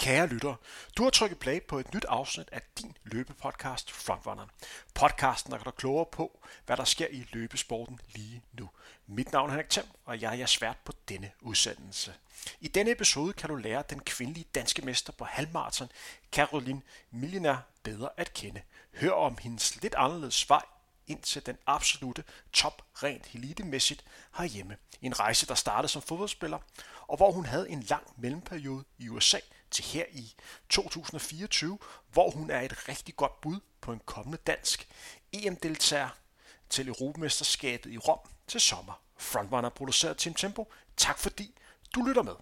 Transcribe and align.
Kære 0.00 0.26
lytter, 0.26 0.54
du 0.96 1.02
har 1.02 1.10
trykket 1.10 1.38
play 1.38 1.62
på 1.62 1.78
et 1.78 1.94
nyt 1.94 2.04
afsnit 2.08 2.48
af 2.52 2.62
din 2.78 2.96
løbepodcast 3.04 3.92
Frontrunner. 3.92 4.46
Podcasten, 4.94 5.52
der 5.52 5.58
gør 5.58 5.64
dig 5.64 5.74
klogere 5.74 6.06
på, 6.12 6.40
hvad 6.66 6.76
der 6.76 6.84
sker 6.84 7.06
i 7.10 7.26
løbesporten 7.32 8.00
lige 8.14 8.42
nu. 8.52 8.70
Mit 9.06 9.32
navn 9.32 9.50
er 9.50 9.52
Henrik 9.52 9.70
Thiem, 9.70 9.86
og 10.04 10.20
jeg 10.20 10.40
er 10.40 10.46
svært 10.46 10.76
på 10.84 10.92
denne 11.08 11.30
udsendelse. 11.40 12.14
I 12.60 12.68
denne 12.68 12.90
episode 12.90 13.32
kan 13.32 13.48
du 13.48 13.56
lære 13.56 13.82
den 13.90 14.00
kvindelige 14.00 14.46
danske 14.54 14.82
mester 14.82 15.12
på 15.12 15.24
halvmarathon, 15.24 15.88
Caroline 16.32 16.82
Millionær, 17.10 17.56
bedre 17.82 18.08
at 18.16 18.34
kende. 18.34 18.62
Hør 18.94 19.12
om 19.12 19.38
hendes 19.38 19.82
lidt 19.82 19.94
anderledes 19.94 20.48
vej 20.48 20.62
ind 21.06 21.22
til 21.22 21.46
den 21.46 21.58
absolute 21.66 22.24
top 22.52 22.82
rent 22.94 23.34
elitemæssigt 23.34 24.04
herhjemme. 24.38 24.76
En 25.02 25.20
rejse, 25.20 25.46
der 25.46 25.54
startede 25.54 25.92
som 25.92 26.02
fodboldspiller, 26.02 26.58
og 27.06 27.16
hvor 27.16 27.32
hun 27.32 27.46
havde 27.46 27.70
en 27.70 27.82
lang 27.82 28.06
mellemperiode 28.16 28.84
i 28.98 29.08
USA 29.08 29.38
til 29.70 29.84
her 29.84 30.04
i 30.12 30.34
2024, 30.68 31.78
hvor 32.12 32.30
hun 32.30 32.50
er 32.50 32.60
et 32.60 32.88
rigtig 32.88 33.16
godt 33.16 33.40
bud 33.40 33.60
på 33.80 33.92
en 33.92 34.00
kommende 34.04 34.38
dansk 34.46 34.88
EM-deltager 35.32 36.08
til 36.70 36.88
Europamesterskabet 36.88 37.92
i 37.92 37.98
Rom 37.98 38.18
til 38.46 38.60
sommer. 38.60 39.02
Frontrunner 39.18 39.68
produceret 39.68 40.16
Tim 40.16 40.34
Tempo. 40.34 40.72
Tak 40.96 41.18
fordi 41.18 41.54
du 41.94 42.02
lytter 42.02 42.22
med. 42.22 42.34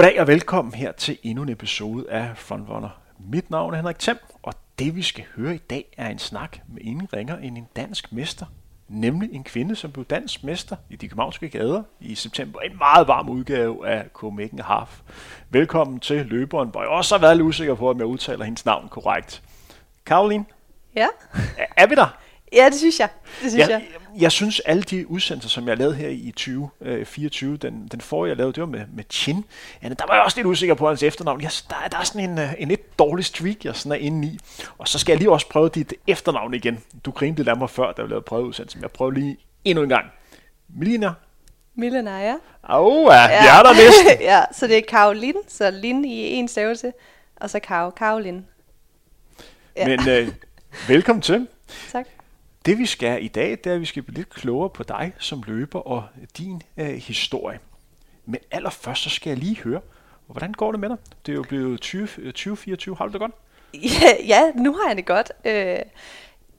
Goddag 0.00 0.20
og 0.20 0.26
velkommen 0.26 0.74
her 0.74 0.92
til 0.92 1.18
endnu 1.22 1.42
en 1.42 1.48
episode 1.48 2.10
af 2.10 2.36
Frontrunner. 2.36 3.00
Mit 3.18 3.50
navn 3.50 3.72
er 3.72 3.76
Henrik 3.76 3.98
Thiem, 3.98 4.18
og 4.42 4.54
det 4.78 4.96
vi 4.96 5.02
skal 5.02 5.24
høre 5.36 5.54
i 5.54 5.58
dag 5.58 5.84
er 5.96 6.08
en 6.08 6.18
snak 6.18 6.58
med 6.68 6.82
ingen 6.82 7.08
ringer 7.12 7.36
end 7.36 7.58
en 7.58 7.66
dansk 7.76 8.12
mester. 8.12 8.46
Nemlig 8.88 9.32
en 9.32 9.44
kvinde, 9.44 9.76
som 9.76 9.92
blev 9.92 10.04
dansk 10.04 10.44
mester 10.44 10.76
i 10.90 10.96
de 10.96 11.08
københavnske 11.08 11.48
gader 11.48 11.82
i 12.00 12.14
september. 12.14 12.60
En 12.60 12.78
meget 12.78 13.08
varm 13.08 13.28
udgave 13.28 13.88
af 13.88 14.08
Copenhagen 14.12 14.58
Half. 14.58 15.00
Velkommen 15.50 16.00
til 16.00 16.26
løberen, 16.26 16.68
hvor 16.68 16.80
jeg 16.80 16.90
også 16.90 17.14
har 17.14 17.20
været 17.20 17.36
lidt 17.36 17.46
usikker 17.46 17.74
på, 17.74 17.90
om 17.90 17.98
jeg 17.98 18.06
udtaler 18.06 18.44
hendes 18.44 18.64
navn 18.64 18.88
korrekt. 18.88 19.42
Caroline, 20.04 20.44
Ja, 20.94 21.06
er 21.76 21.86
vi 21.86 21.94
der? 21.94 22.16
Ja 22.52 22.66
det 22.70 22.74
synes 22.78 23.00
jeg. 23.00 23.08
Det 23.42 23.50
synes 23.50 23.68
jeg, 23.68 23.70
jeg. 23.70 24.22
jeg 24.22 24.32
synes, 24.32 24.60
alle 24.60 24.82
de 24.82 25.10
udsendelser, 25.10 25.48
som 25.48 25.68
jeg 25.68 25.76
lavede 25.78 25.94
her 25.94 26.08
i 26.08 26.30
2024, 26.36 27.56
den, 27.56 27.88
den 27.92 28.00
forrige, 28.00 28.28
jeg 28.28 28.36
lavede, 28.36 28.52
det 28.52 28.60
var 28.60 28.66
med, 28.66 28.80
med 28.94 29.04
Chin. 29.10 29.44
Ja, 29.82 29.88
der 29.88 30.06
var 30.08 30.14
jeg 30.14 30.22
også 30.24 30.38
lidt 30.38 30.46
usikker 30.46 30.74
på 30.74 30.88
hans 30.88 31.02
efternavn. 31.02 31.40
Jeg, 31.42 31.50
der, 31.70 31.76
er- 31.84 31.88
der 31.88 31.98
er 31.98 32.02
sådan 32.04 32.30
en, 32.30 32.38
øh, 32.38 32.52
en 32.58 32.68
lidt 32.68 32.98
dårlig 32.98 33.24
streak, 33.24 33.64
jeg 33.64 33.76
sådan 33.76 33.92
er 33.92 33.96
inde 33.96 34.28
i. 34.28 34.38
Og 34.78 34.88
så 34.88 34.98
skal 34.98 35.12
jeg 35.12 35.18
lige 35.18 35.30
også 35.30 35.48
prøve 35.48 35.68
dit 35.68 35.94
efternavn 36.06 36.54
igen. 36.54 36.78
Du 37.04 37.10
grinede 37.10 37.36
lidt 37.36 37.48
af 37.48 37.56
mig 37.56 37.70
før, 37.70 37.92
da 37.92 38.02
vi 38.02 38.08
lavede 38.08 38.22
prøveudsendelsen. 38.24 38.82
Jeg 38.82 38.90
prøver 38.90 39.10
lige 39.10 39.36
endnu 39.64 39.82
en 39.82 39.88
gang. 39.88 40.04
Melina. 40.68 41.10
Millenaya. 41.74 42.34
Au, 42.62 43.10
ja, 43.10 43.14
ja. 43.22 43.28
jeg 43.28 43.58
er 43.58 43.62
der 43.62 43.72
næsten. 43.74 44.22
ja, 44.32 44.42
så 44.52 44.66
det 44.66 44.78
er 44.78 44.82
Karoline, 44.88 45.38
så 45.48 45.70
Lin 45.70 46.04
i 46.04 46.10
en 46.32 46.48
stavelse, 46.48 46.92
og 47.36 47.50
så 47.50 47.58
Karo, 47.58 47.90
Karoline. 47.90 48.44
Ja. 49.76 49.86
Men 49.88 50.08
øh, 50.08 50.28
velkommen 50.88 51.22
til. 51.22 51.46
Tak. 51.92 52.06
Det 52.66 52.78
vi 52.78 52.86
skal 52.86 53.24
i 53.24 53.28
dag, 53.28 53.50
det 53.50 53.66
er, 53.66 53.74
at 53.74 53.80
vi 53.80 53.86
skal 53.86 54.02
blive 54.02 54.16
lidt 54.16 54.28
klogere 54.28 54.70
på 54.70 54.82
dig 54.82 55.12
som 55.18 55.42
løber 55.46 55.78
og 55.78 56.04
din 56.38 56.62
øh, 56.76 56.86
historie. 56.86 57.58
Men 58.26 58.40
allerførst 58.50 59.02
så 59.02 59.10
skal 59.10 59.30
jeg 59.30 59.38
lige 59.38 59.56
høre, 59.56 59.80
hvordan 60.26 60.52
går 60.52 60.70
det 60.70 60.80
med 60.80 60.88
dig? 60.88 60.96
Det 61.26 61.32
er 61.32 61.36
jo 61.36 61.42
blevet 61.42 61.80
20, 61.80 62.02
øh, 62.02 62.32
2024. 62.32 62.96
Har 62.96 63.06
du 63.06 63.12
det 63.12 63.20
godt? 63.20 63.32
Ja, 63.74 64.24
ja, 64.26 64.50
nu 64.54 64.72
har 64.72 64.88
jeg 64.88 64.96
det 64.96 65.06
godt. 65.06 65.32
Øh, 65.44 65.78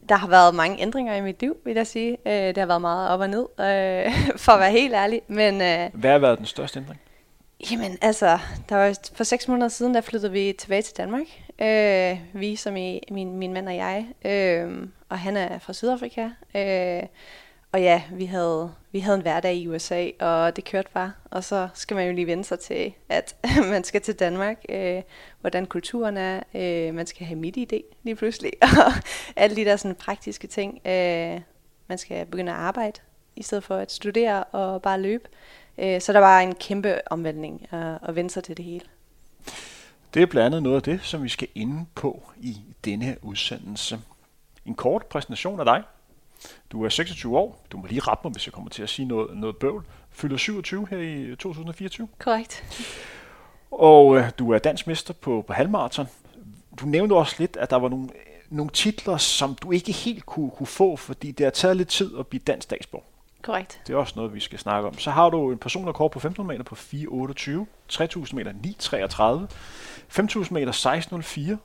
der 0.09 0.15
har 0.15 0.27
været 0.27 0.55
mange 0.55 0.81
ændringer 0.81 1.15
i 1.15 1.21
mit 1.21 1.41
liv, 1.41 1.57
vil 1.65 1.75
jeg 1.75 1.87
sige. 1.87 2.17
Øh, 2.25 2.33
det 2.33 2.57
har 2.57 2.65
været 2.65 2.81
meget 2.81 3.09
op 3.09 3.19
og 3.19 3.29
ned, 3.29 3.45
øh, 3.59 4.37
for 4.43 4.51
at 4.51 4.59
være 4.59 4.71
helt 4.71 4.93
ærlig. 4.93 5.21
Men 5.27 5.61
øh, 5.61 5.89
Hvad 5.93 6.11
har 6.11 6.19
været 6.19 6.37
den 6.37 6.45
største 6.45 6.79
ændring? 6.79 7.01
Jamen 7.71 7.97
altså, 8.01 8.39
der 8.69 8.75
var 8.75 8.97
for 9.15 9.23
seks 9.23 9.47
måneder 9.47 9.67
siden, 9.67 9.93
der 9.93 10.01
flyttede 10.01 10.31
vi 10.31 10.53
tilbage 10.59 10.81
til 10.81 10.97
Danmark. 10.97 11.25
Øh, 11.61 12.19
vi 12.33 12.55
som 12.55 12.77
i 12.77 13.01
min, 13.11 13.37
min 13.37 13.53
mand 13.53 13.67
og 13.67 13.75
jeg. 13.75 14.07
Øh, 14.25 14.87
og 15.11 15.19
han 15.19 15.37
er 15.37 15.59
fra 15.59 15.73
Sydafrika. 15.73 16.29
Øh, 16.55 17.03
og 17.71 17.81
ja, 17.81 18.03
vi 18.11 18.25
havde, 18.25 18.71
vi 18.91 18.99
havde 18.99 19.15
en 19.15 19.21
hverdag 19.21 19.55
i 19.55 19.67
USA, 19.67 20.09
og 20.19 20.55
det 20.55 20.65
kørte 20.65 20.89
bare. 20.93 21.11
Og 21.25 21.43
så 21.43 21.69
skal 21.73 21.95
man 21.95 22.07
jo 22.07 22.13
lige 22.13 22.27
vende 22.27 22.43
sig 22.43 22.59
til, 22.59 22.93
at 23.09 23.35
man 23.71 23.83
skal 23.83 24.01
til 24.01 24.15
Danmark. 24.15 24.57
Øh, 24.69 25.01
hvordan 25.41 25.65
kulturen 25.65 26.17
er. 26.17 26.43
Øh, 26.53 26.95
man 26.95 27.07
skal 27.07 27.25
have 27.25 27.39
midt 27.39 27.57
idé 27.57 27.95
lige 28.03 28.15
pludselig. 28.15 28.51
Og 28.85 28.93
alle 29.35 29.55
de 29.55 29.65
der 29.65 29.75
sådan 29.75 29.95
praktiske 29.95 30.47
ting. 30.47 30.87
Øh, 30.87 31.41
man 31.87 31.97
skal 31.97 32.25
begynde 32.25 32.51
at 32.51 32.57
arbejde, 32.57 32.99
i 33.35 33.43
stedet 33.43 33.63
for 33.63 33.75
at 33.75 33.91
studere 33.91 34.43
og 34.43 34.81
bare 34.81 35.01
løbe. 35.01 35.29
Øh, 35.77 36.01
Så 36.01 36.13
der 36.13 36.19
var 36.19 36.39
en 36.39 36.55
kæmpe 36.55 37.11
omvæltning 37.11 37.67
at, 37.71 37.97
at 38.07 38.15
vende 38.15 38.29
sig 38.29 38.43
til 38.43 38.57
det 38.57 38.65
hele. 38.65 38.85
Det 40.13 40.21
er 40.21 40.25
blandt 40.25 40.45
andet 40.45 40.63
noget 40.63 40.75
af 40.75 40.83
det, 40.83 40.99
som 41.03 41.23
vi 41.23 41.29
skal 41.29 41.47
inde 41.55 41.85
på 41.95 42.23
i 42.41 42.57
denne 42.85 43.17
udsendelse. 43.21 43.99
En 44.65 44.75
kort 44.75 45.05
præsentation 45.05 45.59
af 45.59 45.65
dig. 45.65 45.83
Du 46.71 46.83
er 46.83 46.89
26 46.89 47.37
år. 47.37 47.65
Du 47.71 47.77
må 47.77 47.87
lige 47.87 47.99
rette 47.99 48.21
mig, 48.23 48.31
hvis 48.31 48.47
jeg 48.47 48.53
kommer 48.53 48.69
til 48.69 48.83
at 48.83 48.89
sige 48.89 49.07
noget, 49.07 49.37
noget 49.37 49.57
bøvl. 49.57 49.85
Fylder 50.11 50.37
27 50.37 50.87
her 50.89 50.97
i 50.97 51.35
2024. 51.35 52.07
Korrekt. 52.19 52.63
Og 53.71 54.17
øh, 54.17 54.31
du 54.39 54.51
er 54.51 54.59
dansk 54.59 54.87
mester 54.87 55.13
på, 55.13 55.43
på 55.47 55.53
halvmarathon. 55.53 56.07
Du 56.79 56.85
nævnte 56.85 57.13
også 57.13 57.35
lidt, 57.39 57.57
at 57.57 57.69
der 57.69 57.75
var 57.75 57.89
nogle, 57.89 58.09
nogle 58.49 58.71
titler, 58.71 59.17
som 59.17 59.55
du 59.55 59.71
ikke 59.71 59.91
helt 59.91 60.25
kunne, 60.25 60.51
kunne 60.51 60.67
få, 60.67 60.95
fordi 60.95 61.31
det 61.31 61.43
har 61.43 61.51
taget 61.51 61.77
lidt 61.77 61.89
tid 61.89 62.17
at 62.19 62.27
blive 62.27 62.41
dansk 62.47 62.63
statsborger. 62.63 63.05
Korrekt. 63.41 63.81
Det 63.87 63.93
er 63.93 63.97
også 63.97 64.13
noget, 64.15 64.33
vi 64.33 64.39
skal 64.39 64.59
snakke 64.59 64.87
om. 64.87 64.97
Så 64.97 65.11
har 65.11 65.29
du 65.29 65.51
en 65.51 65.57
personrekord 65.57 66.11
på 66.11 66.19
1500 66.19 66.57
meter 66.57 66.63
på 66.63 66.75
428, 66.75 67.67
3000 67.87 68.37
meter 68.37 68.51
933, 68.51 69.47
5000 70.07 70.53
meter 70.53 70.69
1604, 70.69 71.57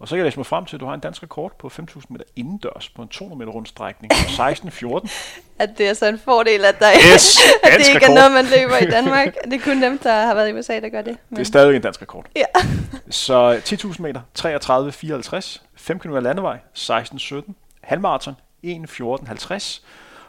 og 0.00 0.08
så 0.08 0.14
kan 0.14 0.18
jeg 0.18 0.24
læse 0.24 0.38
mig 0.38 0.46
frem 0.46 0.64
til, 0.64 0.76
at 0.76 0.80
du 0.80 0.86
har 0.86 0.94
en 0.94 1.00
dansk 1.00 1.22
rekord 1.22 1.58
på 1.58 1.68
5000 1.68 2.12
meter 2.12 2.24
indendørs 2.36 2.88
på 2.88 3.02
en 3.02 3.08
200 3.08 3.38
meter 3.38 3.52
rundstrækning 3.52 4.10
på 4.10 4.14
1614. 4.14 5.10
At 5.58 5.70
det 5.78 5.88
er 5.88 5.94
så 5.94 6.06
en 6.06 6.18
fordel, 6.18 6.64
at, 6.64 6.78
der 6.78 6.86
Yes, 7.14 7.38
at 7.64 7.72
det 7.78 7.88
ikke 7.88 7.90
er 7.90 7.94
rekord. 7.96 8.14
noget, 8.14 8.32
man 8.32 8.44
løber 8.44 8.76
i 8.76 8.90
Danmark. 8.90 9.34
Det 9.44 9.52
er 9.52 9.64
kun 9.64 9.82
dem, 9.82 9.98
der 9.98 10.12
har 10.26 10.34
været 10.34 10.48
i 10.48 10.52
USA, 10.52 10.80
der 10.80 10.88
gør 10.88 11.02
det. 11.02 11.16
Det 11.30 11.38
er 11.38 11.44
stadig 11.44 11.76
en 11.76 11.82
dansk 11.82 12.02
rekord. 12.02 12.26
Ja. 12.36 12.44
Så 13.10 13.60
10.000 13.64 14.02
meter, 14.02 14.20
33, 14.34 14.92
54, 14.92 15.62
5 15.76 15.98
km 15.98 16.14
landevej, 16.14 16.58
16, 16.74 17.18
17, 17.18 17.54
halvmarathon, 17.80 18.34
1, 18.62 18.90
14, 18.90 19.26
50, 19.26 19.82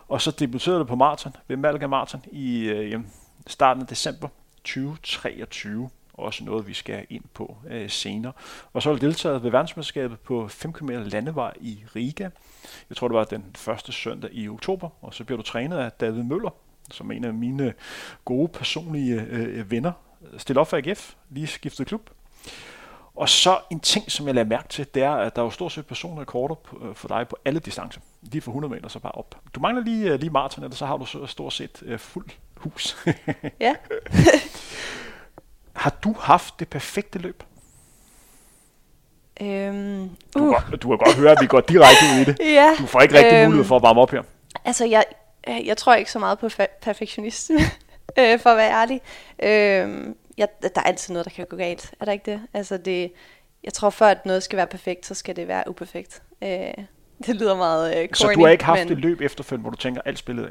og 0.07 0.21
så 0.21 0.31
debuterede 0.31 0.79
du 0.79 0.83
på 0.83 0.95
maraton 0.95 1.35
ved 1.47 1.57
Malaga 1.57 1.87
Marathon 1.87 2.21
i 2.31 2.63
øh, 2.63 2.99
starten 3.47 3.81
af 3.81 3.87
december 3.87 4.27
2023. 4.63 5.89
Også 6.13 6.43
noget, 6.43 6.67
vi 6.67 6.73
skal 6.73 7.05
ind 7.09 7.23
på 7.33 7.57
øh, 7.69 7.89
senere. 7.89 8.33
Og 8.73 8.81
så 8.81 8.89
har 8.89 8.97
du 8.97 9.05
deltaget 9.05 9.43
ved 9.43 9.51
verdensmesterskabet 9.51 10.19
på 10.19 10.47
5 10.47 10.73
km 10.73 10.89
landevej 10.89 11.53
i 11.61 11.83
Riga. 11.95 12.29
Jeg 12.89 12.97
tror, 12.97 13.07
det 13.07 13.15
var 13.15 13.23
den 13.23 13.45
første 13.55 13.91
søndag 13.91 14.29
i 14.33 14.49
oktober, 14.49 14.89
og 15.01 15.13
så 15.13 15.23
bliver 15.23 15.37
du 15.37 15.43
trænet 15.43 15.77
af 15.77 15.91
David 15.91 16.23
Møller, 16.23 16.55
som 16.91 17.11
er 17.11 17.15
en 17.15 17.25
af 17.25 17.33
mine 17.33 17.73
gode 18.25 18.47
personlige 18.47 19.21
øh, 19.21 19.71
venner. 19.71 19.91
Stil 20.37 20.57
op 20.57 20.67
for 20.67 20.77
AGF, 20.77 21.13
lige 21.29 21.47
skiftet 21.47 21.87
klub. 21.87 22.09
Og 23.15 23.29
så 23.29 23.59
en 23.69 23.79
ting, 23.79 24.11
som 24.11 24.27
jeg 24.27 24.35
lader 24.35 24.47
mærke 24.47 24.67
til, 24.67 24.87
det 24.93 25.03
er, 25.03 25.11
at 25.11 25.35
der 25.35 25.41
er 25.41 25.45
jo 25.45 25.51
stort 25.51 25.71
set 25.71 25.85
personrekorder 25.85 26.55
øh, 26.81 26.95
for 26.95 27.07
dig 27.07 27.27
på 27.27 27.37
alle 27.45 27.59
distancer. 27.59 28.01
Lige 28.21 28.41
fra 28.41 28.49
100 28.49 28.73
meter 28.73 28.87
så 28.87 28.99
bare 28.99 29.11
op. 29.11 29.35
Du 29.55 29.59
mangler 29.59 29.83
lige, 29.83 30.13
øh, 30.13 30.19
lige 30.19 30.29
maraton, 30.29 30.63
eller 30.63 30.75
så 30.75 30.85
har 30.85 30.97
du 30.97 31.05
så 31.05 31.25
stort 31.25 31.53
set 31.53 31.83
øh, 31.85 31.99
fuld 31.99 32.29
hus. 32.55 32.97
Ja. 33.59 33.75
har 35.73 35.89
du 36.03 36.15
haft 36.19 36.59
det 36.59 36.67
perfekte 36.67 37.19
løb? 37.19 37.43
Øhm, 39.41 40.09
Du, 40.33 40.39
uh, 40.39 40.55
kan 40.55 40.63
godt, 40.69 40.81
du 40.83 40.89
kan 40.89 40.97
godt 40.97 41.15
høre, 41.17 41.31
at 41.31 41.37
vi 41.41 41.47
går 41.47 41.61
direkte 41.61 42.03
ud 42.15 42.21
i 42.21 42.23
det. 42.25 42.39
ja. 42.59 42.75
Du 42.79 42.85
får 42.85 43.01
ikke 43.01 43.15
rigtig 43.17 43.33
Øhm, 43.33 43.45
mulighed 43.45 43.65
for 43.67 43.75
at 43.75 43.81
varme 43.81 44.01
op 44.01 44.11
her. 44.11 44.21
Altså, 44.65 44.85
jeg, 44.85 45.03
øh, 45.49 45.67
jeg 45.67 45.77
tror 45.77 45.95
ikke 45.95 46.11
så 46.11 46.19
meget 46.19 46.39
på 46.39 46.45
fa- 46.47 46.79
perfektionisme, 46.81 47.57
øh, 48.19 48.39
for 48.39 48.49
at 48.49 48.57
være 48.57 48.71
ærlig. 48.71 49.01
Øh, 49.43 50.13
jeg, 50.37 50.47
der 50.61 50.69
er 50.75 50.81
altid 50.81 51.13
noget, 51.13 51.25
der 51.25 51.31
kan 51.31 51.45
gå 51.49 51.55
galt. 51.57 51.93
Er 51.99 52.05
der 52.05 52.11
ikke 52.11 52.31
det? 52.31 52.41
Altså, 52.53 52.77
det, 52.77 53.11
jeg 53.63 53.73
tror, 53.73 53.89
for 53.89 54.05
at 54.05 54.25
noget 54.25 54.43
skal 54.43 54.57
være 54.57 54.67
perfekt, 54.67 55.05
så 55.05 55.13
skal 55.15 55.35
det 55.35 55.47
være 55.47 55.63
uperfekt. 55.69 56.21
Øh, 56.43 56.49
det 57.25 57.35
lyder 57.35 57.55
meget 57.55 57.89
øh, 57.91 58.09
corny. 58.09 58.13
Så 58.13 58.27
du 58.35 58.43
har 58.45 58.51
ikke 58.51 58.63
haft 58.63 58.79
men, 58.79 58.91
et 58.91 58.97
løb 58.99 59.21
efterfølgende, 59.21 59.61
hvor 59.63 59.71
du 59.71 59.77
tænker, 59.77 60.01
alt 60.05 60.19
spillet 60.19 60.45
af? 60.45 60.49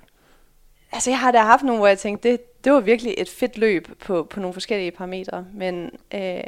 Altså, 0.92 1.10
jeg 1.10 1.20
har 1.20 1.30
da 1.30 1.38
haft 1.38 1.62
nogle, 1.62 1.78
hvor 1.78 1.86
jeg 1.86 1.98
tænkte, 1.98 2.30
det, 2.30 2.64
det 2.64 2.72
var 2.72 2.80
virkelig 2.80 3.14
et 3.18 3.28
fedt 3.28 3.58
løb 3.58 3.88
på, 4.00 4.22
på 4.22 4.40
nogle 4.40 4.52
forskellige 4.52 4.90
parametre, 4.90 5.46
men, 5.54 5.90
øh, 6.14 6.44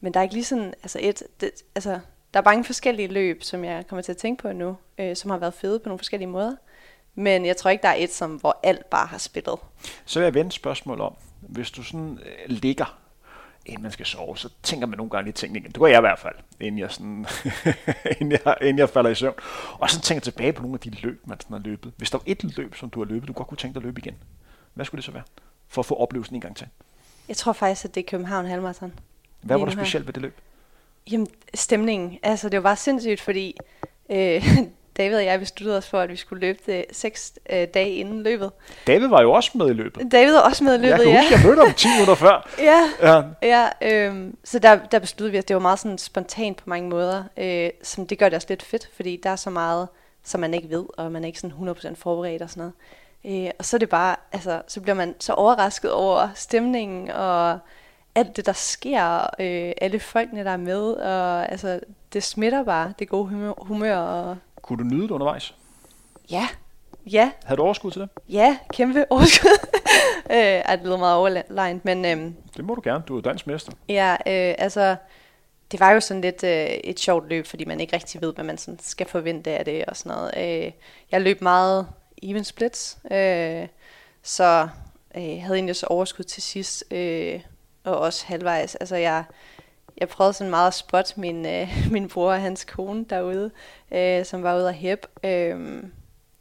men 0.00 0.14
der 0.14 0.20
er 0.20 0.22
ikke 0.22 0.34
lige 0.34 0.44
sådan, 0.44 0.74
altså, 0.82 0.98
et, 1.02 1.22
det, 1.40 1.50
altså, 1.74 2.00
der 2.34 2.40
er 2.40 2.44
mange 2.44 2.64
forskellige 2.64 3.08
løb, 3.08 3.42
som 3.42 3.64
jeg 3.64 3.86
kommer 3.86 4.02
til 4.02 4.12
at 4.12 4.18
tænke 4.18 4.42
på 4.42 4.52
nu, 4.52 4.76
øh, 4.98 5.16
som 5.16 5.30
har 5.30 5.38
været 5.38 5.54
fede 5.54 5.78
på 5.78 5.88
nogle 5.88 5.98
forskellige 5.98 6.28
måder. 6.28 6.56
Men 7.14 7.46
jeg 7.46 7.56
tror 7.56 7.70
ikke, 7.70 7.82
der 7.82 7.88
er 7.88 7.94
et, 7.98 8.12
som, 8.12 8.36
hvor 8.36 8.60
alt 8.62 8.90
bare 8.90 9.06
har 9.06 9.18
spillet. 9.18 9.58
Så 10.04 10.18
vil 10.18 10.24
jeg 10.24 10.34
vende 10.34 10.52
spørgsmål 10.52 11.00
om, 11.00 11.14
hvis 11.40 11.70
du 11.70 11.82
sådan 11.82 12.18
øh, 12.22 12.44
ligger, 12.46 12.98
inden 13.66 13.82
man 13.82 13.92
skal 13.92 14.06
sove, 14.06 14.38
så 14.38 14.48
tænker 14.62 14.86
man 14.86 14.96
nogle 14.96 15.10
gange 15.10 15.24
lige 15.24 15.32
tingene 15.32 15.58
igen. 15.58 15.70
Det 15.70 15.80
gør 15.80 15.86
jeg 15.86 15.98
i 15.98 16.00
hvert 16.00 16.18
fald, 16.18 16.34
inden 16.60 16.78
jeg, 16.78 16.90
sådan, 16.90 17.26
inden 18.20 18.32
jeg, 18.32 18.56
inden 18.60 18.78
jeg 18.78 18.88
falder 18.88 19.10
i 19.10 19.14
søvn. 19.14 19.34
Og 19.78 19.90
så 19.90 20.00
tænker 20.00 20.20
tilbage 20.20 20.52
på 20.52 20.62
nogle 20.62 20.74
af 20.74 20.80
de 20.80 20.90
løb, 20.90 21.26
man 21.26 21.40
sådan 21.40 21.54
har 21.54 21.62
løbet. 21.64 21.92
Hvis 21.96 22.10
der 22.10 22.18
var 22.18 22.24
et 22.26 22.56
løb, 22.56 22.74
som 22.74 22.90
du 22.90 23.00
har 23.00 23.04
løbet, 23.04 23.28
du 23.28 23.32
godt 23.32 23.48
kunne 23.48 23.58
tænke 23.58 23.74
dig 23.74 23.80
at 23.80 23.84
løbe 23.84 24.00
igen, 24.00 24.14
hvad 24.74 24.84
skulle 24.84 24.98
det 24.98 25.04
så 25.04 25.12
være? 25.12 25.22
For 25.68 25.82
at 25.82 25.86
få 25.86 25.94
oplevelsen 25.94 26.34
en 26.34 26.40
gang 26.40 26.56
til. 26.56 26.66
Jeg 27.28 27.36
tror 27.36 27.52
faktisk, 27.52 27.84
at 27.84 27.94
det 27.94 28.00
er 28.00 28.10
København 28.10 28.46
Halmarathon. 28.46 28.92
Hvad 29.40 29.58
var 29.58 29.64
der 29.64 29.72
specielt 29.72 30.06
ved 30.06 30.12
det 30.12 30.22
løb? 30.22 30.38
Jamen, 31.10 31.26
stemningen. 31.54 32.18
Altså, 32.22 32.48
det 32.48 32.56
var 32.56 32.62
bare 32.62 32.76
sindssygt, 32.76 33.20
fordi 33.20 33.56
øh, 34.10 34.46
David 35.00 35.16
og 35.16 35.24
jeg 35.24 35.40
besluttede 35.40 35.78
os 35.78 35.88
for, 35.88 36.00
at 36.00 36.10
vi 36.10 36.16
skulle 36.16 36.40
løbe 36.40 36.58
det 36.66 36.84
seks 36.92 37.32
øh, 37.50 37.66
dage 37.74 37.94
inden 37.94 38.22
løbet. 38.22 38.50
David 38.86 39.06
var 39.06 39.22
jo 39.22 39.32
også 39.32 39.50
med 39.54 39.70
i 39.70 39.72
løbet. 39.72 40.12
David 40.12 40.34
er 40.34 40.40
også 40.40 40.64
med 40.64 40.72
i 40.72 40.74
jeg 40.74 40.80
løbet, 40.80 41.04
kan 41.04 41.14
ja. 41.14 41.20
huske, 41.20 41.34
jeg 41.34 41.46
mødte 41.46 41.62
ham 41.62 41.74
10 41.74 41.88
minutter 41.88 42.14
før. 42.14 42.50
Ja, 42.58 42.90
Ja, 43.02 43.22
ja 43.42 43.68
øhm, 43.82 44.36
så 44.44 44.58
der, 44.58 44.78
der 44.92 44.98
besluttede 44.98 45.32
vi 45.32 45.38
os, 45.38 45.44
det 45.44 45.54
var 45.54 45.60
meget 45.60 45.78
sådan 45.78 45.98
spontant 45.98 46.56
på 46.56 46.62
mange 46.66 46.88
måder, 46.88 47.24
øh, 47.36 47.70
som 47.82 48.06
det 48.06 48.18
gør 48.18 48.28
det 48.28 48.36
også 48.36 48.46
lidt 48.50 48.62
fedt, 48.62 48.90
fordi 48.96 49.20
der 49.22 49.30
er 49.30 49.36
så 49.36 49.50
meget, 49.50 49.88
som 50.24 50.40
man 50.40 50.54
ikke 50.54 50.70
ved, 50.70 50.84
og 50.98 51.12
man 51.12 51.22
er 51.22 51.26
ikke 51.26 51.40
sådan 51.40 51.68
100% 51.68 51.94
forberedt 51.94 52.42
og 52.42 52.50
sådan 52.50 52.60
noget. 53.24 53.44
Øh, 53.46 53.50
og 53.58 53.64
så 53.64 53.76
er 53.76 53.78
det 53.78 53.88
bare, 53.88 54.16
altså, 54.32 54.62
så 54.68 54.80
bliver 54.80 54.94
man 54.94 55.14
så 55.18 55.32
overrasket 55.32 55.92
over 55.92 56.28
stemningen, 56.34 57.10
og 57.10 57.58
alt 58.14 58.36
det, 58.36 58.46
der 58.46 58.52
sker, 58.52 59.20
øh, 59.22 59.72
alle 59.80 60.00
folkene, 60.00 60.44
der 60.44 60.50
er 60.50 60.56
med, 60.56 60.92
og 60.92 61.50
altså, 61.52 61.80
det 62.12 62.22
smitter 62.22 62.64
bare, 62.64 62.92
det 62.98 63.08
gode 63.08 63.26
humør, 63.28 63.52
humør 63.58 63.96
og 63.96 64.36
kunne 64.70 64.90
du 64.90 64.94
nyde 64.94 65.02
det 65.02 65.10
undervejs? 65.10 65.54
ja, 66.30 66.48
ja, 67.06 67.30
Havde 67.44 67.56
du 67.56 67.62
overskud 67.62 67.90
til 67.90 68.00
det? 68.00 68.08
ja, 68.28 68.58
kæmpe 68.72 69.06
overskud. 69.12 69.68
øh, 70.30 70.36
det 70.38 70.80
lyder 70.84 70.96
meget 70.96 71.16
overlegnet, 71.16 71.84
men 71.84 72.04
øhm, 72.04 72.34
Det 72.56 72.64
må 72.64 72.74
du 72.74 72.80
gerne. 72.84 73.04
Du 73.08 73.16
er 73.16 73.20
dansk 73.20 73.46
mester. 73.46 73.72
Ja, 73.88 74.12
øh, 74.12 74.54
altså, 74.58 74.96
det 75.72 75.80
var 75.80 75.90
jo 75.90 76.00
sådan 76.00 76.20
lidt 76.20 76.44
øh, 76.44 76.66
et 76.66 77.00
sjovt 77.00 77.28
løb, 77.28 77.46
fordi 77.46 77.64
man 77.64 77.80
ikke 77.80 77.96
rigtig 77.96 78.20
ved, 78.20 78.34
hvad 78.34 78.44
man 78.44 78.58
sådan 78.58 78.78
skal 78.82 79.06
forvente 79.06 79.50
af 79.50 79.64
det 79.64 79.84
og 79.84 79.96
sådan 79.96 80.16
noget. 80.16 80.32
Øh, 80.36 80.72
jeg 81.12 81.20
løb 81.20 81.40
meget 81.40 81.86
even 82.22 82.44
splits, 82.44 82.98
øh, 83.10 83.66
så 84.22 84.68
øh, 85.16 85.28
jeg 85.28 85.42
havde 85.42 85.56
egentlig 85.56 85.76
så 85.76 85.86
overskud 85.86 86.24
til 86.24 86.42
sidst, 86.42 86.84
øh, 86.90 87.40
og 87.84 87.98
også 87.98 88.26
halvvejs. 88.26 88.74
Altså, 88.74 88.96
jeg, 88.96 89.24
jeg 89.98 90.08
prøvede 90.08 90.32
sådan 90.32 90.50
meget 90.50 90.66
at 90.66 90.74
spotte 90.74 91.20
min, 91.20 91.46
øh, 91.46 91.68
min 91.92 92.08
bror 92.08 92.32
og 92.32 92.40
hans 92.40 92.64
kone 92.64 93.04
derude, 93.04 93.50
øh, 93.90 94.24
som 94.24 94.42
var 94.42 94.56
ude 94.56 94.68
at 94.68 94.74
hæppe. 94.74 95.08
Øh, 95.24 95.82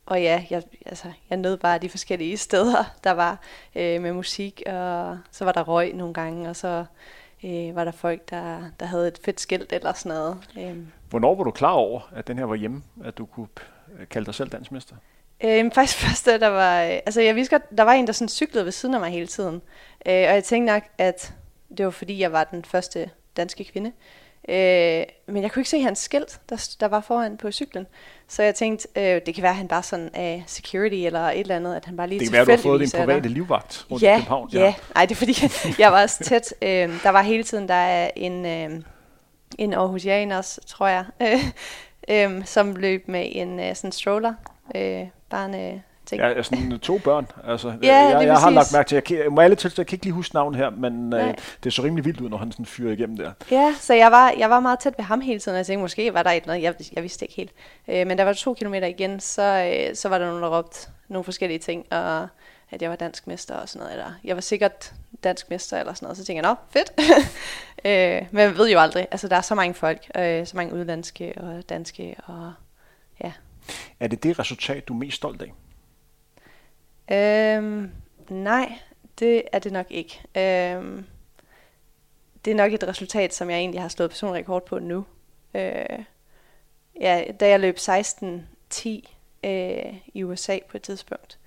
og 0.06 0.22
ja, 0.22 0.46
jeg, 0.50 0.63
altså, 0.86 1.07
jeg 1.30 1.38
nød 1.38 1.57
bare 1.57 1.78
de 1.78 1.90
forskellige 1.90 2.38
steder, 2.48 2.84
der 3.04 3.12
var 3.12 3.40
øh, 3.75 4.01
med 4.01 4.13
musik, 4.13 4.63
og 4.66 5.18
så 5.31 5.46
var 5.46 5.51
der 5.51 5.62
røg 5.63 5.94
nogle 5.94 6.13
gange, 6.13 6.50
og 6.50 6.56
så 6.56 6.86
øh, 7.44 7.75
var 7.75 7.84
der 7.84 7.92
folk, 7.92 8.30
der, 8.30 8.62
der 8.80 8.86
havde 8.86 9.07
et 9.07 9.19
fedt 9.25 9.42
skilt 9.42 9.74
eller 9.74 9.94
sådan 9.94 10.18
noget. 10.18 10.38
Øh, 10.57 10.78
Hvornår 11.10 11.36
var 11.36 11.44
du 11.44 11.51
klar 11.51 11.72
over, 11.72 12.01
at 12.16 12.28
den 12.28 12.38
her 12.38 12.46
var 12.46 12.56
hjemme, 12.56 12.84
at 13.04 13.18
du 13.18 13.25
kunne 13.25 13.48
øh, 14.00 14.07
kalde 14.07 14.25
dig 14.25 14.36
selv 14.36 14.50
dansk 14.50 14.72
mester? 14.72 14.96
Øh, 15.44 15.72
faktisk 15.75 15.98
først, 15.98 16.25
da 16.25 16.38
der 16.38 16.48
var... 16.48 16.84
øh, 16.84 16.90
Altså, 16.90 17.22
jeg 17.22 17.36
vidste 17.36 17.56
godt, 17.56 17.78
der 17.78 17.84
var 17.84 17.94
en, 17.94 18.07
der 18.07 18.13
sådan 18.13 18.30
cyklede 18.30 18.66
ved 18.66 18.72
siden 18.72 18.96
af 18.96 19.01
mig 19.01 19.10
hele 19.10 19.28
tiden. 19.28 19.56
Øh, 20.06 20.13
og 20.13 20.13
jeg 20.13 20.44
tænkte 20.44 20.74
nok, 20.74 20.84
at 20.98 21.34
det 21.78 21.86
var 21.86 21.92
fordi, 21.92 22.19
jeg 22.19 22.31
var 22.31 22.44
den 22.44 22.66
første 22.66 23.10
danske 23.39 23.63
kvinde. 23.63 23.91
Øh, 24.50 25.03
men 25.27 25.44
jeg 25.44 25.51
kunne 25.51 25.62
ikke 25.62 25.69
se 25.69 25.81
hans 25.81 26.00
skilt, 26.00 26.39
der, 26.50 26.75
der 26.80 26.88
var 26.88 27.01
foran 27.01 27.38
på 27.38 27.51
cyklen. 27.51 27.88
Så 28.27 28.44
jeg 28.44 28.56
tænkte, 28.56 28.88
øh, 28.95 29.21
det 29.25 29.36
kan 29.36 29.41
være, 29.41 29.51
at 29.51 29.56
han 29.57 29.68
bare 29.68 29.83
sådan 29.83 30.09
er 30.13 30.41
security 30.47 30.95
eller 30.95 31.19
et 31.19 31.39
eller 31.39 31.56
andet, 31.56 31.75
at 31.75 31.86
han 31.86 31.97
bare 31.97 32.07
lige 32.07 32.19
Det 32.19 32.27
kan 32.27 32.33
være, 32.33 32.45
du 32.45 32.51
har 32.51 32.57
fået 32.57 32.81
din 32.81 32.91
private 32.91 33.30
livvagt 33.30 33.86
rundt 33.91 34.03
i 34.03 34.06
Ja, 34.06 34.15
København. 34.15 34.50
ja. 34.53 34.74
Ej, 34.95 35.06
det 35.06 35.12
er 35.12 35.15
fordi, 35.15 35.36
jeg 35.81 35.91
var 35.91 36.01
også 36.01 36.24
tæt. 36.24 36.53
Øh, 36.62 37.03
der 37.03 37.09
var 37.09 37.21
hele 37.21 37.44
tiden, 37.44 37.68
der 37.68 37.74
er 37.74 38.12
en, 38.15 38.45
øh, 38.45 38.81
en 39.57 39.74
Aarhusianer 39.74 40.38
også, 40.38 40.62
tror 40.68 40.88
jeg, 40.88 41.06
øh, 42.09 42.33
øh, 42.36 42.45
som 42.45 42.75
løb 42.75 43.07
med 43.07 43.30
en 43.31 43.59
øh, 43.59 43.75
sådan 43.75 43.91
stroller, 43.91 44.33
øh, 44.75 45.07
barne 45.30 45.83
ting. 46.09 46.21
Ja, 46.21 46.44
sådan 46.44 46.79
to 46.79 46.97
børn. 46.97 47.27
Altså, 47.47 47.67
Ja, 47.67 47.95
jeg, 47.95 48.19
lige 48.19 48.33
jeg 48.33 48.39
har 48.39 48.50
lagt 48.50 48.73
mærke 48.73 48.88
til, 48.88 48.95
jeg, 48.95 49.03
kan, 49.03 49.17
jeg 49.17 49.31
må 49.31 49.41
alle 49.41 49.56
til, 49.56 49.73
jeg 49.77 49.88
kan 49.88 49.95
ikke 49.95 50.06
lige 50.06 50.13
huske 50.13 50.35
navnet 50.35 50.57
her, 50.57 50.69
men 50.69 51.13
øh, 51.13 51.33
det 51.63 51.73
så 51.73 51.83
rimelig 51.83 52.06
vildt 52.06 52.21
ud, 52.21 52.29
når 52.29 52.38
han 52.38 52.51
sådan 52.51 52.65
fyrer 52.65 52.94
igennem 52.94 53.17
der. 53.17 53.31
Ja, 53.51 53.75
så 53.79 53.94
jeg 53.94 54.11
var, 54.11 54.33
jeg 54.38 54.50
var 54.50 54.59
meget 54.59 54.79
tæt 54.79 54.94
ved 54.97 55.06
ham 55.06 55.21
hele 55.21 55.39
tiden, 55.39 55.56
og 55.56 55.57
jeg 55.57 55.65
tænkte, 55.65 55.81
måske 55.81 56.13
var 56.13 56.23
der 56.23 56.29
et 56.29 56.41
eller 56.41 56.53
andet, 56.53 56.63
jeg, 56.63 56.75
jeg 56.94 57.03
vidste 57.03 57.25
ikke 57.25 57.35
helt. 57.35 57.51
Øh, 57.88 58.07
men 58.07 58.17
der 58.17 58.23
var 58.23 58.33
to 58.33 58.53
kilometer 58.53 58.88
igen, 58.88 59.19
så, 59.19 59.73
øh, 59.89 59.95
så 59.95 60.09
var 60.09 60.17
der 60.17 60.25
nogen, 60.25 60.44
der 60.44 60.57
råbte 60.57 60.88
nogle 61.07 61.23
forskellige 61.23 61.59
ting, 61.59 61.85
og 61.91 62.27
at 62.71 62.81
jeg 62.81 62.89
var 62.89 62.95
dansk 62.95 63.27
mester 63.27 63.55
og 63.55 63.69
sådan 63.69 63.79
noget, 63.79 63.94
eller 63.94 64.12
jeg 64.23 64.35
var 64.35 64.41
sikkert 64.41 64.94
dansk 65.23 65.50
mester 65.50 65.79
eller 65.79 65.94
sådan 65.94 66.05
noget, 66.05 66.17
så 66.17 66.25
tænkte 66.25 66.47
jeg, 66.47 66.55
nå, 66.55 66.55
fedt. 66.69 66.91
øh, 67.85 68.27
men 68.31 68.41
jeg 68.41 68.57
ved 68.57 68.69
jo 68.69 68.79
aldrig, 68.79 69.07
altså 69.12 69.27
der 69.27 69.35
er 69.35 69.41
så 69.41 69.55
mange 69.55 69.73
folk, 69.73 70.12
øh, 70.17 70.47
så 70.47 70.57
mange 70.57 70.73
udlandske 70.73 71.33
og 71.38 71.69
danske, 71.69 72.15
og 72.25 72.53
ja. 73.23 73.31
Er 74.00 74.07
det 74.07 74.23
det 74.23 74.39
resultat, 74.39 74.88
du 74.88 74.94
er 74.94 74.97
mest 74.97 75.17
stolt 75.17 75.41
af? 75.41 75.53
Øhm, 77.11 77.91
nej, 78.29 78.79
det 79.19 79.44
er 79.51 79.59
det 79.59 79.71
nok 79.71 79.85
ikke. 79.89 80.21
Øhm, 80.38 81.06
det 82.45 82.51
er 82.51 82.56
nok 82.56 82.73
et 82.73 82.88
resultat, 82.88 83.33
som 83.33 83.50
jeg 83.50 83.57
egentlig 83.57 83.81
har 83.81 83.89
slået 83.89 84.09
personrekord 84.09 84.65
på 84.65 84.79
nu. 84.79 85.06
Øh, 85.53 86.03
ja, 87.00 87.23
da 87.39 87.47
jeg 87.47 87.59
løb 87.59 87.77
16.10 87.77 88.89
øh, 89.44 89.94
i 90.13 90.23
USA 90.23 90.57
på 90.69 90.77
et 90.77 90.83
tidspunkt, 90.83 91.39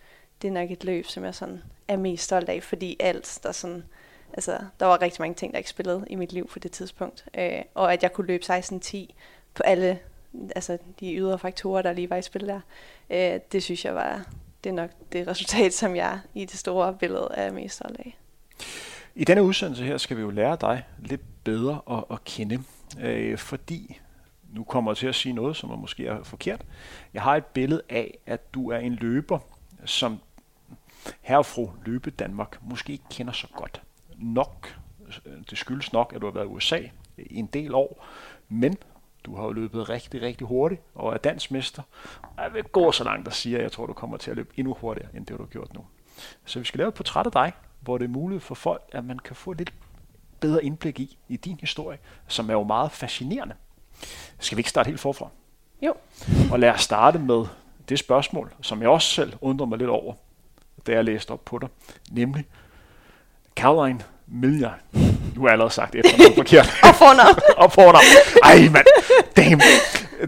det 0.43 0.49
er 0.49 0.53
nok 0.53 0.71
et 0.71 0.85
løb, 0.85 1.07
som 1.07 1.25
jeg 1.25 1.35
sådan 1.35 1.63
er 1.89 1.97
mest 1.97 2.25
stolt 2.25 2.49
af, 2.49 2.63
fordi 2.63 2.97
alt, 3.01 3.41
der 3.43 3.53
sådan, 3.53 3.85
altså, 4.33 4.59
der 4.81 4.87
var 4.87 5.03
rigtig 5.03 5.21
mange 5.21 5.35
ting, 5.35 5.53
der 5.53 5.59
ikke 5.59 5.71
spillede 5.71 6.05
i 6.11 6.15
mit 6.15 6.33
liv 6.33 6.49
på 6.49 6.59
det 6.59 6.73
tidspunkt. 6.73 7.25
Øh, 7.35 7.63
og 7.75 7.93
at 7.93 8.03
jeg 8.03 8.13
kunne 8.13 8.27
løbe 8.27 8.45
16.10 8.45 9.07
på 9.55 9.63
alle 9.63 9.99
altså, 10.55 10.79
de 11.01 11.15
ydre 11.15 11.39
faktorer, 11.39 11.83
der 11.83 11.93
lige 11.93 12.11
var 12.11 12.17
i 12.17 12.23
spil 12.23 12.47
der, 12.47 12.61
øh, 13.11 13.41
det 13.53 13.63
synes 13.63 13.85
jeg 13.85 13.95
var, 13.95 14.27
det 14.65 14.71
er 14.71 14.75
nok 14.75 14.91
det 15.13 15.27
resultat, 15.29 15.75
som 15.75 15.97
jeg 15.97 16.21
i 16.35 16.45
det 16.45 16.59
store 16.59 16.95
billede 16.95 17.29
er 17.35 17.53
mest 17.53 17.75
stolt 17.75 17.99
af. 17.99 18.19
I 19.15 19.25
denne 19.25 19.43
udsendelse 19.43 19.85
her 19.85 19.99
skal 19.99 20.17
vi 20.17 20.23
jo 20.23 20.31
lære 20.31 20.57
dig 20.61 20.85
lidt 20.99 21.45
bedre 21.45 21.81
at, 21.91 22.05
at 22.11 22.25
kende, 22.25 22.63
øh, 23.01 23.39
fordi 23.39 24.01
nu 24.53 24.65
kommer 24.65 24.91
jeg 24.91 24.97
til 24.97 25.07
at 25.07 25.15
sige 25.15 25.33
noget, 25.33 25.57
som 25.57 25.71
er 25.71 25.77
måske 25.77 26.07
er 26.07 26.23
forkert. 26.23 26.65
Jeg 27.15 27.23
har 27.23 27.37
et 27.37 27.45
billede 27.45 27.83
af, 27.89 28.19
at 28.27 28.55
du 28.55 28.71
er 28.71 28.79
en 28.79 28.95
løber, 28.95 29.39
som 29.85 30.19
herre 31.21 31.39
og 31.39 31.47
fru 31.47 31.71
Løbe 31.85 32.11
Danmark 32.11 32.59
måske 32.63 32.93
ikke 32.93 33.05
kender 33.11 33.33
så 33.33 33.47
godt. 33.55 33.83
Nok, 34.19 34.79
øh, 35.27 35.33
det 35.51 35.59
skyldes 35.59 35.93
nok, 35.93 36.13
at 36.15 36.21
du 36.21 36.27
har 36.27 36.33
været 36.33 36.45
i 36.45 36.49
USA 36.49 36.79
i 37.19 37.39
en 37.39 37.47
del 37.47 37.75
år, 37.75 38.07
men 38.49 38.77
du 39.25 39.37
har 39.37 39.45
jo 39.45 39.53
løbet 39.53 39.89
rigtig, 39.89 40.23
rigtig 40.23 40.47
hurtigt 40.47 40.81
og 40.95 41.13
er 41.13 41.17
dansmester. 41.17 41.83
Jeg 42.39 42.55
vil 42.55 42.65
gå 42.65 42.93
så 42.93 43.05
langt 43.05 43.29
og 43.29 43.35
sige, 43.35 43.57
at 43.57 43.63
jeg 43.63 43.73
tror, 43.73 43.87
du 43.87 43.93
kommer 43.93 44.17
til 44.17 44.31
at 44.31 44.37
løbe 44.37 44.51
endnu 44.57 44.77
hurtigere, 44.81 45.09
end 45.17 45.27
det 45.27 45.39
du 45.39 45.43
har 45.43 45.49
gjort 45.49 45.75
nu. 45.75 45.85
Så 46.45 46.59
vi 46.59 46.65
skal 46.65 46.79
lave 46.79 46.89
et 46.89 46.95
portræt 46.95 47.27
af 47.27 47.33
dig, 47.33 47.53
hvor 47.81 47.99
det 47.99 48.05
er 48.05 48.09
muligt 48.09 48.43
for 48.43 48.55
folk, 48.55 48.83
at 48.93 49.05
man 49.05 49.19
kan 49.19 49.37
få 49.37 49.53
lidt 49.53 49.73
bedre 50.41 50.65
indblik 50.65 51.01
i, 51.01 51.19
i 51.29 51.37
din 51.37 51.59
historie, 51.61 51.99
som 52.29 52.49
er 52.49 52.55
jo 52.55 52.63
meget 52.63 52.93
fascinerende. 52.93 53.55
Skal 54.39 54.57
vi 54.57 54.61
ikke 54.61 54.71
starte 54.71 54.89
helt 54.89 55.01
forfra? 55.01 55.29
Jo. 55.83 55.95
Og 56.53 56.59
lad 56.59 56.71
os 56.71 56.81
starte 56.81 57.19
med 57.19 57.45
det 57.89 57.99
spørgsmål, 57.99 58.55
som 58.61 58.81
jeg 58.81 58.89
også 58.89 59.09
selv 59.09 59.33
undrer 59.41 59.67
mig 59.67 59.79
lidt 59.79 59.91
over, 59.91 60.15
da 60.87 60.93
jeg 60.93 61.05
læste 61.05 61.31
op 61.31 61.45
på 61.45 61.59
dig, 61.59 61.69
nemlig 62.11 62.45
Caroline 63.57 64.05
Milliard. 64.33 64.79
Nu 64.93 65.41
har 65.41 65.47
jeg 65.47 65.53
allerede 65.53 65.75
sagt 65.75 65.95
efternavn 65.95 66.35
forkert. 66.35 66.67
Og 66.89 66.95
fornavn. 66.95 67.39
og 67.65 67.73
fornavn. 67.73 68.05
Ej, 68.45 68.69
mand. 68.73 68.87
Damn. 69.37 69.61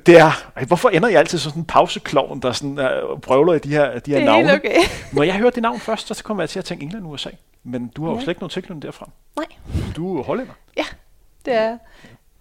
Det 0.06 0.18
er, 0.18 0.50
ej, 0.56 0.64
hvorfor 0.64 0.88
ender 0.88 1.08
jeg 1.08 1.18
altid 1.18 1.38
som 1.38 1.50
sådan 1.50 1.60
en 1.62 1.66
pauseklovn, 1.66 2.40
der 2.40 2.52
sådan, 2.52 2.78
uh, 2.78 3.20
prøvler 3.20 3.52
i 3.52 3.58
de 3.58 3.68
her, 3.68 3.84
de 3.84 3.90
her 3.92 4.00
Det 4.00 4.12
er 4.18 4.24
navne? 4.24 4.52
okay. 4.54 4.76
Når 5.12 5.22
jeg 5.22 5.34
hørte 5.34 5.54
det 5.54 5.62
navn 5.62 5.80
først, 5.80 6.14
så 6.16 6.24
kommer 6.24 6.42
jeg 6.42 6.50
til 6.50 6.58
at 6.58 6.64
tænke 6.64 6.82
England 6.84 7.04
og 7.04 7.10
USA. 7.10 7.30
Men 7.64 7.88
du 7.88 8.04
har 8.04 8.10
jo 8.10 8.16
Ja. 8.16 8.22
slet 8.22 8.30
ikke 8.30 8.40
nogen 8.40 8.50
tilknytning 8.50 8.82
derfra. 8.82 9.10
Nej, 9.36 9.46
Du 9.96 10.18
er 10.18 10.22
hollænder. 10.22 10.52
ja, 10.76 10.84
det 11.44 11.54
er 11.54 11.78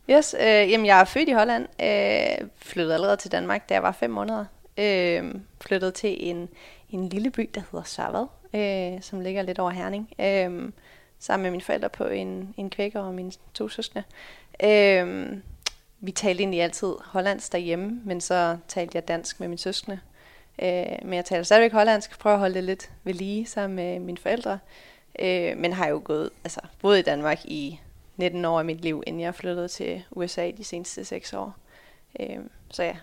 Yes, 0.10 0.36
øh, 0.40 0.46
jamen 0.72 0.86
jeg 0.86 1.00
er 1.00 1.04
født 1.06 1.30
i 1.30 1.32
Holland, 1.32 1.68
øh, 1.84 2.48
flyttede 2.62 2.94
allerede 2.94 3.18
til 3.18 3.32
Danmark, 3.32 3.70
da 3.70 3.74
jeg 3.74 3.84
var 3.84 3.92
fem 3.92 4.10
måneder. 4.10 4.46
Øh, 4.78 5.24
flyttede 5.62 5.92
til 5.92 6.16
en, 6.30 6.50
en 6.90 7.10
lille 7.10 7.30
by, 7.32 7.50
der 7.56 7.62
hedder 7.72 7.86
Sørvad, 7.86 8.26
øh, 8.96 9.02
som 9.02 9.20
ligger 9.20 9.42
lidt 9.42 9.60
over 9.60 9.72
Herning. 9.72 10.10
Øh, 10.22 10.72
sammen 11.24 11.44
med 11.44 11.52
mine 11.52 11.64
forældre 11.64 11.90
på 11.90 12.04
en, 12.06 12.54
en 12.58 12.70
kvækker 12.70 13.00
og 13.00 13.14
mine 13.14 13.32
to 13.54 13.70
søskende. 13.70 14.04
Øh, 14.64 15.38
vi 16.00 16.12
talte 16.12 16.42
egentlig 16.42 16.62
altid 16.62 16.94
hollandsk 17.06 17.52
derhjemme, 17.52 18.02
men 18.06 18.22
så 18.22 18.58
talte 18.68 18.96
jeg 18.96 19.08
dansk 19.08 19.40
med 19.40 19.48
mine 19.48 19.60
søskende. 19.60 20.00
Øh, 20.62 20.86
men 21.02 21.14
jeg 21.14 21.26
taler 21.26 21.44
stadigvæk 21.44 21.72
hollandsk, 21.72 22.20
prøver 22.20 22.34
at 22.34 22.40
holde 22.40 22.56
det 22.56 22.64
lidt 22.64 22.92
ved 23.04 23.14
lige 23.14 23.46
sammen 23.46 23.76
med 23.76 24.00
mine 24.00 24.18
forældre. 24.18 24.60
Øh, 25.20 25.58
men 25.58 25.74
har 25.74 25.88
jo 25.88 26.02
gået, 26.04 26.30
altså 26.44 26.60
boet 26.82 27.00
i 27.00 27.02
Danmark 27.02 27.46
i 27.46 27.80
19 28.18 28.46
år 28.46 28.60
af 28.60 28.66
mit 28.66 28.82
liv, 28.82 29.04
inden 29.08 29.22
jeg 29.22 29.36
flyttede 29.36 29.68
til 29.68 30.04
USA 30.12 30.52
de 30.52 30.64
seneste 30.64 31.06
6 31.06 31.34
år. 31.34 31.56
Øh, 32.20 32.38
så 32.72 32.84
ja. 32.84 32.96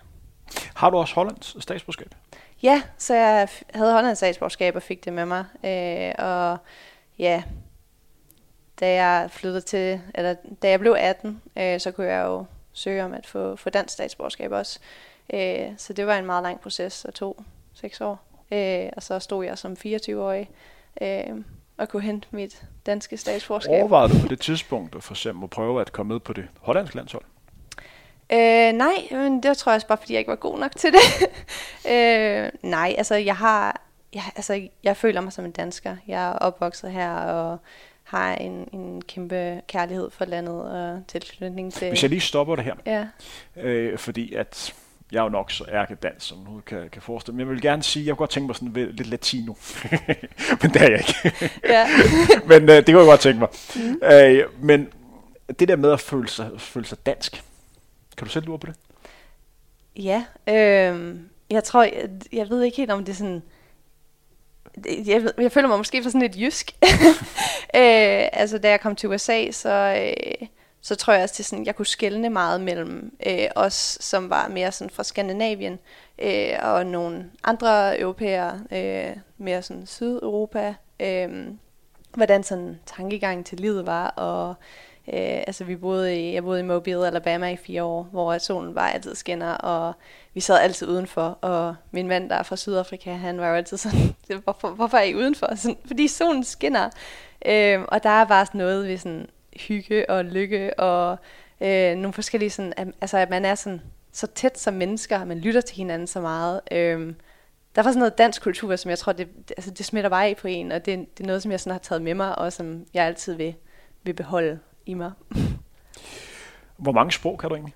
Har 0.75 0.89
du 0.89 0.97
også 0.97 1.15
Hollands 1.15 1.63
statsborgerskab? 1.63 2.15
Ja, 2.63 2.81
så 2.97 3.15
jeg 3.15 3.49
havde 3.73 3.93
Hollands 3.93 4.17
statsborgerskab 4.17 4.75
og 4.75 4.83
fik 4.83 5.05
det 5.05 5.13
med 5.13 5.25
mig. 5.25 5.45
Øh, 5.63 6.25
og 6.25 6.57
ja, 7.19 7.43
da 8.81 8.93
jeg 8.93 9.31
flyttede 9.31 9.61
til, 9.61 10.01
eller 10.15 10.35
da 10.61 10.69
jeg 10.69 10.79
blev 10.79 10.95
18, 10.99 11.41
øh, 11.57 11.79
så 11.79 11.91
kunne 11.91 12.07
jeg 12.07 12.25
jo 12.25 12.45
søge 12.73 13.03
om 13.03 13.13
at 13.13 13.27
få, 13.27 13.55
få 13.55 13.69
dansk 13.69 13.93
statsborgerskab 13.93 14.51
også. 14.51 14.79
Øh, 15.33 15.67
så 15.77 15.93
det 15.93 16.07
var 16.07 16.17
en 16.17 16.25
meget 16.25 16.43
lang 16.43 16.59
proces, 16.61 17.05
og 17.05 17.13
tog 17.13 17.43
seks 17.73 18.01
år. 18.01 18.19
Øh, 18.51 18.89
og 18.95 19.03
så 19.03 19.19
stod 19.19 19.45
jeg 19.45 19.57
som 19.57 19.77
24-årig 19.85 20.49
øh, 21.01 21.43
og 21.77 21.89
kunne 21.89 22.01
hente 22.01 22.27
mit 22.31 22.63
danske 22.85 23.17
statsborgerskab. 23.17 23.71
Overvejede 23.71 24.13
du 24.13 24.21
på 24.21 24.27
det 24.27 24.39
tidspunkt 24.39 25.03
for 25.03 25.13
eksempel 25.13 25.43
at 25.43 25.49
prøve 25.49 25.81
at 25.81 25.91
komme 25.91 26.13
med 26.13 26.19
på 26.19 26.33
det 26.33 26.47
hollandske 26.61 26.95
landshold? 26.95 27.23
Øh, 28.33 28.73
nej, 28.73 29.07
men 29.11 29.43
det 29.43 29.57
tror 29.57 29.71
jeg 29.71 29.75
også 29.75 29.87
bare, 29.87 29.97
fordi 29.97 30.13
jeg 30.13 30.19
ikke 30.19 30.29
var 30.29 30.35
god 30.35 30.59
nok 30.59 30.75
til 30.75 30.93
det. 30.93 31.27
øh, 31.93 32.49
nej, 32.61 32.95
altså 32.97 33.15
jeg 33.15 33.35
har, 33.35 33.81
jeg, 34.13 34.23
altså 34.35 34.67
jeg 34.83 34.97
føler 34.97 35.21
mig 35.21 35.33
som 35.33 35.45
en 35.45 35.51
dansker. 35.51 35.95
Jeg 36.07 36.29
er 36.29 36.33
opvokset 36.33 36.91
her 36.91 37.13
og 37.13 37.57
har 38.11 38.35
en, 38.35 38.69
en 38.73 39.01
kæmpe 39.01 39.61
kærlighed 39.67 40.09
for 40.11 40.25
landet 40.25 40.61
og 40.61 41.03
tilknytning 41.07 41.73
til... 41.73 41.89
Hvis 41.89 42.03
jeg 42.03 42.09
lige 42.09 42.19
stopper 42.19 42.55
det 42.55 42.65
her. 42.65 42.75
Ja. 42.85 43.07
Øh, 43.55 43.97
fordi 43.97 44.33
at 44.33 44.73
jeg 45.11 45.19
er 45.19 45.23
jo 45.23 45.29
nok 45.29 45.51
så 45.51 45.65
ærkedans, 45.71 46.23
som 46.23 46.37
du 46.45 46.61
kan, 46.65 46.89
kan 46.89 47.01
forestille 47.01 47.35
Men 47.35 47.47
jeg 47.47 47.53
vil 47.53 47.61
gerne 47.61 47.83
sige, 47.83 48.05
jeg 48.05 48.11
kunne 48.11 48.17
godt 48.17 48.29
tænke 48.29 48.47
mig 48.47 48.55
sådan 48.55 48.73
lidt 48.73 49.07
latino. 49.07 49.53
men 50.61 50.73
det 50.73 50.81
er 50.81 50.89
jeg 50.89 50.99
ikke. 50.99 51.35
men 52.49 52.69
øh, 52.69 52.75
det 52.75 52.85
kunne 52.85 52.97
jeg 52.97 53.05
godt 53.05 53.19
tænke 53.19 53.39
mig. 53.39 53.49
Mm. 53.75 53.99
Øh, 54.03 54.63
men 54.63 54.87
det 55.59 55.67
der 55.67 55.75
med 55.75 55.91
at 55.91 55.99
føle 55.99 56.27
sig, 56.27 56.49
føle 56.57 56.85
sig 56.85 57.05
dansk, 57.05 57.43
kan 58.17 58.27
du 58.27 58.31
selv 58.31 58.45
lure 58.45 58.59
på 58.59 58.67
det? 58.67 58.75
Ja, 59.95 60.23
øh, 60.47 61.15
jeg 61.49 61.63
tror, 61.63 61.83
jeg, 61.83 62.09
jeg 62.33 62.49
ved 62.49 62.63
ikke 62.63 62.77
helt 62.77 62.91
om 62.91 63.05
det 63.05 63.11
er 63.11 63.15
sådan... 63.15 63.41
Jeg, 64.85 65.31
jeg 65.37 65.51
føler 65.51 65.67
mig 65.67 65.77
måske 65.77 66.03
for 66.03 66.09
sådan 66.09 66.21
lidt 66.21 66.39
jysk. 66.39 66.71
øh, 67.75 68.27
altså, 68.33 68.57
da 68.57 68.69
jeg 68.69 68.81
kom 68.81 68.95
til 68.95 69.09
USA, 69.09 69.51
så, 69.51 69.69
øh, 69.69 70.47
så 70.81 70.95
tror 70.95 71.13
jeg 71.13 71.23
også, 71.23 71.35
det 71.37 71.45
sådan, 71.45 71.65
jeg 71.65 71.75
kunne 71.75 71.85
skelne 71.85 72.29
meget 72.29 72.61
mellem 72.61 73.17
øh, 73.27 73.47
os, 73.55 73.97
som 74.01 74.29
var 74.29 74.47
mere 74.47 74.71
sådan 74.71 74.89
fra 74.89 75.03
Skandinavien, 75.03 75.79
øh, 76.19 76.53
og 76.61 76.85
nogle 76.85 77.31
andre 77.43 77.99
europæere, 77.99 78.59
øh, 78.71 79.17
mere 79.37 79.61
sådan 79.61 79.85
Sydeuropa. 79.85 80.75
Øh, 80.99 81.47
hvordan 82.15 82.43
sådan 82.43 82.79
tankegangen 82.85 83.43
til 83.43 83.59
livet 83.59 83.85
var, 83.85 84.07
og 84.07 84.55
Øh, 85.13 85.43
altså 85.47 85.63
vi 85.63 85.75
boede 85.75 86.19
i, 86.19 86.33
jeg 86.33 86.43
boede 86.43 86.59
i 86.59 86.63
Mobile, 86.63 87.07
Alabama 87.07 87.49
i 87.51 87.55
fire 87.55 87.83
år, 87.83 88.03
hvor 88.03 88.37
solen 88.37 88.75
var 88.75 88.87
altid 88.89 89.15
skinner, 89.15 89.51
og 89.53 89.93
vi 90.33 90.39
sad 90.39 90.59
altid 90.59 90.87
udenfor, 90.87 91.37
og 91.41 91.75
min 91.91 92.07
mand, 92.07 92.29
der 92.29 92.35
er 92.35 92.43
fra 92.43 92.55
Sydafrika, 92.55 93.13
han 93.13 93.39
var 93.39 93.49
jo 93.49 93.55
altid 93.55 93.77
sådan, 93.77 94.15
hvorfor, 94.43 94.69
hvorfor 94.69 94.97
er 94.97 95.03
I 95.03 95.15
udenfor? 95.15 95.55
Sådan, 95.55 95.77
fordi 95.85 96.07
solen 96.07 96.43
skinner. 96.43 96.89
Øh, 97.45 97.81
og 97.87 98.03
der 98.03 98.09
er 98.09 98.25
bare 98.25 98.45
sådan 98.45 98.59
noget 98.59 98.87
ved 98.87 98.97
sådan 98.97 99.27
hygge 99.67 100.09
og 100.09 100.25
lykke, 100.25 100.79
og 100.79 101.17
øh, 101.61 101.95
nogle 101.95 102.13
forskellige 102.13 102.49
sådan, 102.49 102.93
altså 103.01 103.17
at 103.17 103.29
man 103.29 103.45
er 103.45 103.55
sådan 103.55 103.81
så 104.11 104.27
tæt 104.27 104.59
som 104.59 104.73
mennesker, 104.73 105.25
man 105.25 105.39
lytter 105.39 105.61
til 105.61 105.75
hinanden 105.75 106.07
så 106.07 106.21
meget. 106.21 106.61
Øh, 106.71 107.13
der 107.75 107.83
var 107.83 107.91
sådan 107.91 107.99
noget 107.99 108.17
dansk 108.17 108.43
kultur, 108.43 108.75
som 108.75 108.89
jeg 108.89 108.99
tror, 108.99 109.11
det, 109.11 109.27
altså 109.57 109.71
det 109.71 109.85
smitter 109.85 110.09
bare 110.09 110.27
af 110.27 110.37
på 110.37 110.47
en, 110.47 110.71
og 110.71 110.85
det, 110.85 111.17
det 111.17 111.23
er 111.23 111.27
noget, 111.27 111.41
som 111.41 111.51
jeg 111.51 111.59
sådan 111.59 111.71
har 111.71 111.79
taget 111.79 112.01
med 112.01 112.13
mig, 112.13 112.37
og 112.37 112.53
som 112.53 112.85
jeg 112.93 113.05
altid 113.05 113.33
vil, 113.33 113.55
vil 114.03 114.13
beholde 114.13 114.59
i 114.85 114.93
mig. 114.93 115.11
Hvor 116.77 116.91
mange 116.91 117.11
sprog 117.11 117.39
kan 117.39 117.49
du 117.49 117.55
egentlig? 117.55 117.75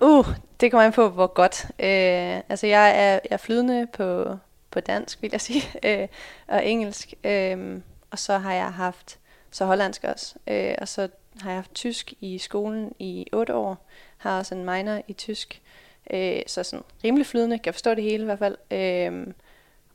Uh, 0.00 0.26
det 0.60 0.70
kommer 0.70 0.86
an 0.86 0.92
på, 0.92 1.08
hvor 1.08 1.26
godt. 1.26 1.64
Øh, 1.64 2.42
altså, 2.48 2.66
jeg 2.66 2.90
er, 2.90 3.12
jeg 3.12 3.20
er 3.30 3.36
flydende 3.36 3.86
på, 3.86 4.36
på 4.70 4.80
dansk, 4.80 5.22
vil 5.22 5.28
jeg 5.32 5.40
sige, 5.40 5.62
øh, 5.88 6.08
og 6.48 6.66
engelsk. 6.66 7.14
Øh, 7.24 7.80
og 8.10 8.18
så 8.18 8.38
har 8.38 8.52
jeg 8.52 8.72
haft, 8.72 9.18
så 9.50 9.64
hollandsk 9.64 10.04
også. 10.04 10.34
Øh, 10.46 10.74
og 10.78 10.88
så 10.88 11.08
har 11.40 11.50
jeg 11.50 11.58
haft 11.58 11.74
tysk 11.74 12.12
i 12.20 12.38
skolen 12.38 12.92
i 12.98 13.26
otte 13.32 13.54
år. 13.54 13.86
Har 14.16 14.38
også 14.38 14.54
en 14.54 14.64
minor 14.64 15.02
i 15.08 15.12
tysk. 15.12 15.62
Øh, 16.10 16.42
så 16.46 16.62
sådan 16.62 16.84
rimelig 17.04 17.26
flydende, 17.26 17.58
kan 17.58 17.74
forstå 17.74 17.94
det 17.94 18.04
hele 18.04 18.22
i 18.22 18.24
hvert 18.24 18.38
fald. 18.38 18.56
Øh, 18.70 19.26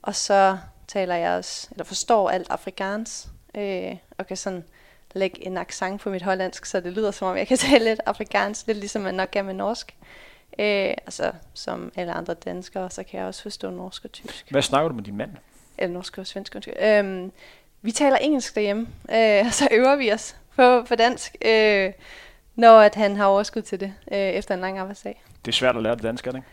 og 0.02 0.16
så 0.16 0.58
taler 0.88 1.16
jeg 1.16 1.38
også, 1.38 1.68
eller 1.72 1.84
forstår 1.84 2.30
alt 2.30 2.50
afrikansk, 2.50 3.28
øh, 3.56 3.98
og 4.18 4.28
kan 4.28 4.38
sådan 4.38 4.64
lægge 5.16 5.46
en 5.46 5.58
accent 5.58 6.02
på 6.02 6.10
mit 6.10 6.22
hollandsk, 6.22 6.66
så 6.66 6.80
det 6.80 6.94
lyder 6.94 7.12
som 7.12 7.28
om, 7.28 7.38
jeg 7.38 7.48
kan 7.48 7.58
tale 7.68 7.86
lidt 7.86 8.00
afrikansk, 8.06 8.68
lidt 8.68 8.78
ligesom 8.78 9.02
man 9.02 9.16
nok 9.16 9.30
kan 9.32 9.46
med 9.46 9.54
norsk. 9.54 9.96
Øh, 10.60 10.66
altså, 11.06 11.32
som 11.54 11.92
alle 11.96 12.14
andre 12.14 12.34
danskere, 12.34 12.90
så 12.90 13.04
kan 13.04 13.20
jeg 13.20 13.28
også 13.28 13.42
forstå 13.42 13.70
norsk 13.70 14.06
og 14.06 14.12
tysk. 14.12 14.52
Hvad 14.52 14.62
snakker 14.62 14.90
du 14.90 14.96
med 14.96 15.04
din 15.04 15.18
mand? 15.18 15.32
Eller 15.78 15.94
norsk 15.94 16.18
og 16.18 16.28
svensk. 16.28 16.56
Øh, 16.82 17.30
vi 17.82 17.92
taler 17.92 18.18
engelsk 18.18 18.56
derhjemme, 18.56 18.88
øh, 19.12 19.46
og 19.46 19.54
så 19.54 19.68
øver 19.72 19.96
vi 19.96 20.12
os 20.12 20.36
på, 20.56 20.82
på 20.82 20.96
dansk, 20.96 21.36
øh, 21.46 21.92
når 22.56 22.80
at 22.80 22.96
han 22.96 23.16
har 23.16 23.26
overskud 23.26 23.62
til 23.62 23.80
det 23.80 23.94
øh, 24.12 24.18
efter 24.18 24.54
en 24.56 24.62
lang 24.62 24.78
arbejdsdag. 24.78 25.24
Det 25.46 25.52
er 25.52 25.56
svært 25.56 25.76
at 25.76 25.84
lære 25.84 25.96
det 25.96 26.04
dansk, 26.04 26.28
er 26.28 26.32
det 26.32 26.38
ikke? 26.38 26.50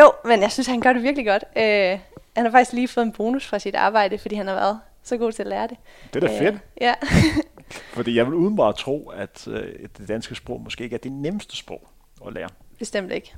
Jo, 0.00 0.12
men 0.24 0.42
jeg 0.42 0.52
synes, 0.52 0.66
han 0.66 0.80
gør 0.80 0.92
det 0.92 1.02
virkelig 1.02 1.26
godt. 1.26 1.44
Øh, 1.56 1.98
han 2.36 2.44
har 2.44 2.50
faktisk 2.50 2.72
lige 2.72 2.88
fået 2.88 3.04
en 3.04 3.12
bonus 3.12 3.46
fra 3.46 3.58
sit 3.58 3.74
arbejde, 3.74 4.18
fordi 4.18 4.34
han 4.34 4.46
har 4.46 4.54
været 4.54 4.80
så 5.02 5.16
god 5.16 5.32
til 5.32 5.42
at 5.42 5.48
lære 5.48 5.68
det. 5.68 5.76
Det 6.14 6.24
er 6.24 6.28
da 6.28 6.38
fedt. 6.38 6.54
Øh, 6.54 6.60
ja. 6.80 6.94
Fordi 7.70 8.16
jeg 8.16 8.26
vil 8.26 8.34
udenbart 8.34 8.76
tro, 8.76 9.08
at 9.08 9.48
øh, 9.48 9.88
det 9.98 10.08
danske 10.08 10.34
sprog 10.34 10.60
måske 10.60 10.84
ikke 10.84 10.94
er 10.94 11.00
det 11.00 11.12
nemmeste 11.12 11.56
sprog 11.56 11.88
at 12.26 12.32
lære. 12.32 12.48
Bestemt 12.78 13.12
ikke. 13.12 13.34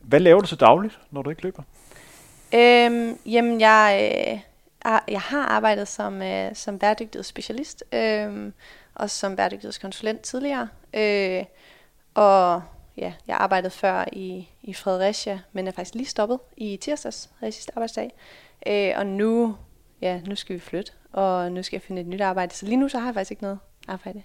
Hvad 0.00 0.20
laver 0.20 0.40
du 0.40 0.46
så 0.46 0.56
dagligt, 0.56 1.00
når 1.10 1.22
du 1.22 1.30
ikke 1.30 1.42
løber? 1.42 1.62
Øhm, 2.54 3.18
jamen, 3.26 3.60
jeg, 3.60 4.10
øh, 4.12 4.40
jeg 5.08 5.20
har 5.20 5.46
arbejdet 5.46 5.88
som, 5.88 6.22
øh, 6.22 6.54
som 6.54 6.78
bæredygtighedsspecialist, 6.78 7.84
øh, 7.92 8.52
og 8.94 9.10
som 9.10 9.36
bæredygtighedskonsulent 9.36 10.20
tidligere. 10.20 10.68
Øh, 10.94 11.44
og 12.14 12.62
ja, 12.96 13.12
jeg 13.26 13.36
arbejdede 13.36 13.70
før 13.70 14.04
i, 14.12 14.48
i 14.62 14.74
Fredericia, 14.74 15.40
men 15.52 15.66
er 15.66 15.72
faktisk 15.72 15.94
lige 15.94 16.06
stoppet 16.06 16.38
i 16.56 16.76
tirsdags, 16.76 17.30
havde 17.38 17.52
sidste 17.52 17.72
arbejdsdag. 17.76 18.12
Øh, 18.66 18.92
og 18.96 19.06
nu, 19.06 19.56
ja, 20.00 20.20
nu 20.26 20.34
skal 20.34 20.54
vi 20.54 20.60
flytte, 20.60 20.92
og 21.12 21.52
nu 21.52 21.62
skal 21.62 21.76
jeg 21.76 21.82
finde 21.82 22.00
et 22.00 22.06
nyt 22.08 22.20
arbejde. 22.20 22.54
Så 22.54 22.66
lige 22.66 22.76
nu 22.76 22.88
så 22.88 22.98
har 22.98 23.06
jeg 23.06 23.14
faktisk 23.14 23.30
ikke 23.30 23.42
noget 23.42 23.58
arbejde. 23.88 24.22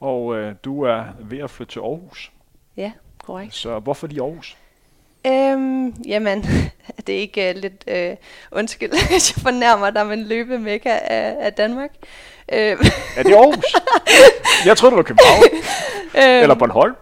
Og 0.00 0.36
øh, 0.36 0.54
du 0.64 0.82
er 0.82 1.04
ved 1.20 1.38
at 1.38 1.50
flytte 1.50 1.72
til 1.72 1.80
Aarhus. 1.80 2.32
Ja, 2.76 2.92
korrekt. 3.24 3.54
Så 3.54 3.78
hvorfor 3.78 4.06
lige 4.06 4.22
Aarhus? 4.22 4.56
Øhm, 5.26 5.88
jamen, 6.06 6.42
det 7.06 7.14
er 7.14 7.18
ikke 7.20 7.52
uh, 7.56 7.60
lidt 7.62 7.84
uh, 8.12 8.16
undskyld, 8.58 8.90
hvis 9.10 9.36
jeg 9.36 9.42
fornærmer 9.42 9.90
dig 9.90 10.06
med 10.06 10.18
en 10.18 10.24
løbemækker 10.24 10.92
af, 10.92 11.36
af 11.40 11.52
Danmark. 11.52 11.90
Øhm. 12.52 12.80
Er 13.16 13.22
det 13.22 13.34
Aarhus? 13.34 13.64
jeg 14.66 14.76
troede, 14.76 14.90
det 14.90 14.96
var 14.96 15.02
København. 15.02 15.42
øhm, 16.14 16.42
Eller 16.42 16.54
Bornholm. 16.54 16.94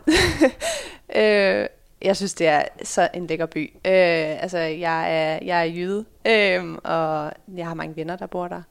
øh, 1.16 1.66
jeg 2.02 2.16
synes, 2.16 2.34
det 2.34 2.46
er 2.46 2.62
så 2.82 3.08
en 3.14 3.26
lækker 3.26 3.46
by. 3.46 3.70
Øh, 3.84 4.42
altså, 4.42 4.58
jeg 4.58 5.14
er, 5.18 5.38
jeg 5.42 5.60
er 5.60 5.64
jyde, 5.64 6.04
øh, 6.26 6.64
og 6.84 7.32
jeg 7.56 7.66
har 7.66 7.74
mange 7.74 7.96
venner, 7.96 8.16
der 8.16 8.26
bor 8.26 8.48
der. 8.48 8.56
Øh, 8.56 8.62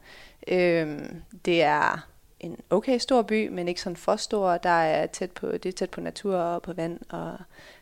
Øhm, 0.48 1.22
det 1.46 1.64
er 1.64 2.08
en 2.40 2.58
okay 2.70 2.98
stor 2.98 3.22
by, 3.22 3.48
men 3.48 3.68
ikke 3.68 3.82
sådan 3.82 3.96
for 3.96 4.16
stor. 4.16 4.58
Der 4.58 4.70
er 4.70 5.08
tæt 5.08 5.32
på, 5.32 5.52
det 5.52 5.66
er 5.66 5.72
tæt 5.72 5.90
på 5.90 6.02
natur 6.02 6.36
og 6.36 6.62
på 6.62 6.74
vand 6.74 7.00
og 7.10 7.38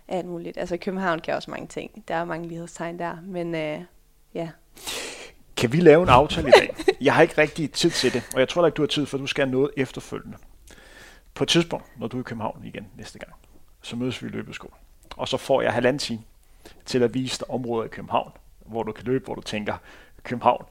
alt 0.07 0.25
muligt. 0.25 0.57
Altså, 0.57 0.77
København 0.77 1.19
kan 1.19 1.35
også 1.35 1.51
mange 1.51 1.67
ting. 1.67 2.03
Der 2.07 2.15
er 2.15 2.25
mange 2.25 2.47
lighedstegn 2.47 2.99
der, 2.99 3.17
men 3.23 3.55
øh, 3.55 3.81
ja. 4.33 4.49
Kan 5.57 5.71
vi 5.73 5.77
lave 5.77 6.03
en 6.03 6.09
aftale 6.09 6.47
i 6.47 6.51
dag? 6.51 6.75
Jeg 7.01 7.13
har 7.13 7.21
ikke 7.21 7.37
rigtig 7.37 7.71
tid 7.71 7.89
til 7.89 8.13
det, 8.13 8.23
og 8.33 8.39
jeg 8.39 8.49
tror 8.49 8.65
ikke, 8.65 8.75
du 8.75 8.81
har 8.81 8.87
tid, 8.87 9.05
for 9.05 9.17
du 9.17 9.27
skal 9.27 9.45
have 9.45 9.51
noget 9.51 9.71
efterfølgende. 9.77 10.37
På 11.33 11.43
et 11.43 11.47
tidspunkt, 11.47 11.99
når 11.99 12.07
du 12.07 12.17
er 12.17 12.21
i 12.21 12.23
København 12.23 12.61
igen 12.65 12.87
næste 12.97 13.19
gang, 13.19 13.33
så 13.81 13.95
mødes 13.95 14.23
vi 14.23 14.27
i 14.27 14.31
løbeskolen 14.31 14.75
og 15.17 15.27
så 15.27 15.37
får 15.37 15.61
jeg 15.61 15.73
halvanden 15.73 15.99
time 15.99 16.21
til 16.85 17.03
at 17.03 17.13
vise 17.13 17.39
dig 17.39 17.49
områder 17.49 17.85
i 17.85 17.87
København, 17.87 18.31
hvor 18.65 18.83
du 18.83 18.91
kan 18.91 19.05
løbe, 19.05 19.25
hvor 19.25 19.35
du 19.35 19.41
tænker, 19.41 19.77
København, 20.23 20.65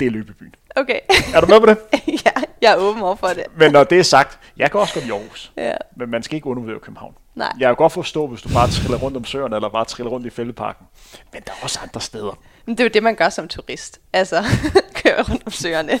det 0.00 0.06
er 0.06 0.10
løbebyen. 0.10 0.54
Okay. 0.76 1.00
Er 1.34 1.40
du 1.40 1.46
med 1.46 1.60
på 1.60 1.66
det? 1.66 1.78
ja, 2.26 2.30
jeg 2.62 2.72
er 2.72 2.76
åben 2.76 3.02
over 3.02 3.16
for 3.16 3.28
det. 3.28 3.44
Men 3.56 3.72
når 3.72 3.84
det 3.84 3.98
er 3.98 4.02
sagt, 4.02 4.38
jeg 4.56 4.70
kan 4.70 4.80
også 4.80 4.94
godt 4.94 5.06
i 5.06 5.10
Aarhus. 5.10 5.52
Ja. 5.56 5.74
Men 5.96 6.10
man 6.10 6.22
skal 6.22 6.36
ikke 6.36 6.46
undervurdere 6.46 6.80
København. 6.80 7.14
Nej. 7.34 7.52
Jeg 7.58 7.68
kan 7.68 7.76
godt 7.76 7.92
forstå, 7.92 8.26
hvis 8.26 8.42
du 8.42 8.48
bare 8.48 8.68
triller 8.70 8.98
rundt 8.98 9.16
om 9.16 9.24
søerne, 9.24 9.56
eller 9.56 9.68
bare 9.68 9.84
triller 9.84 10.10
rundt 10.10 10.26
i 10.26 10.30
fældeparken. 10.30 10.86
Men 11.32 11.42
der 11.42 11.50
er 11.50 11.56
også 11.62 11.78
andre 11.82 12.00
steder. 12.00 12.38
Men 12.66 12.74
det 12.78 12.80
er 12.80 12.84
jo 12.84 12.90
det, 12.94 13.02
man 13.02 13.14
gør 13.14 13.28
som 13.28 13.48
turist. 13.48 14.00
Altså, 14.12 14.44
køre 15.02 15.22
rundt 15.22 15.42
om 15.46 15.52
søerne. 15.52 16.00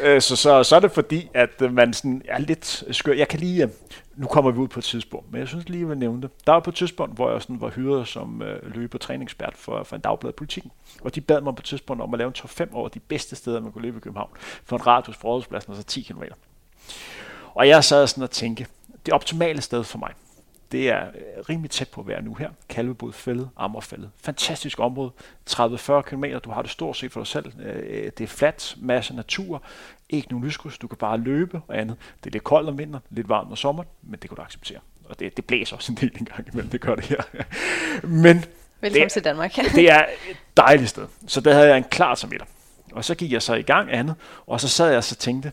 Øh, 0.00 0.20
så, 0.20 0.36
så, 0.36 0.62
så 0.62 0.76
er 0.76 0.80
det 0.80 0.92
fordi, 0.92 1.28
at 1.34 1.62
øh, 1.62 1.72
man 1.72 1.92
sådan 1.92 2.22
er 2.28 2.38
lidt 2.38 2.84
skør. 2.90 3.12
Jeg 3.12 3.28
kan 3.28 3.40
lige, 3.40 3.62
øh, 3.62 3.70
nu 4.16 4.26
kommer 4.26 4.50
vi 4.50 4.58
ud 4.58 4.68
på 4.68 4.80
et 4.80 4.84
tidspunkt, 4.84 5.32
men 5.32 5.40
jeg 5.40 5.48
synes 5.48 5.68
lige, 5.68 5.80
jeg 5.80 5.88
vil 5.88 5.98
nævne 5.98 6.22
det. 6.22 6.30
Der 6.46 6.52
var 6.52 6.60
på 6.60 6.70
et 6.70 6.76
tidspunkt, 6.76 7.14
hvor 7.14 7.32
jeg 7.32 7.42
sådan 7.42 7.60
var 7.60 7.68
hyret 7.68 8.08
som 8.08 8.42
øh, 8.42 8.74
løbe- 8.74 8.98
og 9.10 9.18
for, 9.54 9.82
for 9.82 9.96
en 9.96 10.02
dagblad 10.02 10.32
politikken. 10.32 10.72
Og 11.00 11.14
de 11.14 11.20
bad 11.20 11.40
mig 11.40 11.54
på 11.54 11.60
et 11.60 11.64
tidspunkt 11.64 12.02
om 12.02 12.14
at 12.14 12.18
lave 12.18 12.28
en 12.28 12.32
top 12.32 12.50
5 12.50 12.74
over 12.74 12.88
de 12.88 13.00
bedste 13.00 13.36
steder, 13.36 13.60
man 13.60 13.72
kunne 13.72 13.82
løbe 13.82 13.96
i 13.96 14.00
København. 14.00 14.30
For 14.64 14.76
en 14.76 14.86
radius 14.86 15.16
fra 15.16 15.28
Rådhuspladsen, 15.28 15.72
altså 15.72 15.86
10 15.86 16.02
km. 16.02 16.22
Og 17.54 17.68
jeg 17.68 17.84
sad 17.84 18.06
sådan 18.06 18.22
og 18.22 18.30
tænkte, 18.30 18.66
det 19.06 19.14
optimale 19.14 19.60
sted 19.60 19.84
for 19.84 19.98
mig, 19.98 20.12
det 20.72 20.88
er 20.88 21.06
øh, 21.06 21.48
rimelig 21.48 21.70
tæt 21.70 21.88
på 21.88 22.00
at 22.00 22.08
være 22.08 22.22
nu 22.22 22.34
her. 22.34 22.50
Kalvebodfældet, 22.68 23.50
Ammerfældet. 23.56 24.10
Fantastisk 24.16 24.80
område. 24.80 25.10
30-40 25.50 26.02
km. 26.02 26.24
Du 26.44 26.50
har 26.50 26.62
det 26.62 26.70
stort 26.70 26.96
set 26.96 27.12
for 27.12 27.20
dig 27.20 27.26
selv. 27.26 27.52
Øh, 27.60 28.10
det 28.18 28.20
er 28.20 28.28
fladt, 28.28 28.76
masse 28.80 29.14
natur. 29.14 29.62
Ikke 30.08 30.28
nogen 30.28 30.46
lyskryds. 30.46 30.78
Du 30.78 30.86
kan 30.86 30.98
bare 30.98 31.18
løbe 31.18 31.60
og 31.68 31.78
andet. 31.78 31.96
Det 32.24 32.26
er 32.26 32.32
lidt 32.32 32.44
koldt 32.44 32.68
om 32.68 32.78
vinteren, 32.78 33.04
lidt 33.10 33.28
varmt 33.28 33.50
om 33.50 33.56
sommeren, 33.56 33.88
men 34.02 34.20
det 34.20 34.30
kan 34.30 34.36
du 34.36 34.42
acceptere. 34.42 34.78
Og 35.04 35.18
det, 35.18 35.36
det 35.36 35.44
blæser 35.44 35.76
også 35.76 35.92
en 35.92 35.98
del 36.00 36.12
en 36.20 36.24
gang 36.24 36.48
imellem, 36.52 36.70
det 36.70 36.80
gør 36.80 36.94
det 36.94 37.04
her. 37.04 37.22
men 38.06 38.44
Velkommen 38.80 39.04
det, 39.04 39.12
til 39.12 39.24
Danmark. 39.24 39.54
det 39.74 39.90
er 39.90 40.04
et 40.30 40.36
dejligt 40.56 40.90
sted. 40.90 41.06
Så 41.26 41.40
der 41.40 41.54
havde 41.54 41.68
jeg 41.68 41.76
en 41.76 41.84
klar 41.84 42.14
som. 42.14 42.32
Og 42.92 43.04
så 43.04 43.14
gik 43.14 43.32
jeg 43.32 43.42
så 43.42 43.54
i 43.54 43.62
gang 43.62 43.92
andet, 43.92 44.14
og 44.46 44.60
så 44.60 44.68
sad 44.68 44.88
jeg 44.88 44.96
og 44.96 45.04
så 45.04 45.14
tænkte, 45.14 45.52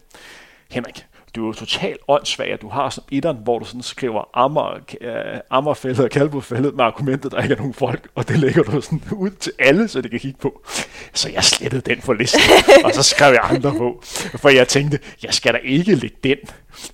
Henrik, 0.69 1.05
du 1.35 1.43
er 1.43 1.47
jo 1.47 1.53
totalt 1.53 1.99
åndssvag, 2.07 2.51
at 2.51 2.61
du 2.61 2.69
har 2.69 2.89
som 2.89 3.03
etteren, 3.11 3.37
hvor 3.43 3.59
du 3.59 3.65
sådan 3.65 3.81
skriver 3.81 4.29
ammer, 4.33 4.79
uh, 5.01 5.39
ammerfældet 5.49 6.03
og 6.03 6.09
kalvbodfældet 6.09 6.75
med 6.75 6.85
argumentet, 6.85 7.31
der 7.31 7.41
ikke 7.41 7.53
er 7.53 7.57
nogen 7.57 7.73
folk, 7.73 8.07
og 8.15 8.27
det 8.27 8.39
lægger 8.39 8.63
du 8.63 8.81
sådan 8.81 9.01
ud 9.11 9.29
til 9.29 9.51
alle, 9.59 9.87
så 9.87 10.01
det 10.01 10.11
kan 10.11 10.19
kigge 10.19 10.39
på. 10.39 10.65
Så 11.13 11.29
jeg 11.29 11.43
slettede 11.43 11.81
den 11.81 12.01
for 12.01 12.13
listen, 12.13 12.41
og 12.85 12.93
så 12.93 13.03
skrev 13.03 13.31
jeg 13.33 13.41
andre 13.43 13.73
på, 13.77 13.99
for 14.35 14.49
jeg 14.49 14.67
tænkte, 14.67 14.99
jeg 15.23 15.33
skal 15.33 15.53
da 15.53 15.59
ikke 15.63 15.95
lægge 15.95 16.17
den 16.23 16.37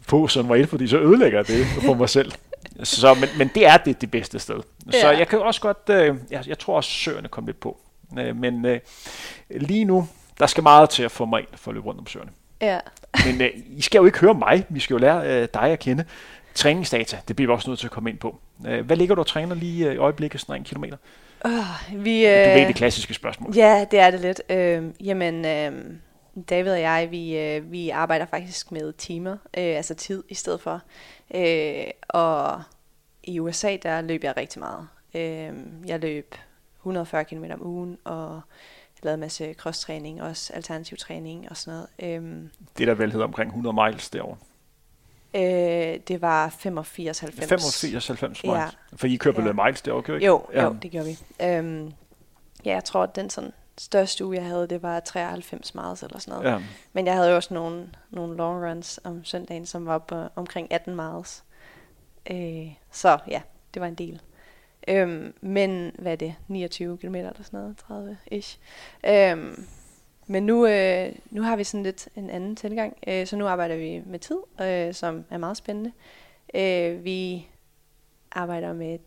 på 0.07 0.27
som 0.27 0.49
var 0.49 0.55
et, 0.55 0.69
fordi 0.69 0.87
så 0.87 0.97
ødelægger 0.97 1.39
jeg 1.39 1.47
det 1.47 1.65
for 1.85 1.93
mig 1.93 2.09
selv. 2.09 2.31
Så, 2.83 3.13
men, 3.13 3.29
men 3.37 3.51
det 3.55 3.65
er 3.65 3.77
det, 3.77 4.01
det 4.01 4.11
bedste 4.11 4.39
sted. 4.39 4.59
Ja. 4.93 5.01
Så 5.01 5.11
jeg 5.11 5.27
kan 5.27 5.39
også 5.39 5.61
godt, 5.61 5.89
øh, 5.89 6.15
jeg, 6.31 6.47
jeg 6.47 6.59
tror 6.59 6.75
også, 6.75 6.89
søerne 6.89 7.27
kom 7.27 7.45
lidt 7.45 7.59
på. 7.59 7.77
Øh, 8.19 8.35
men 8.35 8.65
øh, 8.65 8.79
lige 9.49 9.85
nu, 9.85 10.07
der 10.39 10.45
skal 10.45 10.63
meget 10.63 10.89
til 10.89 11.03
at 11.03 11.11
få 11.11 11.25
mig 11.25 11.39
ind 11.39 11.47
for 11.55 11.71
at 11.71 11.75
løbe 11.75 11.87
rundt 11.87 11.99
om 11.99 12.07
søerne. 12.07 12.31
Ja. 12.61 12.79
Men 13.25 13.41
øh, 13.41 13.49
I 13.77 13.81
skal 13.81 13.99
jo 13.99 14.05
ikke 14.05 14.19
høre 14.19 14.33
mig, 14.33 14.65
vi 14.69 14.79
skal 14.79 14.93
jo 14.93 14.97
lære 14.97 15.41
øh, 15.41 15.47
dig 15.53 15.63
at 15.63 15.79
kende. 15.79 16.05
Træningsdata, 16.55 17.17
det 17.27 17.35
bliver 17.35 17.51
vi 17.51 17.53
også 17.53 17.69
nødt 17.69 17.79
til 17.79 17.87
at 17.87 17.91
komme 17.91 18.09
ind 18.09 18.17
på. 18.17 18.39
Øh, 18.67 18.85
hvad 18.85 18.97
ligger 18.97 19.15
du 19.15 19.21
og 19.21 19.27
træner 19.27 19.55
lige 19.55 19.87
øh, 19.87 19.93
i 19.93 19.97
øjeblikket, 19.97 20.41
sådan 20.41 20.55
en 20.55 20.63
kilometer? 20.63 20.97
Uh, 21.45 22.05
vi, 22.05 22.27
øh, 22.27 22.45
du 22.45 22.59
ved 22.59 22.67
det 22.67 22.75
klassiske 22.75 23.13
spørgsmål. 23.13 23.55
Ja, 23.55 23.85
det 23.91 23.99
er 23.99 24.11
det 24.11 24.19
lidt. 24.19 24.41
Øh, 24.49 24.83
jamen, 25.07 25.45
øh, 25.45 25.71
David 26.49 26.71
og 26.71 26.81
jeg, 26.81 27.07
vi, 27.11 27.37
øh, 27.37 27.71
vi 27.71 27.89
arbejder 27.89 28.25
faktisk 28.25 28.71
med 28.71 28.93
timer, 28.93 29.31
øh, 29.31 29.75
altså 29.75 29.93
tid 29.93 30.23
i 30.29 30.33
stedet 30.33 30.61
for. 30.61 30.81
Øh, 31.35 31.85
og 32.07 32.61
i 33.23 33.39
USA, 33.39 33.77
der 33.83 34.01
løb 34.01 34.23
jeg 34.23 34.37
rigtig 34.37 34.59
meget. 34.59 34.87
Øh, 35.15 35.53
jeg 35.87 35.99
løb 35.99 36.35
140 36.79 37.25
km 37.25 37.43
om 37.53 37.67
ugen, 37.67 37.97
og 38.03 38.41
lavede 39.05 39.13
en 39.13 39.19
masse 39.19 39.53
cross-træning, 39.53 40.21
også 40.21 40.53
alternativ 40.53 40.97
træning 40.97 41.49
og 41.49 41.57
sådan 41.57 41.73
noget. 41.99 42.15
Øhm, 42.15 42.49
det 42.77 42.87
der 42.87 42.93
vel 42.93 43.11
hedder 43.11 43.25
omkring 43.25 43.49
100 43.49 43.73
miles 43.73 44.09
derovre? 44.09 44.37
Øh, 45.35 45.99
det 46.07 46.21
var 46.21 46.49
85-90. 46.49 46.51
85-90 46.51 48.27
miles? 48.27 48.43
Ja. 48.43 48.67
For 48.95 49.07
I 49.07 49.15
kører 49.15 49.35
på 49.35 49.41
ja. 49.41 49.53
miles 49.65 49.81
derovre, 49.81 50.03
kører 50.03 50.17
ikke? 50.17 50.27
Jo, 50.27 50.45
ja. 50.53 50.63
jo, 50.63 50.75
det 50.81 50.91
gjorde 50.91 51.07
vi. 51.07 51.17
Øhm, 51.41 51.93
ja, 52.65 52.73
jeg 52.73 52.83
tror, 52.83 53.03
at 53.03 53.15
den 53.15 53.29
sådan 53.29 53.51
største 53.77 54.25
uge, 54.25 54.35
jeg 54.35 54.45
havde, 54.45 54.67
det 54.67 54.83
var 54.83 54.99
93 54.99 55.75
miles 55.75 56.03
eller 56.03 56.19
sådan 56.19 56.39
noget. 56.39 56.51
Ja. 56.51 56.63
Men 56.93 57.05
jeg 57.05 57.15
havde 57.15 57.29
jo 57.29 57.35
også 57.35 57.53
nogle, 57.53 57.89
nogle 58.09 58.37
long 58.37 58.65
runs 58.69 58.99
om 59.03 59.23
søndagen, 59.23 59.65
som 59.65 59.85
var 59.85 59.97
på 59.97 60.27
omkring 60.35 60.71
18 60.71 60.95
miles. 60.95 61.43
Øh, 62.31 62.73
så 62.91 63.17
ja, 63.27 63.41
det 63.73 63.81
var 63.81 63.87
en 63.87 63.95
del. 63.95 64.21
Øhm, 64.87 65.33
men 65.41 65.91
hvad 65.99 66.11
er 66.11 66.15
det? 66.15 66.35
29 66.47 66.97
km 66.97 67.15
eller 67.15 67.31
sådan 67.43 67.59
noget, 67.59 68.15
30-ish. 68.31 68.57
Øhm, 69.07 69.65
men 70.27 70.45
nu, 70.45 70.67
øh, 70.67 71.11
nu 71.29 71.41
har 71.41 71.55
vi 71.55 71.63
sådan 71.63 71.83
lidt 71.83 72.09
en 72.15 72.29
anden 72.29 72.55
tilgang, 72.55 72.97
øh, 73.07 73.27
så 73.27 73.37
nu 73.37 73.47
arbejder 73.47 73.75
vi 73.75 74.01
med 74.05 74.19
tid, 74.19 74.37
øh, 74.61 74.93
som 74.93 75.25
er 75.29 75.37
meget 75.37 75.57
spændende. 75.57 75.91
Øh, 76.55 77.03
vi 77.03 77.47
arbejder 78.31 78.73
med 78.73 78.99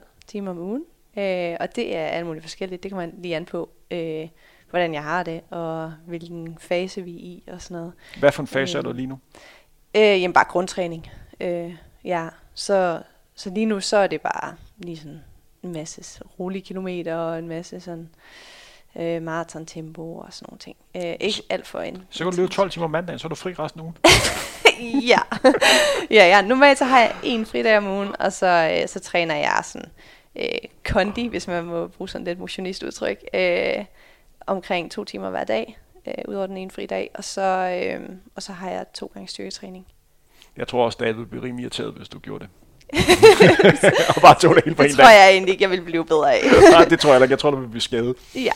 timer 0.26 0.50
om 0.50 0.58
ugen, 0.58 0.84
øh, 1.16 1.56
og 1.60 1.76
det 1.76 1.96
er 1.96 2.06
alt 2.06 2.26
muligt 2.26 2.44
forskelligt. 2.44 2.82
Det 2.82 2.90
kan 2.90 2.98
man 2.98 3.14
lige 3.18 3.36
an 3.36 3.44
på, 3.44 3.70
øh, 3.90 4.28
hvordan 4.70 4.94
jeg 4.94 5.02
har 5.02 5.22
det, 5.22 5.40
og 5.50 5.92
hvilken 6.06 6.58
fase 6.60 7.02
vi 7.02 7.14
er 7.14 7.20
i, 7.20 7.44
og 7.52 7.62
sådan 7.62 7.76
noget. 7.76 7.92
Hvad 8.18 8.32
for 8.32 8.42
en 8.42 8.46
fase 8.46 8.78
øh, 8.78 8.78
er 8.78 8.82
du 8.82 8.92
lige 8.92 9.06
nu? 9.06 9.18
Øh, 9.96 10.22
jamen 10.22 10.32
bare 10.32 10.44
grundtræning. 10.48 11.10
Øh, 11.40 11.74
ja, 12.04 12.28
så, 12.54 13.02
så 13.34 13.50
lige 13.50 13.66
nu 13.66 13.80
så 13.80 13.96
er 13.96 14.06
det 14.06 14.20
bare 14.20 14.56
lige 14.78 14.96
sådan 14.96 15.20
en 15.62 15.72
masse 15.72 16.22
rolige 16.38 16.62
kilometer 16.62 17.14
og 17.14 17.38
en 17.38 17.48
masse 17.48 17.80
sådan 17.80 18.08
øh, 18.96 19.22
maraton-tempo 19.22 20.16
og 20.18 20.32
sådan 20.32 20.46
nogle 20.48 20.58
ting. 20.58 20.76
Øh, 20.96 21.16
ikke 21.20 21.42
alt 21.50 21.66
for 21.66 21.80
en. 21.80 22.02
Så 22.10 22.24
kan 22.24 22.32
du 22.32 22.36
løbe 22.36 22.52
12 22.52 22.70
timer 22.70 22.84
om 22.84 22.90
mandagen, 22.90 23.18
så 23.18 23.26
er 23.26 23.28
du 23.28 23.34
fri 23.34 23.52
resten 23.52 23.80
af 23.80 23.84
ugen. 23.84 23.96
ja. 25.12 25.20
ja, 26.10 26.26
ja. 26.26 26.42
Normalt 26.42 26.78
så 26.78 26.84
har 26.84 27.00
jeg 27.00 27.14
en 27.22 27.46
fridag 27.46 27.78
om 27.78 27.86
ugen, 27.86 28.20
og 28.20 28.32
så, 28.32 28.78
øh, 28.82 28.88
så 28.88 29.00
træner 29.00 29.34
jeg 29.34 29.60
sådan 29.64 29.88
øh, 30.36 30.44
kondi, 30.84 31.26
hvis 31.26 31.46
man 31.46 31.64
må 31.64 31.86
bruge 31.86 32.08
sådan 32.08 32.24
lidt 32.24 32.38
motionistudtryk, 32.38 33.18
øh, 33.34 33.84
omkring 34.46 34.90
to 34.90 35.04
timer 35.04 35.30
hver 35.30 35.44
dag, 35.44 35.78
øh, 36.06 36.14
udover 36.28 36.46
den 36.46 36.56
ene 36.56 36.70
fridag, 36.70 37.10
og 37.14 37.24
så, 37.24 37.42
øh, 37.42 38.08
og 38.34 38.42
så 38.42 38.52
har 38.52 38.70
jeg 38.70 38.86
to 38.94 39.10
gange 39.14 39.28
styrketræning. 39.28 39.86
Jeg 40.56 40.68
tror 40.68 40.84
også, 40.84 40.98
du 40.98 41.04
ville 41.04 41.26
blive 41.26 41.42
rimelig 41.42 41.62
irriteret, 41.62 41.94
hvis 41.94 42.08
du 42.08 42.18
gjorde 42.18 42.44
det. 42.44 42.50
og 44.16 44.22
bare 44.22 44.34
tog 44.40 44.54
det 44.54 44.64
hele 44.64 44.76
på 44.76 44.82
det 44.82 44.90
en 44.90 44.96
tror 44.96 45.04
dag. 45.04 45.12
jeg 45.12 45.30
egentlig 45.30 45.52
ikke, 45.52 45.62
jeg 45.62 45.70
vil 45.70 45.80
blive 45.80 46.04
bedre 46.04 46.34
af. 46.34 46.40
Nej, 46.72 46.84
det 46.84 47.00
tror 47.00 47.12
jeg 47.12 47.22
ikke. 47.22 47.32
Jeg 47.32 47.38
tror, 47.38 47.50
du 47.50 47.56
vil 47.56 47.68
blive 47.68 47.80
skadet. 47.80 48.16
Ja. 48.34 48.52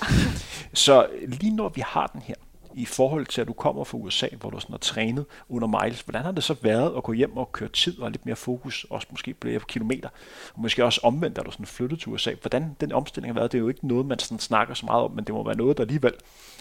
Så 0.74 1.06
lige 1.26 1.56
når 1.56 1.68
vi 1.68 1.82
har 1.86 2.06
den 2.06 2.22
her, 2.22 2.34
i 2.74 2.84
forhold 2.84 3.26
til, 3.26 3.40
at 3.40 3.48
du 3.48 3.52
kommer 3.52 3.84
fra 3.84 3.98
USA, 3.98 4.26
hvor 4.40 4.50
du 4.50 4.60
sådan 4.60 4.72
har 4.72 4.78
trænet 4.78 5.24
under 5.48 5.82
miles, 5.82 6.00
hvordan 6.00 6.22
har 6.22 6.32
det 6.32 6.44
så 6.44 6.54
været 6.62 6.96
at 6.96 7.02
gå 7.02 7.12
hjem 7.12 7.36
og 7.36 7.52
køre 7.52 7.68
tid 7.68 7.98
og 8.00 8.10
lidt 8.10 8.26
mere 8.26 8.36
fokus, 8.36 8.86
også 8.90 9.06
måske 9.10 9.34
flere 9.42 9.60
kilometer, 9.68 10.08
og 10.54 10.60
måske 10.60 10.84
også 10.84 11.00
omvendt, 11.04 11.38
at 11.38 11.46
du 11.46 11.50
sådan 11.50 11.66
flyttet 11.66 12.00
til 12.00 12.08
USA. 12.08 12.32
Hvordan 12.40 12.76
den 12.80 12.92
omstilling 12.92 13.34
har 13.34 13.40
været, 13.40 13.52
det 13.52 13.58
er 13.58 13.62
jo 13.62 13.68
ikke 13.68 13.86
noget, 13.88 14.06
man 14.06 14.18
sådan 14.18 14.38
snakker 14.38 14.74
så 14.74 14.86
meget 14.86 15.04
om, 15.04 15.10
men 15.10 15.24
det 15.24 15.34
må 15.34 15.44
være 15.44 15.56
noget, 15.56 15.76
der 15.76 15.82
alligevel 15.84 16.12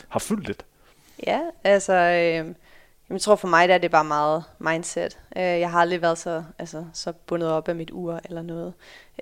har 0.09 0.19
fyldt 0.19 0.47
lidt. 0.47 0.65
Ja, 1.27 1.39
altså, 1.63 1.93
øh, 1.93 2.55
jeg 3.09 3.21
tror 3.21 3.35
for 3.35 3.47
mig, 3.47 3.67
der 3.67 3.73
er 3.73 3.77
det 3.77 3.91
bare 3.91 4.03
meget 4.03 4.43
mindset. 4.59 5.19
Øh, 5.37 5.43
jeg 5.43 5.71
har 5.71 5.79
aldrig 5.79 6.01
været 6.01 6.17
så, 6.17 6.43
altså, 6.59 6.85
så 6.93 7.13
bundet 7.13 7.49
op 7.49 7.69
af 7.69 7.75
mit 7.75 7.91
ur 7.91 8.19
eller 8.25 8.41
noget. 8.41 8.73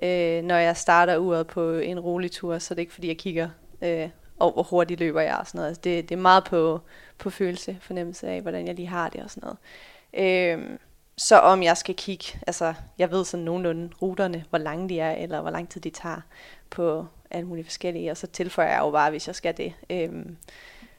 Øh, 0.02 0.42
når 0.42 0.56
jeg 0.56 0.76
starter 0.76 1.16
uret 1.16 1.46
på 1.46 1.72
en 1.72 2.00
rolig 2.00 2.32
tur, 2.32 2.58
så 2.58 2.74
er 2.74 2.76
det 2.76 2.82
ikke 2.82 2.92
fordi, 2.92 3.08
jeg 3.08 3.18
kigger 3.18 3.48
øh, 3.82 4.08
over, 4.38 4.52
hvor 4.52 4.62
hurtigt 4.62 5.00
løber 5.00 5.20
jeg 5.20 5.36
og 5.36 5.46
sådan 5.46 5.58
noget. 5.58 5.68
Altså, 5.68 5.80
det, 5.84 6.08
det 6.08 6.14
er 6.14 6.20
meget 6.20 6.44
på, 6.44 6.80
på 7.18 7.30
følelse, 7.30 7.78
fornemmelse 7.80 8.28
af, 8.28 8.42
hvordan 8.42 8.66
jeg 8.66 8.74
lige 8.74 8.88
har 8.88 9.08
det 9.08 9.22
og 9.22 9.30
sådan 9.30 9.42
noget. 9.42 9.58
Øh, 10.14 10.78
så 11.16 11.38
om 11.38 11.62
jeg 11.62 11.76
skal 11.76 11.94
kigge, 11.94 12.24
altså 12.46 12.74
jeg 12.98 13.10
ved 13.10 13.24
sådan 13.24 13.44
nogenlunde 13.44 13.90
ruterne, 14.02 14.44
hvor 14.50 14.58
lange 14.58 14.88
de 14.88 15.00
er, 15.00 15.12
eller 15.12 15.40
hvor 15.40 15.50
lang 15.50 15.68
tid 15.68 15.80
de 15.80 15.90
tager 15.90 16.20
på 16.70 17.06
alle 17.30 17.48
mulige 17.48 17.64
forskellige, 17.64 18.10
og 18.10 18.16
så 18.16 18.26
tilføjer 18.26 18.70
jeg 18.70 18.80
jo 18.80 18.90
bare, 18.90 19.10
hvis 19.10 19.26
jeg 19.26 19.34
skal 19.34 19.56
det. 19.56 19.72
Øh, 19.90 20.26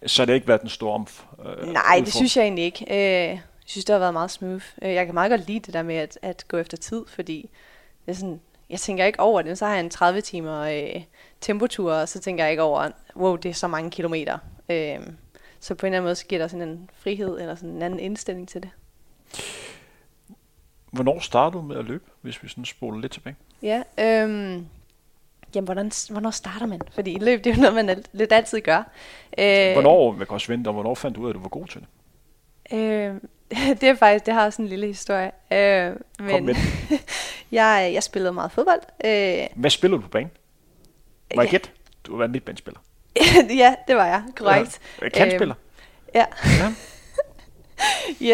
så 0.05 0.21
det 0.21 0.29
har 0.29 0.35
ikke 0.35 0.47
været 0.47 0.61
den 0.61 0.69
store 0.69 0.99
omf- 0.99 1.49
øh, 1.49 1.73
Nej, 1.73 2.01
det 2.05 2.13
synes 2.13 2.37
jeg 2.37 2.43
egentlig 2.43 2.63
ikke. 2.65 2.85
Øh, 2.89 3.29
jeg 3.29 3.41
synes, 3.65 3.85
det 3.85 3.93
har 3.93 3.99
været 3.99 4.13
meget 4.13 4.31
smooth. 4.31 4.65
Øh, 4.81 4.93
jeg 4.93 5.05
kan 5.05 5.13
meget 5.13 5.29
godt 5.29 5.47
lide 5.47 5.59
det 5.59 5.73
der 5.73 5.83
med 5.83 5.95
at, 5.95 6.19
at 6.21 6.45
gå 6.47 6.57
efter 6.57 6.77
tid, 6.77 7.05
fordi 7.07 7.49
det 8.05 8.11
er 8.11 8.15
sådan, 8.15 8.39
jeg 8.69 8.79
tænker 8.79 9.05
ikke 9.05 9.19
over 9.19 9.41
det. 9.41 9.57
Så 9.57 9.65
har 9.65 9.73
jeg 9.73 9.83
en 9.83 9.89
30 9.89 10.21
timer 10.21 10.59
øh, 10.61 11.01
tempotur, 11.41 11.93
og 11.93 12.09
så 12.09 12.19
tænker 12.19 12.43
jeg 12.43 12.51
ikke 12.51 12.63
over, 12.63 12.89
wow, 13.15 13.35
det 13.35 13.49
er 13.49 13.53
så 13.53 13.67
mange 13.67 13.91
kilometer. 13.91 14.37
Øh, 14.69 14.99
så 15.59 15.75
på 15.75 15.85
en 15.85 15.87
eller 15.87 15.97
anden 15.97 16.03
måde, 16.07 16.15
så 16.15 16.25
giver 16.25 16.41
der 16.41 16.47
sådan 16.47 16.67
en 16.67 16.89
frihed, 16.93 17.39
eller 17.39 17.55
sådan 17.55 17.69
en 17.69 17.81
anden 17.81 17.99
indstilling 17.99 18.49
til 18.49 18.61
det. 18.63 18.69
Hvornår 20.91 21.19
startede 21.19 21.61
du 21.61 21.67
med 21.67 21.75
at 21.77 21.85
løbe, 21.85 22.03
hvis 22.21 22.43
vi 22.43 22.47
sådan 22.47 22.65
spoler 22.65 22.99
lidt 22.99 23.11
tilbage? 23.11 23.35
Ja, 23.61 23.83
øh, 23.99 24.61
jamen, 25.55 25.65
hvordan, 25.65 25.91
hvornår 26.09 26.31
starter 26.31 26.65
man? 26.65 26.81
Fordi 26.91 27.17
løb, 27.19 27.43
det 27.43 27.49
er 27.49 27.55
jo 27.55 27.61
noget, 27.61 27.85
man 27.85 28.03
lidt 28.13 28.33
altid 28.33 28.61
gør. 28.61 28.83
Øh, 29.37 29.73
hvornår, 29.73 30.11
man 30.11 30.27
kan 30.27 30.33
også 30.33 30.47
vente, 30.47 30.67
og 30.67 30.73
hvornår 30.73 30.95
fandt 30.95 31.17
du 31.17 31.21
ud 31.21 31.25
af, 31.25 31.29
at 31.29 31.35
du 31.35 31.41
var 31.41 31.49
god 31.49 31.67
til 31.67 31.81
det? 31.81 31.87
Øh, 32.77 33.15
det 33.81 33.83
er 33.83 33.95
faktisk, 33.95 34.25
det 34.25 34.33
har 34.33 34.45
også 34.45 34.61
en 34.61 34.67
lille 34.67 34.87
historie. 34.87 35.31
Øh, 35.51 35.95
men 36.19 36.29
Kom 36.29 36.43
med 36.43 36.55
jeg, 37.51 37.91
jeg 37.93 38.03
spillede 38.03 38.33
meget 38.33 38.51
fodbold. 38.51 38.81
Øh, 39.05 39.47
Hvad 39.55 39.69
spillede 39.69 39.97
du 39.97 40.01
på 40.01 40.09
banen? 40.09 40.31
Var 41.35 41.43
jeg 41.43 41.51
ja. 41.51 41.57
gæt? 41.57 41.71
Du 42.03 42.17
var 42.17 42.25
en 42.25 42.31
midtbanespiller. 42.31 42.79
ja, 43.63 43.75
det 43.87 43.95
var 43.95 44.05
jeg, 44.05 44.23
korrekt. 44.35 44.79
Ja. 45.01 45.09
Kantspiller? 45.09 45.55
Øh, 45.55 46.15
ja. 46.15 46.25
ja. 46.59 46.73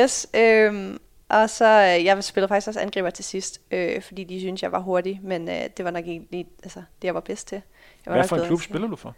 yes, 0.03 0.27
øh, 0.33 0.97
og 1.29 1.49
så, 1.49 1.65
øh, 1.65 2.05
jeg 2.05 2.23
spillede 2.23 2.47
faktisk 2.47 2.67
også 2.67 2.79
angriber 2.79 3.09
til 3.09 3.25
sidst, 3.25 3.61
øh, 3.71 4.01
fordi 4.01 4.23
de 4.23 4.39
synes 4.39 4.63
jeg 4.63 4.71
var 4.71 4.79
hurtig, 4.79 5.19
men 5.23 5.49
øh, 5.49 5.63
det 5.77 5.85
var 5.85 5.91
nok 5.91 6.07
ikke 6.07 6.27
lige, 6.31 6.47
altså, 6.63 6.79
det, 6.79 7.07
jeg 7.07 7.13
var 7.13 7.19
bedst 7.19 7.47
til. 7.47 7.61
Jeg 8.05 8.11
var 8.11 8.17
Hvad 8.19 8.27
for 8.27 8.35
en 8.35 8.45
klub 8.45 8.61
spiller 8.61 8.87
du 8.87 8.95
for? 8.95 9.15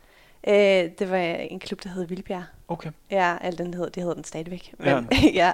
Øh, 0.47 0.91
det 0.99 1.09
var 1.09 1.17
en 1.17 1.59
klub, 1.59 1.83
der 1.83 1.89
hed 1.89 2.05
Vildbjerg. 2.05 2.43
Okay. 2.67 2.91
Ja, 3.11 3.37
alt 3.41 3.57
den 3.57 3.73
hed, 3.73 3.89
det 3.89 4.03
hedder 4.03 4.15
den 4.15 4.23
stadigvæk. 4.23 4.73
Men, 4.77 5.07
ja. 5.11 5.53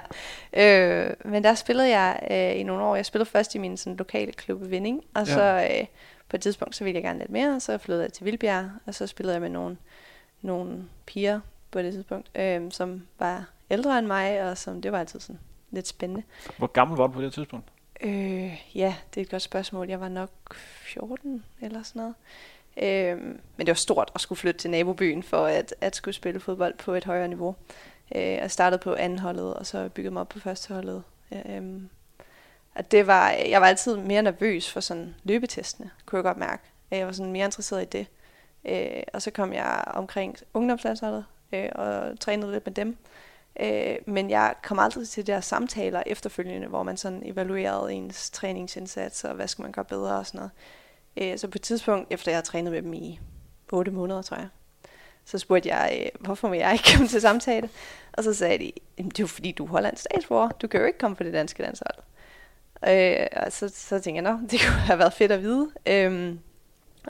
ja. 0.52 1.06
Øh, 1.06 1.14
men 1.24 1.44
der 1.44 1.54
spillede 1.54 1.88
jeg 1.88 2.28
øh, 2.30 2.60
i 2.60 2.62
nogle 2.62 2.82
år. 2.82 2.96
Jeg 2.96 3.06
spillede 3.06 3.30
først 3.30 3.54
i 3.54 3.58
min 3.58 3.76
sådan, 3.76 3.96
lokale 3.96 4.32
klub 4.32 4.70
Vinding, 4.70 5.04
og 5.14 5.26
ja. 5.26 5.34
så 5.34 5.68
øh, 5.70 5.86
på 6.28 6.36
et 6.36 6.40
tidspunkt, 6.40 6.76
så 6.76 6.84
ville 6.84 6.94
jeg 6.94 7.02
gerne 7.02 7.18
lidt 7.18 7.30
mere, 7.30 7.54
og 7.54 7.62
så 7.62 7.78
flyttede 7.78 8.04
jeg 8.04 8.12
til 8.12 8.24
Vildbjerg, 8.24 8.70
og 8.86 8.94
så 8.94 9.06
spillede 9.06 9.34
jeg 9.34 9.42
med 9.42 9.50
nogle, 9.50 9.76
nogle 10.42 10.84
piger 11.06 11.40
på 11.70 11.82
det 11.82 11.92
tidspunkt, 11.92 12.30
øh, 12.34 12.62
som 12.70 13.06
var 13.18 13.50
ældre 13.70 13.98
end 13.98 14.06
mig, 14.06 14.42
og 14.50 14.58
som 14.58 14.82
det 14.82 14.92
var 14.92 15.00
altid 15.00 15.20
sådan 15.20 15.40
lidt 15.74 15.88
spændende. 15.88 16.22
Hvor 16.58 16.66
gammel 16.66 16.96
var 16.96 17.06
du 17.06 17.12
på 17.12 17.22
det 17.22 17.32
tidspunkt? 17.32 17.68
Øh, 18.00 18.66
ja, 18.74 18.94
det 19.14 19.20
er 19.20 19.24
et 19.24 19.30
godt 19.30 19.42
spørgsmål. 19.42 19.88
Jeg 19.88 20.00
var 20.00 20.08
nok 20.08 20.30
14 20.54 21.44
eller 21.60 21.82
sådan 21.82 22.00
noget. 22.00 22.14
Øh, 22.76 23.18
men 23.56 23.58
det 23.58 23.68
var 23.68 23.74
stort 23.74 24.10
at 24.14 24.20
skulle 24.20 24.38
flytte 24.38 24.60
til 24.60 24.70
nabobyen 24.70 25.22
for 25.22 25.46
at, 25.46 25.74
at 25.80 25.96
skulle 25.96 26.14
spille 26.14 26.40
fodbold 26.40 26.74
på 26.78 26.94
et 26.94 27.04
højere 27.04 27.28
niveau. 27.28 27.56
Øh, 28.14 28.22
jeg 28.22 28.50
startede 28.50 28.82
på 28.82 28.94
anden 28.94 29.18
holdet, 29.18 29.54
og 29.54 29.66
så 29.66 29.88
byggede 29.88 30.12
mig 30.12 30.20
op 30.20 30.28
på 30.28 30.38
første 30.38 30.74
holdet. 30.74 31.02
Øh, 31.32 31.82
og 32.74 32.90
det 32.90 33.06
var, 33.06 33.30
jeg 33.30 33.60
var 33.60 33.66
altid 33.66 33.96
mere 33.96 34.22
nervøs 34.22 34.70
for 34.70 34.80
sådan 34.80 35.14
løbetestene, 35.24 35.90
kunne 36.06 36.16
jeg 36.16 36.24
godt 36.24 36.36
mærke. 36.36 36.62
Jeg 36.90 37.06
var 37.06 37.12
sådan 37.12 37.32
mere 37.32 37.44
interesseret 37.44 37.82
i 37.82 37.98
det. 37.98 38.06
Øh, 38.64 39.02
og 39.12 39.22
så 39.22 39.30
kom 39.30 39.52
jeg 39.52 39.84
omkring 39.86 40.36
ungdomslandsholdet 40.54 41.24
øh, 41.52 41.68
og 41.74 42.20
trænede 42.20 42.52
lidt 42.52 42.66
med 42.66 42.74
dem. 42.74 42.96
Øh, 43.60 43.96
men 44.06 44.30
jeg 44.30 44.54
kom 44.62 44.78
aldrig 44.78 45.08
til 45.08 45.26
de 45.26 45.32
der 45.32 45.40
samtaler 45.40 46.02
efterfølgende, 46.06 46.66
hvor 46.66 46.82
man 46.82 46.96
sådan 46.96 47.22
evaluerede 47.24 47.92
ens 47.92 48.30
træningsindsats, 48.30 49.24
og 49.24 49.34
hvad 49.34 49.48
skal 49.48 49.62
man 49.62 49.72
gøre 49.72 49.84
bedre 49.84 50.16
og 50.16 50.26
sådan 50.26 50.38
noget. 50.38 50.50
Øh, 51.32 51.38
så 51.38 51.48
på 51.48 51.58
et 51.58 51.62
tidspunkt, 51.62 52.06
efter 52.10 52.30
jeg 52.30 52.36
havde 52.36 52.46
trænet 52.46 52.72
med 52.72 52.82
dem 52.82 52.92
i 52.92 53.20
8 53.72 53.90
måneder, 53.90 54.22
tror 54.22 54.36
jeg, 54.36 54.48
så 55.24 55.38
spurgte 55.38 55.68
jeg, 55.68 56.00
øh, 56.00 56.20
hvorfor 56.20 56.48
må 56.48 56.54
jeg 56.54 56.72
ikke 56.72 56.84
komme 56.92 57.08
til 57.08 57.20
samtale? 57.20 57.70
Og 58.12 58.24
så 58.24 58.34
sagde 58.34 58.58
de, 58.58 58.72
det 58.98 59.18
er 59.18 59.22
jo 59.22 59.26
fordi, 59.26 59.52
du 59.52 59.64
er 59.64 59.68
hollandsk 59.68 60.02
statsborger. 60.02 60.48
Du 60.48 60.66
kan 60.66 60.80
jo 60.80 60.86
ikke 60.86 60.98
komme 60.98 61.16
på 61.16 61.22
det 61.22 61.32
danske 61.32 61.62
landshold. 61.62 61.98
Øh, 62.88 63.26
og 63.44 63.52
så, 63.52 63.68
så 63.74 63.98
tænkte 63.98 64.30
jeg, 64.30 64.38
det 64.50 64.60
kunne 64.60 64.80
have 64.80 64.98
været 64.98 65.12
fedt 65.12 65.32
at 65.32 65.42
vide. 65.42 65.70
Øhm, 65.86 66.40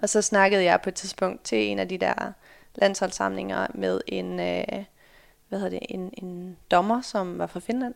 og 0.02 0.08
så 0.08 0.22
snakkede 0.22 0.64
jeg 0.64 0.80
på 0.82 0.88
et 0.88 0.94
tidspunkt 0.94 1.44
til 1.44 1.58
en 1.58 1.78
af 1.78 1.88
de 1.88 1.98
der 1.98 2.32
landsholdssamlinger 2.74 3.66
med 3.74 4.00
en, 4.06 4.40
øh, 4.40 4.84
hvad 5.48 5.58
hedder 5.58 5.78
det, 5.78 5.86
en, 5.88 6.10
en 6.22 6.56
dommer, 6.70 7.00
som 7.00 7.38
var 7.38 7.46
fra 7.46 7.60
Finland. 7.60 7.94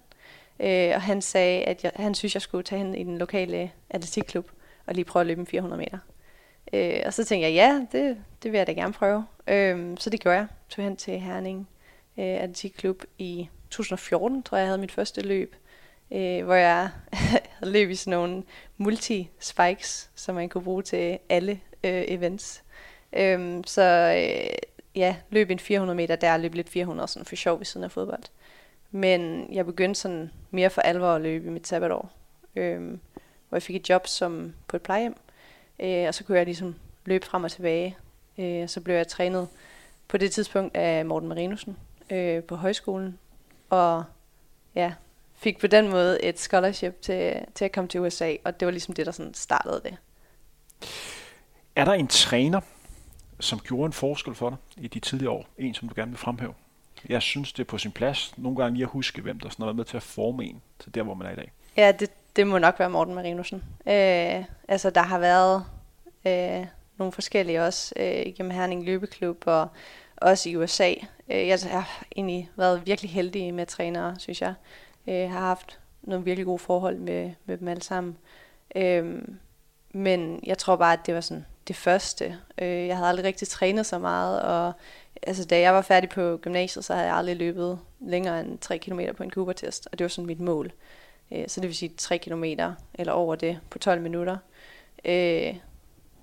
Øh, 0.61 0.91
og 0.95 1.03
han 1.03 1.23
sagde, 1.23 1.65
at 1.65 1.85
jeg, 1.85 1.93
han 1.97 2.15
synes, 2.15 2.35
jeg 2.35 2.43
skulle 2.43 2.65
tage 2.65 2.79
hen 2.79 2.95
i 2.95 3.05
den 3.05 3.19
lokale 3.19 3.71
atletikklub 3.91 4.51
og 4.87 4.95
lige 4.95 5.05
prøve 5.05 5.21
at 5.21 5.27
løbe 5.27 5.41
en 5.41 5.47
400 5.47 5.79
meter. 5.79 5.99
Øh, 6.73 7.01
og 7.07 7.15
så 7.15 7.25
tænkte 7.25 7.47
jeg, 7.47 7.55
ja, 7.55 7.99
det, 7.99 8.17
det 8.43 8.53
vil 8.53 8.59
jeg 8.59 8.67
da 8.67 8.73
gerne 8.73 8.93
prøve. 8.93 9.27
Øh, 9.47 9.97
så 9.99 10.11
det 10.11 10.21
gjorde 10.21 10.37
jeg. 10.37 10.47
Tog 10.69 10.85
hen 10.85 10.97
til 10.97 11.21
Herning 11.21 11.69
øh, 12.19 12.43
Atletikklub 12.43 13.03
i 13.19 13.49
2014, 13.71 14.43
tror 14.43 14.57
jeg, 14.57 14.63
jeg 14.63 14.69
havde 14.69 14.81
mit 14.81 14.93
første 14.93 15.21
løb. 15.21 15.57
Øh, 16.13 16.45
hvor 16.45 16.55
jeg 16.55 16.91
havde 17.13 17.73
løb 17.73 17.91
i 17.91 17.95
sådan 17.95 18.19
nogle 18.19 18.43
multi-spikes, 18.79 20.11
som 20.15 20.35
man 20.35 20.49
kunne 20.49 20.65
bruge 20.65 20.83
til 20.83 21.19
alle 21.29 21.61
øh, 21.85 22.05
events. 22.09 22.63
Øh, 23.13 23.63
så 23.67 24.15
øh, 24.17 24.59
ja, 24.99 25.17
løb 25.31 25.51
en 25.51 25.59
400 25.59 25.97
meter 25.97 26.17
der, 26.17 26.37
løb 26.37 26.55
lidt 26.55 26.69
400 26.69 27.09
sådan 27.09 27.27
for 27.27 27.37
sjov 27.37 27.59
ved 27.59 27.67
siden 27.67 27.85
af 27.85 27.91
fodbold. 27.91 28.23
Men 28.91 29.49
jeg 29.53 29.67
begyndte 29.67 30.01
sådan 30.01 30.31
mere 30.51 30.71
for 30.71 30.81
alvor 30.81 31.07
at 31.07 31.21
løbe 31.21 31.47
i 31.47 31.51
mit 31.51 31.67
sabbatår, 31.67 32.11
øhm, 32.57 33.01
hvor 33.49 33.57
jeg 33.57 33.63
fik 33.63 33.77
et 33.77 33.89
job 33.89 34.07
som 34.07 34.55
på 34.69 34.77
et 34.77 34.83
plejehjem, 34.83 35.17
øh, 35.79 36.09
og 36.09 36.15
så 36.15 36.25
kunne 36.25 36.39
jeg 36.39 36.45
ligesom 36.45 36.75
løbe 37.05 37.27
frem 37.27 37.45
og 37.45 37.51
tilbage. 37.51 37.97
Øh, 38.39 38.63
og 38.63 38.71
så 38.71 38.81
blev 38.81 38.95
jeg 38.95 39.09
trænet 39.09 39.49
på 40.09 40.17
det 40.17 40.33
tidspunkt 40.33 40.77
af 40.77 41.07
Morten 41.07 41.29
Marinussen 41.29 41.77
øh, 42.11 42.43
på 42.43 42.57
højskolen, 42.57 43.19
og 43.71 44.05
ja, 44.75 44.93
fik 45.37 45.59
på 45.59 45.67
den 45.67 45.89
måde 45.89 46.25
et 46.25 46.39
scholarship 46.39 47.03
til, 47.03 47.45
til 47.55 47.65
at 47.65 47.73
komme 47.73 47.89
til 47.89 48.01
USA, 48.01 48.35
og 48.45 48.61
det 48.61 48.67
var 48.67 48.73
ligesom 48.73 48.95
det, 48.95 49.07
der 49.07 49.13
sådan 49.13 49.35
startede 49.35 49.81
det. 49.85 49.97
Er 51.77 51.85
der 51.85 51.93
en 51.93 52.09
træner, 52.09 52.61
som 53.41 53.59
gjorde 53.59 53.87
en 53.87 53.93
forskel 53.93 54.35
for 54.35 54.51
dig 54.51 54.85
i 54.85 54.89
de 54.89 55.01
tidlige 55.01 55.31
år? 55.31 55.47
En, 55.59 55.75
som 55.75 55.89
du 55.89 55.95
gerne 55.97 56.11
vil 56.11 56.19
fremhæve? 56.19 56.55
Jeg 57.09 57.23
synes, 57.23 57.53
det 57.53 57.61
er 57.61 57.65
på 57.65 57.79
sin 57.79 57.93
plads 57.93 58.39
nogle 58.39 58.57
gange 58.59 58.75
lige 58.75 58.85
at 58.85 58.91
huske, 58.91 59.23
hvem 59.23 59.41
der 59.41 59.49
sådan 59.49 59.63
har 59.63 59.67
været 59.67 59.77
med 59.77 59.85
til 59.85 59.97
at 59.97 60.03
forme 60.03 60.45
en 60.45 60.63
til 60.79 60.95
der, 60.95 61.03
hvor 61.03 61.15
man 61.15 61.27
er 61.27 61.31
i 61.31 61.37
dag. 61.37 61.53
Ja, 61.77 61.93
det, 61.93 62.11
det 62.37 62.47
må 62.47 62.59
nok 62.59 62.79
være 62.79 62.91
Morten 62.91 63.15
Marinussen. 63.15 63.65
Øh, 63.87 64.45
altså, 64.69 64.91
der 64.91 65.03
har 65.03 65.19
været 65.19 65.65
øh, 66.27 66.67
nogle 66.97 67.13
forskellige 67.13 67.63
også 67.63 67.95
øh, 67.97 68.27
igennem 68.27 68.51
Herning 68.51 68.85
Løbeklub 68.85 69.43
og 69.47 69.69
også 70.17 70.49
i 70.49 70.57
USA. 70.57 70.95
Øh, 71.29 71.49
jeg 71.49 71.59
har 71.71 72.05
egentlig 72.17 72.51
været 72.57 72.87
virkelig 72.87 73.11
heldig 73.11 73.55
med 73.55 73.67
trænere, 73.67 74.17
synes 74.19 74.43
jeg. 74.43 74.55
Jeg 75.07 75.33
har 75.33 75.41
haft 75.41 75.79
nogle 76.03 76.25
virkelig 76.25 76.47
gode 76.47 76.59
forhold 76.59 76.97
med, 76.97 77.31
med 77.45 77.59
dem 77.59 77.69
alle 77.69 77.83
sammen. 77.83 78.17
Øh, 78.77 79.23
men 79.93 80.41
jeg 80.47 80.59
tror 80.59 80.77
bare, 80.77 80.93
at 80.93 81.07
det 81.07 81.15
var 81.15 81.21
sådan 81.21 81.47
det 81.69 81.77
første. 81.77 82.39
Øh, 82.59 82.87
jeg 82.87 82.97
havde 82.97 83.09
aldrig 83.09 83.25
rigtig 83.25 83.49
trænet 83.49 83.87
så 83.87 83.99
meget, 83.99 84.43
og 84.43 84.73
altså, 85.23 85.45
da 85.45 85.61
jeg 85.61 85.75
var 85.75 85.83
færdig 85.83 86.11
på 86.11 86.37
gymnasiet, 86.37 86.85
så 86.85 86.95
havde 86.95 87.07
jeg 87.07 87.17
aldrig 87.17 87.37
løbet 87.37 87.79
længere 88.01 88.41
end 88.41 88.59
3 88.59 88.79
km 88.79 89.01
på 89.17 89.23
en 89.23 89.31
Cooper-test, 89.31 89.89
og 89.93 89.99
det 89.99 90.05
var 90.05 90.09
sådan 90.09 90.27
mit 90.27 90.41
mål. 90.41 90.73
Øh, 91.33 91.49
så 91.49 91.61
det 91.61 91.69
vil 91.69 91.77
sige 91.77 91.95
3 91.97 92.19
km 92.19 92.45
eller 92.95 93.13
over 93.13 93.35
det 93.35 93.61
på 93.71 93.79
12 93.79 94.01
minutter. 94.01 94.37
Øh, 95.05 95.57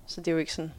så 0.06 0.20
det 0.20 0.28
er 0.28 0.32
jo 0.32 0.38
ikke 0.38 0.54
sådan, 0.54 0.72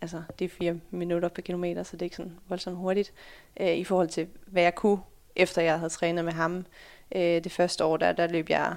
altså 0.00 0.22
det 0.38 0.44
er 0.44 0.48
4 0.48 0.80
minutter 0.90 1.28
per 1.28 1.42
kilometer, 1.42 1.82
så 1.82 1.96
det 1.96 2.02
er 2.02 2.06
ikke 2.06 2.16
sådan 2.16 2.38
voldsomt 2.48 2.76
hurtigt 2.76 3.12
øh, 3.60 3.76
i 3.76 3.84
forhold 3.84 4.08
til, 4.08 4.28
hvad 4.46 4.62
jeg 4.62 4.74
kunne, 4.74 4.98
efter 5.36 5.62
jeg 5.62 5.78
havde 5.78 5.92
trænet 5.92 6.24
med 6.24 6.32
ham. 6.32 6.66
Øh, 7.14 7.44
det 7.44 7.52
første 7.52 7.84
år, 7.84 7.96
der, 7.96 8.12
der 8.12 8.26
løb 8.26 8.50
jeg 8.50 8.76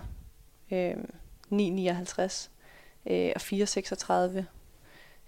øh, 0.71 0.95
9,59 1.51 2.49
øh, 3.11 3.31
og 3.35 3.41
4,36 3.41 4.43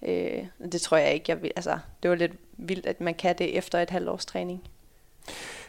Øh, 0.02 0.46
det 0.72 0.82
tror 0.82 0.98
jeg 0.98 1.14
ikke, 1.14 1.26
jeg 1.28 1.42
vil. 1.42 1.52
Altså, 1.56 1.80
det 2.04 2.10
var 2.10 2.16
lidt 2.16 2.34
vildt, 2.58 2.86
at 2.86 3.02
man 3.02 3.16
kan 3.16 3.38
det 3.38 3.58
efter 3.58 3.80
et 3.80 3.90
halvt 3.90 4.10
års 4.10 4.26
træning. 4.26 4.62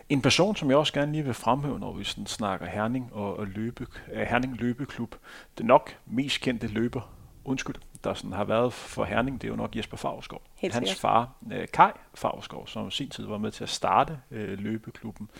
En 0.09 0.23
person, 0.23 0.57
som 0.57 0.71
jeg 0.71 0.79
også 0.79 0.93
gerne 0.93 1.13
lige 1.13 1.25
vil 1.25 1.35
fremhæve, 1.35 1.79
når 1.79 1.93
vi 1.93 2.05
sådan 2.05 2.27
snakker 2.27 2.67
Herning 2.67 3.13
og, 3.13 3.37
og 3.37 3.47
løbe, 3.47 3.87
øh, 4.13 4.23
Herning 4.23 4.57
Løbeklub, 4.57 5.15
det 5.59 5.67
nok 5.67 5.97
mest 6.07 6.41
kendte 6.41 6.67
løber, 6.67 7.13
undskyld, 7.45 7.75
der 8.05 8.15
sådan 8.15 8.33
har 8.33 8.45
været 8.45 8.73
for 8.73 9.05
Herning, 9.05 9.41
det 9.41 9.49
er 9.49 9.53
jo 9.53 9.57
nok 9.57 9.77
Jesper. 9.77 9.97
Helt 10.55 10.75
Hans 10.75 11.01
far, 11.01 11.33
øh, 11.53 11.69
Kai 11.73 11.91
Favsgaard, 12.15 12.67
som 12.67 12.89
i 12.89 12.91
sin 12.91 13.09
tid 13.09 13.27
var 13.27 13.39
med 13.39 13.51
til 13.51 13.65
at 13.65 13.71
starte 13.71 14.19
øh, 14.31 14.59
løbeklubben, 14.59 15.31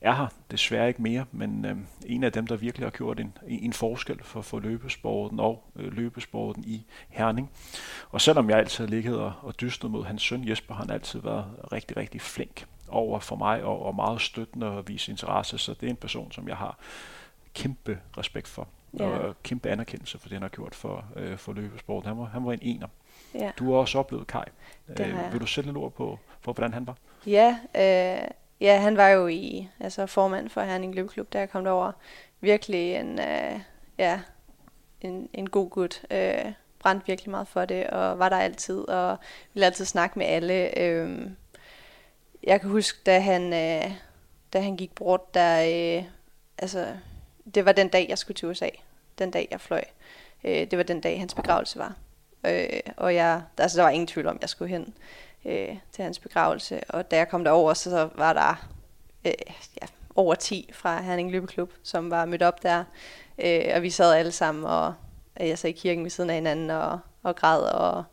er 0.00 0.14
her 0.14 0.26
desværre 0.50 0.88
ikke 0.88 1.02
mere, 1.02 1.24
men 1.32 1.64
øh, 1.64 1.76
en 2.06 2.24
af 2.24 2.32
dem, 2.32 2.46
der 2.46 2.56
virkelig 2.56 2.86
har 2.86 2.90
gjort 2.90 3.20
en, 3.20 3.38
en 3.46 3.72
forskel 3.72 4.22
for, 4.22 4.40
for 4.40 4.60
løbesporten 4.60 5.40
og 5.40 5.64
øh, 5.76 5.92
løbesporten 5.92 6.64
i 6.64 6.86
Herning. 7.08 7.50
Og 8.10 8.20
selvom 8.20 8.50
jeg 8.50 8.58
altid 8.58 8.84
har 8.84 8.90
ligget 8.90 9.18
og, 9.18 9.32
og 9.42 9.60
dystet 9.60 9.90
mod 9.90 10.04
hans 10.04 10.22
søn 10.22 10.48
Jesper, 10.48 10.74
har 10.74 10.82
han 10.82 10.90
altid 10.90 11.20
været 11.20 11.44
rigtig, 11.72 11.96
rigtig 11.96 12.20
flink 12.20 12.66
over 12.88 13.18
for 13.18 13.36
mig 13.36 13.64
og, 13.64 13.82
og 13.82 13.94
meget 13.94 14.20
støttende 14.20 14.66
og 14.66 14.88
vise 14.88 15.10
interesse, 15.10 15.58
så 15.58 15.74
det 15.74 15.86
er 15.86 15.90
en 15.90 15.96
person, 15.96 16.32
som 16.32 16.48
jeg 16.48 16.56
har 16.56 16.78
kæmpe 17.54 17.98
respekt 18.18 18.48
for 18.48 18.68
ja. 18.98 19.08
og 19.08 19.42
kæmpe 19.42 19.70
anerkendelse 19.70 20.18
for 20.18 20.28
det, 20.28 20.32
han 20.32 20.42
har 20.42 20.48
gjort 20.48 20.74
for, 20.74 21.04
øh, 21.16 21.38
for 21.38 21.52
løbesport. 21.52 22.06
Han 22.06 22.18
var, 22.18 22.24
han 22.24 22.46
var 22.46 22.52
en 22.52 22.58
ener. 22.62 22.86
Ja. 23.34 23.50
Du 23.58 23.72
har 23.72 23.78
også 23.78 23.98
oplevet 23.98 24.26
Kai. 24.26 24.44
Øh, 24.88 25.32
vil 25.32 25.40
du 25.40 25.46
sætte 25.46 25.68
lidt 25.68 25.76
ord 25.76 25.92
på, 25.92 26.18
på, 26.42 26.52
hvordan 26.52 26.72
han 26.72 26.86
var? 26.86 26.96
Ja, 27.26 27.58
øh, 27.74 28.28
ja, 28.60 28.80
han 28.80 28.96
var 28.96 29.08
jo 29.08 29.26
i 29.26 29.68
altså 29.80 30.06
formand 30.06 30.48
for 30.48 30.60
Herning 30.60 30.94
Løbeklub, 30.94 31.32
da 31.32 31.38
jeg 31.38 31.50
kom 31.50 31.64
derover. 31.64 31.92
Virkelig 32.40 32.94
en, 32.94 33.18
øh, 33.20 33.60
ja, 33.98 34.20
en, 35.00 35.28
en 35.32 35.50
god 35.50 35.70
gut. 35.70 36.02
Øh, 36.10 36.52
brændte 36.78 37.06
virkelig 37.06 37.30
meget 37.30 37.48
for 37.48 37.64
det, 37.64 37.86
og 37.86 38.18
var 38.18 38.28
der 38.28 38.36
altid, 38.36 38.88
og 38.88 39.18
ville 39.54 39.66
altid 39.66 39.84
snakke 39.84 40.18
med 40.18 40.26
alle. 40.26 40.78
Øh, 40.78 41.30
jeg 42.42 42.60
kan 42.60 42.70
huske, 42.70 42.98
da 43.06 43.20
han, 43.20 43.52
øh, 43.52 43.92
da 44.52 44.60
han 44.60 44.76
gik 44.76 44.94
bort, 44.94 45.34
der, 45.34 45.60
øh, 45.60 46.04
altså, 46.58 46.86
det 47.54 47.64
var 47.64 47.72
den 47.72 47.88
dag, 47.88 48.06
jeg 48.08 48.18
skulle 48.18 48.36
til 48.36 48.48
USA. 48.48 48.68
Den 49.18 49.30
dag, 49.30 49.48
jeg 49.50 49.60
fløj. 49.60 49.84
Øh, 50.44 50.70
det 50.70 50.76
var 50.76 50.82
den 50.82 51.00
dag, 51.00 51.18
hans 51.18 51.34
begravelse 51.34 51.78
var. 51.78 51.94
Øh, 52.46 52.80
og 52.96 53.14
jeg, 53.14 53.42
altså, 53.58 53.76
der 53.76 53.82
var 53.82 53.90
ingen 53.90 54.06
tvivl 54.06 54.26
om, 54.26 54.36
at 54.36 54.42
jeg 54.42 54.48
skulle 54.48 54.68
hen 54.70 54.94
øh, 55.44 55.76
til 55.92 56.04
hans 56.04 56.18
begravelse. 56.18 56.80
Og 56.88 57.10
da 57.10 57.16
jeg 57.16 57.28
kom 57.28 57.44
derover, 57.44 57.74
så, 57.74 57.90
så 57.90 58.08
var 58.14 58.32
der 58.32 58.68
øh, 59.24 59.32
ja, 59.82 59.86
over 60.14 60.34
10 60.34 60.70
fra 60.72 61.02
Herning 61.02 61.30
Løbeklub, 61.30 61.72
som 61.82 62.10
var 62.10 62.24
mødt 62.24 62.42
op 62.42 62.62
der. 62.62 62.84
Øh, 63.38 63.64
og 63.74 63.82
vi 63.82 63.90
sad 63.90 64.14
alle 64.14 64.32
sammen 64.32 64.64
og 64.64 64.94
jeg 65.40 65.58
sad 65.58 65.70
i 65.70 65.72
kirken 65.72 66.04
ved 66.04 66.10
siden 66.10 66.30
af 66.30 66.36
hinanden 66.36 66.70
og, 66.70 66.98
og 67.22 67.36
græd. 67.36 67.62
Og, 67.62 68.04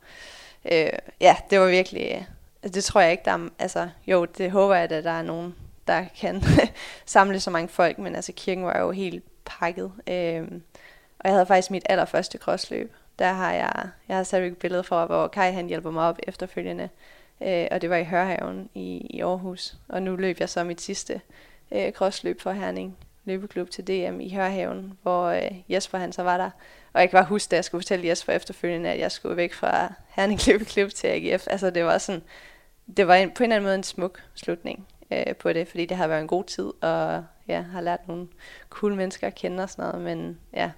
øh, 0.71 0.89
ja, 1.21 1.35
det 1.49 1.59
var 1.59 1.67
virkelig... 1.67 2.27
Altså, 2.63 2.75
det 2.75 2.83
tror 2.83 3.01
jeg 3.01 3.11
ikke, 3.11 3.25
der 3.25 3.31
er... 3.31 3.49
Altså, 3.59 3.89
jo, 4.07 4.25
det 4.25 4.51
håber 4.51 4.75
jeg, 4.75 4.91
at 4.91 5.03
der 5.03 5.11
er 5.11 5.21
nogen, 5.21 5.55
der 5.87 6.05
kan 6.19 6.43
samle 7.05 7.39
så 7.39 7.51
mange 7.51 7.67
folk, 7.67 7.97
men 7.97 8.15
altså 8.15 8.31
kirken 8.35 8.65
var 8.65 8.79
jo 8.79 8.91
helt 8.91 9.23
pakket. 9.45 9.91
Øhm, 10.07 10.63
og 11.19 11.29
jeg 11.29 11.33
havde 11.33 11.45
faktisk 11.45 11.71
mit 11.71 11.85
allerførste 11.89 12.37
crossløb. 12.37 12.93
Der 13.19 13.33
har 13.33 13.53
jeg, 13.53 13.89
jeg 14.07 14.15
har 14.17 14.23
sat 14.23 14.43
et 14.43 14.57
billede 14.57 14.83
for, 14.83 15.05
hvor 15.05 15.27
Kai 15.27 15.51
han 15.51 15.67
hjælper 15.67 15.91
mig 15.91 16.03
op 16.03 16.19
efterfølgende. 16.23 16.89
Øh, 17.41 17.67
og 17.71 17.81
det 17.81 17.89
var 17.89 17.95
i 17.95 18.03
Hørhaven 18.03 18.69
i, 18.73 19.07
i 19.09 19.21
Aarhus. 19.21 19.75
Og 19.89 20.01
nu 20.01 20.15
løb 20.15 20.39
jeg 20.39 20.49
så 20.49 20.63
mit 20.63 20.81
sidste 20.81 21.21
øh, 21.71 21.91
crossløb 21.91 22.41
for 22.41 22.51
Herning 22.51 22.97
løbeklub 23.25 23.69
til 23.69 23.87
DM 23.87 24.19
i 24.19 24.33
Hørhaven, 24.35 24.97
hvor 25.01 25.25
øh, 25.25 25.51
Jesper 25.69 25.97
han 25.97 26.11
så 26.11 26.23
var 26.23 26.37
der. 26.37 26.49
Og 26.93 27.01
jeg 27.01 27.09
kan 27.09 27.17
bare 27.17 27.25
huske, 27.25 27.51
da 27.51 27.55
jeg 27.55 27.65
skulle 27.65 27.81
fortælle 27.81 28.07
Jesper 28.07 28.33
efterfølgende, 28.33 28.89
at 28.89 28.99
jeg 28.99 29.11
skulle 29.11 29.37
væk 29.37 29.53
fra 29.53 29.93
Herning 30.07 30.47
løbeklub 30.47 30.89
til 30.89 31.07
AGF. 31.07 31.47
Altså 31.47 31.69
det 31.69 31.85
var 31.85 31.97
sådan, 31.97 32.21
det 32.97 33.07
var 33.07 33.15
en, 33.15 33.31
på 33.31 33.43
en 33.43 33.51
eller 33.51 33.55
anden 33.55 33.67
måde 33.67 33.75
en 33.75 33.83
smuk 33.83 34.23
slutning 34.33 34.87
øh, 35.11 35.35
på 35.35 35.53
det, 35.53 35.67
fordi 35.67 35.85
det 35.85 35.97
har 35.97 36.07
været 36.07 36.21
en 36.21 36.27
god 36.27 36.43
tid, 36.43 36.71
og 36.81 37.25
ja, 37.47 37.61
har 37.61 37.81
lært 37.81 38.07
nogle 38.07 38.27
cool 38.69 38.95
mennesker 38.95 39.27
at 39.27 39.35
kende 39.35 39.63
og 39.63 39.69
sådan 39.69 39.85
noget, 39.85 40.01
men 40.01 40.39
ja, 40.53 40.71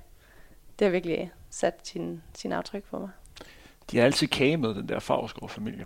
det 0.79 0.85
har 0.85 0.91
virkelig 0.91 1.31
sat 1.49 1.79
sin, 1.83 2.21
sin 2.35 2.51
aftryk 2.51 2.83
på 2.83 2.99
mig. 2.99 3.09
De 3.91 3.97
har 3.97 4.05
altid 4.05 4.27
kage 4.27 4.57
med, 4.57 4.69
den 4.73 4.89
der 4.89 4.99
Favsgaard-familie. 4.99 5.85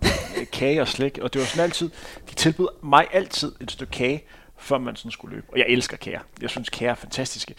kage 0.52 0.80
og 0.80 0.88
slik, 0.88 1.18
og 1.18 1.32
det 1.32 1.40
var 1.40 1.46
sådan 1.46 1.64
altid, 1.64 1.90
de 2.30 2.34
tilbød 2.34 2.68
mig 2.82 3.06
altid 3.12 3.52
et 3.60 3.70
stykke 3.70 3.90
kage, 3.90 4.24
før 4.62 4.78
man 4.78 4.96
sådan 4.96 5.10
skulle 5.10 5.34
løbe. 5.34 5.46
Og 5.52 5.58
jeg 5.58 5.66
elsker 5.68 5.96
kager. 5.96 6.20
Jeg 6.42 6.50
synes, 6.50 6.68
kager 6.68 6.90
er 6.90 6.94
fantastiske. 6.94 7.54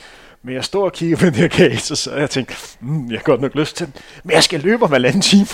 Men 0.46 0.56
jeg 0.56 0.64
står 0.64 0.86
og 0.86 0.94
kigger 0.94 1.18
på 1.18 1.26
den 1.26 1.36
her 1.36 1.48
kage, 1.48 1.78
så, 1.78 2.16
jeg 2.16 2.30
tænkte, 2.30 2.56
mm, 2.80 3.12
jeg 3.12 3.20
har 3.20 3.24
godt 3.24 3.42
nok 3.42 3.56
lyst 3.56 3.78
til 3.78 3.86
den. 3.86 3.96
Men 4.24 4.34
jeg 4.34 4.44
skal 4.44 4.60
løbe 4.60 4.84
om 4.86 4.94
en 4.94 5.06
anden 5.06 5.22
time. 5.22 5.46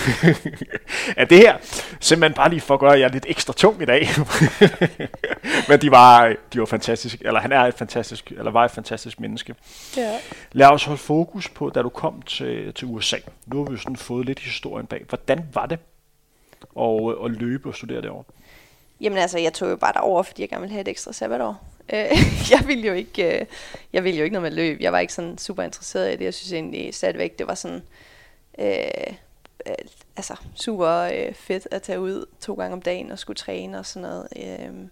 er 1.16 1.24
det 1.24 1.38
her 1.38 1.56
simpelthen 2.00 2.34
bare 2.34 2.50
lige 2.50 2.60
for 2.60 2.74
at 2.74 2.80
gøre 2.80 2.98
jer 2.98 3.08
lidt 3.08 3.26
ekstra 3.28 3.52
tung 3.52 3.82
i 3.82 3.84
dag? 3.84 4.08
Men 5.68 5.80
de 5.80 5.90
var, 5.90 6.36
de 6.52 6.60
var 6.60 6.66
fantastiske, 6.66 7.26
eller 7.26 7.40
han 7.40 7.52
er 7.52 7.60
et 7.60 7.74
fantastisk, 7.74 8.32
eller 8.36 8.50
var 8.50 8.64
et 8.64 8.70
fantastisk 8.70 9.20
menneske. 9.20 9.54
Ja. 9.96 10.18
Lad 10.52 10.66
os 10.66 10.84
holde 10.84 11.00
fokus 11.00 11.48
på, 11.48 11.70
da 11.70 11.82
du 11.82 11.88
kom 11.88 12.22
til, 12.22 12.74
til 12.74 12.88
USA. 12.88 13.16
Nu 13.46 13.56
har 13.56 13.64
vi 13.64 13.72
jo 13.72 13.78
sådan 13.78 13.96
fået 13.96 14.26
lidt 14.26 14.38
historien 14.38 14.86
bag. 14.86 15.04
Hvordan 15.08 15.44
var 15.54 15.66
det 15.66 15.78
at, 16.80 17.24
at 17.24 17.30
løbe 17.30 17.68
og 17.68 17.74
studere 17.74 18.02
derovre? 18.02 18.24
Jamen 19.00 19.18
altså, 19.18 19.38
jeg 19.38 19.52
tog 19.52 19.70
jo 19.70 19.76
bare 19.76 19.92
derover, 19.92 20.22
fordi 20.22 20.42
jeg 20.42 20.48
gerne 20.48 20.60
ville 20.60 20.72
have 20.72 20.80
et 20.80 20.88
ekstra 20.88 21.12
sabbatår. 21.12 21.64
Øh, 21.92 22.16
jeg 22.50 22.62
ville 22.66 22.86
jo 22.86 22.94
ikke, 22.94 23.40
øh, 23.40 23.46
jeg 23.92 24.04
ville 24.04 24.18
jo 24.18 24.24
ikke 24.24 24.34
noget 24.34 24.52
med 24.52 24.56
løb. 24.56 24.80
Jeg 24.80 24.92
var 24.92 24.98
ikke 24.98 25.12
sådan 25.12 25.38
super 25.38 25.62
interesseret 25.62 26.12
i 26.12 26.16
det. 26.16 26.24
Jeg 26.24 26.34
synes 26.34 26.52
egentlig 26.52 26.94
stadigvæk, 26.94 27.38
det 27.38 27.46
var 27.46 27.54
sådan, 27.54 27.82
øh, 28.58 29.14
øh, 29.66 29.74
altså 30.16 30.36
super 30.54 30.88
øh, 30.88 31.34
fedt 31.34 31.68
at 31.70 31.82
tage 31.82 32.00
ud 32.00 32.26
to 32.40 32.54
gange 32.54 32.72
om 32.72 32.82
dagen 32.82 33.10
og 33.10 33.18
skulle 33.18 33.36
træne 33.36 33.78
og 33.78 33.86
sådan 33.86 34.08
noget. 34.08 34.28
Øh, 34.36 34.88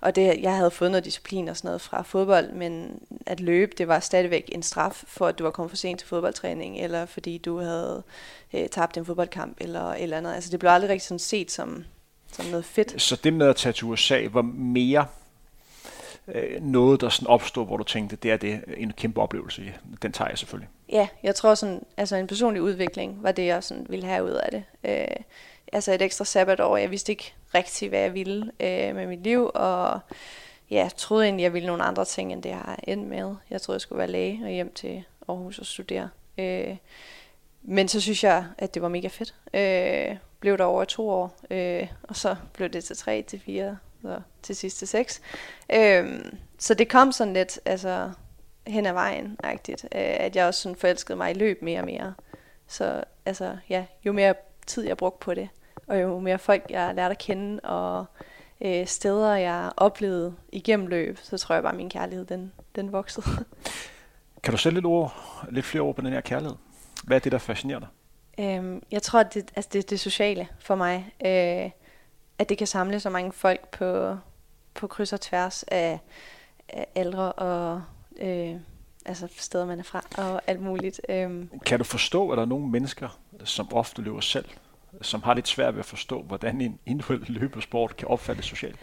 og 0.00 0.16
det, 0.16 0.42
jeg 0.42 0.56
havde 0.56 0.70
fået 0.70 0.90
noget 0.90 1.04
disciplin 1.04 1.48
og 1.48 1.56
sådan 1.56 1.68
noget 1.68 1.80
fra 1.80 2.02
fodbold, 2.02 2.52
men 2.52 3.02
at 3.26 3.40
løbe, 3.40 3.72
det 3.78 3.88
var 3.88 4.00
stadigvæk 4.00 4.50
en 4.52 4.62
straf 4.62 5.04
for, 5.06 5.26
at 5.26 5.38
du 5.38 5.44
var 5.44 5.50
kommet 5.50 5.70
for 5.70 5.76
sent 5.76 5.98
til 5.98 6.08
fodboldtræning, 6.08 6.78
eller 6.78 7.06
fordi 7.06 7.38
du 7.38 7.58
havde 7.58 8.02
øh, 8.54 8.68
tabt 8.68 8.96
en 8.96 9.04
fodboldkamp, 9.04 9.56
eller 9.60 9.92
eller 9.92 10.16
andet. 10.16 10.34
Altså 10.34 10.50
det 10.50 10.60
blev 10.60 10.70
aldrig 10.70 10.90
rigtig 10.90 11.08
sådan 11.08 11.18
set 11.18 11.50
som, 11.50 11.84
som 12.34 12.46
noget 12.46 12.64
fedt. 12.64 13.02
Så 13.02 13.16
det 13.24 13.32
med 13.32 13.46
at 13.46 13.56
tage 13.56 13.72
til 13.72 13.84
USA 13.84 14.26
var 14.32 14.42
mere 14.42 15.06
øh, 16.28 16.62
noget, 16.62 17.00
der 17.00 17.08
sådan 17.08 17.28
opstod, 17.28 17.66
hvor 17.66 17.76
du 17.76 17.84
tænkte, 17.84 18.16
det 18.16 18.30
er 18.30 18.36
det 18.36 18.64
en 18.76 18.92
kæmpe 18.92 19.20
oplevelse. 19.20 19.74
Den 20.02 20.12
tager 20.12 20.28
jeg 20.28 20.38
selvfølgelig. 20.38 20.68
Ja, 20.88 21.08
jeg 21.22 21.34
tror 21.34 21.54
sådan, 21.54 21.82
altså 21.96 22.16
en 22.16 22.26
personlig 22.26 22.62
udvikling 22.62 23.22
var 23.22 23.32
det, 23.32 23.46
jeg 23.46 23.64
sådan 23.64 23.86
ville 23.88 24.06
have 24.06 24.24
ud 24.24 24.30
af 24.30 24.48
det. 24.52 24.64
Øh, 24.84 25.16
altså 25.72 25.92
et 25.92 26.02
ekstra 26.02 26.24
sabbatår. 26.24 26.76
Jeg 26.76 26.90
vidste 26.90 27.12
ikke 27.12 27.34
rigtigt, 27.54 27.88
hvad 27.88 28.00
jeg 28.00 28.14
ville 28.14 28.50
øh, 28.60 28.94
med 28.94 29.06
mit 29.06 29.22
liv, 29.22 29.50
og 29.54 30.00
ja, 30.70 30.76
jeg 30.76 30.90
troede 30.96 31.24
egentlig, 31.24 31.42
jeg 31.42 31.52
ville 31.52 31.66
nogle 31.66 31.82
andre 31.82 32.04
ting, 32.04 32.32
end 32.32 32.42
det 32.42 32.48
jeg 32.48 32.58
har 32.58 32.80
endt 32.82 33.08
med. 33.08 33.34
Jeg 33.50 33.62
troede, 33.62 33.76
jeg 33.76 33.80
skulle 33.80 33.98
være 33.98 34.10
læge 34.10 34.40
og 34.44 34.50
hjem 34.50 34.72
til 34.74 35.04
Aarhus 35.28 35.58
og 35.58 35.66
studere. 35.66 36.08
Øh, 36.38 36.76
men 37.62 37.88
så 37.88 38.00
synes 38.00 38.24
jeg, 38.24 38.44
at 38.58 38.74
det 38.74 38.82
var 38.82 38.88
mega 38.88 39.08
fedt. 39.08 39.34
Øh, 39.54 40.16
blev 40.44 40.58
der 40.58 40.64
over 40.64 40.84
to 40.84 41.08
år, 41.08 41.36
øh, 41.50 41.86
og 42.02 42.16
så 42.16 42.36
blev 42.52 42.68
det 42.68 42.84
til 42.84 42.96
tre, 42.96 43.22
til 43.22 43.40
fire, 43.40 43.78
og 44.02 44.22
til 44.42 44.56
sidst 44.56 44.78
til 44.78 44.88
seks. 44.88 45.20
Øh, 45.72 46.24
så 46.58 46.74
det 46.74 46.88
kom 46.88 47.12
sådan 47.12 47.32
lidt 47.32 47.60
altså, 47.64 48.10
hen 48.66 48.86
ad 48.86 48.92
vejen, 48.92 49.36
agtigt, 49.44 49.84
øh, 49.84 49.90
at 49.94 50.36
jeg 50.36 50.46
også 50.46 50.60
sådan 50.60 50.76
forelskede 50.76 51.16
mig 51.16 51.30
i 51.30 51.34
løb 51.34 51.62
mere 51.62 51.80
og 51.80 51.86
mere. 51.86 52.14
Så 52.66 53.04
altså, 53.26 53.56
ja, 53.68 53.84
jo 54.04 54.12
mere 54.12 54.34
tid 54.66 54.86
jeg 54.86 54.96
brugte 54.96 55.24
på 55.24 55.34
det, 55.34 55.48
og 55.86 56.02
jo 56.02 56.18
mere 56.18 56.38
folk 56.38 56.70
jeg 56.70 56.94
lærte 56.94 57.12
at 57.12 57.18
kende, 57.18 57.60
og 57.60 58.04
øh, 58.60 58.86
steder 58.86 59.34
jeg 59.34 59.70
oplevede 59.76 60.34
igennem 60.52 60.86
løb, 60.86 61.18
så 61.22 61.38
tror 61.38 61.54
jeg 61.54 61.62
bare, 61.62 61.72
at 61.72 61.76
min 61.76 61.90
kærlighed 61.90 62.24
den, 62.24 62.52
den 62.76 62.92
voksede. 62.92 63.26
Kan 64.42 64.52
du 64.52 64.58
sætte 64.58 64.76
lidt, 64.76 64.86
ord, 64.86 65.14
lidt 65.50 65.66
flere 65.66 65.82
ord 65.82 65.94
på 65.94 66.02
den 66.02 66.12
her 66.12 66.20
kærlighed? 66.20 66.56
Hvad 67.04 67.16
er 67.16 67.20
det, 67.20 67.32
der 67.32 67.38
fascinerer 67.38 67.78
dig? 67.78 67.88
Øhm, 68.40 68.82
jeg 68.90 69.02
tror, 69.02 69.20
at 69.20 69.34
det, 69.34 69.50
altså 69.56 69.70
det, 69.72 69.90
det 69.90 70.00
sociale 70.00 70.48
for 70.58 70.74
mig, 70.74 71.12
øh, 71.24 71.70
at 72.38 72.48
det 72.48 72.58
kan 72.58 72.66
samle 72.66 73.00
så 73.00 73.10
mange 73.10 73.32
folk 73.32 73.68
på, 73.68 74.16
på 74.74 74.86
kryds 74.86 75.12
og 75.12 75.20
tværs 75.20 75.62
af, 75.62 75.98
af 76.68 76.86
ældre 76.96 77.32
og 77.32 77.82
øh, 78.20 78.56
altså 79.06 79.28
steder, 79.38 79.66
man 79.66 79.78
er 79.78 79.82
fra 79.82 80.04
og 80.18 80.42
alt 80.46 80.60
muligt. 80.60 81.00
Øh. 81.08 81.44
Kan 81.66 81.78
du 81.78 81.84
forstå, 81.84 82.30
at 82.30 82.36
der 82.36 82.42
er 82.42 82.48
nogle 82.48 82.68
mennesker, 82.68 83.18
som 83.44 83.72
ofte 83.72 84.02
løber 84.02 84.20
selv, 84.20 84.48
som 85.02 85.22
har 85.22 85.34
lidt 85.34 85.48
svært 85.48 85.74
ved 85.74 85.80
at 85.80 85.86
forstå, 85.86 86.22
hvordan 86.22 86.60
en 86.60 86.78
individuel 86.86 87.30
løbesport 87.30 87.96
kan 87.96 88.08
opfattes 88.08 88.46
socialt? 88.46 88.76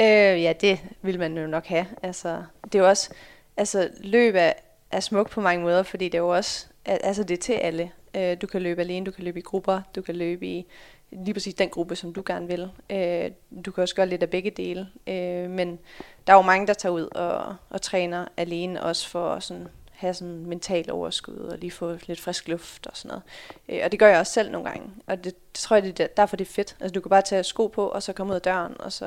Øh, 0.00 0.42
ja, 0.42 0.52
det 0.60 0.80
vil 1.02 1.18
man 1.18 1.38
jo 1.38 1.46
nok 1.46 1.66
have. 1.66 1.86
Altså, 2.02 2.42
det 2.64 2.74
er 2.74 2.78
jo 2.78 2.88
også, 2.88 3.10
altså 3.56 3.90
løb 4.00 4.34
er, 4.34 4.52
er 4.90 5.00
smukt 5.00 5.30
på 5.30 5.40
mange 5.40 5.62
måder, 5.62 5.82
fordi 5.82 6.04
det 6.04 6.14
er 6.14 6.22
jo 6.22 6.28
også, 6.28 6.66
altså 6.84 7.24
det 7.24 7.34
er 7.34 7.42
til 7.42 7.52
alle. 7.52 7.90
Øh, 8.14 8.36
du 8.42 8.46
kan 8.46 8.62
løbe 8.62 8.80
alene, 8.80 9.06
du 9.06 9.10
kan 9.10 9.24
løbe 9.24 9.38
i 9.38 9.42
grupper, 9.42 9.82
du 9.94 10.02
kan 10.02 10.16
løbe 10.16 10.46
i 10.46 10.66
lige 11.10 11.34
præcis 11.34 11.54
den 11.54 11.68
gruppe, 11.68 11.96
som 11.96 12.12
du 12.12 12.22
gerne 12.26 12.46
vil. 12.46 12.70
Øh, 12.90 13.30
du 13.64 13.70
kan 13.70 13.82
også 13.82 13.94
gøre 13.94 14.06
lidt 14.06 14.22
af 14.22 14.30
begge 14.30 14.50
dele. 14.50 14.88
Øh, 15.06 15.50
men 15.50 15.78
der 16.26 16.32
er 16.32 16.36
jo 16.36 16.42
mange, 16.42 16.66
der 16.66 16.74
tager 16.74 16.92
ud 16.92 17.02
og, 17.02 17.56
og 17.70 17.82
træner 17.82 18.26
alene, 18.36 18.82
også 18.82 19.08
for 19.08 19.34
at 19.34 19.42
sådan, 19.42 19.68
have 19.90 20.14
sådan 20.14 20.46
mental 20.46 20.90
overskud 20.90 21.36
og 21.36 21.58
lige 21.58 21.70
få 21.70 21.96
lidt 22.06 22.20
frisk 22.20 22.48
luft 22.48 22.86
og 22.86 22.96
sådan 22.96 23.08
noget. 23.08 23.22
Øh, 23.68 23.80
og 23.84 23.92
det 23.92 23.98
gør 23.98 24.08
jeg 24.08 24.18
også 24.18 24.32
selv 24.32 24.50
nogle 24.50 24.68
gange. 24.68 24.90
Og 25.06 25.16
det, 25.16 25.24
det 25.24 25.34
tror 25.52 25.76
jeg, 25.76 25.82
det 25.82 26.00
er 26.00 26.06
derfor 26.06 26.36
det 26.36 26.48
er 26.48 26.52
fedt. 26.52 26.76
Altså 26.80 26.92
du 26.92 27.00
kan 27.00 27.10
bare 27.10 27.22
tage 27.22 27.44
sko 27.44 27.66
på, 27.66 27.88
og 27.88 28.02
så 28.02 28.12
komme 28.12 28.30
ud 28.30 28.34
af 28.34 28.42
døren, 28.42 28.80
og 28.80 28.92
så, 28.92 29.06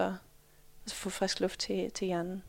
og 0.86 0.90
så 0.90 0.96
få 0.96 1.10
frisk 1.10 1.40
luft 1.40 1.60
til, 1.60 1.92
til 1.92 2.08
hjernen. 2.08 2.44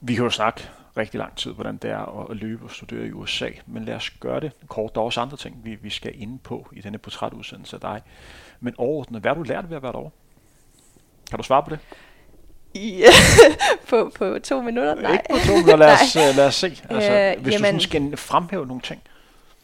Vi 0.00 0.14
kan 0.14 0.24
jo 0.24 0.30
snakke 0.30 0.70
rigtig 0.96 1.18
lang 1.18 1.36
tid, 1.36 1.52
hvordan 1.52 1.76
det 1.76 1.90
er 1.90 2.30
at 2.30 2.36
løbe 2.36 2.64
og 2.64 2.70
studere 2.70 3.06
i 3.06 3.12
USA. 3.12 3.48
Men 3.66 3.84
lad 3.84 3.94
os 3.94 4.10
gøre 4.10 4.40
det 4.40 4.52
kort. 4.68 4.94
Der 4.94 5.00
er 5.00 5.04
også 5.04 5.20
andre 5.20 5.36
ting, 5.36 5.60
vi, 5.64 5.74
vi 5.74 5.90
skal 5.90 6.22
ind 6.22 6.38
på 6.38 6.68
i 6.72 6.80
denne 6.80 6.98
portrætudsendelse 6.98 7.76
af 7.76 7.80
dig. 7.80 8.02
Men 8.60 8.74
overordnet, 8.78 9.20
hvad 9.20 9.30
har 9.30 9.34
du 9.34 9.42
lært 9.42 9.70
ved 9.70 9.76
at 9.76 9.82
være 9.82 9.92
derovre? 9.92 10.10
Kan 11.30 11.36
du 11.38 11.42
svare 11.42 11.62
på 11.62 11.70
det? 11.70 11.78
Ja, 12.74 13.10
på, 13.90 14.12
på 14.18 14.38
to 14.38 14.62
minutter? 14.62 14.94
Nej. 14.94 15.12
Ikke 15.12 15.24
på 15.30 15.36
to 15.46 15.52
minutter, 15.52 15.76
lad 15.76 15.92
os, 16.02 16.16
uh, 16.16 16.36
lad 16.36 16.46
os 16.46 16.54
se. 16.54 16.82
Altså, 16.90 17.12
øh, 17.12 17.42
hvis 17.42 17.54
jamen, 17.54 17.74
du 17.74 17.80
skal 17.80 18.16
fremhæve 18.16 18.66
nogle 18.66 18.82
ting. 18.82 19.02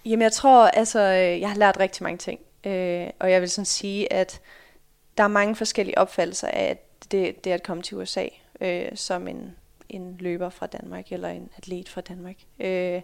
Jamen 0.05 0.23
jeg 0.23 0.33
tror, 0.33 0.67
altså, 0.67 1.01
jeg 1.01 1.49
har 1.49 1.57
lært 1.57 1.77
rigtig 1.81 2.03
mange 2.03 2.19
ting. 2.19 2.41
Øh, 2.65 3.07
og 3.21 3.31
jeg 3.31 3.41
vil 3.41 3.51
sådan 3.51 3.65
sige, 3.65 4.13
at 4.13 4.41
der 5.19 5.25
er 5.25 5.29
mange 5.29 5.57
forskellige 5.57 5.99
opfattelser 5.99 6.49
af 6.49 6.79
det, 7.11 7.45
det 7.45 7.51
at 7.51 7.63
komme 7.63 7.83
til 7.83 7.97
USA 7.97 8.27
øh, 8.61 8.89
som 8.95 9.29
en 9.29 9.57
en 9.91 10.17
løber 10.21 10.51
fra 10.51 10.67
Danmark 10.67 11.13
eller 11.13 11.29
en 11.29 11.51
atlet 11.57 11.89
fra 11.89 12.01
Danmark. 12.01 12.37
Øh, 12.61 13.03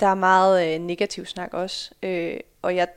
der 0.00 0.06
er 0.06 0.14
meget 0.14 0.74
øh, 0.74 0.80
negativ 0.80 1.26
snak 1.26 1.54
også, 1.54 1.90
øh, 2.02 2.40
og 2.62 2.76
jeg, 2.76 2.88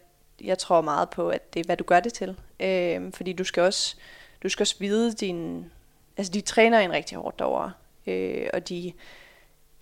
jeg 0.41 0.57
tror 0.57 0.81
meget 0.81 1.09
på, 1.09 1.29
at 1.29 1.53
det 1.53 1.59
er, 1.59 1.63
hvad 1.65 1.77
du 1.77 1.83
gør 1.83 1.99
det 1.99 2.13
til. 2.13 2.39
Øh, 2.59 3.13
fordi 3.13 3.33
du 3.33 3.43
skal 3.43 3.63
også, 3.63 3.95
du 4.43 4.49
skal 4.49 4.63
også 4.63 4.75
vide 4.79 5.13
din... 5.13 5.71
Altså, 6.17 6.33
de 6.33 6.41
træner 6.41 6.79
en 6.79 6.91
rigtig 6.91 7.17
hårdt 7.17 7.39
derovre, 7.39 7.71
øh, 8.07 8.47
og 8.53 8.69
de, 8.69 8.93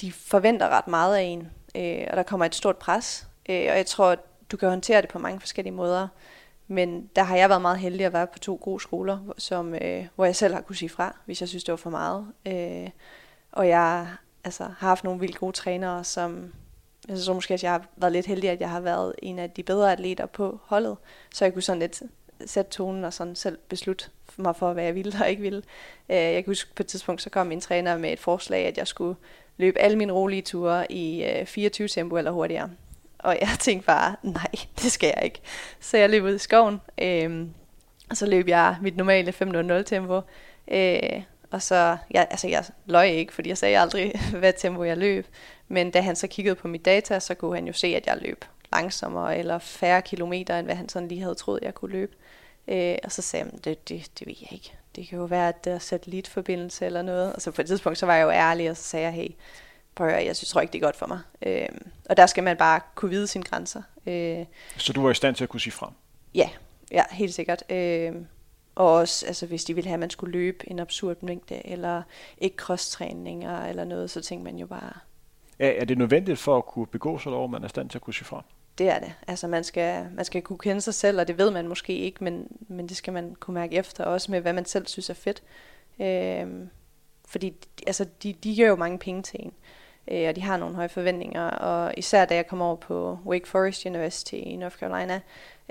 de 0.01 0.11
forventer 0.11 0.69
ret 0.69 0.87
meget 0.87 1.17
af 1.17 1.21
en, 1.21 1.51
øh, 1.75 2.07
og 2.11 2.17
der 2.17 2.23
kommer 2.23 2.45
et 2.45 2.55
stort 2.55 2.77
pres. 2.77 3.27
Øh, 3.49 3.67
og 3.69 3.77
jeg 3.77 3.85
tror, 3.85 4.15
du 4.51 4.57
kan 4.57 4.69
håndtere 4.69 5.01
det 5.01 5.09
på 5.09 5.19
mange 5.19 5.39
forskellige 5.39 5.73
måder. 5.73 6.07
Men 6.71 7.09
der 7.15 7.23
har 7.23 7.35
jeg 7.35 7.49
været 7.49 7.61
meget 7.61 7.79
heldig 7.79 8.05
at 8.05 8.13
være 8.13 8.27
på 8.27 8.39
to 8.39 8.59
gode 8.61 8.79
skoler, 8.79 9.19
som, 9.37 9.75
øh, 9.75 10.07
hvor 10.15 10.25
jeg 10.25 10.35
selv 10.35 10.53
har 10.53 10.61
kunne 10.61 10.75
sige 10.75 10.89
fra, 10.89 11.17
hvis 11.25 11.41
jeg 11.41 11.49
synes, 11.49 11.63
det 11.63 11.71
var 11.71 11.77
for 11.77 11.89
meget. 11.89 12.27
Øh, 12.45 12.89
og 13.51 13.67
jeg 13.67 14.07
altså, 14.43 14.63
har 14.63 14.87
haft 14.87 15.03
nogle 15.03 15.19
vildt 15.19 15.37
gode 15.39 15.51
trænere, 15.51 16.03
som 16.03 16.53
altså, 17.09 17.21
jeg 17.21 17.25
tror 17.25 17.33
måske, 17.33 17.53
at 17.53 17.63
jeg 17.63 17.71
har 17.71 17.85
været 17.95 18.13
lidt 18.13 18.25
heldig, 18.25 18.49
at 18.49 18.61
jeg 18.61 18.69
har 18.69 18.79
været 18.79 19.15
en 19.21 19.39
af 19.39 19.49
de 19.49 19.63
bedre 19.63 19.91
atleter 19.91 20.25
på 20.25 20.59
holdet, 20.63 20.97
så 21.33 21.45
jeg 21.45 21.53
kunne 21.53 21.61
sådan 21.61 21.79
lidt 21.79 22.01
sætte 22.45 22.71
tonen 22.71 23.03
og 23.03 23.13
sådan 23.13 23.35
selv 23.35 23.57
beslutte 23.69 24.05
mig 24.37 24.55
for, 24.55 24.73
hvad 24.73 24.83
jeg 24.83 24.95
ville 24.95 25.13
og 25.21 25.29
ikke 25.29 25.41
ville. 25.41 25.63
Øh, 26.09 26.15
jeg 26.15 26.43
kan 26.43 26.51
huske 26.51 26.75
på 26.75 26.83
et 26.83 26.87
tidspunkt, 26.87 27.21
så 27.21 27.29
kom 27.29 27.47
min 27.47 27.61
træner 27.61 27.97
med 27.97 28.13
et 28.13 28.19
forslag, 28.19 28.65
at 28.65 28.77
jeg 28.77 28.87
skulle 28.87 29.15
løbe 29.57 29.79
alle 29.79 29.97
mine 29.97 30.13
rolige 30.13 30.41
ture 30.41 30.91
i 30.91 31.23
øh, 31.23 31.45
24 31.45 31.87
tempo 31.87 32.17
eller 32.17 32.31
hurtigere. 32.31 32.69
Og 33.23 33.37
jeg 33.41 33.49
tænkte 33.59 33.85
bare, 33.85 34.15
nej, 34.23 34.51
det 34.81 34.91
skal 34.91 35.13
jeg 35.15 35.25
ikke. 35.25 35.41
Så 35.79 35.97
jeg 35.97 36.09
løb 36.09 36.23
ud 36.23 36.35
i 36.35 36.37
skoven, 36.37 36.81
øh, 37.01 37.47
og 38.09 38.17
så 38.17 38.25
løb 38.25 38.47
jeg 38.47 38.77
mit 38.81 38.97
normale 38.97 39.33
5.00 39.41 39.83
tempo. 39.83 40.21
Øh, 40.67 41.23
og 41.51 41.61
så, 41.61 41.97
jeg, 42.11 42.27
altså 42.29 42.47
jeg 42.47 42.63
løj 42.85 43.05
ikke, 43.05 43.33
fordi 43.33 43.49
jeg 43.49 43.57
sagde 43.57 43.79
aldrig, 43.79 44.19
hvad 44.39 44.53
tempo 44.57 44.83
jeg 44.83 44.97
løb. 44.97 45.27
Men 45.67 45.91
da 45.91 46.01
han 46.01 46.15
så 46.15 46.27
kiggede 46.27 46.55
på 46.55 46.67
mit 46.67 46.85
data, 46.85 47.19
så 47.19 47.35
kunne 47.35 47.55
han 47.55 47.67
jo 47.67 47.73
se, 47.73 47.87
at 47.87 48.07
jeg 48.07 48.17
løb 48.21 48.45
langsommere 48.73 49.37
eller 49.37 49.59
færre 49.59 50.01
kilometer, 50.01 50.59
end 50.59 50.67
hvad 50.67 50.75
han 50.75 50.89
sådan 50.89 51.07
lige 51.07 51.21
havde 51.21 51.35
troet, 51.35 51.59
jeg 51.61 51.73
kunne 51.73 51.91
løbe. 51.91 52.15
Øh, 52.67 52.95
og 53.03 53.11
så 53.11 53.21
sagde 53.21 53.45
han, 53.45 53.57
det, 53.57 53.89
det, 53.89 54.11
det 54.19 54.27
ved 54.27 54.35
jeg 54.41 54.53
ikke. 54.53 54.73
Det 54.95 55.07
kan 55.07 55.17
jo 55.17 55.25
være, 55.25 55.47
at 55.47 55.65
der 55.65 55.73
er 55.73 55.79
satellitforbindelse 55.79 56.85
eller 56.85 57.01
noget. 57.01 57.33
Og 57.33 57.41
så 57.41 57.51
på 57.51 57.61
et 57.61 57.67
tidspunkt, 57.67 57.97
så 57.97 58.05
var 58.05 58.15
jeg 58.15 58.23
jo 58.23 58.31
ærlig, 58.31 58.69
og 58.69 58.77
så 58.77 58.83
sagde 58.83 59.05
jeg, 59.05 59.13
hey, 59.13 59.29
prøv 59.95 60.07
at 60.07 60.13
høre, 60.13 60.25
jeg 60.25 60.35
synes, 60.35 60.49
tror 60.49 60.61
ikke, 60.61 60.71
det 60.71 60.79
er 60.79 60.85
godt 60.85 60.95
for 60.95 61.07
mig. 61.07 61.19
Øh, 61.41 61.67
og 62.09 62.17
der 62.17 62.25
skal 62.25 62.43
man 62.43 62.57
bare 62.57 62.79
kunne 62.95 63.11
vide 63.11 63.27
sine 63.27 63.43
grænser. 63.43 63.81
Øh, 64.07 64.45
så 64.77 64.93
du 64.93 65.03
var 65.03 65.11
i 65.11 65.13
stand 65.13 65.35
til 65.35 65.43
at 65.43 65.49
kunne 65.49 65.59
sige 65.59 65.73
frem? 65.73 65.91
Ja, 66.35 66.49
ja 66.91 67.03
helt 67.11 67.33
sikkert. 67.33 67.63
Øh, 67.71 68.13
og 68.75 68.93
også, 68.93 69.25
altså, 69.25 69.45
hvis 69.45 69.63
de 69.63 69.73
ville 69.73 69.87
have, 69.87 69.93
at 69.93 69.99
man 69.99 70.09
skulle 70.09 70.31
løbe 70.31 70.69
en 70.69 70.79
absurd 70.79 71.17
mængde, 71.21 71.67
eller 71.67 72.01
ikke 72.37 72.55
cross-træninger 72.55 73.65
eller 73.65 73.85
noget, 73.85 74.09
så 74.09 74.21
tænkte 74.21 74.43
man 74.43 74.59
jo 74.59 74.67
bare... 74.67 74.93
Er, 75.59 75.69
er 75.69 75.85
det 75.85 75.97
nødvendigt 75.97 76.39
for 76.39 76.57
at 76.57 76.65
kunne 76.65 76.87
begå 76.87 77.19
sig 77.19 77.31
over, 77.31 77.47
man 77.47 77.63
er 77.63 77.67
stand 77.67 77.89
til 77.89 77.97
at 77.97 78.01
kunne 78.01 78.13
sige 78.13 78.25
fra? 78.25 78.43
Det 78.77 78.89
er 78.89 78.99
det. 78.99 79.13
Altså 79.27 79.47
man 79.47 79.63
skal, 79.63 80.05
man 80.11 80.25
skal 80.25 80.41
kunne 80.41 80.59
kende 80.59 80.81
sig 80.81 80.93
selv, 80.93 81.19
og 81.19 81.27
det 81.27 81.37
ved 81.37 81.51
man 81.51 81.67
måske 81.67 81.97
ikke, 81.97 82.23
men, 82.23 82.47
men 82.67 82.89
det 82.89 82.97
skal 82.97 83.13
man 83.13 83.35
kunne 83.35 83.53
mærke 83.53 83.75
efter, 83.75 84.03
også 84.03 84.31
med 84.31 84.41
hvad 84.41 84.53
man 84.53 84.65
selv 84.65 84.87
synes 84.87 85.09
er 85.09 85.13
fedt. 85.13 85.43
Øhm, 85.99 86.69
fordi 87.25 87.53
altså, 87.87 88.05
de, 88.23 88.33
de 88.33 88.55
giver 88.55 88.67
jo 88.67 88.75
mange 88.75 88.99
penge 88.99 89.23
til 89.23 89.39
en, 89.39 89.47
øh, 89.47 89.80
øh, 90.07 90.29
og 90.29 90.35
de 90.35 90.41
har 90.41 90.57
nogle 90.57 90.75
høje 90.75 90.89
forventninger, 90.89 91.49
og 91.49 91.93
især 91.97 92.25
da 92.25 92.35
jeg 92.35 92.47
kom 92.47 92.61
over 92.61 92.75
på 92.75 93.19
Wake 93.25 93.47
Forest 93.47 93.85
University 93.85 94.33
i 94.33 94.55
North 94.55 94.77
Carolina, 94.77 95.21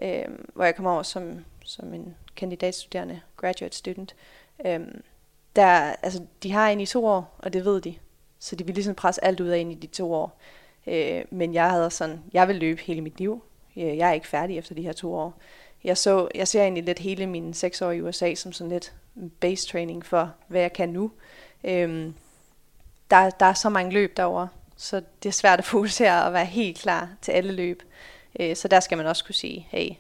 øh, 0.03 0.25
hvor 0.55 0.65
jeg 0.65 0.77
kom 0.77 0.87
over 0.87 1.03
som, 1.03 1.45
som 1.65 1.95
en 1.95 2.17
kandidatstuderende, 2.37 3.21
graduate 3.37 3.77
student, 3.77 4.15
øh, 4.67 4.81
der, 5.57 5.95
altså, 6.03 6.23
de 6.43 6.53
har 6.53 6.69
en 6.69 6.81
i 6.81 6.87
to 6.87 7.07
år, 7.07 7.37
og 7.39 7.53
det 7.53 7.65
ved 7.65 7.81
de. 7.81 7.95
Så 8.39 8.57
de 8.57 8.67
vil 8.67 8.75
ligesom 8.75 8.95
presse 8.95 9.25
alt 9.25 9.41
ud 9.41 9.49
af 9.49 9.59
en 9.59 9.71
i 9.71 9.75
de 9.75 9.87
to 9.87 10.13
år. 10.13 10.39
Øh, 10.87 11.25
men 11.31 11.55
jeg 11.55 11.71
havde 11.71 11.91
sådan, 11.91 12.23
jeg 12.33 12.49
vil 12.49 12.57
løbe 12.57 12.81
hele 12.81 13.01
mit 13.01 13.19
liv. 13.19 13.43
Øh, 13.77 13.97
jeg 13.97 14.09
er 14.09 14.13
ikke 14.13 14.27
færdig 14.27 14.59
efter 14.59 14.75
de 14.75 14.83
her 14.83 14.93
to 14.93 15.15
år. 15.15 15.35
Jeg, 15.85 15.99
så, 15.99 16.29
jeg 16.35 16.49
ser 16.49 16.63
egentlig 16.63 16.85
lidt 16.85 16.99
hele 16.99 17.27
mine 17.27 17.55
seks 17.55 17.83
år 17.83 17.91
i 17.91 18.01
USA 18.01 18.35
som 18.35 18.53
sådan 18.53 18.71
lidt 18.71 18.95
base 19.41 19.69
training 19.69 20.07
for, 20.07 20.35
hvad 20.49 20.61
jeg 20.61 20.73
kan 20.73 20.89
nu. 20.89 21.11
Øh, 21.65 22.11
der, 23.11 23.31
der 23.31 23.47
er 23.47 23.55
så 23.55 23.69
mange 23.69 23.93
løb 23.93 24.17
derover, 24.17 24.47
så 24.77 25.03
det 25.23 25.29
er 25.29 25.33
svært 25.33 25.59
at 25.59 25.65
fokusere 25.65 26.25
og 26.25 26.33
være 26.33 26.45
helt 26.45 26.79
klar 26.79 27.09
til 27.23 27.33
alle 27.33 27.53
løb. 27.53 27.83
Øh, 28.41 28.57
så 28.57 28.69
der 28.69 28.81
skal 28.81 28.99
man 28.99 29.07
også 29.07 29.25
kunne 29.25 29.35
sige, 29.35 29.67
hey, 29.71 29.91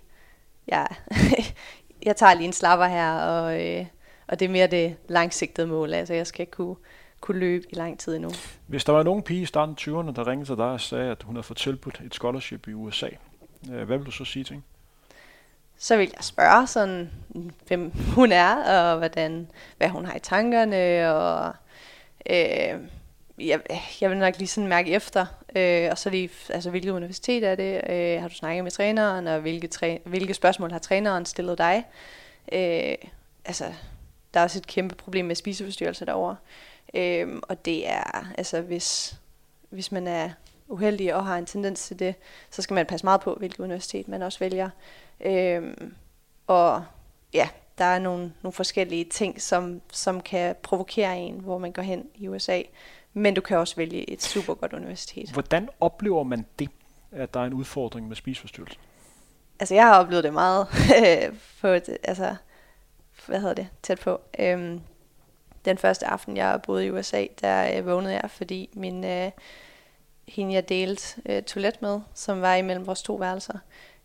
jeg, 0.66 0.86
jeg 2.06 2.16
tager 2.16 2.34
lige 2.34 2.46
en 2.46 2.52
slapper 2.52 2.86
her, 2.86 3.12
og, 3.12 3.66
øh, 3.66 3.86
og 4.28 4.40
det 4.40 4.44
er 4.44 4.50
mere 4.50 4.66
det 4.66 4.96
langsigtede 5.08 5.66
mål. 5.66 5.94
Altså 5.94 6.14
jeg 6.14 6.26
skal 6.26 6.46
kunne, 6.46 6.76
kunne 7.20 7.38
løbe 7.38 7.66
i 7.70 7.74
lang 7.74 7.98
tid 7.98 8.16
endnu. 8.16 8.30
Hvis 8.66 8.84
der 8.84 8.92
var 8.92 9.02
nogen 9.02 9.22
pige 9.22 9.42
i 9.42 9.46
starten 9.46 9.74
af 9.78 9.82
20'erne, 9.82 10.14
der 10.16 10.26
ringede 10.26 10.48
til 10.48 10.56
dig 10.56 10.64
og 10.64 10.80
sagde, 10.80 11.10
at 11.10 11.22
hun 11.22 11.34
havde 11.36 11.42
fået 11.42 11.58
tilbudt 11.58 12.00
et 12.06 12.14
scholarship 12.14 12.68
i 12.68 12.72
USA, 12.72 13.08
øh, 13.72 13.82
hvad 13.82 13.96
vil 13.96 14.06
du 14.06 14.10
så 14.10 14.24
sige 14.24 14.44
til 14.44 14.52
hende? 14.52 14.66
Så 15.78 15.96
vil 15.96 16.12
jeg 16.16 16.24
spørge 16.24 16.66
sådan, 16.66 17.10
hvem 17.66 17.92
hun 18.14 18.32
er, 18.32 18.54
og 18.56 18.98
hvordan, 18.98 19.48
hvad 19.76 19.88
hun 19.88 20.04
har 20.04 20.16
i 20.16 20.20
tankerne, 20.20 21.12
og 21.14 21.54
øh, 22.30 22.80
jeg, 23.46 23.60
jeg 24.00 24.10
vil 24.10 24.18
nok 24.18 24.38
lige 24.38 24.48
sådan 24.48 24.68
mærke 24.68 24.90
efter, 24.90 25.26
øh, 25.56 25.88
og 25.90 25.98
så 25.98 26.10
lige, 26.10 26.30
altså 26.48 26.70
hvilket 26.70 26.90
universitet 26.90 27.44
er 27.44 27.54
det, 27.54 27.80
øh, 27.90 28.20
har 28.20 28.28
du 28.28 28.34
snakket 28.34 28.64
med 28.64 28.70
træneren, 28.70 29.26
og 29.26 29.40
hvilke, 29.40 29.66
træ, 29.66 29.98
hvilke 30.04 30.34
spørgsmål 30.34 30.70
har 30.70 30.78
træneren 30.78 31.26
stillet 31.26 31.58
dig? 31.58 31.84
Øh, 32.52 33.08
altså, 33.44 33.64
der 34.34 34.40
er 34.40 34.44
også 34.44 34.58
et 34.58 34.66
kæmpe 34.66 34.94
problem 34.94 35.24
med 35.24 35.34
spiseforstyrrelser 35.34 36.04
derovre, 36.06 36.36
øh, 36.94 37.28
og 37.42 37.64
det 37.64 37.88
er, 37.88 38.26
altså 38.38 38.60
hvis, 38.60 39.20
hvis 39.70 39.92
man 39.92 40.06
er 40.06 40.30
uheldig 40.68 41.14
og 41.14 41.26
har 41.26 41.38
en 41.38 41.46
tendens 41.46 41.86
til 41.86 41.98
det, 41.98 42.14
så 42.50 42.62
skal 42.62 42.74
man 42.74 42.86
passe 42.86 43.06
meget 43.06 43.20
på, 43.20 43.34
hvilket 43.34 43.60
universitet 43.60 44.08
man 44.08 44.22
også 44.22 44.38
vælger. 44.38 44.70
Øh, 45.20 45.76
og 46.46 46.84
ja, 47.34 47.48
der 47.78 47.84
er 47.84 47.98
nogle, 47.98 48.32
nogle 48.42 48.52
forskellige 48.52 49.04
ting, 49.04 49.42
som, 49.42 49.80
som 49.92 50.20
kan 50.20 50.54
provokere 50.62 51.18
en, 51.18 51.40
hvor 51.40 51.58
man 51.58 51.72
går 51.72 51.82
hen 51.82 52.06
i 52.14 52.28
USA. 52.28 52.62
Men 53.12 53.34
du 53.34 53.40
kan 53.40 53.58
også 53.58 53.76
vælge 53.76 54.10
et 54.10 54.22
super 54.22 54.54
godt 54.54 54.72
universitet. 54.72 55.30
Hvordan 55.30 55.68
oplever 55.80 56.22
man 56.22 56.46
det, 56.58 56.68
at 57.12 57.34
der 57.34 57.40
er 57.40 57.44
en 57.44 57.52
udfordring 57.52 58.08
med 58.08 58.16
spiseforstyrrelse? 58.16 58.78
Altså, 59.60 59.74
jeg 59.74 59.84
har 59.84 60.00
oplevet 60.00 60.24
det 60.24 60.32
meget 60.32 60.66
på 61.60 61.66
et, 61.66 61.98
altså, 62.02 62.36
hvad 63.26 63.40
hedder 63.40 63.54
det, 63.54 63.68
tæt 63.82 64.00
på. 64.00 64.20
Øhm, 64.38 64.80
den 65.64 65.78
første 65.78 66.06
aften, 66.06 66.36
jeg 66.36 66.60
boede 66.62 66.86
i 66.86 66.90
USA, 66.90 67.26
der 67.40 67.78
øh, 67.78 67.86
vågnede 67.86 68.14
jeg, 68.14 68.30
fordi 68.30 68.70
min, 68.72 69.04
øh, 69.04 69.30
hende, 70.28 70.54
jeg 70.54 70.68
delte 70.68 71.22
øh, 71.26 71.42
toilet 71.42 71.82
med, 71.82 72.00
som 72.14 72.40
var 72.40 72.54
imellem 72.54 72.86
vores 72.86 73.02
to 73.02 73.14
værelser, 73.14 73.58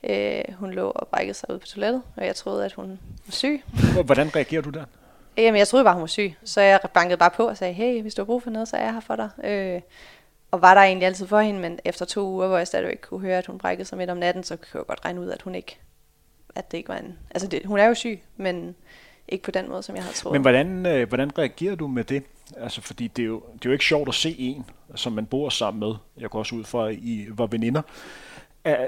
øh, 0.04 0.42
hun 0.54 0.72
lå 0.72 0.90
og 0.90 1.08
brækkede 1.08 1.34
sig 1.34 1.52
ud 1.54 1.60
på 1.60 1.68
toilettet, 1.68 2.02
og 2.16 2.26
jeg 2.26 2.36
troede, 2.36 2.66
at 2.66 2.74
hun 2.74 3.00
var 3.26 3.32
syg. 3.32 3.64
Hvordan 4.06 4.36
reagerer 4.36 4.62
du 4.62 4.70
der? 4.70 4.86
Jamen, 5.38 5.58
jeg 5.58 5.68
troede 5.68 5.84
bare, 5.84 5.94
hun 5.94 6.02
var 6.02 6.08
syg. 6.08 6.36
Så 6.44 6.62
jeg 6.62 6.80
bankede 6.94 7.18
bare 7.18 7.32
på 7.32 7.48
og 7.48 7.58
sagde, 7.58 7.74
hey, 7.74 8.02
hvis 8.02 8.16
du 8.16 8.22
har 8.22 8.26
brug 8.26 8.44
for 8.44 8.50
noget, 8.50 8.68
så 8.68 8.78
er 8.78 8.84
jeg 8.84 8.94
her 8.94 9.00
for 9.00 9.16
dig. 9.16 9.30
Øh, 9.44 9.82
og 10.52 10.62
var 10.62 10.74
der 10.74 10.82
egentlig 10.82 11.06
altid 11.06 11.28
for 11.28 11.40
hende, 11.40 11.60
men 11.60 11.80
efter 11.86 12.06
to 12.06 12.28
uger, 12.28 12.48
hvor 12.48 12.58
jeg 12.58 12.68
stadigvæk 12.68 13.00
kunne 13.02 13.20
høre, 13.20 13.38
at 13.38 13.46
hun 13.46 13.58
brækkede 13.58 13.88
sig 13.88 13.98
midt 13.98 14.10
om 14.10 14.18
natten, 14.18 14.44
så 14.44 14.56
kunne 14.56 14.80
jeg 14.80 14.86
godt 14.88 15.06
regne 15.06 15.22
ud, 15.22 15.30
at 15.30 15.42
hun 15.42 15.56
ikke, 15.56 15.78
at 16.56 16.72
det 16.72 16.78
ikke 16.78 16.90
var 16.90 16.98
en, 16.98 17.18
altså 17.32 17.48
det, 17.48 17.66
hun 17.66 17.80
er 17.80 17.86
jo 17.86 17.94
syg, 17.94 18.22
men 18.38 18.76
ikke 19.28 19.44
på 19.44 19.52
den 19.52 19.70
måde, 19.70 19.84
som 19.84 19.96
jeg 19.96 20.04
havde 20.04 20.16
troet. 20.16 20.34
Men 20.34 20.42
hvordan, 20.42 20.86
øh, 20.86 21.08
hvordan 21.08 21.38
reagerer 21.38 21.76
du 21.76 21.88
med 21.88 22.04
det? 22.04 22.24
Altså, 22.58 22.82
fordi 22.82 23.08
det 23.08 23.24
er, 23.24 23.28
jo, 23.28 23.44
det 23.54 23.66
er 23.66 23.70
jo 23.70 23.72
ikke 23.72 23.86
sjovt 23.86 24.10
at 24.10 24.16
se 24.16 24.36
en, 24.40 24.66
som 24.96 25.14
man 25.14 25.26
bor 25.26 25.50
sammen 25.50 25.80
med. 25.80 25.96
Jeg 26.18 26.30
går 26.30 26.40
også 26.40 26.56
ud 26.56 26.64
fra, 26.64 26.90
at 26.90 26.94
I 26.94 27.28
var 27.30 27.46
veninder. 27.46 27.82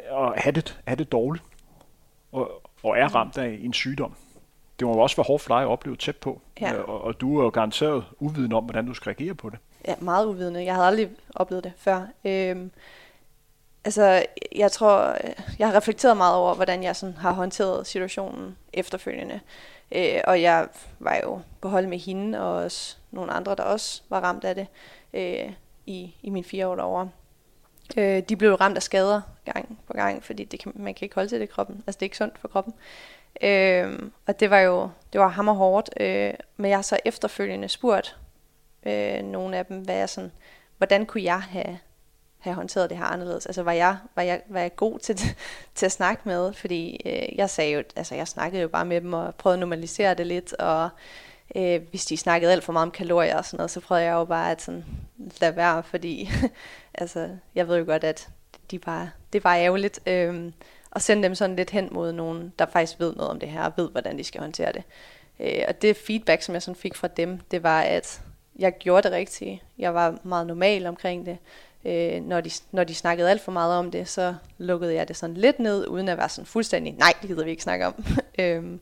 Og 0.09 0.33
have 0.37 0.51
det, 0.51 0.79
have 0.87 0.95
det 0.95 1.11
dårligt. 1.11 1.43
Og, 2.31 2.61
og 2.83 2.97
er 2.97 3.15
ramt 3.15 3.37
af 3.37 3.59
en 3.61 3.73
sygdom 3.73 4.13
det 4.79 4.87
må 4.87 4.93
også 4.93 5.15
være 5.15 5.25
hårdt 5.27 5.43
for 5.43 5.55
dig 5.55 5.61
at 5.61 5.67
opleve 5.67 5.95
tæt 5.95 6.15
på. 6.15 6.41
Ja. 6.61 6.73
Øh, 6.73 6.89
og, 6.89 7.01
og 7.01 7.21
du 7.21 7.39
er 7.39 7.43
jo 7.43 7.49
garanteret 7.49 8.05
uviden 8.19 8.53
om, 8.53 8.63
hvordan 8.63 8.85
du 8.85 8.93
skal 8.93 9.09
reagere 9.09 9.35
på 9.35 9.49
det. 9.49 9.59
Ja, 9.87 9.95
meget 9.99 10.25
uvidende. 10.25 10.65
Jeg 10.65 10.73
havde 10.73 10.87
aldrig 10.87 11.09
oplevet 11.35 11.63
det 11.63 11.73
før. 11.77 12.07
Øhm, 12.25 12.71
altså, 13.85 14.25
jeg 14.55 14.71
tror, 14.71 15.15
jeg 15.59 15.67
har 15.67 15.75
reflekteret 15.75 16.17
meget 16.17 16.35
over, 16.35 16.55
hvordan 16.55 16.83
jeg 16.83 16.95
sådan 16.95 17.15
har 17.15 17.31
håndteret 17.31 17.87
situationen 17.87 18.57
efterfølgende. 18.73 19.39
Øh, 19.91 20.21
og 20.23 20.41
jeg 20.41 20.67
var 20.99 21.19
jo 21.23 21.39
på 21.61 21.69
hold 21.69 21.87
med 21.87 21.99
hende, 21.99 22.41
og 22.41 22.53
også 22.53 22.97
nogle 23.11 23.31
andre, 23.31 23.55
der 23.55 23.63
også 23.63 24.01
var 24.09 24.19
ramt 24.19 24.43
af 24.43 24.55
det 24.55 24.67
øh, 25.13 25.53
i, 25.85 26.15
i 26.21 26.29
mine 26.29 26.43
fire 26.43 26.67
år 26.67 26.75
derovre. 26.75 27.09
Øh, 27.97 28.23
de 28.29 28.35
blev 28.35 28.53
ramt 28.53 28.75
af 28.75 28.83
skader 28.83 29.21
gang 29.45 29.79
på 29.87 29.93
gang, 29.93 30.23
fordi 30.23 30.43
det 30.43 30.59
kan, 30.59 30.71
man 30.75 30.93
kan 30.93 31.05
ikke 31.05 31.15
holde 31.15 31.29
til 31.29 31.39
det 31.39 31.45
i 31.45 31.51
kroppen. 31.51 31.83
Altså, 31.87 31.97
det 31.97 32.01
er 32.01 32.05
ikke 32.05 32.17
sundt 32.17 32.39
for 32.39 32.47
kroppen. 32.47 32.73
Øh, 33.41 33.99
og 34.27 34.39
det 34.39 34.49
var 34.49 34.59
jo 34.59 34.89
det 35.13 35.21
var 35.21 35.27
hammer 35.27 35.53
hårdt. 35.53 35.89
Øh, 35.99 36.33
men 36.57 36.69
jeg 36.69 36.77
har 36.77 36.81
så 36.81 36.99
efterfølgende 37.05 37.69
spurgt 37.69 38.17
øh, 38.85 39.23
nogle 39.23 39.57
af 39.57 39.65
dem, 39.65 39.77
hvad 39.77 39.95
jeg 39.95 40.09
sådan, 40.09 40.31
hvordan 40.77 41.05
kunne 41.05 41.23
jeg 41.23 41.41
have, 41.41 41.79
have 42.39 42.55
håndteret 42.55 42.89
det 42.89 42.97
her 42.97 43.05
anderledes? 43.05 43.45
Altså 43.45 43.63
var 43.63 43.71
jeg, 43.71 43.97
var 44.15 44.21
jeg, 44.23 44.41
var 44.49 44.59
jeg 44.59 44.75
god 44.75 44.99
til, 44.99 45.19
til 45.75 45.85
at 45.85 45.91
snakke 45.91 46.21
med? 46.25 46.53
Fordi 46.53 47.01
øh, 47.05 47.37
jeg 47.37 47.49
sagde 47.49 47.71
jo, 47.71 47.83
altså 47.95 48.15
jeg 48.15 48.27
snakkede 48.27 48.61
jo 48.61 48.67
bare 48.67 48.85
med 48.85 49.01
dem 49.01 49.13
og 49.13 49.35
prøvede 49.35 49.55
at 49.55 49.59
normalisere 49.59 50.13
det 50.13 50.27
lidt, 50.27 50.53
og 50.53 50.89
øh, 51.55 51.81
hvis 51.89 52.05
de 52.05 52.17
snakkede 52.17 52.51
alt 52.51 52.63
for 52.63 52.73
meget 52.73 52.85
om 52.85 52.91
kalorier 52.91 53.37
og 53.37 53.45
sådan 53.45 53.57
noget, 53.57 53.71
så 53.71 53.79
prøvede 53.79 54.05
jeg 54.05 54.13
jo 54.13 54.25
bare 54.25 54.51
at 54.51 54.61
sådan, 54.61 54.85
lade 55.41 55.55
være, 55.55 55.83
fordi 55.83 56.29
altså, 56.93 57.29
jeg 57.55 57.67
ved 57.67 57.77
jo 57.77 57.85
godt, 57.85 58.03
at 58.03 58.29
de 58.71 58.79
bare, 58.79 59.09
det 59.33 59.43
var 59.43 59.55
ærgerligt. 59.55 59.99
Øh, 60.07 60.51
og 60.97 61.01
sende 61.01 61.23
dem 61.23 61.35
sådan 61.35 61.55
lidt 61.55 61.69
hen 61.69 61.89
mod 61.91 62.11
nogen, 62.11 62.53
der 62.59 62.65
faktisk 62.65 62.99
ved 62.99 63.15
noget 63.15 63.31
om 63.31 63.39
det 63.39 63.49
her, 63.49 63.63
og 63.63 63.73
ved, 63.77 63.89
hvordan 63.89 64.17
de 64.17 64.23
skal 64.23 64.41
håndtere 64.41 64.71
det. 64.71 64.83
Øh, 65.39 65.63
og 65.67 65.81
det 65.81 65.97
feedback, 65.97 66.41
som 66.41 66.53
jeg 66.53 66.61
sådan 66.61 66.75
fik 66.75 66.95
fra 66.95 67.07
dem, 67.07 67.39
det 67.51 67.63
var, 67.63 67.81
at 67.81 68.21
jeg 68.59 68.77
gjorde 68.77 69.03
det 69.03 69.11
rigtigt. 69.11 69.63
Jeg 69.77 69.93
var 69.93 70.17
meget 70.23 70.47
normal 70.47 70.85
omkring 70.85 71.25
det. 71.25 71.37
Øh, 71.85 72.21
når, 72.21 72.41
de, 72.41 72.49
når 72.71 72.83
de 72.83 72.95
snakkede 72.95 73.29
alt 73.29 73.41
for 73.41 73.51
meget 73.51 73.75
om 73.75 73.91
det, 73.91 74.07
så 74.07 74.35
lukkede 74.57 74.93
jeg 74.93 75.07
det 75.07 75.17
sådan 75.17 75.37
lidt 75.37 75.59
ned, 75.59 75.87
uden 75.87 76.09
at 76.09 76.17
være 76.17 76.29
sådan 76.29 76.45
fuldstændig, 76.45 76.93
nej, 76.93 77.13
det 77.21 77.29
gider 77.29 77.43
vi 77.43 77.49
ikke 77.49 77.63
snakke 77.63 77.87
om. 77.87 78.05
øhm, 78.39 78.79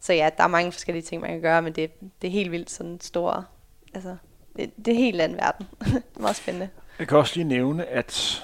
så 0.00 0.12
ja, 0.12 0.30
der 0.36 0.44
er 0.44 0.48
mange 0.48 0.72
forskellige 0.72 1.02
ting, 1.02 1.22
man 1.22 1.30
kan 1.30 1.40
gøre, 1.40 1.62
men 1.62 1.72
det, 1.72 1.90
det 2.22 2.28
er 2.28 2.32
helt 2.32 2.50
vildt 2.50 2.70
sådan 2.70 3.00
store, 3.00 3.44
altså, 3.94 4.16
det, 4.56 4.70
det 4.84 4.94
er 4.94 4.98
helt 4.98 5.20
anden 5.20 5.38
verden. 5.38 5.66
meget 6.20 6.36
spændende. 6.36 6.68
Jeg 6.98 7.08
kan 7.08 7.18
også 7.18 7.36
lige 7.36 7.48
nævne, 7.48 7.86
at 7.86 8.42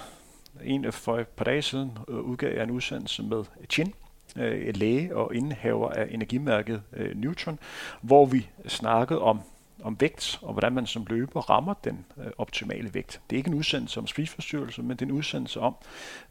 en 0.64 0.92
for 0.92 1.18
et 1.18 1.28
par 1.28 1.44
dage 1.44 1.62
siden 1.62 1.98
øh, 2.08 2.16
udgav 2.16 2.54
jeg 2.54 2.62
en 2.62 2.70
udsendelse 2.70 3.22
med 3.22 3.44
Chin, 3.70 3.94
øh, 4.36 4.76
læge 4.76 5.16
og 5.16 5.34
indehaver 5.34 5.90
af 5.90 6.08
energimærket 6.10 6.82
øh, 6.92 7.16
Neutron, 7.16 7.58
hvor 8.02 8.26
vi 8.26 8.48
snakkede 8.66 9.20
om 9.20 9.40
om 9.82 10.00
vægt, 10.00 10.38
og 10.42 10.52
hvordan 10.52 10.72
man 10.72 10.86
som 10.86 11.06
løber 11.08 11.40
rammer 11.40 11.74
den 11.74 12.04
øh, 12.18 12.26
optimale 12.38 12.94
vægt. 12.94 13.20
Det 13.30 13.36
er 13.36 13.38
ikke 13.38 13.48
en 13.48 13.54
udsendelse 13.54 14.00
om 14.00 14.06
spiseforstyrrelse, 14.06 14.82
men 14.82 14.90
det 14.90 15.02
er 15.02 15.06
en 15.06 15.12
udsendelse 15.12 15.60
om, 15.60 15.74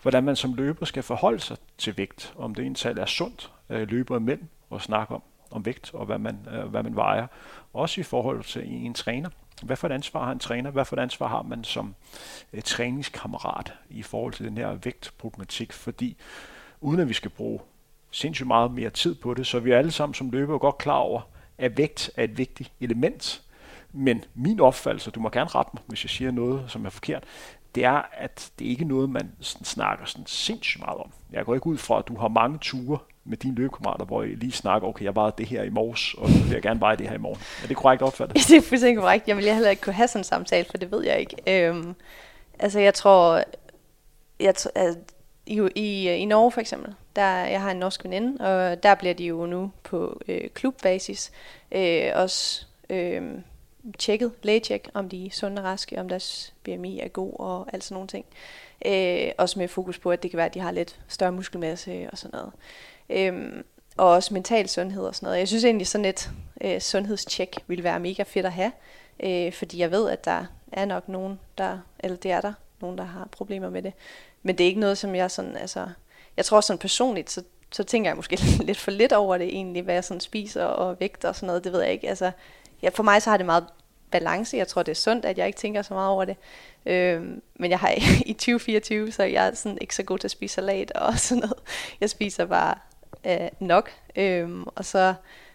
hvordan 0.02 0.24
man 0.24 0.36
som 0.36 0.54
løber 0.54 0.86
skal 0.86 1.04
forholde 1.04 1.40
sig 1.40 1.58
til 1.78 1.98
vægt, 1.98 2.34
om 2.38 2.56
det 2.56 2.64
egentlig 2.64 3.02
er 3.02 3.06
sundt 3.06 3.52
øh, 3.70 3.88
løber 3.90 4.18
imellem 4.18 4.48
og 4.70 4.82
snakke 4.82 5.16
om, 5.16 5.22
om 5.52 5.66
vægt 5.66 5.94
og 5.94 6.06
hvad 6.06 6.20
man, 6.20 6.48
øh, 6.52 6.66
hvad 6.66 6.84
man 6.84 6.96
vejer. 6.96 7.28
Også 7.74 8.02
i 8.02 8.04
forhold 8.04 8.44
til 8.44 8.64
en 8.66 8.94
træner. 8.94 9.30
Hvad 9.64 9.78
for 9.78 9.88
et 9.88 9.92
ansvar 9.92 10.26
har 10.26 10.32
en 10.32 10.40
træner? 10.40 10.72
Hvad 10.72 10.86
for 10.86 10.96
et 10.96 11.00
ansvar 11.00 11.28
har 11.28 11.42
man 11.42 11.64
som 11.64 11.96
øh, 12.54 12.62
træningskammerat 12.62 13.74
i 13.90 14.02
forhold 14.04 14.34
til 14.34 14.46
den 14.46 14.58
her 14.58 14.74
vægtproblematik? 14.84 15.74
Fordi 15.74 16.18
uden 16.82 17.00
at 17.00 17.10
vi 17.10 17.14
skal 17.14 17.32
bruge 17.32 17.60
sindssygt 18.12 18.48
meget 18.48 18.72
mere 18.72 18.90
tid 18.90 19.16
på 19.16 19.34
det, 19.34 19.48
så 19.48 19.58
er 19.58 19.62
vi 19.62 19.72
alle 19.72 19.92
sammen 19.92 20.14
som 20.14 20.30
løber 20.30 20.58
godt 20.58 20.78
klar 20.78 20.98
over, 20.98 21.22
at 21.58 21.78
vægt 21.78 22.12
er 22.16 22.24
et 22.24 22.38
vigtigt 22.38 22.72
element. 22.80 23.42
Men 23.92 24.24
min 24.36 24.60
opfattelse, 24.60 25.12
du 25.12 25.20
må 25.20 25.30
gerne 25.30 25.50
rette 25.50 25.72
mig, 25.74 25.84
hvis 25.88 26.04
jeg 26.04 26.10
siger 26.10 26.32
noget, 26.32 26.72
som 26.72 26.86
er 26.86 26.90
forkert, 26.90 27.24
det 27.76 27.86
er, 27.86 28.02
at 28.12 28.52
det 28.60 28.66
ikke 28.66 28.84
er 28.84 28.88
noget, 28.88 29.10
man 29.10 29.32
sådan 29.40 29.66
snakker 29.66 30.06
sådan 30.06 30.26
sindssygt 30.26 30.80
meget 30.80 30.98
om. 30.98 31.12
Jeg 31.32 31.46
går 31.46 31.56
ikke 31.56 31.68
ud 31.68 31.78
fra, 31.78 32.00
at 32.00 32.08
du 32.08 32.18
har 32.18 32.28
mange 32.28 32.58
ture 32.58 32.98
med 33.28 33.38
dine 33.38 33.56
løbekammerater, 33.56 34.06
hvor 34.06 34.24
I 34.24 34.28
lige 34.28 34.52
snakker, 34.52 34.88
okay, 34.88 35.06
jeg 35.06 35.16
var 35.16 35.30
det 35.30 35.46
her 35.46 35.64
i 35.64 35.70
morges, 35.70 36.14
og 36.14 36.30
nu 36.30 36.36
vil 36.38 36.52
jeg 36.52 36.62
gerne 36.62 36.80
veje 36.80 36.96
det 36.96 37.08
her 37.10 37.16
i 37.16 37.20
morgen. 37.20 37.42
Er 37.64 37.68
det 37.68 37.78
korrekt 37.78 38.02
opfattet? 38.02 38.38
det 38.50 38.58
er 38.58 38.62
fuldstændig 38.62 38.98
korrekt. 38.98 39.28
Jeg 39.28 39.36
ville 39.36 39.54
heller 39.54 39.70
ikke 39.70 39.82
kunne 39.82 39.94
have 39.94 40.08
sådan 40.08 40.20
en 40.20 40.24
samtale, 40.24 40.66
for 40.70 40.78
det 40.78 40.92
ved 40.92 41.04
jeg 41.04 41.20
ikke. 41.20 41.36
Øhm, 41.48 41.96
Altså, 42.60 42.80
jeg 42.80 42.94
tror, 42.94 43.44
jeg, 44.40 44.54
at 44.76 44.98
i, 45.46 45.62
i, 45.76 46.10
i 46.10 46.26
Norge 46.26 46.52
for 46.52 46.62
eksempel, 46.62 46.94
der, 47.16 47.46
jeg 47.46 47.62
har 47.62 47.72
en 47.72 47.78
norsk 47.78 48.04
veninde, 48.04 48.46
og 48.46 48.84
der 48.84 48.96
bliver 48.96 49.14
de 49.14 49.26
jo 49.26 49.46
nu 49.46 49.72
på 49.84 50.22
øh, 50.28 50.50
klubbasis 50.50 51.32
øh, 51.72 52.12
også 52.16 52.66
øh, 52.90 53.24
tjekket, 53.98 54.32
lægetjek, 54.44 54.90
om 54.94 55.10
de 55.10 55.26
er 55.26 55.30
sunde 55.32 55.62
og 55.62 55.66
raske, 55.66 56.00
om 56.00 56.10
deres 56.10 56.54
BMI 56.64 57.00
er 57.00 57.08
god 57.08 57.34
og 57.40 57.68
alt 57.74 57.84
sådan 57.84 57.96
nogle 57.96 58.08
ting. 58.08 58.26
Øh, 58.86 59.32
også 59.38 59.60
med 59.60 59.68
fokus 59.68 60.00
på, 60.00 60.12
at 60.12 60.24
det 60.24 60.32
kan 60.32 60.38
være, 60.38 60.46
at 60.46 60.54
de 60.54 60.60
har 60.60 60.72
lidt 60.72 61.00
større 61.08 61.32
muskelmasse 61.32 62.10
og 62.12 62.18
sådan 62.18 62.38
noget. 62.38 62.54
Øh, 63.10 63.64
og 63.98 64.10
også 64.10 64.34
mental 64.34 64.70
sundhed 64.70 65.04
og 65.04 65.16
sådan 65.16 65.28
noget. 65.28 65.40
Jeg 65.40 65.48
synes 65.48 65.64
egentlig, 65.64 65.88
sådan 65.88 66.06
et 66.06 66.32
øh, 66.62 66.82
sundhedstjek 66.82 67.58
ville 67.68 67.84
være 67.84 68.00
mega 68.00 68.24
fedt 68.24 68.46
at 68.46 68.52
have, 68.52 68.72
øh, 69.24 69.54
fordi 69.54 69.80
jeg 69.80 69.92
ved, 69.92 70.10
at 70.10 70.26
der 70.26 70.46
er 70.72 70.86
nok 70.86 71.10
nogen, 71.10 71.40
der, 71.58 71.80
eller 72.00 72.18
det 72.18 72.32
er 72.32 72.42
der, 72.42 72.54
nogen, 72.82 72.98
der 72.98 73.04
har 73.04 73.28
problemer 73.32 73.70
med 73.70 73.82
det. 73.82 73.94
Men 74.44 74.58
det 74.58 74.64
er 74.64 74.68
ikke 74.68 74.80
noget, 74.80 74.98
som 74.98 75.16
jeg 75.16 75.32
sådan, 75.32 75.58
altså, 75.58 75.88
jeg 76.38 76.46
tror 76.46 76.62
sådan 76.62 76.80
personligt, 76.80 77.32
så, 77.32 77.44
så 77.72 77.84
tænker 77.84 78.10
jeg 78.10 78.16
måske 78.16 78.40
lidt 78.68 78.78
for 78.78 78.92
lidt 78.92 79.14
over 79.14 79.38
det 79.38 79.48
egentlig, 79.48 79.84
hvad 79.84 79.94
jeg 79.94 80.04
sådan 80.04 80.22
spiser 80.22 80.64
og 80.64 81.00
vægt 81.00 81.26
og 81.26 81.36
sådan 81.36 81.48
noget, 81.48 81.64
det 81.64 81.72
ved 81.72 81.82
jeg 81.82 81.92
ikke. 81.92 82.10
Altså, 82.10 82.32
ja, 82.82 82.90
for 82.90 83.04
mig 83.04 83.22
så 83.22 83.30
har 83.30 83.38
det 83.38 83.46
meget 83.46 83.66
balance. 84.12 84.58
Jeg 84.58 84.68
tror, 84.68 84.84
det 84.84 84.92
er 84.92 84.96
sundt, 84.96 85.26
at 85.26 85.38
jeg 85.38 85.48
ikke 85.48 85.60
tænker 85.60 85.82
så 85.82 85.94
meget 85.94 86.10
over 86.10 86.26
det. 86.26 86.38
Øhm, 86.86 87.42
men 87.56 87.72
jeg 87.72 87.80
har 87.80 87.94
i 88.26 88.34
2024, 88.34 89.12
så 89.12 89.24
jeg 89.24 89.48
er 89.48 89.54
sådan 89.54 89.78
ikke 89.82 89.96
så 89.96 90.04
god 90.04 90.20
til 90.20 90.28
at 90.28 90.32
spise 90.32 90.56
salat 90.56 90.92
og 90.92 91.20
sådan 91.20 91.42
noget. 91.42 91.60
Jeg 92.02 92.10
spiser 92.10 92.46
bare 92.46 92.76
øh, 93.26 93.48
nok. 93.60 93.90
Øhm, 94.16 94.64
og 94.76 94.86
så 94.86 95.14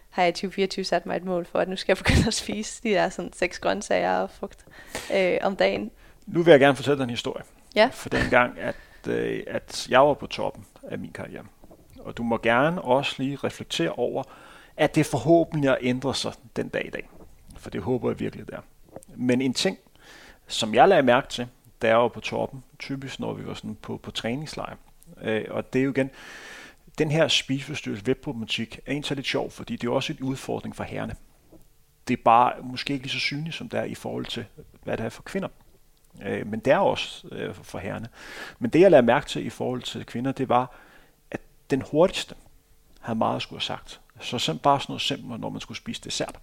har 0.09 0.23
jeg 0.23 0.29
i 0.29 0.33
2024 0.33 0.85
sat 0.85 1.05
mig 1.05 1.17
et 1.17 1.23
mål 1.23 1.45
for, 1.45 1.59
at 1.59 1.69
nu 1.69 1.75
skal 1.75 1.91
jeg 1.91 1.97
begynde 1.97 2.27
at 2.27 2.33
spise 2.33 2.83
de 2.83 2.89
der 2.89 3.09
sådan 3.09 3.33
seks 3.33 3.59
grøntsager 3.59 4.17
og 4.17 4.29
frugt 4.29 4.65
øh, 5.13 5.37
om 5.41 5.55
dagen. 5.55 5.91
Nu 6.25 6.43
vil 6.43 6.51
jeg 6.51 6.59
gerne 6.59 6.75
fortælle 6.75 6.97
dig 6.97 7.03
en 7.03 7.09
historie. 7.09 7.43
Ja. 7.75 7.89
For 7.93 8.09
den 8.09 8.29
gang, 8.29 8.59
at, 8.59 8.75
øh, 9.07 9.43
at 9.47 9.87
jeg 9.89 9.99
var 9.99 10.13
på 10.13 10.27
toppen 10.27 10.65
af 10.83 10.99
min 10.99 11.11
karriere. 11.11 11.43
Og 11.99 12.17
du 12.17 12.23
må 12.23 12.37
gerne 12.37 12.81
også 12.81 13.15
lige 13.17 13.35
reflektere 13.35 13.89
over, 13.89 14.23
at 14.77 14.95
det 14.95 15.05
forhåbentlig 15.05 15.69
har 15.69 15.77
ændret 15.81 16.15
sig 16.15 16.33
den 16.55 16.67
dag 16.69 16.85
i 16.85 16.89
dag. 16.89 17.09
For 17.57 17.69
det 17.69 17.81
håber 17.81 18.09
jeg 18.09 18.19
virkelig, 18.19 18.47
det 18.47 18.55
er. 18.55 18.61
Men 19.15 19.41
en 19.41 19.53
ting, 19.53 19.77
som 20.47 20.73
jeg 20.73 20.87
lagde 20.87 21.03
mærke 21.03 21.27
til, 21.27 21.47
da 21.81 21.87
jeg 21.87 21.97
var 21.97 22.07
på 22.07 22.19
toppen, 22.19 22.63
typisk 22.79 23.19
når 23.19 23.33
vi 23.33 23.47
var 23.47 23.53
sådan 23.53 23.77
på, 23.81 23.97
på 23.97 24.11
træningslejr, 24.11 24.75
øh, 25.21 25.45
og 25.49 25.73
det 25.73 25.79
er 25.79 25.83
jo 25.83 25.91
igen, 25.91 26.09
den 26.97 27.11
her 27.11 27.27
spiseforstyrrelse 27.27 28.05
webproblematik 28.05 28.79
er 28.85 28.91
egentlig 28.91 29.15
lidt 29.15 29.27
sjov, 29.27 29.51
fordi 29.51 29.75
det 29.75 29.87
er 29.87 29.91
også 29.91 30.13
en 30.13 30.19
udfordring 30.23 30.75
for 30.75 30.83
herrene. 30.83 31.15
Det 32.07 32.19
er 32.19 32.23
bare 32.25 32.53
måske 32.63 32.93
ikke 32.93 33.05
lige 33.05 33.13
så 33.13 33.19
synligt, 33.19 33.55
som 33.55 33.69
det 33.69 33.79
er 33.79 33.83
i 33.83 33.95
forhold 33.95 34.25
til, 34.25 34.45
hvad 34.83 34.97
det 34.97 35.05
er 35.05 35.09
for 35.09 35.23
kvinder. 35.23 35.47
Øh, 36.21 36.47
men 36.47 36.59
det 36.59 36.73
er 36.73 36.77
også 36.77 37.27
øh, 37.31 37.55
for 37.55 37.79
herrene. 37.79 38.07
Men 38.59 38.69
det, 38.69 38.79
jeg 38.79 38.91
lagde 38.91 39.05
mærke 39.05 39.25
til 39.25 39.45
i 39.45 39.49
forhold 39.49 39.81
til 39.81 40.05
kvinder, 40.05 40.31
det 40.31 40.49
var, 40.49 40.75
at 41.31 41.39
den 41.69 41.83
hurtigste 41.91 42.35
havde 42.99 43.17
meget 43.17 43.35
at 43.35 43.41
skulle 43.41 43.59
have 43.59 43.65
sagt. 43.65 43.99
Så 44.19 44.39
simpelthen 44.39 44.59
bare 44.59 44.79
sådan 44.79 44.91
noget 44.91 45.01
simpelt, 45.01 45.41
når 45.41 45.49
man 45.49 45.61
skulle 45.61 45.77
spise 45.77 46.01
dessert. 46.03 46.39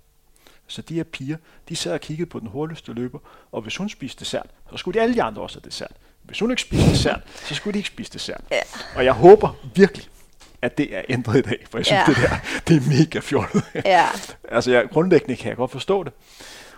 Så 0.67 0.83
de 0.83 0.95
her 0.95 1.05
piger, 1.05 1.37
de 1.69 1.77
sad 1.77 1.93
og 1.93 2.01
kiggede 2.01 2.31
på 2.31 2.41
den 2.41 2.49
hurtigste 2.49 2.93
løber, 2.93 3.19
og 3.53 3.63
hvis 3.63 3.77
hun 3.77 3.89
spiste 3.89 4.21
dessert, 4.21 4.47
så 4.71 4.77
skulle 4.77 4.99
de 4.99 5.03
alle 5.03 5.15
de 5.15 5.23
andre 5.23 5.43
også 5.43 5.59
have 5.59 5.69
dessert. 5.69 5.93
Hvis 6.23 6.41
hun 6.41 6.51
ikke 6.51 6.63
spiste 6.63 6.91
dessert, 6.91 7.21
så 7.35 7.55
skulle 7.55 7.75
de 7.75 7.79
ikke 7.79 7.89
spise 7.89 8.13
dessert. 8.13 8.41
Ja. 8.51 8.61
Og 8.97 9.05
jeg 9.05 9.13
håber 9.13 9.55
virkelig, 9.75 10.07
at 10.63 10.79
det 10.79 10.97
er 10.97 11.03
ændret 11.09 11.39
i 11.39 11.43
dag, 11.43 11.67
for 11.71 11.79
jeg 11.79 11.87
synes, 11.87 11.99
Ja. 11.99 12.05
det 12.07 12.17
der, 12.17 12.37
det 12.69 12.77
er 12.77 12.99
mega 13.05 13.19
fjollet. 13.21 13.65
Ja, 13.85 14.07
altså, 14.57 14.71
jeg, 14.73 14.89
grundlæggende 14.93 15.37
kan 15.37 15.49
jeg 15.49 15.57
godt 15.57 15.71
forstå 15.71 16.05
det. 16.05 16.13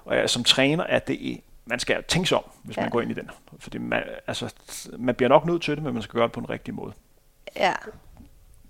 Og 0.05 0.17
jeg, 0.17 0.31
som 0.31 0.45
træner, 0.45 0.85
at 0.85 1.09
det 1.09 1.41
man 1.67 1.79
skal 1.79 2.05
tænke 2.09 2.29
sig 2.29 2.39
om, 2.39 2.45
hvis 2.65 2.77
ja. 2.77 2.83
Man 2.83 2.91
går 2.91 3.01
ind 3.01 3.11
i 3.11 3.15
den. 3.15 3.31
Fordi 3.59 3.79
man, 3.79 4.03
altså, 4.27 4.55
man 4.99 5.15
bliver 5.15 5.29
nok 5.29 5.47
nødt 5.47 5.63
til 5.63 5.75
det, 5.77 5.83
men 5.83 5.95
man 5.95 6.03
skal 6.03 6.15
gøre 6.15 6.25
det 6.25 6.33
på 6.33 6.41
en 6.41 6.51
rigtig 6.51 6.75
måde. 6.75 6.93
ja. 7.57 7.73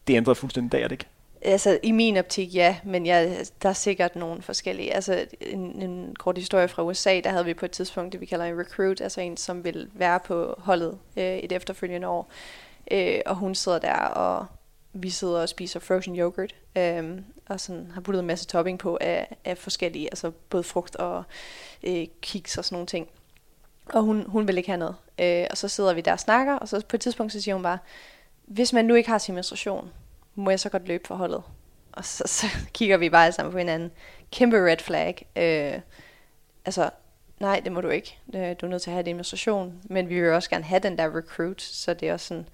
Det 0.07 0.17
ændrer 0.17 0.35
fuldstændig 0.35 0.73
dag, 0.73 0.83
er 0.83 0.89
det 0.89 0.93
ikke? 0.93 1.07
Altså 1.45 1.79
i 1.83 1.93
min 1.93 2.17
optik 2.17 2.55
ja, 2.55 2.77
men 2.85 3.07
jeg, 3.07 3.37
der 3.63 3.69
er 3.69 3.73
sikkert 3.73 4.17
nogle 4.17 4.43
forskellige. 4.43 4.95
Altså 4.95 5.27
en, 5.41 5.61
en 5.83 6.17
kort 6.19 6.39
historie 6.39 6.69
fra 6.69 6.83
USA, 6.83 7.21
der 7.25 7.31
havde 7.31 7.45
vi 7.45 7.55
på 7.55 7.65
et 7.65 7.71
tidspunkt 7.71 8.13
det 8.13 8.21
vi 8.21 8.27
kalder 8.27 8.45
en 8.45 8.59
recruit, 8.59 9.01
altså 9.01 9.21
en 9.21 9.37
som 9.37 9.65
vil 9.65 9.89
være 9.95 10.21
på 10.21 10.55
holdet 10.59 10.99
øh, 11.17 11.25
et 11.25 11.53
efterfølgende 11.53 12.09
år. 12.09 12.31
Øh, 12.91 13.19
og 13.27 13.37
hun 13.37 13.55
sidder 13.55 13.79
der 13.79 13.95
og 13.95 14.47
vi 14.93 15.11
sidder 15.11 15.41
og 15.43 15.49
spiser 15.49 15.81
frozen 15.81 16.19
yoghurt, 16.19 16.55
øh, 16.77 17.19
og 17.49 17.61
sådan 17.61 17.91
har 17.95 18.01
puttet 18.01 18.21
en 18.21 18.27
masse 18.27 18.47
topping 18.47 18.79
på 18.79 18.99
af, 19.01 19.37
af 19.45 19.59
forskellige, 19.59 20.09
altså 20.11 20.31
både 20.31 20.63
frugt 20.63 20.97
og 20.97 21.25
øh, 21.83 22.07
kiks 22.21 22.59
og 22.59 22.65
sådan 22.65 22.75
nogle 22.75 22.87
ting. 22.87 23.09
Og 23.87 24.03
hun, 24.03 24.25
hun 24.29 24.47
vil 24.47 24.57
ikke 24.57 24.69
have 24.69 24.79
noget. 24.79 24.97
Øh, 25.19 25.47
og 25.51 25.57
så 25.57 25.69
sidder 25.69 25.95
vi 25.95 26.01
der 26.01 26.13
og 26.13 26.21
snakker, 26.21 26.55
og 26.55 26.69
så 26.69 26.85
på 26.89 26.97
et 26.97 27.01
tidspunkt 27.01 27.33
så 27.33 27.41
siger 27.41 27.55
hun 27.55 27.63
bare, 27.63 27.79
hvis 28.47 28.73
man 28.73 28.85
nu 28.85 28.95
ikke 28.95 29.11
har 29.11 29.19
sin 29.19 29.35
menstruation, 29.35 29.91
må 30.35 30.51
jeg 30.51 30.61
så 30.61 30.69
godt 30.69 30.89
løbe 30.89 31.07
for 31.07 31.15
holdet? 31.15 31.43
Og 31.93 32.05
så, 32.05 32.25
så 32.27 32.47
kigger 32.75 32.97
vi 32.97 33.11
bare 33.11 33.33
sammen 33.33 33.53
på 33.53 33.59
hinanden. 33.59 33.91
Kæmpe 34.33 34.57
red 34.57 34.79
flag. 34.79 35.27
Øh, 35.37 35.81
altså, 36.65 36.91
nej, 37.41 37.61
det 37.61 37.73
må 37.73 37.81
du 37.81 37.89
ikke. 37.89 38.19
Øh, 38.35 38.57
du 38.61 38.67
er 38.67 38.71
nødt 38.71 38.83
til 38.83 38.91
at 38.91 38.95
have 38.95 39.05
din 39.05 39.17
menstruation. 39.17 39.81
Men 39.85 40.09
vi 40.09 40.21
vil 40.21 40.31
også 40.31 40.51
gerne 40.51 40.65
have 40.65 40.81
den 40.81 40.99
der 40.99 41.17
recruit, 41.17 41.63
så 41.63 41.95
det 41.95 42.09
er 42.09 42.13
også 42.13 42.27
sådan, 42.27 42.49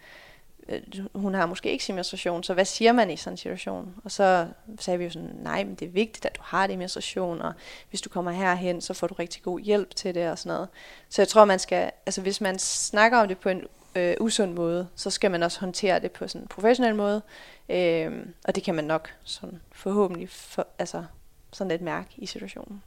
Øh, 0.68 0.80
hun 1.14 1.34
har 1.34 1.46
måske 1.46 1.70
ikke 1.70 1.84
sin 1.84 1.94
menstruation, 1.94 2.42
så 2.42 2.54
hvad 2.54 2.64
siger 2.64 2.92
man 2.92 3.10
i 3.10 3.16
sådan 3.16 3.32
en 3.32 3.36
situation? 3.36 3.94
Og 4.04 4.10
så 4.10 4.46
sagde 4.78 4.98
vi 4.98 5.04
jo 5.04 5.10
sådan, 5.10 5.30
nej, 5.42 5.64
men 5.64 5.74
det 5.74 5.88
er 5.88 5.92
vigtigt, 5.92 6.26
at 6.26 6.36
du 6.36 6.40
har 6.44 6.66
din 6.66 6.78
menstruation, 6.78 7.42
og 7.42 7.52
hvis 7.90 8.00
du 8.00 8.08
kommer 8.08 8.30
herhen, 8.30 8.80
så 8.80 8.94
får 8.94 9.06
du 9.06 9.14
rigtig 9.14 9.42
god 9.42 9.60
hjælp 9.60 9.94
til 9.94 10.14
det 10.14 10.30
og 10.30 10.38
sådan 10.38 10.54
noget. 10.54 10.68
Så 11.08 11.22
jeg 11.22 11.28
tror, 11.28 11.44
man 11.44 11.58
skal, 11.58 11.90
altså 12.06 12.20
hvis 12.20 12.40
man 12.40 12.58
snakker 12.58 13.18
om 13.18 13.28
det 13.28 13.38
på 13.38 13.48
en 13.48 13.62
øh, 13.94 14.14
usund 14.20 14.52
måde, 14.52 14.88
så 14.96 15.10
skal 15.10 15.30
man 15.30 15.42
også 15.42 15.60
håndtere 15.60 16.00
det 16.00 16.12
på 16.12 16.28
sådan 16.28 16.42
en 16.42 16.48
professionel 16.48 16.94
måde, 16.94 17.22
øh, 17.68 18.26
og 18.44 18.54
det 18.54 18.62
kan 18.62 18.74
man 18.74 18.84
nok 18.84 19.10
sådan 19.24 19.60
forhåbentlig 19.72 20.30
for, 20.30 20.66
altså 20.78 21.04
sådan 21.52 21.70
lidt 21.70 21.82
mærke 21.82 22.08
i 22.16 22.26
situationen. 22.26 22.82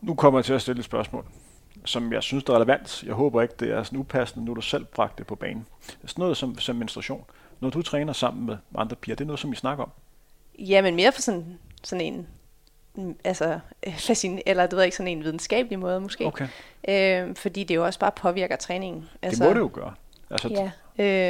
Nu 0.00 0.14
kommer 0.14 0.38
jeg 0.38 0.44
til 0.44 0.52
at 0.52 0.62
stille 0.62 0.78
et 0.78 0.84
spørgsmål, 0.84 1.26
som 1.84 2.12
jeg 2.12 2.22
synes 2.22 2.44
er 2.44 2.54
relevant. 2.54 3.02
Jeg 3.06 3.14
håber 3.14 3.42
ikke, 3.42 3.54
det 3.60 3.70
er 3.70 3.82
sådan 3.82 3.98
upassende, 3.98 4.44
nu 4.44 4.54
du 4.54 4.60
selv 4.60 4.84
bragte 4.84 5.18
det 5.18 5.26
på 5.26 5.34
banen. 5.34 5.66
Sådan 6.06 6.22
noget 6.22 6.36
som, 6.36 6.58
som 6.58 6.76
menstruation. 6.76 7.24
Når 7.60 7.70
du 7.70 7.82
træner 7.82 8.12
sammen 8.12 8.46
med 8.46 8.56
andre 8.74 8.96
piger, 8.96 9.16
det 9.16 9.24
er 9.24 9.26
noget, 9.26 9.40
som 9.40 9.52
I 9.52 9.56
snakker 9.56 9.84
om. 9.84 9.90
Ja, 10.58 10.82
men 10.82 10.96
mere 10.96 11.12
for 11.12 11.22
sådan, 11.22 11.58
sådan 11.82 12.26
en, 12.96 13.16
altså, 13.24 13.58
øh, 13.86 13.94
fascin- 13.94 14.40
eller 14.46 14.62
det 14.62 14.72
ved 14.72 14.78
jeg 14.78 14.86
ikke, 14.86 14.96
sådan 14.96 15.12
en 15.12 15.24
videnskabelig 15.24 15.78
måde 15.78 16.00
måske. 16.00 16.26
Okay. 16.26 16.48
Øh, 16.88 17.36
fordi 17.36 17.64
det 17.64 17.74
jo 17.74 17.84
også 17.84 17.98
bare 17.98 18.12
påvirker 18.12 18.56
træningen. 18.56 19.08
Altså, 19.22 19.44
det 19.44 19.50
må 19.50 19.54
det 19.54 19.60
jo 19.60 19.70
gøre. 19.72 19.94
Altså, 20.30 20.48
Ja, 20.48 20.70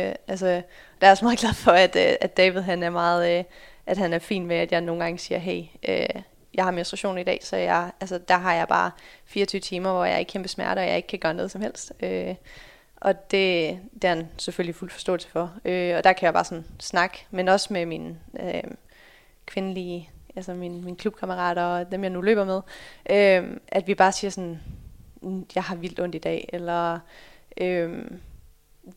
øh, 0.08 0.14
altså, 0.28 0.62
der 1.00 1.06
er 1.06 1.10
også 1.10 1.24
meget 1.24 1.38
glad 1.38 1.54
for, 1.54 1.70
at, 1.70 1.96
øh, 1.96 2.12
at 2.20 2.36
David 2.36 2.60
han 2.60 2.82
er 2.82 2.90
meget, 2.90 3.38
øh, 3.38 3.44
at 3.86 3.98
han 3.98 4.12
er 4.12 4.18
fin 4.18 4.46
med, 4.46 4.56
at 4.56 4.72
jeg 4.72 4.80
nogle 4.80 5.02
gange 5.02 5.18
siger, 5.18 5.38
hey, 5.38 5.62
øh, 5.88 6.22
jeg 6.54 6.64
har 6.64 6.70
menstruation 6.70 7.18
i 7.18 7.22
dag, 7.22 7.40
så 7.42 7.56
jeg, 7.56 7.90
altså, 8.00 8.18
der 8.18 8.36
har 8.36 8.54
jeg 8.54 8.68
bare 8.68 8.90
24 9.24 9.60
timer, 9.60 9.92
hvor 9.92 10.04
jeg 10.04 10.14
er 10.14 10.18
i 10.18 10.22
kæmpe 10.22 10.48
smerte, 10.48 10.78
og 10.78 10.86
jeg 10.86 10.96
ikke 10.96 11.08
kan 11.08 11.18
gøre 11.18 11.34
noget 11.34 11.50
som 11.50 11.60
helst. 11.60 11.92
Øh, 12.00 12.34
og 12.96 13.30
det, 13.30 13.78
det 13.94 14.04
er 14.04 14.08
han 14.08 14.28
selvfølgelig 14.36 14.74
fuld 14.74 14.90
forståelse 14.90 15.28
for. 15.28 15.52
Øh, 15.64 15.96
og 15.96 16.04
der 16.04 16.12
kan 16.12 16.26
jeg 16.26 16.32
bare 16.32 16.44
sådan 16.44 16.64
snakke, 16.78 17.26
men 17.30 17.48
også 17.48 17.72
med 17.72 17.86
mine 17.86 18.18
øh, 18.40 18.70
kvindelige, 19.46 20.10
altså 20.36 20.54
mine, 20.54 20.82
mine 20.82 20.96
klubkammerater 20.96 21.62
og 21.62 21.92
dem, 21.92 22.02
jeg 22.02 22.10
nu 22.10 22.20
løber 22.20 22.44
med, 22.44 22.60
øh, 23.10 23.56
at 23.68 23.86
vi 23.86 23.94
bare 23.94 24.12
siger 24.12 24.30
sådan, 24.30 24.60
mm, 25.22 25.46
jeg 25.54 25.62
har 25.62 25.74
vildt 25.74 26.00
ondt 26.00 26.14
i 26.14 26.18
dag, 26.18 26.48
eller 26.52 26.98
øh, 27.56 28.04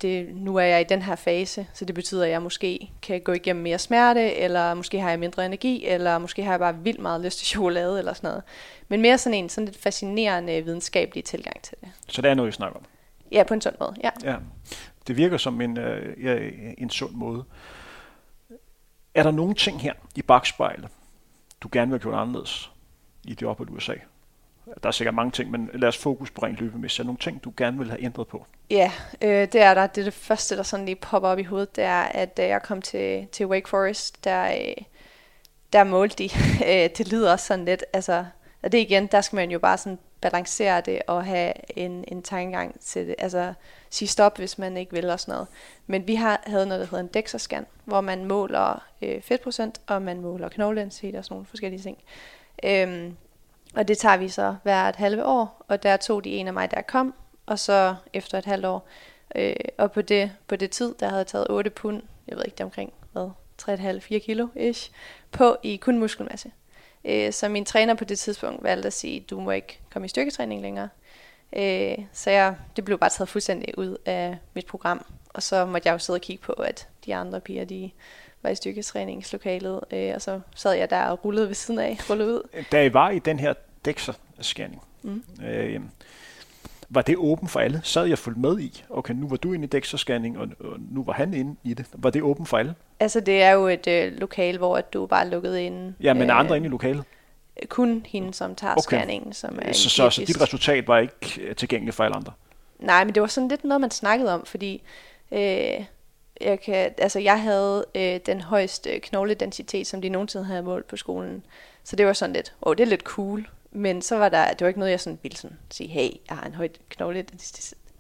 det, 0.02 0.36
nu 0.36 0.56
er 0.56 0.64
jeg 0.64 0.82
i 0.82 0.84
den 0.84 1.02
her 1.02 1.16
fase, 1.16 1.68
så 1.74 1.86
det 1.86 1.96
betyder, 1.96 2.24
at 2.24 2.30
jeg 2.30 2.42
måske 2.42 2.92
kan 3.02 3.22
gå 3.22 3.32
igennem 3.32 3.64
mere 3.64 3.80
smerte, 3.80 4.36
eller 4.36 4.74
måske 4.74 5.00
har 5.00 5.10
jeg 5.10 5.20
mindre 5.20 5.46
energi, 5.46 5.86
eller 5.86 6.18
måske 6.18 6.44
har 6.44 6.52
jeg 6.52 6.60
bare 6.60 6.78
vildt 6.78 7.00
meget 7.00 7.22
lyst 7.22 7.38
til 7.38 7.48
chokolade, 7.54 8.00
eller 8.00 8.14
sådan 8.14 8.28
noget. 8.28 8.44
Men 8.88 9.02
mere 9.02 9.18
sådan 9.18 9.40
en 9.40 9.50
sådan 9.50 9.66
lidt 9.66 9.78
fascinerende 9.78 10.62
videnskabelig 10.62 11.24
tilgang 11.24 11.62
til 11.62 11.78
det. 11.82 11.90
så 12.08 12.22
det 12.22 12.32
er 12.32 12.34
noget, 12.34 12.50
I 12.50 12.52
snakker 12.52 12.78
om. 12.78 12.86
Ja, 13.32 13.44
på 13.44 13.54
en 13.54 13.62
sund 13.62 13.76
måde, 13.80 13.96
ja. 14.04 14.10
Ja. 14.24 14.38
Det 15.08 15.18
virker 15.18 15.38
som 15.38 15.62
en, 15.62 15.78
øh, 15.78 16.24
ja, 16.24 16.50
en 16.78 16.90
sund 16.90 17.12
måde. 17.12 17.44
Er 19.16 19.24
der 19.24 19.32
nogle 19.32 19.54
ting 19.54 19.82
her 19.82 19.94
i 20.16 20.22
bagspejlet, 20.22 20.90
du 21.62 21.70
gerne 21.72 21.92
vil 21.92 22.00
have 22.00 22.12
gjort 22.12 22.22
anderledes 22.22 22.72
i 23.24 23.34
det 23.34 23.48
ophold 23.48 23.70
i 23.70 23.72
USA? 23.72 23.94
Der 24.66 24.88
er 24.88 24.92
sikkert 24.92 25.16
mange 25.16 25.32
ting, 25.32 25.52
men 25.52 25.70
lad 25.74 25.88
os 25.88 25.98
fokus 25.98 26.32
på 26.32 26.42
rent 26.42 26.60
løbemæssigt. 26.60 27.00
Er 27.00 27.04
nogle 27.04 27.18
ting, 27.18 27.44
du 27.44 27.54
gerne 27.58 27.78
vil 27.78 27.90
have 27.90 28.04
ændret 28.04 28.28
på? 28.28 28.46
Ja, 28.70 28.92
øh, 29.22 29.30
det 29.30 29.56
er 29.56 29.74
der. 29.74 29.88
Det 29.88 30.02
er 30.02 30.06
det 30.06 30.14
første, 30.14 30.58
der 30.58 30.64
sådan 30.64 30.86
lige 30.86 30.96
popper 30.96 31.30
op 31.30 31.40
i 31.40 31.44
hovedet, 31.44 31.76
det 31.76 31.84
er, 31.84 32.02
at 32.02 32.38
da 32.38 32.48
jeg 32.48 32.62
kom 32.62 32.82
til, 32.82 33.28
til 33.32 33.48
Wake 33.48 33.70
Forest, 33.70 34.24
der, 34.24 34.46
øh, 34.46 34.84
der 35.74 35.84
målte 35.84 36.16
de. 36.24 36.30
Øh, 36.70 36.90
det 36.98 37.12
lyder 37.12 37.32
også 37.32 37.46
sådan 37.46 37.66
lidt, 37.66 37.84
altså, 37.94 38.26
og 38.64 38.72
det 38.72 38.78
igen, 38.78 39.08
der 39.08 39.22
skal 39.22 39.36
man 39.36 39.52
jo 39.52 39.60
bare 39.60 39.78
sådan 39.78 40.00
balancere 40.22 40.82
det 40.82 41.02
og 41.08 41.26
have 41.26 41.54
en, 41.78 42.06
en 42.08 42.22
tankegang 42.22 42.80
til 42.80 43.08
det. 43.08 43.16
Altså 43.18 43.54
sige 43.90 44.10
stop, 44.10 44.38
hvis 44.38 44.58
man 44.58 44.78
ikke 44.78 44.94
vil 44.94 45.10
og 45.10 45.20
sådan 45.20 45.34
noget. 45.34 45.48
Men 45.88 46.08
vi 46.08 46.16
har, 46.16 46.44
havde 46.46 46.66
noget, 46.66 46.82
der 46.82 46.98
hedder 46.98 47.04
en 47.04 47.24
DEXA-scan, 47.24 47.66
hvor 47.86 48.02
man 48.02 48.26
måler 48.26 48.84
øh, 49.02 49.22
fedtprocent, 49.22 49.82
og 49.88 50.02
man 50.02 50.22
måler 50.22 50.50
knogledensitet 50.50 51.16
og 51.16 51.24
sådan 51.26 51.36
nogle 51.36 51.46
forskellige 51.46 51.82
ting. 51.82 51.98
Øhm, 52.64 53.18
og 53.76 53.88
det 53.88 53.98
tager 53.98 54.18
vi 54.18 54.30
så 54.30 54.56
hvert 54.64 54.96
halve 54.96 55.26
år, 55.26 55.66
og 55.68 55.84
der 55.84 55.98
tog 55.98 56.24
de 56.24 56.30
en 56.30 56.48
af 56.48 56.54
mig, 56.54 56.72
der 56.72 56.82
kom, 56.82 57.14
og 57.46 57.60
så 57.60 57.96
efter 58.14 58.38
et 58.38 58.46
halvt 58.46 58.66
år. 58.66 58.88
Øh, 59.36 59.56
og 59.78 59.92
på 59.92 60.02
det, 60.02 60.32
på 60.48 60.56
det 60.56 60.72
tid, 60.72 60.96
der 61.00 61.06
havde 61.06 61.18
jeg 61.18 61.28
taget 61.28 61.48
8 61.50 61.70
pund, 61.70 62.02
jeg 62.28 62.38
ved 62.38 62.44
ikke, 62.46 62.56
det 62.56 62.62
er 62.62 62.66
omkring, 62.66 62.94
hvad, 63.12 63.30
3,5-4 63.62 64.18
kilo 64.18 64.48
ish, 64.56 64.92
på 65.32 65.58
i 65.64 65.76
kun 65.76 66.00
muskelmasse. 66.00 66.52
Øh, 67.06 67.34
så 67.34 67.50
min 67.50 67.66
træner 67.66 67.94
på 67.94 68.04
det 68.04 68.20
tidspunkt 68.20 68.64
valgte 68.64 68.88
at 68.88 68.94
sige, 68.94 69.20
du 69.20 69.40
må 69.40 69.52
ikke 69.52 69.80
komme 69.90 70.06
i 70.06 70.10
styrketræning 70.10 70.62
længere. 70.62 70.90
Øh, 71.56 71.98
så 72.14 72.32
jeg, 72.32 72.56
det 72.76 72.86
blev 72.86 72.98
bare 72.98 73.10
taget 73.10 73.30
fuldstændig 73.30 73.78
ud 73.78 73.98
af 74.06 74.38
mit 74.54 74.66
program. 74.66 75.06
Og 75.30 75.44
så 75.44 75.66
måtte 75.66 75.88
jeg 75.88 75.94
jo 75.94 76.00
sidde 76.00 76.18
og 76.18 76.22
kigge 76.22 76.44
på, 76.44 76.52
at 76.54 76.88
de 77.06 77.16
andre 77.16 77.42
piger, 77.42 77.66
de 77.66 77.92
var 78.44 78.50
i 78.50 78.56
styrketræningslokalet, 78.56 79.80
øh, 79.92 80.12
og 80.16 80.22
så 80.22 80.40
sad 80.56 80.74
jeg 80.74 80.90
der 80.90 81.06
og 81.06 81.26
rullede 81.26 81.48
ved 81.48 81.56
siden 81.56 81.80
af, 81.80 81.98
rullede 82.10 82.34
ud. 82.34 82.64
Da 82.72 82.84
I 82.84 82.94
var 82.94 83.10
i 83.10 83.20
den 83.20 83.40
her 83.40 83.54
DEXA-scanning, 83.88 84.84
mm. 85.02 85.24
øh, 85.46 85.82
var 86.90 87.02
det 87.02 87.18
åben 87.18 87.48
for 87.48 87.60
alle? 87.60 87.82
Sad 87.84 88.06
jeg 88.06 88.18
fuldt 88.18 88.38
med 88.38 88.60
i? 88.60 88.84
Okay, 88.90 89.14
nu 89.14 89.28
var 89.28 89.36
du 89.36 89.54
inde 89.54 89.66
i 89.66 89.80
DEXA-scanning, 89.80 90.40
og, 90.40 90.48
og 90.60 90.80
nu 90.92 91.04
var 91.04 91.14
han 91.14 91.34
inde 91.34 91.56
i 91.64 91.74
det. 91.74 91.86
Var 91.94 92.10
det 92.10 92.22
åben 92.22 92.46
for 92.46 92.58
alle? 92.58 92.76
Altså, 93.00 93.20
det 93.20 93.42
er 93.42 93.52
jo 93.52 93.68
et 93.68 93.88
øh, 93.88 94.14
lokal, 94.14 94.58
hvor 94.58 94.82
du 94.82 95.06
bare 95.06 95.26
er 95.26 95.30
lukket 95.30 95.58
inde. 95.58 95.94
Ja, 96.02 96.14
men 96.14 96.30
øh, 96.30 96.40
andre 96.40 96.58
inde 96.58 96.68
i 96.68 96.70
lokalet? 96.70 97.04
Kun 97.70 98.06
hende, 98.06 98.34
som 98.34 98.56
tager 98.56 98.72
okay. 98.72 98.82
scanningen. 98.82 99.34
Som 99.34 99.60
er 99.62 99.74
så, 99.74 99.90
så, 99.90 100.10
så 100.10 100.26
dit 100.26 100.42
resultat 100.42 100.88
var 100.88 101.00
ikke 101.00 101.42
øh, 101.42 101.56
tilgængeligt 101.56 101.96
for 101.96 102.04
alle 102.04 102.16
andre? 102.16 102.34
Nej, 102.80 103.04
men 103.04 103.16
det 103.16 103.22
var 103.22 103.28
sådan 103.28 103.48
lidt 103.48 103.64
noget, 103.64 103.82
man 103.82 103.92
snakkede 103.92 104.34
om, 104.34 104.46
fordi 104.46 104.84
øh, 105.32 105.40
jeg, 106.42 106.60
kan, 106.66 106.92
altså, 106.98 107.20
jeg 107.20 107.42
havde 107.42 107.86
øh, 107.96 108.20
den 108.26 108.42
højeste 108.42 109.00
knogledensitet, 109.00 109.88
som 109.88 110.02
de 110.02 110.10
nogensinde 110.10 110.46
havde 110.46 110.64
målt 110.64 110.88
på 110.88 110.98
skolen. 110.98 111.44
Så 111.84 111.96
det 111.96 112.06
var 112.06 112.14
sådan 112.14 112.34
lidt, 112.34 112.54
åh, 112.62 112.70
oh, 112.70 112.78
det 112.78 112.84
er 112.84 112.88
lidt 112.88 113.02
cool. 113.02 113.48
Men 113.76 114.02
så 114.02 114.18
var 114.18 114.30
der, 114.30 114.50
det 114.50 114.62
var 114.62 114.68
ikke 114.68 114.80
noget, 114.80 114.92
jeg 114.92 115.00
sådan 115.00 115.20
ville 115.24 115.38
sådan 115.38 115.58
sige, 115.72 115.90
hey, 115.90 116.10
jeg 116.30 116.38
har 116.38 116.46
en 116.46 116.56
høj 116.56 116.68
knogle. 116.90 117.26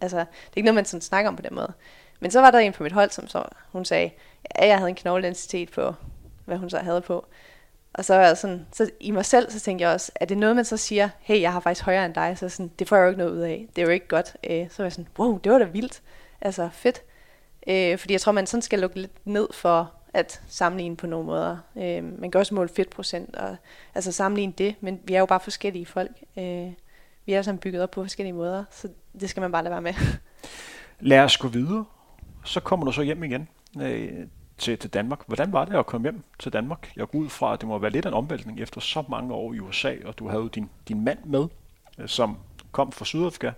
Altså, 0.01 0.17
det 0.17 0.25
er 0.25 0.57
ikke 0.57 0.65
noget, 0.65 0.75
man 0.75 0.85
sådan 0.85 1.01
snakker 1.01 1.29
om 1.29 1.35
på 1.35 1.41
den 1.41 1.55
måde. 1.55 1.73
Men 2.19 2.31
så 2.31 2.41
var 2.41 2.51
der 2.51 2.59
en 2.59 2.73
på 2.73 2.83
mit 2.83 2.91
hold, 2.91 3.09
som 3.09 3.27
så, 3.27 3.43
hun 3.71 3.85
sagde, 3.85 4.11
at 4.45 4.67
jeg 4.67 4.77
havde 4.77 4.89
en 4.89 4.95
knogledensitet 4.95 5.71
på, 5.71 5.93
hvad 6.45 6.57
hun 6.57 6.69
så 6.69 6.77
havde 6.77 7.01
på. 7.01 7.25
Og 7.93 8.05
så, 8.05 8.15
var 8.15 8.33
sådan, 8.33 8.67
så 8.73 8.89
i 8.99 9.11
mig 9.11 9.25
selv, 9.25 9.51
så 9.51 9.59
tænkte 9.59 9.83
jeg 9.83 9.93
også, 9.93 10.11
er 10.15 10.25
det 10.25 10.37
noget, 10.37 10.55
man 10.55 10.65
så 10.65 10.77
siger, 10.77 11.09
hey, 11.19 11.41
jeg 11.41 11.53
har 11.53 11.59
faktisk 11.59 11.85
højere 11.85 12.05
end 12.05 12.13
dig, 12.13 12.37
så 12.37 12.49
sådan, 12.49 12.71
det 12.79 12.89
får 12.89 12.95
jeg 12.95 13.03
jo 13.03 13.07
ikke 13.07 13.17
noget 13.17 13.31
ud 13.31 13.39
af. 13.39 13.67
Det 13.75 13.81
er 13.81 13.85
jo 13.85 13.91
ikke 13.91 14.07
godt. 14.07 14.35
Øh, 14.49 14.69
så 14.69 14.75
var 14.77 14.85
jeg 14.85 14.91
sådan, 14.91 15.07
wow, 15.19 15.37
det 15.37 15.51
var 15.51 15.57
da 15.57 15.65
vildt. 15.65 16.01
Altså, 16.41 16.69
fedt. 16.73 17.01
Øh, 17.67 17.97
fordi 17.97 18.13
jeg 18.13 18.21
tror, 18.21 18.31
man 18.31 18.47
sådan 18.47 18.61
skal 18.61 18.79
lukke 18.79 18.99
lidt 18.99 19.27
ned 19.27 19.47
for 19.53 19.93
at 20.13 20.41
sammenligne 20.47 20.95
på 20.95 21.07
nogle 21.07 21.25
måder. 21.25 21.57
Øh, 21.75 22.19
man 22.19 22.31
kan 22.31 22.39
også 22.39 22.55
måle 22.55 22.69
fedtprocent, 22.69 23.35
og 23.35 23.55
altså 23.95 24.11
sammenligne 24.11 24.53
det, 24.57 24.75
men 24.81 24.99
vi 25.03 25.13
er 25.13 25.19
jo 25.19 25.25
bare 25.25 25.39
forskellige 25.39 25.85
folk. 25.85 26.11
Øh, 26.37 26.71
vi 27.25 27.33
er 27.33 27.41
sammen 27.41 27.59
bygget 27.59 27.83
op 27.83 27.91
på 27.91 28.03
forskellige 28.03 28.33
måder, 28.33 28.63
så 28.71 28.87
det 29.19 29.29
skal 29.29 29.41
man 29.41 29.51
bare 29.51 29.63
lade 29.63 29.71
være 29.71 29.81
med. 29.81 29.93
Lad 30.99 31.19
os 31.19 31.37
gå 31.37 31.47
videre. 31.47 31.85
Så 32.45 32.59
kommer 32.59 32.85
du 32.85 32.91
så 32.91 33.01
hjem 33.01 33.23
igen 33.23 33.47
øh, 33.81 34.27
til, 34.57 34.77
til 34.77 34.89
Danmark. 34.89 35.19
Hvordan 35.27 35.53
var 35.53 35.65
det 35.65 35.75
at 35.75 35.85
komme 35.85 36.05
hjem 36.05 36.23
til 36.39 36.53
Danmark? 36.53 36.91
Jeg 36.95 37.07
går 37.07 37.19
ud 37.19 37.29
fra, 37.29 37.53
at 37.53 37.61
det 37.61 37.67
må 37.67 37.77
være 37.77 37.91
lidt 37.91 38.05
af 38.05 38.09
en 38.09 38.15
omvæltning 38.15 38.59
efter 38.59 38.81
så 38.81 39.03
mange 39.09 39.33
år 39.33 39.53
i 39.53 39.59
USA, 39.59 39.95
og 40.05 40.19
du 40.19 40.27
havde 40.27 40.49
din, 40.55 40.69
din 40.87 41.03
mand 41.03 41.19
med, 41.25 41.47
øh, 41.99 42.07
som 42.07 42.37
kom 42.71 42.91
fra 42.91 43.05
Sydafrika. 43.05 43.51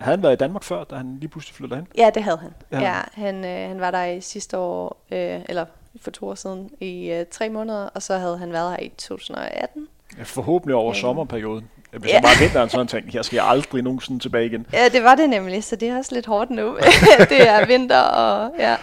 Havde 0.00 0.16
han 0.16 0.22
været 0.22 0.32
i 0.32 0.36
Danmark 0.36 0.62
før, 0.62 0.84
da 0.84 0.94
han 0.94 1.16
lige 1.20 1.28
pludselig 1.28 1.54
flyttede 1.54 1.80
hen? 1.80 1.88
Ja, 1.98 2.10
det 2.14 2.22
havde 2.22 2.38
han. 2.38 2.50
Ja, 2.72 2.80
ja 2.80 3.00
han, 3.12 3.44
øh, 3.44 3.68
han 3.68 3.80
var 3.80 3.90
der 3.90 4.04
i 4.04 4.20
sidste 4.20 4.58
år, 4.58 4.96
øh, 5.10 5.40
eller 5.48 5.64
for 6.00 6.10
to 6.10 6.28
år 6.28 6.34
siden, 6.34 6.70
i 6.80 7.10
øh, 7.10 7.26
tre 7.30 7.48
måneder, 7.48 7.88
og 7.94 8.02
så 8.02 8.18
havde 8.18 8.38
han 8.38 8.52
været 8.52 8.70
her 8.70 8.78
i 8.78 8.88
2018. 8.88 9.88
Ja, 10.18 10.22
forhåbentlig 10.22 10.74
over 10.74 10.90
øh. 10.90 10.96
sommerperioden. 10.96 11.68
Hvis 11.90 12.10
ja. 12.10 12.14
jeg 12.14 12.22
bare 12.22 12.38
vinteren 12.40 12.68
sådan 12.68 12.86
ting, 12.86 13.12
her 13.12 13.22
skal 13.22 13.36
jeg 13.36 13.46
aldrig 13.46 13.82
nogensinde 13.82 14.20
tilbage 14.20 14.46
igen. 14.46 14.66
Ja, 14.72 14.88
det 14.88 15.04
var 15.04 15.14
det 15.14 15.30
nemlig, 15.30 15.64
så 15.64 15.76
det 15.76 15.88
er 15.88 15.98
også 15.98 16.14
lidt 16.14 16.26
hårdt 16.26 16.50
nu. 16.50 16.76
det 17.30 17.48
er 17.48 17.66
vinter 17.66 18.00
og 18.00 18.52
ja, 18.58 18.76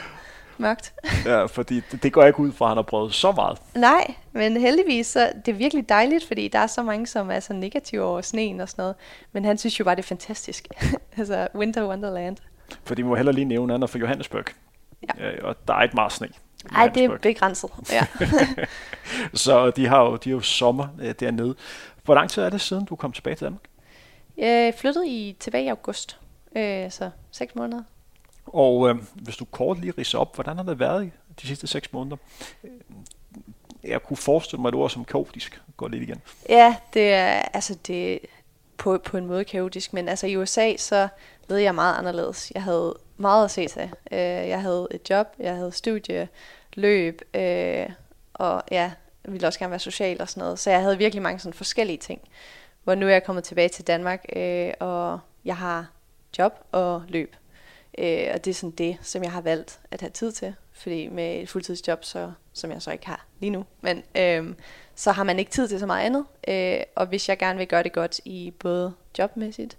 mørkt. 0.60 0.94
ja, 1.26 1.46
fordi 1.46 1.82
det, 1.92 2.04
det 2.04 2.14
går 2.14 2.24
ikke 2.24 2.40
ud 2.40 2.52
fra, 2.52 2.66
at 2.66 2.70
han 2.70 2.78
har 2.78 2.84
prøvet 2.84 3.14
så 3.14 3.32
meget. 3.32 3.58
Nej, 3.76 4.16
men 4.32 4.58
heldigvis, 4.58 5.08
så 5.08 5.32
det 5.46 5.52
er 5.52 5.56
virkelig 5.56 5.90
dejligt, 5.90 6.28
fordi 6.28 6.48
der 6.48 6.60
er 6.60 6.68
så 6.68 6.84
mange, 6.84 7.08
som 7.08 7.32
er 7.32 7.40
så 7.40 7.54
negative 7.54 8.04
over 8.04 8.22
sneen 8.22 8.62
og 8.62 8.70
sådan 8.70 8.82
noget. 8.82 8.96
Men 9.32 9.46
han 9.46 9.58
synes 9.58 9.80
jo 9.80 9.84
bare, 9.84 9.96
det 9.96 10.02
er 10.02 10.08
fantastisk. 10.08 10.68
altså, 11.18 11.48
Winter 11.56 11.88
Wonderland. 11.88 12.38
Fordi 12.84 13.02
vi 13.02 13.08
må 13.08 13.16
heller 13.16 13.32
lige 13.32 13.46
nævne, 13.46 13.74
at 13.74 13.76
han 13.76 13.84
er 13.84 13.88
fra 13.88 14.00
Johannesburg. 14.00 14.46
Ja. 15.04 15.28
ja. 15.30 15.44
Og 15.44 15.56
der 15.68 15.74
er 15.74 15.84
ikke 15.84 15.96
meget 15.96 16.12
sne. 16.12 16.28
Nej, 16.72 16.88
det 16.88 17.04
er 17.04 17.18
begrænset, 17.18 17.70
ja. 17.92 18.06
så 19.34 19.72
de 19.72 19.88
har 19.88 20.02
jo, 20.02 20.16
de 20.16 20.30
har 20.30 20.36
jo 20.36 20.42
sommer 20.42 20.88
øh, 21.02 21.14
dernede. 21.20 21.56
Hvor 22.04 22.16
lang 22.16 22.30
tid 22.30 22.44
er 22.44 22.50
det 22.50 22.62
siden, 22.62 22.86
du 22.86 22.96
kom 22.96 23.12
tilbage 23.12 23.36
til 23.36 23.46
Danmark? 23.46 23.64
Jeg 24.38 24.74
flyttede 24.78 25.08
i, 25.08 25.36
tilbage 25.40 25.66
i 25.66 25.68
august, 25.68 26.20
øh, 26.56 26.92
så 26.92 27.10
seks 27.32 27.56
måneder. 27.56 27.84
Og 28.48 28.90
øh, 28.90 28.96
hvis 29.14 29.38
du 29.38 29.46
kort 29.46 29.80
lige 29.80 29.94
ridser 29.98 30.20
op, 30.20 30.36
hvordan 30.36 30.58
har 30.58 30.64
det 30.64 30.80
været 30.80 31.12
de 31.42 31.48
sidste 31.48 31.68
seks 31.68 31.94
måneder? 31.94 32.18
Øh, 32.64 32.72
jeg 33.84 34.04
kunne 34.04 34.18
forestille 34.18 34.62
mig, 34.62 34.70
et 34.70 34.76
det 34.76 34.92
som 34.92 35.06
kaotisk 35.06 35.62
går 35.78 35.88
lidt 35.88 36.04
igen. 36.04 36.22
Ja, 36.50 36.76
det 36.94 37.14
er, 37.14 37.42
altså 37.54 37.78
det, 37.88 38.20
på, 38.78 38.98
på 39.06 39.18
en 39.18 39.26
måde 39.26 39.46
kaotisk, 39.46 39.94
men 39.94 40.10
altså 40.10 40.28
i 40.28 40.38
USA, 40.38 40.76
så 40.78 41.08
ved 41.48 41.58
jeg 41.58 41.76
meget 41.76 41.98
anderledes. 41.98 42.52
Jeg 42.56 42.64
havde 42.64 42.96
meget 43.18 43.46
at 43.46 43.52
se 43.52 43.68
til. 43.68 43.90
Øh, 44.12 44.20
jeg 44.20 44.62
havde 44.62 44.88
et 44.92 45.10
job, 45.10 45.28
jeg 45.40 45.56
havde 45.56 45.72
studie, 45.72 46.28
løb, 46.74 47.22
øh, 47.34 47.90
og 48.34 48.64
ja, 48.72 48.92
jeg 49.24 49.34
ville 49.34 49.48
også 49.48 49.60
gerne 49.60 49.72
være 49.72 49.80
social 49.80 50.22
og 50.22 50.30
sådan 50.30 50.42
noget. 50.42 50.60
Så 50.60 50.70
jeg 50.70 50.82
havde 50.82 50.98
virkelig 50.98 51.22
mange 51.22 51.40
sådan 51.40 51.54
forskellige 51.54 51.98
ting. 51.98 52.22
Hvor 52.84 52.96
nu 52.96 53.06
er 53.06 53.12
jeg 53.12 53.24
kommet 53.24 53.44
tilbage 53.44 53.70
til 53.70 53.88
Danmark, 53.88 54.26
øh, 54.36 54.74
og 54.80 55.20
jeg 55.46 55.58
har 55.58 55.88
job 56.38 56.54
og 56.72 57.04
løb. 57.08 57.36
Øh, 57.98 58.28
og 58.34 58.46
det 58.46 58.52
er 58.52 58.56
sådan 58.56 58.72
det, 58.72 58.98
som 59.02 59.24
jeg 59.24 59.32
har 59.32 59.42
valgt 59.42 59.80
at 59.92 60.02
have 60.02 60.12
tid 60.12 60.32
til. 60.32 60.56
Fordi 60.72 61.08
med 61.08 61.42
et 61.42 61.50
fuldtidsjob, 61.50 62.04
så, 62.04 62.32
som 62.54 62.72
jeg 62.72 62.82
så 62.82 62.92
ikke 62.92 63.08
har 63.08 63.26
lige 63.40 63.50
nu, 63.50 63.66
men 63.82 64.04
øh, 64.18 64.56
så 64.96 65.12
har 65.12 65.24
man 65.24 65.40
ikke 65.40 65.52
tid 65.52 65.68
til 65.68 65.80
så 65.80 65.86
meget 65.86 66.06
andet. 66.06 66.26
Øh, 66.48 66.80
og 66.96 67.06
hvis 67.06 67.30
jeg 67.30 67.38
gerne 67.38 67.58
vil 67.58 67.68
gøre 67.68 67.84
det 67.84 67.94
godt 67.94 68.20
i 68.26 68.54
både 68.60 68.94
jobmæssigt 69.20 69.78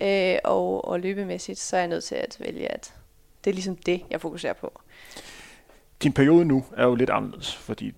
øh, 0.00 0.36
og, 0.44 0.84
og 0.84 1.00
løbemæssigt, 1.00 1.58
så 1.58 1.76
er 1.76 1.80
jeg 1.80 1.88
nødt 1.88 2.04
til 2.04 2.14
at 2.14 2.36
vælge, 2.40 2.72
at 2.72 2.94
det 3.44 3.50
er 3.50 3.54
ligesom 3.54 3.76
det, 3.76 4.02
jeg 4.10 4.20
fokuserer 4.20 4.52
på. 4.52 4.80
Din 6.02 6.12
periode 6.12 6.44
nu 6.44 6.64
er 6.76 6.84
jo 6.84 6.94
lidt 6.94 7.10
anderledes, 7.10 7.56
fordi 7.56 7.92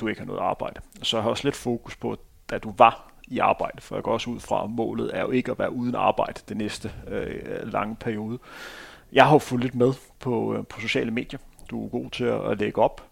du 0.00 0.08
ikke 0.08 0.20
har 0.20 0.26
noget 0.26 0.40
arbejde. 0.40 0.80
Så 1.02 1.16
jeg 1.16 1.22
har 1.22 1.30
også 1.30 1.44
lidt 1.44 1.56
fokus 1.56 1.96
på, 1.96 2.16
da 2.50 2.58
du 2.58 2.74
var 2.78 3.12
i 3.28 3.38
arbejde, 3.38 3.80
for 3.80 3.94
jeg 3.94 4.02
går 4.02 4.12
også 4.12 4.30
ud 4.30 4.40
fra, 4.40 4.64
at 4.64 4.70
målet 4.70 5.16
er 5.16 5.20
jo 5.20 5.30
ikke 5.30 5.50
at 5.50 5.58
være 5.58 5.72
uden 5.72 5.94
arbejde 5.94 6.40
den 6.48 6.56
næste 6.56 6.92
øh, 7.08 7.72
lange 7.72 7.96
periode. 7.96 8.38
Jeg 9.14 9.24
har 9.24 9.32
jo 9.32 9.38
fulgt 9.38 9.64
lidt 9.64 9.74
med 9.74 9.92
på, 10.18 10.54
øh, 10.54 10.66
på 10.66 10.80
sociale 10.80 11.10
medier. 11.10 11.40
Du 11.70 11.84
er 11.84 11.88
god 11.88 12.10
til 12.10 12.24
at, 12.24 12.50
at 12.50 12.58
lægge 12.58 12.82
op, 12.82 13.02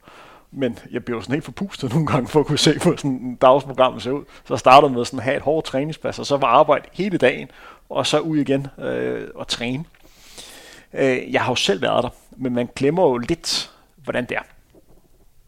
men 0.50 0.78
jeg 0.90 1.04
bliver 1.04 1.18
jo 1.18 1.22
sådan 1.22 1.34
helt 1.34 1.44
forpustet 1.44 1.90
nogle 1.90 2.06
gange 2.06 2.28
for 2.28 2.40
at 2.40 2.46
kunne 2.46 2.58
se, 2.58 2.78
hvordan 2.82 2.98
sådan 2.98 3.38
dagsprogram 3.40 4.00
ser 4.00 4.10
ud. 4.10 4.24
Så 4.44 4.54
jeg 4.54 4.58
startede 4.58 4.92
med 4.92 5.04
sådan 5.04 5.18
at 5.18 5.24
have 5.24 5.36
et 5.36 5.42
hårdt 5.42 5.66
træningspas, 5.66 6.18
og 6.18 6.26
så 6.26 6.36
var 6.36 6.46
arbejde 6.46 6.88
hele 6.92 7.18
dagen, 7.18 7.50
og 7.88 8.06
så 8.06 8.18
ud 8.18 8.38
igen 8.38 8.66
øh, 8.78 9.28
og 9.34 9.48
træne. 9.48 9.84
Øh, 10.92 11.32
jeg 11.32 11.42
har 11.42 11.52
jo 11.52 11.56
selv 11.56 11.82
været 11.82 12.04
der, 12.04 12.10
men 12.36 12.54
man 12.54 12.68
glemmer 12.76 13.02
jo 13.02 13.18
lidt, 13.18 13.70
hvordan 13.96 14.24
det 14.24 14.36
er. 14.36 14.42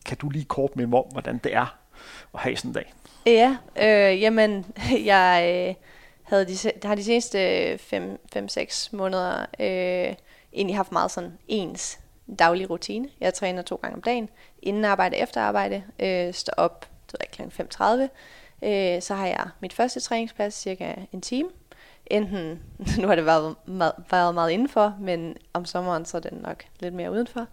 Kan 0.07 0.16
du 0.16 0.28
lige 0.28 0.44
kort 0.44 0.76
med 0.76 0.86
mig 0.86 0.98
om, 0.98 1.05
hvordan 1.12 1.38
det 1.38 1.55
er 1.55 1.76
at 2.34 2.40
have 2.40 2.57
sådan 2.57 2.70
en 2.70 2.74
dag? 2.74 2.92
Ja, 3.26 3.57
øh, 3.76 4.22
jamen, 4.22 4.66
jeg 5.12 5.66
øh, 5.68 5.74
havde 6.22 6.46
de, 6.46 6.72
har 6.84 6.94
de 6.94 7.05
seneste 7.05 7.74
5-6 7.74 8.88
måneder 8.96 9.46
øh, 9.61 10.14
egentlig 10.55 10.76
haft 10.76 10.92
meget 10.92 11.11
sådan 11.11 11.38
ens 11.48 11.98
daglig 12.38 12.70
rutine. 12.70 13.09
Jeg 13.20 13.34
træner 13.34 13.62
to 13.62 13.76
gange 13.82 13.96
om 13.96 14.02
dagen, 14.02 14.28
inden 14.62 14.84
arbejde, 14.84 15.16
efter 15.16 15.40
arbejde, 15.40 15.82
øh, 15.98 16.34
står 16.34 16.55
op 16.57 16.86
kl. 17.32 17.42
5.30. 17.42 18.09
Øh, 18.62 19.02
så 19.02 19.14
har 19.14 19.26
jeg 19.26 19.48
mit 19.61 19.72
første 19.72 20.00
træningsplads 20.00 20.55
cirka 20.55 20.94
en 21.12 21.20
time. 21.20 21.48
Enten, 22.07 22.62
nu 23.00 23.09
har 23.09 23.14
det 23.14 23.26
været 23.26 23.55
meget, 23.66 23.92
været 24.11 24.34
meget 24.34 24.50
indenfor, 24.50 24.96
men 25.00 25.36
om 25.52 25.64
sommeren 25.64 26.05
så 26.05 26.16
er 26.16 26.20
det 26.20 26.32
nok 26.32 26.64
lidt 26.80 26.94
mere 26.94 27.12
udenfor. 27.12 27.46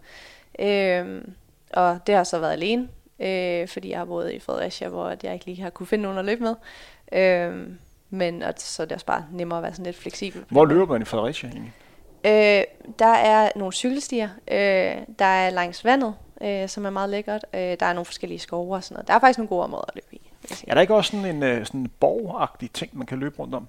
Øh, 0.58 1.24
og 1.72 1.98
det 2.06 2.14
har 2.14 2.24
så 2.24 2.38
været 2.38 2.52
alene, 2.52 2.88
øh, 3.20 3.68
fordi 3.68 3.90
jeg 3.90 3.98
har 3.98 4.04
boet 4.04 4.32
i 4.32 4.38
Fredericia, 4.38 4.88
hvor 4.88 5.14
jeg 5.22 5.34
ikke 5.34 5.46
lige 5.46 5.62
har 5.62 5.70
kunne 5.70 5.86
finde 5.86 6.02
nogen 6.02 6.18
at 6.18 6.24
løbe 6.24 6.42
med. 6.42 6.54
Øh, 7.12 7.68
men 8.10 8.42
og 8.42 8.54
så 8.56 8.82
er 8.82 8.86
det 8.86 8.94
også 8.94 9.06
bare 9.06 9.26
nemmere 9.32 9.58
at 9.58 9.62
være 9.62 9.72
sådan 9.72 9.84
lidt 9.84 9.96
fleksibel. 9.96 10.44
Hvor 10.48 10.64
løber 10.64 10.86
man 10.86 11.02
i 11.02 11.04
Fredericia 11.04 11.48
egentlig? 11.48 11.72
Øh, 12.24 12.64
der 12.98 13.14
er 13.14 13.50
nogle 13.56 13.72
cykelstier, 13.72 14.28
øh, 14.48 14.96
der 15.18 15.24
er 15.24 15.50
langs 15.50 15.84
vandet, 15.84 16.14
øh, 16.42 16.68
som 16.68 16.86
er 16.86 16.90
meget 16.90 17.10
lækkert. 17.10 17.44
Øh, 17.54 17.60
der 17.60 17.86
er 17.86 17.92
nogle 17.92 18.04
forskellige 18.04 18.38
skove 18.38 18.74
og 18.74 18.84
sådan 18.84 18.94
noget. 18.94 19.08
Der 19.08 19.14
er 19.14 19.20
faktisk 19.20 19.38
nogle 19.38 19.48
gode 19.48 19.62
områder 19.64 19.84
at 19.88 19.94
løbe 19.94 20.14
i. 20.14 20.30
Er 20.66 20.74
der 20.74 20.80
ikke 20.80 20.94
også 20.94 21.10
sådan 21.10 21.36
en 21.36 21.42
øh, 21.42 21.66
sådan 21.66 21.90
borgagtig 22.00 22.70
ting, 22.70 22.98
man 22.98 23.06
kan 23.06 23.18
løbe 23.18 23.38
rundt 23.38 23.54
om? 23.54 23.68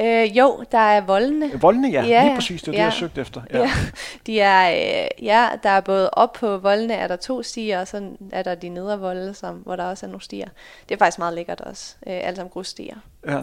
Øh, 0.00 0.38
jo, 0.38 0.64
der 0.72 0.78
er 0.78 1.00
voldene. 1.00 1.60
Voldene, 1.60 1.88
ja. 1.88 2.04
ja 2.04 2.24
Lige 2.24 2.34
præcis, 2.34 2.62
det 2.62 2.68
er 2.68 2.72
ja. 2.72 2.78
det, 2.78 2.84
jeg 2.84 2.92
søgte 2.92 3.20
efter. 3.20 3.42
Ja. 3.50 3.58
ja. 3.58 3.70
De 4.26 4.40
er, 4.40 4.70
øh, 4.70 5.24
ja, 5.24 5.48
der 5.62 5.70
er 5.70 5.80
både 5.80 6.10
op 6.10 6.32
på 6.32 6.58
voldene, 6.58 6.94
er 6.94 7.08
der 7.08 7.16
to 7.16 7.42
stier, 7.42 7.80
og 7.80 7.88
så 7.88 8.10
er 8.32 8.42
der 8.42 8.54
de 8.54 8.68
nedre 8.68 9.00
volde, 9.00 9.34
som, 9.34 9.54
hvor 9.56 9.76
der 9.76 9.84
også 9.84 10.06
er 10.06 10.10
nogle 10.10 10.22
stier. 10.22 10.48
Det 10.88 10.94
er 10.94 10.98
faktisk 10.98 11.18
meget 11.18 11.34
lækkert 11.34 11.60
også. 11.60 11.96
Øh, 12.06 12.20
alle 12.22 12.36
sammen 12.36 12.50
grusstier. 12.50 12.96
Ja. 13.26 13.42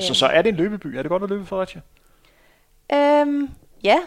Så, 0.00 0.14
så 0.14 0.26
er 0.26 0.42
det 0.42 0.48
en 0.48 0.54
løbeby? 0.54 0.86
Er 0.86 1.02
det 1.02 1.08
godt 1.08 1.22
at 1.22 1.28
løbe 1.28 1.42
i 1.42 1.46
Fredericia? 1.46 1.80
Øhm, 2.92 3.50
ja, 3.84 3.98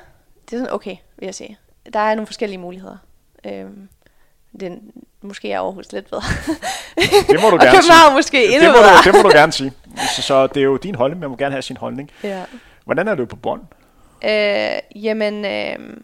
det 0.46 0.54
er 0.54 0.58
sådan 0.58 0.74
okay, 0.74 0.96
vil 1.18 1.26
jeg 1.26 1.36
sige. 1.36 1.58
Der 1.94 2.00
er 2.00 2.16
nogle 2.16 2.28
forskellige 2.28 2.58
muligheder. 2.58 2.98
Øhm, 3.46 3.90
er 4.62 4.78
måske 5.22 5.52
er 5.52 5.60
Aarhus 5.62 5.92
lidt 5.92 6.10
bedre. 6.10 6.24
Det 7.30 7.42
må 7.42 7.50
du 7.50 7.58
gerne 7.66 7.84
sige. 7.84 8.14
måske 8.14 8.46
endnu 8.46 8.68
det 8.68 8.76
må, 8.76 8.82
bedre. 8.82 8.98
du, 8.98 9.12
det 9.12 9.24
må 9.24 9.30
du 9.30 9.38
gerne 9.38 9.52
sige. 9.52 9.74
Så, 10.16 10.22
så 10.22 10.48
det 10.48 10.58
er 10.58 10.64
jo 10.64 10.78
din 10.78 10.96
holdning, 10.96 11.20
man 11.20 11.30
må 11.30 11.36
gerne 11.36 11.52
have 11.52 11.62
sin 11.62 11.78
holdning. 11.78 12.12
Ja. 12.24 12.46
Hvordan 12.86 13.08
er 13.08 13.16
du 13.16 13.26
på 13.26 13.36
bånd? 13.36 13.62
Øh, 14.24 15.04
jamen, 15.04 15.46
øh, 15.46 15.98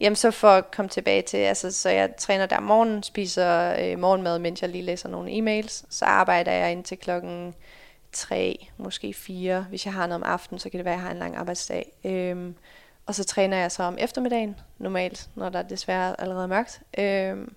jamen, 0.00 0.16
så 0.16 0.30
for 0.30 0.48
at 0.48 0.70
komme 0.70 0.88
tilbage 0.88 1.22
til, 1.22 1.36
altså, 1.36 1.72
så 1.72 1.88
jeg 1.90 2.16
træner 2.18 2.46
der 2.46 2.56
om 2.56 2.62
morgenen, 2.62 3.02
spiser 3.02 3.76
øh, 3.80 3.98
morgenmad, 3.98 4.38
mens 4.38 4.62
jeg 4.62 4.70
lige 4.70 4.84
læser 4.84 5.08
nogle 5.08 5.30
e-mails. 5.30 5.84
Så 5.90 6.04
arbejder 6.04 6.52
jeg 6.52 6.72
indtil 6.72 6.98
klokken 6.98 7.54
3, 8.12 8.68
måske 8.76 9.14
4. 9.14 9.66
Hvis 9.68 9.84
jeg 9.86 9.94
har 9.94 10.06
noget 10.06 10.24
om 10.24 10.30
aftenen, 10.32 10.58
så 10.58 10.70
kan 10.70 10.78
det 10.78 10.84
være, 10.84 10.94
at 10.94 10.98
jeg 10.98 11.04
har 11.04 11.12
en 11.12 11.18
lang 11.18 11.36
arbejdsdag. 11.36 11.92
Øhm, 12.04 12.54
og 13.06 13.14
så 13.14 13.24
træner 13.24 13.56
jeg 13.56 13.72
så 13.72 13.82
om 13.82 13.96
eftermiddagen, 14.00 14.56
normalt, 14.78 15.28
når 15.34 15.48
der 15.48 15.62
desværre 15.62 16.20
allerede 16.20 16.44
er 16.44 16.48
mørkt. 16.48 16.80
Øhm, 16.98 17.56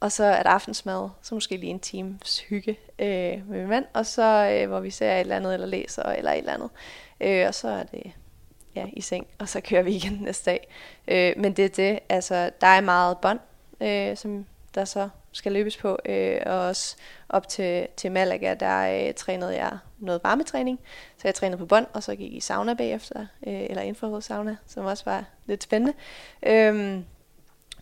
og 0.00 0.12
så 0.12 0.24
er 0.24 0.42
der 0.42 0.50
aftensmad, 0.50 1.08
så 1.22 1.34
måske 1.34 1.56
lige 1.56 1.70
en 1.70 1.80
times 1.80 2.40
hygge 2.40 2.78
øh, 2.98 3.48
med 3.48 3.58
min 3.58 3.68
mand, 3.68 3.84
og 3.94 4.06
så 4.06 4.50
øh, 4.52 4.68
hvor 4.68 4.80
vi 4.80 4.90
ser 4.90 5.12
et 5.12 5.20
eller 5.20 5.36
andet, 5.36 5.54
eller 5.54 5.66
læser, 5.66 6.02
eller 6.02 6.32
et 6.32 6.38
eller 6.38 6.52
andet. 6.52 6.70
Øh, 7.20 7.46
og 7.46 7.54
så 7.54 7.68
er 7.68 7.82
det 7.82 8.12
ja, 8.74 8.86
i 8.92 9.00
seng, 9.00 9.26
og 9.38 9.48
så 9.48 9.60
kører 9.60 9.82
vi 9.82 9.94
igen 9.94 10.12
næste 10.22 10.50
dag. 10.50 10.68
Øh, 11.08 11.34
men 11.36 11.52
det 11.52 11.64
er 11.64 11.68
det, 11.68 11.98
altså 12.08 12.50
der 12.60 12.66
er 12.66 12.80
meget 12.80 13.18
bånd, 13.18 13.40
øh, 13.80 14.16
som 14.16 14.46
der 14.74 14.84
så 14.84 15.08
skal 15.38 15.52
løbes 15.52 15.76
på, 15.76 15.98
øh, 16.04 16.40
og 16.46 16.58
også 16.58 16.96
op 17.28 17.48
til, 17.48 17.86
til 17.96 18.12
Malaga, 18.12 18.54
der 18.54 19.06
øh, 19.08 19.14
trænede 19.14 19.54
jeg 19.54 19.78
noget 19.98 20.20
varmetræning, 20.24 20.80
så 21.16 21.28
jeg 21.28 21.34
trænede 21.34 21.58
på 21.58 21.66
bånd, 21.66 21.86
og 21.92 22.02
så 22.02 22.16
gik 22.16 22.32
i 22.32 22.40
sauna 22.40 22.74
bagefter, 22.74 23.20
øh, 23.46 23.62
eller 23.70 23.82
infrarød 23.82 24.22
sauna, 24.22 24.56
som 24.66 24.84
også 24.84 25.04
var 25.06 25.24
lidt 25.46 25.62
spændende. 25.62 25.94
Øhm, 26.46 27.04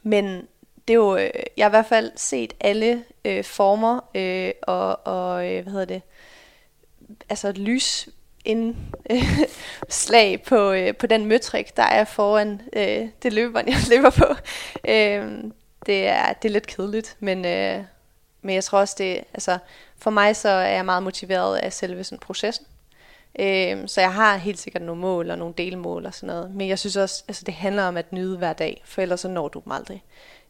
men 0.02 0.48
det 0.88 0.94
er 0.94 0.98
jo, 0.98 1.16
øh, 1.16 1.30
jeg 1.56 1.64
har 1.64 1.70
i 1.70 1.76
hvert 1.76 1.86
fald 1.86 2.12
set 2.16 2.52
alle 2.60 3.04
øh, 3.24 3.44
former 3.44 4.00
øh, 4.14 4.50
og, 4.62 5.06
og 5.06 5.52
øh, 5.52 5.62
hvad 5.62 5.72
hedder 5.72 5.84
det, 5.86 6.02
altså 7.28 7.52
lys 7.52 8.08
en 8.44 8.76
øh, 9.10 9.38
slag 9.88 10.42
på, 10.42 10.72
øh, 10.72 10.96
på 10.96 11.06
den 11.06 11.26
møtrik, 11.26 11.76
der 11.76 11.82
er 11.82 12.04
foran 12.04 12.60
øh, 12.72 13.08
det 13.22 13.32
løbebånd, 13.32 13.68
jeg 13.68 13.76
løber 13.96 14.10
på. 14.10 14.34
Øh, 14.88 15.50
det, 15.86 16.06
er, 16.08 16.32
det 16.32 16.48
er 16.48 16.52
lidt 16.52 16.66
kedeligt, 16.66 17.16
men, 17.20 17.44
øh, 17.44 17.84
men 18.42 18.54
jeg 18.54 18.64
tror 18.64 18.78
også, 18.78 18.94
det 18.98 19.24
altså, 19.34 19.58
for 19.98 20.10
mig 20.10 20.36
så 20.36 20.48
er 20.48 20.74
jeg 20.74 20.84
meget 20.84 21.02
motiveret 21.02 21.56
af 21.56 21.72
selve 21.72 22.04
sådan, 22.04 22.18
processen. 22.18 22.66
Øh, 23.38 23.88
så 23.88 24.00
jeg 24.00 24.12
har 24.12 24.36
helt 24.36 24.58
sikkert 24.58 24.82
nogle 24.82 25.00
mål 25.00 25.30
og 25.30 25.38
nogle 25.38 25.54
delmål 25.58 26.06
og 26.06 26.14
sådan 26.14 26.26
noget. 26.26 26.50
Men 26.54 26.68
jeg 26.68 26.78
synes 26.78 26.96
også, 26.96 27.24
altså 27.28 27.42
det 27.46 27.54
handler 27.54 27.82
om 27.82 27.96
at 27.96 28.12
nyde 28.12 28.38
hver 28.38 28.52
dag, 28.52 28.82
for 28.84 29.02
ellers 29.02 29.20
så 29.20 29.28
når 29.28 29.48
du 29.48 29.62
dem 29.64 29.72
aldrig. 29.72 30.04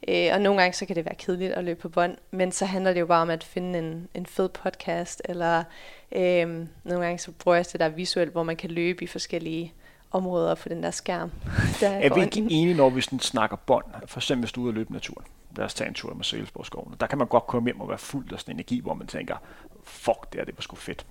Øh, 0.08 0.28
og 0.32 0.40
nogle 0.40 0.60
gange 0.60 0.74
så 0.74 0.86
kan 0.86 0.96
det 0.96 1.04
være 1.04 1.14
kedeligt 1.14 1.52
at 1.52 1.64
løbe 1.64 1.80
på 1.80 1.88
bånd, 1.88 2.16
men 2.30 2.52
så 2.52 2.64
handler 2.64 2.92
det 2.92 3.00
jo 3.00 3.06
bare 3.06 3.22
om 3.22 3.30
at 3.30 3.44
finde 3.44 3.78
en, 3.78 4.08
en 4.14 4.26
fed 4.26 4.48
podcast, 4.48 5.22
eller 5.24 5.64
øh, 6.12 6.48
nogle 6.84 7.04
gange 7.04 7.18
så 7.18 7.32
bruger 7.32 7.56
jeg 7.56 7.66
det 7.72 7.80
der 7.80 7.88
visuelt, 7.88 8.32
hvor 8.32 8.42
man 8.42 8.56
kan 8.56 8.70
løbe 8.70 9.04
i 9.04 9.06
forskellige 9.06 9.72
områder 10.10 10.54
på 10.54 10.68
den 10.68 10.82
der 10.82 10.90
skærm. 10.90 11.30
der 11.80 11.88
Er 11.88 12.00
vi 12.02 12.08
foran 12.08 12.22
ikke 12.22 12.38
en. 12.38 12.50
enige, 12.50 12.74
når 12.74 12.90
vi 12.90 13.00
sådan 13.00 13.20
snakker 13.20 13.56
bånd? 13.56 13.84
For 14.06 14.18
eksempel 14.18 14.42
hvis 14.42 14.52
du 14.52 14.60
er 14.60 14.64
ude 14.64 14.70
og 14.70 14.74
løbe 14.74 14.92
naturen. 14.92 15.26
Lad 15.56 15.64
os 15.64 15.74
tage 15.74 15.88
en 15.88 15.94
tur 15.94 16.14
med 16.14 16.24
Sælsborgsskoven. 16.24 16.94
Der 17.00 17.06
kan 17.06 17.18
man 17.18 17.26
godt 17.26 17.46
komme 17.46 17.66
hjem 17.68 17.80
og 17.80 17.88
være 17.88 17.98
fuld 17.98 18.32
af 18.32 18.40
sådan 18.40 18.54
energi, 18.54 18.80
hvor 18.80 18.94
man 18.94 19.06
tænker, 19.06 19.36
fuck, 19.84 20.32
det 20.32 20.40
er 20.40 20.44
det 20.44 20.54
var 20.56 20.62
sgu 20.62 20.76
fedt. 20.76 21.06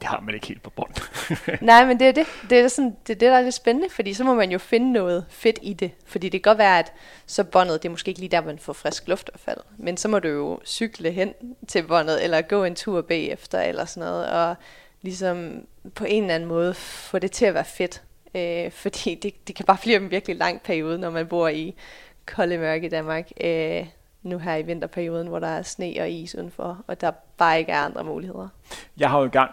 Det 0.00 0.08
har 0.08 0.20
man 0.20 0.34
ikke 0.34 0.46
helt 0.46 0.62
på 0.62 0.70
bånd. 0.70 0.90
Nej, 1.66 1.84
men 1.86 1.98
det 1.98 2.08
er 2.08 2.12
det. 2.12 2.26
Det 2.50 2.58
er, 2.58 2.68
sådan, 2.68 2.96
det 3.06 3.14
er 3.14 3.18
det, 3.18 3.30
der 3.30 3.38
er 3.38 3.42
lidt 3.42 3.54
spændende, 3.54 3.88
fordi 3.90 4.14
så 4.14 4.24
må 4.24 4.34
man 4.34 4.50
jo 4.50 4.58
finde 4.58 4.92
noget 4.92 5.24
fedt 5.28 5.58
i 5.62 5.72
det. 5.72 5.90
Fordi 6.06 6.28
det 6.28 6.42
kan 6.42 6.50
godt 6.50 6.58
være, 6.58 6.78
at 6.78 6.92
så 7.26 7.44
båndet, 7.44 7.82
det 7.82 7.88
er 7.88 7.90
måske 7.90 8.08
ikke 8.08 8.20
lige 8.20 8.30
der, 8.30 8.40
man 8.40 8.58
får 8.58 8.72
frisk 8.72 9.08
luft 9.08 9.30
og 9.34 9.40
fald. 9.40 9.58
Men 9.78 9.96
så 9.96 10.08
må 10.08 10.18
du 10.18 10.28
jo 10.28 10.60
cykle 10.66 11.10
hen 11.10 11.34
til 11.68 11.82
båndet, 11.82 12.24
eller 12.24 12.42
gå 12.42 12.64
en 12.64 12.74
tur 12.74 13.00
bagefter, 13.02 13.60
eller 13.60 13.84
sådan 13.84 14.08
noget, 14.08 14.26
og 14.30 14.56
ligesom 15.02 15.54
på 15.94 16.04
en 16.04 16.22
eller 16.22 16.34
anden 16.34 16.48
måde 16.48 16.74
få 16.74 17.18
det 17.18 17.32
til 17.32 17.44
at 17.44 17.54
være 17.54 17.64
fedt. 17.64 18.02
Øh, 18.34 18.72
fordi 18.82 19.14
det, 19.14 19.48
det 19.48 19.54
kan 19.54 19.64
bare 19.64 19.76
blive 19.82 19.96
en 19.96 20.10
virkelig 20.10 20.36
lang 20.36 20.62
periode, 20.62 20.98
når 20.98 21.10
man 21.10 21.26
bor 21.26 21.48
i 21.48 21.74
kolde 22.26 22.58
mørke 22.58 22.86
i 22.86 22.90
Danmark. 22.90 23.28
Øh, 23.40 23.86
nu 24.22 24.38
her 24.38 24.56
i 24.56 24.62
vinterperioden, 24.62 25.28
hvor 25.28 25.38
der 25.38 25.48
er 25.48 25.62
sne 25.62 25.94
og 26.00 26.10
is 26.10 26.34
udenfor, 26.34 26.78
og 26.86 27.00
der 27.00 27.10
bare 27.36 27.58
ikke 27.58 27.72
er 27.72 27.78
andre 27.80 28.04
muligheder. 28.04 28.48
Jeg 28.96 29.10
har 29.10 29.18
jo 29.18 29.24
engang 29.24 29.50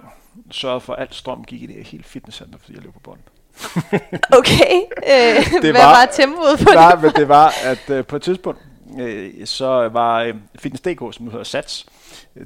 sørget 0.52 0.84
for, 0.84 0.94
at 0.94 1.02
alt 1.02 1.16
strøm 1.16 1.44
gik 1.44 1.62
i 1.62 1.66
det 1.66 1.88
helt 1.88 2.06
fitnesscenter, 2.06 2.60
fordi 2.60 2.74
jeg 2.76 2.84
løb 2.84 2.94
på 2.94 3.00
bånd. 3.00 3.20
Okay, 4.40 4.76
øh, 5.12 5.62
hvad 5.62 5.74
var- 5.74 5.80
var 5.80 6.10
tempoet 6.14 6.60
på 6.60 6.70
Nej, 6.74 6.92
det? 6.92 7.02
men 7.02 7.12
det 7.12 7.28
var, 7.28 7.54
at 7.64 7.90
øh, 7.90 8.06
på 8.06 8.16
et 8.16 8.22
tidspunkt, 8.22 8.60
øh, 9.00 9.46
så 9.46 9.90
var 9.90 10.22
øh, 10.24 10.36
Fitness.dk, 10.60 11.14
som 11.16 11.26
nu 11.26 11.32
hedder 11.32 11.44
Sats, 11.44 11.86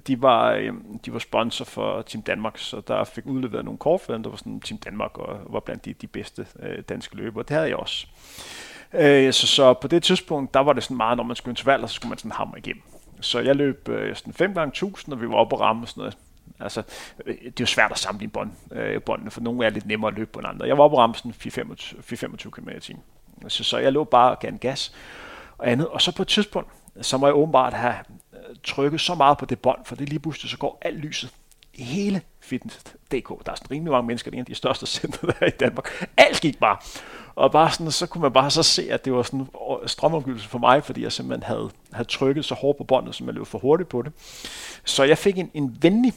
de 0.08 0.22
var, 0.22 0.52
øh, 0.52 0.74
de 1.06 1.14
var 1.14 1.20
sponsor 1.20 1.66
for 1.66 2.02
Team 2.02 2.22
Danmark, 2.22 2.58
så 2.58 2.82
der 2.88 3.04
fik 3.04 3.26
udleveret 3.26 3.66
nogle 3.66 3.78
kort 3.78 4.02
for 4.02 4.14
dem, 4.14 4.24
der 4.24 4.30
var 4.30 4.38
sådan 4.38 4.60
Team 4.60 4.78
Danmark 4.78 5.18
og 5.18 5.40
var 5.50 5.60
blandt 5.60 5.86
de, 5.86 5.94
de 5.94 6.08
bedste 6.08 6.48
øh, 6.60 6.84
danske 6.90 7.16
løbere. 7.16 7.44
Det 7.44 7.56
havde 7.56 7.68
jeg 7.70 7.76
også. 7.76 8.08
Øh, 8.94 9.34
så, 9.34 9.48
så 9.48 9.74
på 9.74 9.88
det 9.88 10.04
tidspunkt, 10.04 10.54
der 10.54 10.60
var 10.60 10.74
det 10.74 10.84
sådan 10.84 10.98
meget, 10.98 11.18
når 11.18 11.24
man 11.24 11.36
skulle 11.36 11.52
intervaller, 11.52 11.88
så 11.88 11.94
skulle 11.94 12.10
man 12.10 12.18
sådan 12.18 12.32
hamre 12.32 12.60
igennem. 12.60 12.84
Så 13.22 13.40
jeg 13.40 13.56
løb 13.56 13.90
øh, 13.90 14.16
sådan 14.16 14.34
5 14.34 14.54
gange 14.54 14.70
1000, 14.70 15.14
og 15.14 15.22
vi 15.22 15.30
var 15.30 15.36
oppe 15.36 15.56
og 15.56 15.62
ramme 15.62 15.84
og 15.84 15.88
sådan 15.88 16.02
noget. 16.02 16.18
Altså, 16.60 16.84
øh, 17.26 17.36
det 17.36 17.48
er 17.48 17.52
jo 17.60 17.66
svært 17.66 17.92
at 17.92 17.98
sammenligne 17.98 18.32
bånd, 18.32 18.52
øh, 18.72 19.02
båndene, 19.02 19.32
for 19.32 19.42
nogle 19.42 19.66
er 19.66 19.70
lidt 19.70 19.86
nemmere 19.86 20.12
at 20.12 20.18
løbe 20.18 20.32
på 20.32 20.40
end 20.40 20.48
andre. 20.48 20.68
Jeg 20.68 20.78
var 20.78 20.84
oppe 20.84 20.98
og 20.98 21.02
ramme 21.02 21.16
sådan 21.16 21.34
4-25 21.34 22.50
km 22.50 22.70
i 22.70 22.80
timen. 22.80 23.04
Så, 23.48 23.64
så 23.64 23.78
jeg 23.78 23.92
lå 23.92 24.04
bare 24.04 24.32
og 24.32 24.40
gav 24.40 24.52
en 24.52 24.58
gas 24.58 24.94
og 25.58 25.72
andet. 25.72 25.88
Og 25.88 26.02
så 26.02 26.16
på 26.16 26.22
et 26.22 26.28
tidspunkt, 26.28 26.70
så 27.02 27.18
må 27.18 27.28
jeg 27.28 27.36
åbenbart 27.36 27.74
have 27.74 27.96
trykke 28.64 29.00
så 29.00 29.16
meget 29.16 29.38
på 29.38 29.46
det 29.46 29.60
bånd, 29.60 29.86
for 29.86 29.96
det 29.96 30.10
lige 30.10 30.20
pludselig 30.20 30.52
så 30.52 30.58
går 30.58 30.78
alt 30.82 30.98
lyset 30.98 31.30
i 31.74 31.84
hele 31.84 32.22
Fitness.dk. 32.40 33.46
Der 33.46 33.52
er 33.52 33.56
sådan 33.56 33.72
rimelig 33.72 33.92
mange 33.92 34.08
mennesker, 34.08 34.32
det 34.32 34.38
er 34.38 34.40
en 34.40 34.42
af 34.42 34.46
de 34.46 34.56
største 34.56 34.86
centre 34.86 35.28
der 35.28 35.46
i 35.46 35.50
Danmark. 35.50 36.08
Alt 36.18 36.42
gik 36.42 36.60
bare. 36.60 36.78
Og 37.36 37.52
bare 37.52 37.72
sådan, 37.72 37.92
så 37.92 38.08
kunne 38.08 38.22
man 38.22 38.34
bare 38.34 38.52
så 38.52 38.64
se, 38.64 38.92
at 38.92 39.06
det 39.06 39.14
var 39.14 39.24
sådan 39.24 39.40
en 39.40 39.48
strømopgivelse 39.86 40.50
for 40.50 40.60
mig, 40.60 40.84
fordi 40.84 41.04
jeg 41.04 41.12
simpelthen 41.12 41.44
havde, 41.44 41.70
havde 41.94 42.10
trykket 42.10 42.46
så 42.46 42.56
hårdt 42.56 42.78
på 42.78 42.84
båndet, 42.84 43.16
som 43.16 43.28
jeg 43.28 43.34
løb 43.34 43.46
for 43.46 43.60
hurtigt 43.60 43.90
på 43.90 44.02
det. 44.02 44.14
Så 44.86 45.04
jeg 45.04 45.18
fik 45.18 45.38
en, 45.38 45.52
en 45.54 45.78
venlig 45.82 46.14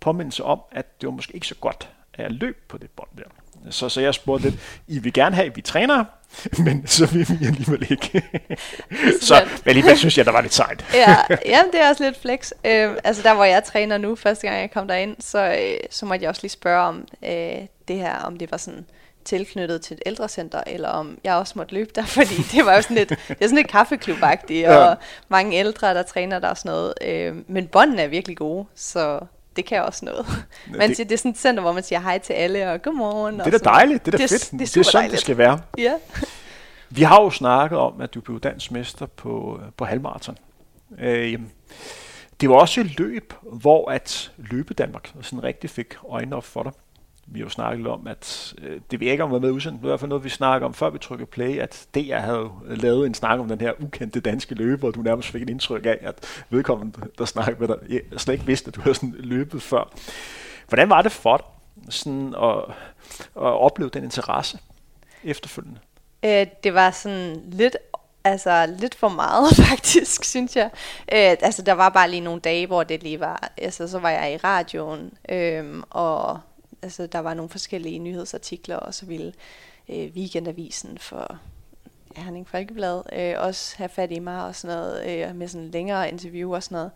påmindelse 0.00 0.44
om, 0.44 0.60
at 0.72 1.00
det 1.00 1.06
var 1.06 1.12
måske 1.12 1.34
ikke 1.34 1.46
så 1.46 1.54
godt, 1.54 1.88
at 2.14 2.22
jeg 2.22 2.30
løb 2.30 2.64
på 2.68 2.78
det 2.78 2.90
bånd 2.90 3.08
der. 3.18 3.70
Så, 3.70 3.88
så 3.88 4.00
jeg 4.00 4.14
spurgte 4.14 4.50
lidt, 4.50 4.82
I 4.88 4.98
vil 4.98 5.12
gerne 5.12 5.36
have, 5.36 5.46
at 5.46 5.56
vi 5.56 5.60
træner, 5.60 6.04
men 6.64 6.86
så 6.86 7.06
vil 7.06 7.28
vi 7.28 7.46
alligevel 7.46 7.86
ikke. 7.90 8.22
så 9.20 9.34
men 9.34 9.50
alligevel 9.66 9.98
synes 9.98 10.18
jeg, 10.18 10.26
der 10.26 10.32
var 10.32 10.40
lidt 10.40 10.54
sejt. 10.54 10.84
ja, 10.94 11.16
jamen, 11.46 11.72
det 11.72 11.80
er 11.82 11.88
også 11.88 12.04
lidt 12.04 12.20
flex. 12.20 12.50
Øh, 12.64 12.90
altså 13.04 13.22
der, 13.22 13.34
hvor 13.34 13.44
jeg 13.44 13.64
træner 13.64 13.98
nu, 13.98 14.16
første 14.16 14.46
gang 14.46 14.60
jeg 14.60 14.70
kom 14.70 14.88
derind, 14.88 15.16
så, 15.20 15.38
øh, 15.44 15.76
så 15.90 16.06
måtte 16.06 16.22
jeg 16.22 16.28
også 16.28 16.42
lige 16.42 16.50
spørge 16.50 16.82
om 16.82 17.08
øh, 17.24 17.58
det 17.88 17.96
her, 17.96 18.16
om 18.18 18.36
det 18.38 18.50
var 18.50 18.56
sådan 18.56 18.86
tilknyttet 19.24 19.82
til 19.82 19.94
et 19.94 20.02
ældrecenter, 20.06 20.62
eller 20.66 20.88
om 20.88 21.18
jeg 21.24 21.34
også 21.34 21.52
måtte 21.56 21.74
løbe 21.74 21.90
der, 21.94 22.04
fordi 22.06 22.34
det 22.52 22.66
var 22.66 22.74
jo 22.74 22.82
sådan 22.82 22.96
lidt, 22.96 23.08
det 23.08 23.18
er 23.28 23.34
sådan 23.44 23.56
lidt 23.56 23.68
kaffeklubagtigt, 23.68 24.68
og 24.68 24.74
Ja. 24.88 24.94
mange 25.28 25.56
ældre, 25.56 25.94
der 25.94 26.02
træner 26.02 26.38
der 26.38 26.48
og 26.48 26.56
sådan 26.58 26.70
noget. 26.70 26.94
Øh, 27.02 27.34
men 27.46 27.66
båndene 27.66 28.02
er 28.02 28.06
virkelig 28.08 28.36
gode, 28.36 28.66
så 28.74 29.20
det 29.56 29.64
kan 29.64 29.82
også 29.82 30.04
noget. 30.04 30.26
Man 30.78 30.88
det- 30.88 30.96
siger, 30.96 31.04
det 31.06 31.14
er 31.14 31.18
sådan 31.18 31.30
et 31.30 31.38
center, 31.38 31.62
hvor 31.62 31.72
man 31.72 31.82
siger 31.82 32.00
hej 32.00 32.18
til 32.18 32.32
alle, 32.32 32.72
og 32.72 32.82
godmorgen. 32.82 33.34
Det 33.34 33.40
og 33.42 33.46
er 33.46 33.50
da 33.50 33.58
dejligt, 33.58 34.06
det 34.06 34.14
er 34.14 34.18
da 34.18 34.22
det, 34.22 34.30
fedt. 34.30 34.42
Det 34.42 34.52
er, 34.52 34.58
det 34.58 34.76
er 34.76 34.82
sådan, 34.82 34.92
dejligt. 34.98 35.12
det 35.12 35.20
skal 35.20 35.38
være. 35.38 35.60
Ja. 35.78 35.94
Vi 36.96 37.02
har 37.02 37.22
jo 37.22 37.30
snakket 37.30 37.78
om, 37.78 38.00
at 38.00 38.14
du 38.14 38.20
blev 38.20 38.40
dansk 38.40 38.70
mester 38.70 39.06
på, 39.06 39.60
på 39.76 39.84
halvmarathon. 39.84 40.38
Øh, 40.98 41.38
det 42.40 42.48
var 42.50 42.54
også 42.56 42.80
et 42.80 42.98
løb, 42.98 43.32
hvor 43.42 43.90
at 43.90 44.32
løbe 44.36 44.74
Danmark 44.74 45.12
sådan 45.22 45.42
rigtig 45.42 45.70
fik 45.70 45.94
øjnene 46.08 46.36
op 46.36 46.44
for 46.44 46.62
dig. 46.62 46.72
Vi 47.26 47.38
har 47.38 47.44
jo 47.44 47.50
snakket 47.50 47.86
om, 47.86 48.06
at 48.06 48.54
øh, 48.62 48.80
det 48.90 49.00
vil 49.00 49.08
ikke 49.08 49.24
om 49.24 49.30
hvad 49.30 49.40
med 49.40 49.50
udsendt. 49.50 49.76
Det 49.76 49.82
var 49.82 49.88
i 49.88 49.90
hvert 49.90 50.00
fald 50.00 50.08
noget, 50.08 50.24
vi 50.24 50.28
snakker 50.28 50.66
om, 50.66 50.74
før 50.74 50.90
vi 50.90 50.98
trykker 50.98 51.26
play, 51.26 51.58
at 51.58 51.86
DR 51.94 52.16
havde 52.16 52.50
lavet 52.64 53.06
en 53.06 53.14
snak 53.14 53.40
om 53.40 53.48
den 53.48 53.60
her 53.60 53.72
ukendte 53.80 54.20
danske 54.20 54.54
løber, 54.54 54.88
og 54.88 54.94
du 54.94 55.02
nærmest 55.02 55.28
fik 55.28 55.42
et 55.42 55.50
indtryk 55.50 55.86
af, 55.86 55.98
at 56.00 56.44
vedkommende, 56.50 56.98
der 57.18 57.24
snakkede 57.24 57.60
med 57.60 57.68
dig, 57.68 57.76
jeg 57.88 58.20
slet 58.20 58.34
ikke 58.34 58.46
vidste, 58.46 58.68
at 58.68 58.74
du 58.74 58.80
havde 58.80 58.94
sådan 58.94 59.14
løbet 59.18 59.62
før. 59.62 59.92
Hvordan 60.68 60.90
var 60.90 61.02
det 61.02 61.12
for 61.12 61.36
dig 61.36 61.46
sådan 61.90 62.34
at, 62.42 62.58
at 63.36 63.60
opleve 63.60 63.90
den 63.90 64.04
interesse 64.04 64.58
efterfølgende? 65.24 65.78
Øh, 66.24 66.46
det 66.64 66.74
var 66.74 66.90
sådan 66.90 67.42
lidt, 67.46 67.76
altså 68.24 68.74
lidt 68.78 68.94
for 68.94 69.08
meget 69.08 69.56
faktisk, 69.68 70.24
synes 70.24 70.56
jeg. 70.56 70.70
Øh, 71.12 71.36
altså 71.40 71.62
der 71.62 71.72
var 71.72 71.88
bare 71.88 72.10
lige 72.10 72.20
nogle 72.20 72.40
dage, 72.40 72.66
hvor 72.66 72.82
det 72.82 73.02
lige 73.02 73.20
var, 73.20 73.52
altså 73.58 73.88
så 73.88 73.98
var 73.98 74.10
jeg 74.10 74.32
i 74.32 74.36
radioen, 74.36 75.12
øh, 75.28 75.82
og 75.90 76.40
altså 76.82 77.06
der 77.06 77.18
var 77.18 77.34
nogle 77.34 77.48
forskellige 77.48 77.98
nyhedsartikler, 77.98 78.76
og 78.76 78.94
så 78.94 79.06
ville 79.06 79.32
øh, 79.88 80.10
Weekendavisen 80.16 80.98
for 80.98 81.38
Herning 82.16 82.48
Folkeblad 82.48 83.02
øh, 83.12 83.34
også 83.38 83.76
have 83.76 83.88
fat 83.88 84.12
i 84.12 84.18
mig 84.18 84.44
og 84.44 84.54
sådan 84.54 84.76
noget, 84.76 85.28
øh, 85.28 85.36
med 85.36 85.48
sådan 85.48 85.70
længere 85.70 86.08
interview 86.08 86.54
og 86.54 86.62
sådan 86.62 86.76
noget. 86.76 86.90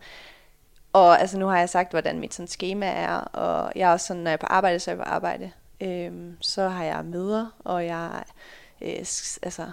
Og 0.93 1.21
altså 1.21 1.39
nu 1.39 1.45
har 1.45 1.59
jeg 1.59 1.69
sagt, 1.69 1.91
hvordan 1.91 2.19
mit 2.19 2.33
sådan 2.33 2.47
schema 2.47 2.85
er, 2.85 3.17
og 3.17 3.71
jeg 3.75 3.89
er 3.89 3.93
også 3.93 4.07
sådan, 4.07 4.23
når 4.23 4.31
jeg 4.31 4.33
er 4.33 4.37
på 4.41 4.45
arbejde, 4.45 4.79
så 4.79 4.91
er 4.91 4.95
jeg 4.95 5.03
på 5.03 5.09
arbejde. 5.09 5.51
øh, 5.81 6.11
så 6.41 6.67
har 6.67 6.83
jeg 6.83 7.05
møder, 7.05 7.55
og 7.59 7.85
jeg 7.85 8.23
øh, 8.81 8.97
altså, 9.41 9.67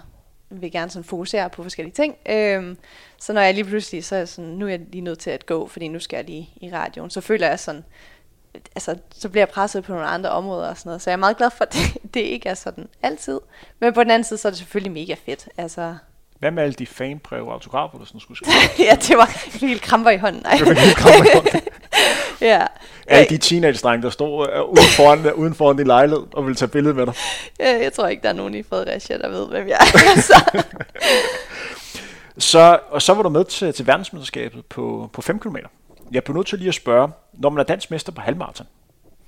vil 0.49 0.71
gerne 0.71 0.91
sådan 0.91 1.03
fokusere 1.03 1.49
på 1.49 1.63
forskellige 1.63 1.93
ting. 1.95 2.15
Øhm, 2.25 2.77
så 3.17 3.33
når 3.33 3.41
jeg 3.41 3.53
lige 3.53 3.63
pludselig, 3.65 4.05
så 4.05 4.15
er 4.15 4.19
jeg 4.19 4.27
sådan, 4.27 4.51
nu 4.51 4.65
er 4.65 4.69
jeg 4.69 4.79
lige 4.79 5.01
nødt 5.01 5.19
til 5.19 5.29
at 5.29 5.45
gå, 5.45 5.67
fordi 5.67 5.87
nu 5.87 5.99
skal 5.99 6.17
jeg 6.17 6.25
lige 6.25 6.49
i 6.55 6.71
radioen, 6.73 7.09
så 7.09 7.21
føler 7.21 7.47
jeg 7.47 7.59
sådan, 7.59 7.85
altså, 8.75 8.95
så 9.15 9.29
bliver 9.29 9.41
jeg 9.41 9.49
presset 9.49 9.83
på 9.83 9.91
nogle 9.93 10.07
andre 10.07 10.29
områder 10.29 10.69
og 10.69 10.77
sådan 10.77 10.89
noget. 10.89 11.01
Så 11.01 11.09
jeg 11.09 11.13
er 11.13 11.19
meget 11.19 11.37
glad 11.37 11.49
for, 11.57 11.63
at 11.63 11.73
det, 11.73 11.97
det 12.13 12.19
ikke 12.19 12.49
er 12.49 12.53
sådan 12.53 12.87
altid. 13.03 13.39
Men 13.79 13.93
på 13.93 14.03
den 14.03 14.11
anden 14.11 14.23
side, 14.23 14.39
så 14.39 14.47
er 14.47 14.49
det 14.49 14.57
selvfølgelig 14.57 14.91
mega 14.91 15.15
fedt. 15.25 15.49
Altså, 15.57 15.95
Hvad 16.39 16.51
med 16.51 16.63
alle 16.63 16.73
de 16.73 16.85
fanbreve 16.87 17.47
og 17.47 17.53
autografer, 17.53 17.97
du 17.97 18.05
sådan 18.05 18.19
skulle 18.19 18.37
skrive? 18.37 18.55
ja, 18.89 18.95
det 18.95 19.17
var 19.17 19.57
helt 19.59 19.81
kramper 19.81 20.09
i 20.11 20.17
hånden. 20.17 20.41
Nej. 20.43 20.57
Kramper 20.93 21.25
i 21.25 21.33
hånden. 21.33 21.61
ja. 22.41 22.65
Alle 23.07 23.29
de 23.29 23.37
teenage-drenge, 23.37 24.03
der 24.03 24.09
stod 24.09 24.47
øh, 24.53 24.63
uden 24.63 24.87
foran, 24.97 25.33
uden 25.33 25.55
foran 25.55 25.77
din 25.77 25.87
lejlighed 25.87 26.23
og 26.33 26.45
ville 26.45 26.55
tage 26.55 26.69
billede 26.69 26.93
med 26.93 27.05
dig. 27.05 27.13
ja, 27.59 27.83
jeg 27.83 27.93
tror 27.93 28.07
ikke, 28.07 28.23
der 28.23 28.29
er 28.29 28.33
nogen 28.33 28.53
i 28.55 28.63
Fredericia, 28.63 29.17
der 29.17 29.29
ved, 29.29 29.47
hvem 29.47 29.67
jeg 29.67 29.77
er. 29.79 30.21
så. 30.21 30.63
Så, 32.37 32.79
og 32.89 33.01
så 33.01 33.13
var 33.13 33.23
du 33.23 33.29
med 33.29 33.45
til, 33.45 33.73
til 33.73 33.87
verdensmesterskabet 33.87 34.65
på, 34.65 35.09
på 35.13 35.21
5 35.21 35.39
km. 35.39 35.55
Jeg 36.11 36.23
er 36.27 36.33
nødt 36.33 36.47
til 36.47 36.59
lige 36.59 36.67
at 36.67 36.75
spørge, 36.75 37.09
når 37.33 37.49
man 37.49 37.59
er 37.59 37.63
dansk 37.63 37.91
mester 37.91 38.11
på 38.11 38.21
halvmarathon, 38.21 38.67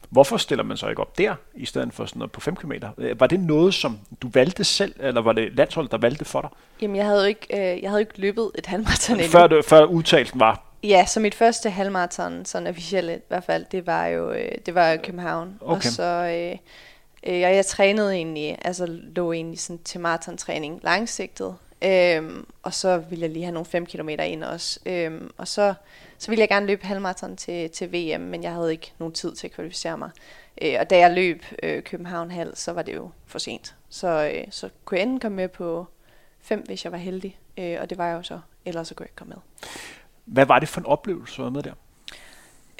hvorfor 0.09 0.37
stiller 0.37 0.63
man 0.63 0.77
så 0.77 0.87
ikke 0.87 1.01
op 1.01 1.17
der, 1.17 1.35
i 1.55 1.65
stedet 1.65 1.93
for 1.93 2.05
sådan 2.05 2.19
noget 2.19 2.31
på 2.31 2.41
5 2.41 2.55
km? 2.55 2.71
Var 3.17 3.27
det 3.27 3.39
noget, 3.39 3.73
som 3.73 3.99
du 4.21 4.29
valgte 4.33 4.63
selv, 4.63 4.95
eller 4.99 5.21
var 5.21 5.33
det 5.33 5.55
landsholdet, 5.55 5.91
der 5.91 5.97
valgte 5.97 6.25
for 6.25 6.41
dig? 6.41 6.49
Jamen, 6.81 6.95
jeg 6.95 7.05
havde 7.05 7.21
jo 7.21 7.27
ikke, 7.27 7.73
øh, 7.73 7.81
jeg 7.83 7.89
havde 7.89 8.01
ikke 8.01 8.21
løbet 8.21 8.51
et 8.55 8.65
halvmarathon 8.65 9.15
endnu. 9.15 9.31
Før, 9.31 9.47
det, 9.47 9.65
før 9.65 9.83
udtalelsen 9.83 10.39
var, 10.39 10.63
Ja, 10.83 11.05
så 11.05 11.19
mit 11.19 11.35
første 11.35 11.69
halvmarathon, 11.69 12.45
sådan 12.45 12.67
officielt 12.67 13.11
i 13.11 13.21
hvert 13.27 13.43
fald, 13.43 13.65
det 13.71 13.87
var 13.87 14.05
jo 14.05 14.31
øh, 14.31 14.51
det 14.65 14.75
var 14.75 14.91
i 14.91 14.97
København. 14.97 15.57
Okay. 15.61 15.75
Og 15.75 15.83
så, 15.83 16.03
øh, 16.03 16.57
øh, 17.33 17.39
jeg, 17.39 17.55
jeg 17.55 17.65
trænede 17.65 18.15
egentlig, 18.15 18.57
altså 18.61 18.85
lå 18.89 19.31
egentlig 19.31 19.59
sådan 19.59 19.83
til 19.83 19.99
maratontræning 19.99 20.79
langsigtet. 20.83 21.55
Øhm, 21.81 22.45
og 22.63 22.73
så 22.73 22.97
ville 22.97 23.21
jeg 23.23 23.29
lige 23.29 23.43
have 23.43 23.53
nogle 23.53 23.65
5 23.65 23.85
km 23.85 24.09
ind 24.09 24.43
også. 24.43 24.79
Øhm, 24.85 25.31
og 25.37 25.47
så, 25.47 25.73
så 26.17 26.31
ville 26.31 26.41
jeg 26.41 26.49
gerne 26.49 26.65
løbe 26.65 26.85
halvmarathon 26.85 27.37
til, 27.37 27.69
til 27.69 27.93
VM, 27.93 28.21
men 28.21 28.43
jeg 28.43 28.53
havde 28.53 28.71
ikke 28.71 28.93
nogen 28.99 29.13
tid 29.13 29.35
til 29.35 29.47
at 29.47 29.53
kvalificere 29.53 29.97
mig. 29.97 30.09
Øh, 30.61 30.75
og 30.79 30.89
da 30.89 30.97
jeg 30.97 31.11
løb 31.11 31.43
øh, 31.63 31.83
København 31.83 32.31
halv, 32.31 32.55
så 32.55 32.73
var 32.73 32.81
det 32.81 32.95
jo 32.95 33.09
for 33.25 33.39
sent. 33.39 33.75
Så, 33.89 34.31
øh, 34.33 34.43
så 34.49 34.69
kunne 34.85 34.97
jeg 34.97 35.03
enten 35.03 35.19
komme 35.19 35.35
med 35.35 35.47
på 35.47 35.87
5, 36.41 36.59
hvis 36.65 36.83
jeg 36.83 36.91
var 36.91 36.97
heldig. 36.97 37.39
Øh, 37.57 37.77
og 37.81 37.89
det 37.89 37.97
var 37.97 38.07
jeg 38.07 38.17
jo 38.17 38.23
så. 38.23 38.39
Ellers 38.65 38.87
så 38.87 38.95
kunne 38.95 39.03
jeg 39.03 39.09
ikke 39.09 39.15
komme 39.15 39.33
med. 39.33 39.69
hvad 40.25 40.45
var 40.45 40.59
det 40.59 40.69
for 40.69 40.79
en 40.79 40.85
oplevelse, 40.85 41.37
du 41.37 41.41
var 41.41 41.49
med 41.49 41.63
der? 41.63 41.73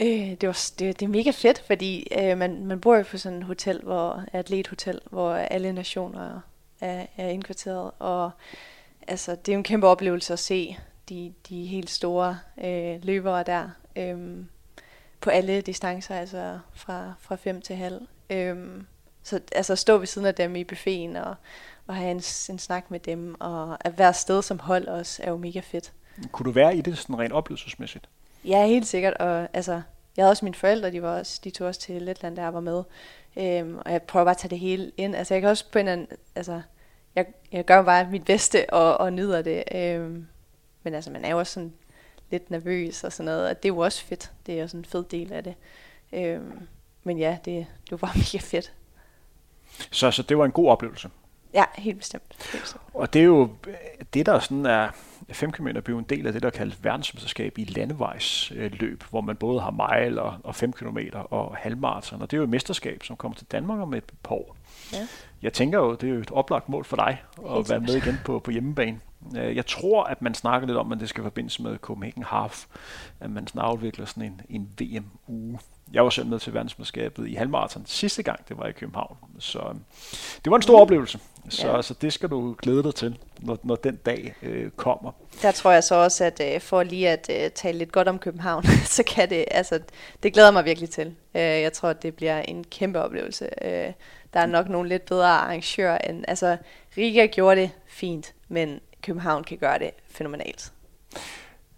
Øh, 0.01 0.31
det, 0.41 0.47
var, 0.47 0.69
det, 0.79 0.99
det 0.99 1.05
er 1.05 1.09
mega 1.09 1.31
fedt, 1.31 1.63
fordi 1.67 2.07
øh, 2.19 2.38
man, 2.38 2.65
man 2.65 2.81
bor 2.81 2.95
jo 2.95 3.03
på 3.03 3.17
sådan 3.17 3.38
et 3.38 3.43
hotel, 3.43 3.79
hvor 3.83 4.23
atlethotel, 4.33 4.99
hvor 5.09 5.33
alle 5.33 5.73
nationer 5.73 6.41
er, 6.81 7.05
er 7.17 7.27
indkvarteret, 7.27 7.91
og 7.99 8.31
altså, 9.07 9.31
det 9.31 9.49
er 9.49 9.53
jo 9.53 9.57
en 9.57 9.63
kæmpe 9.63 9.88
oplevelse 9.88 10.33
at 10.33 10.39
se 10.39 10.77
de, 11.10 11.34
de 11.49 11.66
helt 11.66 11.89
store 11.89 12.39
øh, 12.64 13.03
løbere 13.03 13.43
der 13.43 13.70
øh, 13.95 14.45
på 15.22 15.30
alle 15.30 15.62
distancer, 15.62 16.16
altså 16.16 16.60
fra, 16.74 17.14
fra 17.20 17.36
5 17.36 17.62
til 17.62 17.76
halv. 17.76 18.01
Øh, 18.30 18.58
så 19.24 19.39
altså 19.51 19.76
stå 19.76 19.97
ved 19.97 20.08
siden 20.08 20.28
af 20.28 20.36
dem 20.36 20.55
i 20.55 20.64
buffeten 20.64 21.16
og, 21.16 21.36
og 21.88 21.95
have 21.95 22.12
en, 22.12 22.18
en 22.49 22.60
snak 22.60 22.91
med 22.91 22.99
dem, 22.99 23.36
og 23.39 23.78
at 23.88 23.97
være 23.97 24.14
sted 24.14 24.41
som 24.41 24.60
hold 24.60 24.88
også 24.88 25.24
er 25.24 25.32
jo 25.32 25.38
mega 25.38 25.60
fedt. 25.60 25.93
Kunne 26.32 26.45
du 26.45 26.51
være 26.51 26.78
i 26.78 26.82
det 26.82 26.97
sådan 26.97 27.20
rent 27.20 27.34
oplevelsesmæssigt? 27.34 28.10
Ja, 28.45 28.68
helt 28.68 28.88
sikkert. 28.88 29.14
Og 29.14 29.49
altså, 29.53 29.82
jeg 30.18 30.24
havde 30.24 30.32
også 30.32 30.45
mine 30.45 30.55
forældre, 30.55 30.91
de, 30.91 31.01
var 31.01 31.20
også, 31.20 31.41
de 31.43 31.49
tog 31.49 31.68
også 31.68 31.80
til 31.80 32.01
Letland, 32.01 32.36
der 32.36 32.43
jeg 32.43 32.53
var 32.53 32.60
med. 32.60 32.84
Øhm, 33.38 33.78
og 33.78 33.91
jeg 33.91 34.01
prøver 34.01 34.24
bare 34.24 34.32
at 34.32 34.38
tage 34.38 34.49
det 34.49 34.60
hele 34.60 34.91
ind. 34.97 35.16
Altså, 35.16 35.34
jeg 35.34 35.41
kan 35.41 35.49
også 35.49 35.66
på 35.72 35.80
en 35.80 35.88
anden, 35.88 36.08
altså, 36.36 36.62
jeg, 37.16 37.26
jeg 37.51 37.66
gør 37.66 37.82
bare 37.82 38.08
mit 38.12 38.26
bedste 38.26 38.70
og, 38.70 38.97
og 38.97 39.14
nyder 39.14 39.41
det. 39.41 39.64
Øhm, 39.76 40.28
men 40.88 40.93
altså, 40.93 41.11
man 41.11 41.25
er 41.25 41.29
jo 41.29 41.39
også 41.39 41.53
sådan 41.53 41.73
lidt 42.31 42.51
nervøs 42.51 43.03
og 43.03 43.13
sådan 43.13 43.25
noget, 43.25 43.49
og 43.49 43.63
det 43.63 43.69
er 43.69 43.73
jo 43.73 43.79
også 43.79 44.05
fedt. 44.05 44.31
Det 44.45 44.55
er 44.55 44.61
jo 44.61 44.67
sådan 44.67 44.79
en 44.79 44.85
fed 44.85 45.03
del 45.03 45.33
af 45.33 45.43
det. 45.43 45.55
Øhm, 46.13 46.67
men 47.03 47.17
ja, 47.17 47.38
det, 47.45 47.65
det 47.83 47.91
var 47.91 47.97
bare 47.97 48.17
mega 48.33 48.38
fedt. 48.38 48.73
Så, 49.91 50.11
så 50.11 50.23
det 50.23 50.38
var 50.38 50.45
en 50.45 50.51
god 50.51 50.69
oplevelse. 50.69 51.09
Ja, 51.53 51.63
helt 51.75 51.97
bestemt. 51.97 52.49
Helt 52.51 52.63
bestemt. 52.63 52.81
Og 52.93 53.13
det 53.13 53.19
er 53.19 53.25
jo 53.25 53.49
det, 54.13 54.25
der 54.25 54.39
sådan 54.39 54.65
er 54.65 54.89
5 55.31 55.51
km 55.51 55.67
er 55.67 55.81
jo 55.89 55.97
en 55.97 56.05
del 56.09 56.27
af 56.27 56.33
det, 56.33 56.43
der 56.43 56.49
kaldes 56.49 56.83
verdensmesterskab 56.83 57.57
i 57.57 57.63
landevejsløb, 57.63 59.03
hvor 59.09 59.21
man 59.21 59.35
både 59.35 59.61
har 59.61 59.71
mile 59.71 60.21
og, 60.21 60.38
og 60.43 60.55
5 60.55 60.73
km 60.73 60.97
og 61.13 61.55
halvmarathon. 61.55 62.21
Og 62.21 62.31
det 62.31 62.38
er 62.38 62.39
jo 62.39 62.43
et 62.43 62.49
mesterskab, 62.49 63.03
som 63.03 63.15
kommer 63.15 63.35
til 63.35 63.47
Danmark 63.51 63.79
om 63.79 63.93
et 63.93 64.03
par 64.23 64.35
år. 64.35 64.57
Ja. 64.93 65.07
Jeg 65.41 65.53
tænker 65.53 65.79
jo, 65.79 65.95
det 65.95 66.09
er 66.09 66.13
jo 66.13 66.19
et 66.19 66.31
oplagt 66.31 66.69
mål 66.69 66.85
for 66.85 66.95
dig 66.95 67.23
at 67.57 67.69
være 67.69 67.79
med 67.79 67.95
igen 67.95 68.19
på, 68.25 68.39
på 68.39 68.51
hjemmebane. 68.51 68.99
Øh, 69.38 69.55
Jeg 69.55 69.65
tror, 69.65 70.03
at 70.03 70.21
man 70.21 70.33
snakker 70.33 70.67
lidt 70.67 70.77
om, 70.77 70.91
at 70.91 70.99
det 70.99 71.09
skal 71.09 71.23
forbindes 71.23 71.59
med 71.59 71.77
Copenhagen 71.77 72.23
Half, 72.23 72.65
at 73.19 73.29
man 73.29 73.47
snart 73.47 73.75
udvikler 73.75 74.05
sådan 74.05 74.23
en, 74.23 74.41
en 74.49 74.69
VM-uge. 74.79 75.59
Jeg 75.93 76.03
var 76.03 76.09
selv 76.09 76.27
med 76.27 76.39
til 76.39 76.53
verdensmesterskabet 76.53 77.27
i 77.27 77.33
halvmarathon 77.33 77.85
sidste 77.85 78.23
gang, 78.23 78.47
det 78.49 78.57
var 78.57 78.65
i 78.65 78.71
København. 78.71 79.17
Så 79.39 79.59
øhm, 79.59 79.79
det 80.45 80.51
var 80.51 80.55
en 80.55 80.61
stor 80.61 80.81
oplevelse. 80.81 81.19
Så, 81.49 81.67
Ja. 81.67 81.81
så 81.81 81.93
det 81.93 82.13
skal 82.13 82.29
du 82.29 82.55
glæde 82.61 82.83
dig 82.83 82.95
til, 82.95 83.17
når, 83.39 83.57
når 83.63 83.75
den 83.75 83.95
dag 83.95 84.35
øh, 84.41 84.69
kommer. 84.71 85.11
Der 85.41 85.51
tror 85.51 85.71
jeg 85.71 85.83
så 85.83 85.95
også, 85.95 86.23
at 86.25 86.41
øh, 86.55 86.61
for 86.61 86.83
lige 86.83 87.09
at 87.09 87.29
øh, 87.31 87.51
tale 87.51 87.77
lidt 87.77 87.91
godt 87.91 88.07
om 88.07 88.19
København, 88.19 88.63
så 88.97 89.03
kan 89.03 89.29
det, 89.29 89.45
altså, 89.51 89.79
det 90.23 90.33
glæder 90.33 90.51
mig 90.51 90.65
virkelig 90.65 90.89
til. 90.89 91.07
Øh, 91.35 91.41
jeg 91.41 91.73
tror, 91.73 91.89
at 91.89 92.03
det 92.03 92.15
bliver 92.15 92.41
en 92.41 92.63
kæmpe 92.63 92.99
oplevelse. 93.01 93.49
Øh, 93.61 93.93
der 94.33 94.39
er 94.39 94.45
nok 94.45 94.69
nogle 94.69 94.89
lidt 94.89 95.05
bedre 95.05 95.27
arrangører 95.29 95.97
end, 95.97 96.25
altså, 96.27 96.57
Riga 96.97 97.25
gjorde 97.25 97.61
det 97.61 97.69
fint, 97.87 98.33
men 98.47 98.79
København 99.03 99.43
kan 99.43 99.57
gøre 99.57 99.79
det 99.79 99.91
fænomenalt. 100.11 100.71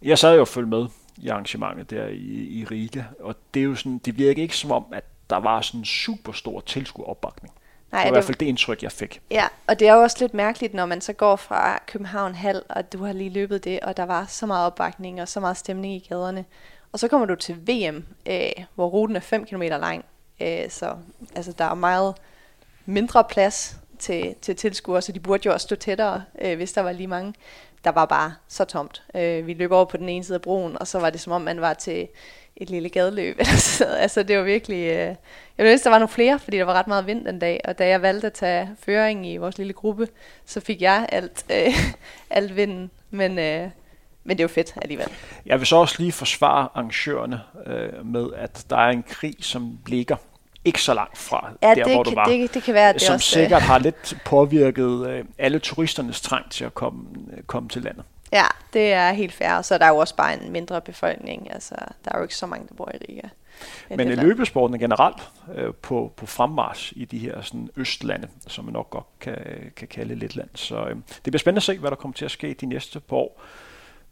Jeg 0.02 0.18
sad 0.18 0.36
jo 0.36 0.42
og 0.42 0.48
følte 0.48 0.70
med 0.70 0.88
i 1.18 1.28
arrangementet 1.28 1.90
der 1.90 2.08
i, 2.08 2.48
i 2.60 2.66
Riga, 2.72 3.04
og 3.20 3.36
det 3.54 3.60
er 3.60 3.64
jo 3.64 3.76
sådan, 3.76 3.98
det 3.98 4.18
virker 4.18 4.42
ikke 4.42 4.58
som 4.58 4.72
om, 4.72 4.86
at 4.94 5.04
der 5.30 5.38
var 5.38 5.62
sådan 5.62 5.80
en 5.80 5.86
super 5.86 6.32
stor 6.32 6.60
tilskueropbakning. 6.60 7.54
Nej, 7.92 8.02
det 8.04 8.04
var 8.04 8.04
i 8.04 8.06
det- 8.06 8.12
hvert 8.14 8.24
fald 8.26 8.38
det 8.38 8.46
indtryk, 8.46 8.84
jeg 8.84 8.92
fik. 8.92 9.22
Ja, 9.32 9.48
og 9.68 9.80
det 9.80 9.88
er 9.88 9.94
jo 9.94 10.02
også 10.02 10.18
lidt 10.20 10.34
mærkeligt, 10.34 10.74
når 10.74 10.86
man 10.86 11.02
så 11.02 11.14
går 11.14 11.36
fra 11.36 11.80
København 11.88 12.36
halv, 12.36 12.62
og 12.70 12.94
du 12.94 13.04
har 13.04 13.14
lige 13.14 13.30
løbet 13.30 13.64
det, 13.64 13.80
og 13.80 13.98
der 13.98 14.04
var 14.06 14.26
så 14.30 14.46
meget 14.46 14.66
opbakning 14.66 15.22
og 15.22 15.28
så 15.28 15.40
meget 15.40 15.58
stemning 15.58 15.94
i 15.94 16.06
gaderne. 16.10 16.46
Og 16.92 17.00
så 17.00 17.08
kommer 17.08 17.26
du 17.28 17.36
til 17.36 17.56
VM, 17.68 18.06
øh, 18.30 18.50
hvor 18.76 18.88
ruten 18.88 19.16
er 19.16 19.20
5 19.20 19.46
km 19.46 19.62
lang, 19.62 20.06
øh, 20.42 20.70
så 20.70 20.94
altså, 21.36 21.52
der 21.58 21.66
er 21.66 21.74
meget 21.74 22.16
mindre 22.86 23.24
plads 23.24 23.78
til, 24.00 24.36
til 24.42 24.56
tilskuere, 24.56 25.02
så 25.02 25.12
de 25.12 25.20
burde 25.20 25.42
jo 25.46 25.54
også 25.54 25.64
stå 25.66 25.76
tættere, 25.76 26.24
øh, 26.42 26.56
hvis 26.58 26.72
der 26.74 26.82
var 26.82 26.92
lige 26.92 27.08
mange. 27.08 27.34
Der 27.84 27.92
var 27.92 28.06
bare 28.06 28.34
så 28.48 28.66
tomt. 28.66 29.04
Øh, 29.16 29.48
vi 29.48 29.54
løb 29.54 29.72
over 29.72 29.86
på 29.86 29.98
den 29.98 30.10
ene 30.10 30.24
side 30.24 30.36
af 30.36 30.42
broen, 30.42 30.78
og 30.80 30.88
så 30.88 31.00
var 31.00 31.10
det 31.10 31.20
som 31.22 31.34
om, 31.34 31.42
man 31.42 31.62
var 31.62 31.74
til 31.74 32.08
et 32.56 32.70
lille 32.70 32.90
gadeløb. 32.90 33.40
Altså 34.00 34.24
det 34.24 34.38
var 34.38 34.44
virkelig... 34.44 34.90
Øh, 34.92 35.16
jeg 35.60 35.64
ville 35.64 35.72
ønske, 35.74 35.84
der 35.84 35.90
var 35.90 36.00
nogle 36.00 36.10
flere, 36.10 36.40
fordi 36.40 36.58
der 36.58 36.64
var 36.64 36.74
ret 36.74 36.88
meget 36.88 37.08
vind 37.08 37.26
den 37.26 37.40
dag. 37.40 37.62
Og 37.66 37.80
da 37.80 37.88
jeg 37.88 38.02
valgte 38.02 38.28
at 38.28 38.34
tage 38.34 38.70
føring 38.84 39.28
i 39.28 39.38
vores 39.38 39.58
lille 39.58 39.74
gruppe, 39.74 40.08
så 40.46 40.60
fik 40.60 40.82
jeg 40.82 41.08
alt, 41.12 41.46
øh, 41.52 41.74
alt 42.30 42.56
vinden. 42.56 42.92
Men, 43.12 43.40
øh, 43.40 43.70
men 44.24 44.38
det 44.38 44.40
er 44.40 44.44
jo 44.44 44.48
fedt 44.48 44.74
alligevel. 44.82 45.08
Jeg 45.46 45.60
vil 45.60 45.68
så 45.68 45.76
også 45.76 45.96
lige 46.00 46.12
forsvare 46.12 46.70
arrangørerne 46.74 47.42
øh, 47.66 48.06
med, 48.06 48.28
at 48.36 48.66
der 48.70 48.78
er 48.78 48.90
en 48.90 49.04
krig, 49.04 49.36
som 49.40 49.78
ligger 49.88 50.16
ikke 50.66 50.82
så 50.82 50.94
langt 50.94 51.18
fra 51.18 51.52
Ja, 51.62 51.68
der, 51.68 51.74
det, 51.84 51.94
hvor 51.94 52.04
du 52.04 52.10
kan, 52.10 52.18
var. 52.18 52.26
det, 52.26 52.54
det 52.54 52.64
kan 52.64 52.74
være, 52.74 52.94
det 52.94 53.02
som 53.02 53.14
også... 53.14 53.30
sikkert 53.30 53.62
har 53.62 53.80
lidt 53.80 54.18
påvirket 54.26 55.08
øh, 55.10 55.26
alle 55.38 55.60
turisternes 55.60 56.22
trang 56.22 56.52
til 56.52 56.66
at 56.66 56.74
komme, 56.74 57.06
øh, 57.38 57.44
komme 57.44 57.70
til 57.70 57.82
landet. 57.82 58.04
Ja, 58.32 58.46
det 58.74 58.94
er 58.94 59.12
helt 59.12 59.34
fair. 59.34 59.54
Og 59.54 59.66
så 59.66 59.74
er 59.74 59.78
der 59.78 59.88
jo 59.88 59.98
også 59.98 60.16
bare 60.16 60.44
en 60.44 60.52
mindre 60.52 60.82
befolkning. 60.82 61.54
Altså, 61.54 61.76
der 62.06 62.12
er 62.12 62.18
jo 62.18 62.24
ikke 62.24 62.36
så 62.36 62.46
mange, 62.46 62.68
der 62.70 62.76
bor 62.76 62.92
i 62.94 62.98
Riga. 62.98 63.28
Men 63.90 64.08
i 64.08 64.16
løbesporten 64.16 64.76
er 64.76 64.80
generelt 64.80 65.30
øh, 65.56 65.74
på, 65.74 66.14
på 66.16 66.26
fremmarsch 66.26 66.94
i 66.96 67.06
de 67.06 67.18
her 67.18 67.42
sådan, 67.42 67.70
østlande, 67.76 68.28
som 68.48 68.66
man 68.66 68.74
nok 68.74 68.90
godt 68.90 69.06
kan, 69.20 69.38
kan 69.76 69.88
kalde 69.88 70.16
Letland. 70.16 70.50
Så 70.56 70.86
øh, 70.86 70.96
det 70.96 71.24
bliver 71.24 71.40
spændende 71.40 71.60
at 71.60 71.64
se, 71.64 71.78
hvad 71.78 71.90
der 71.90 71.96
kommer 71.96 72.16
til 72.16 72.26
at 72.26 72.32
ske 72.32 72.56
de 72.62 72.66
næste 72.66 73.00
par 73.00 73.16
år. 73.16 73.42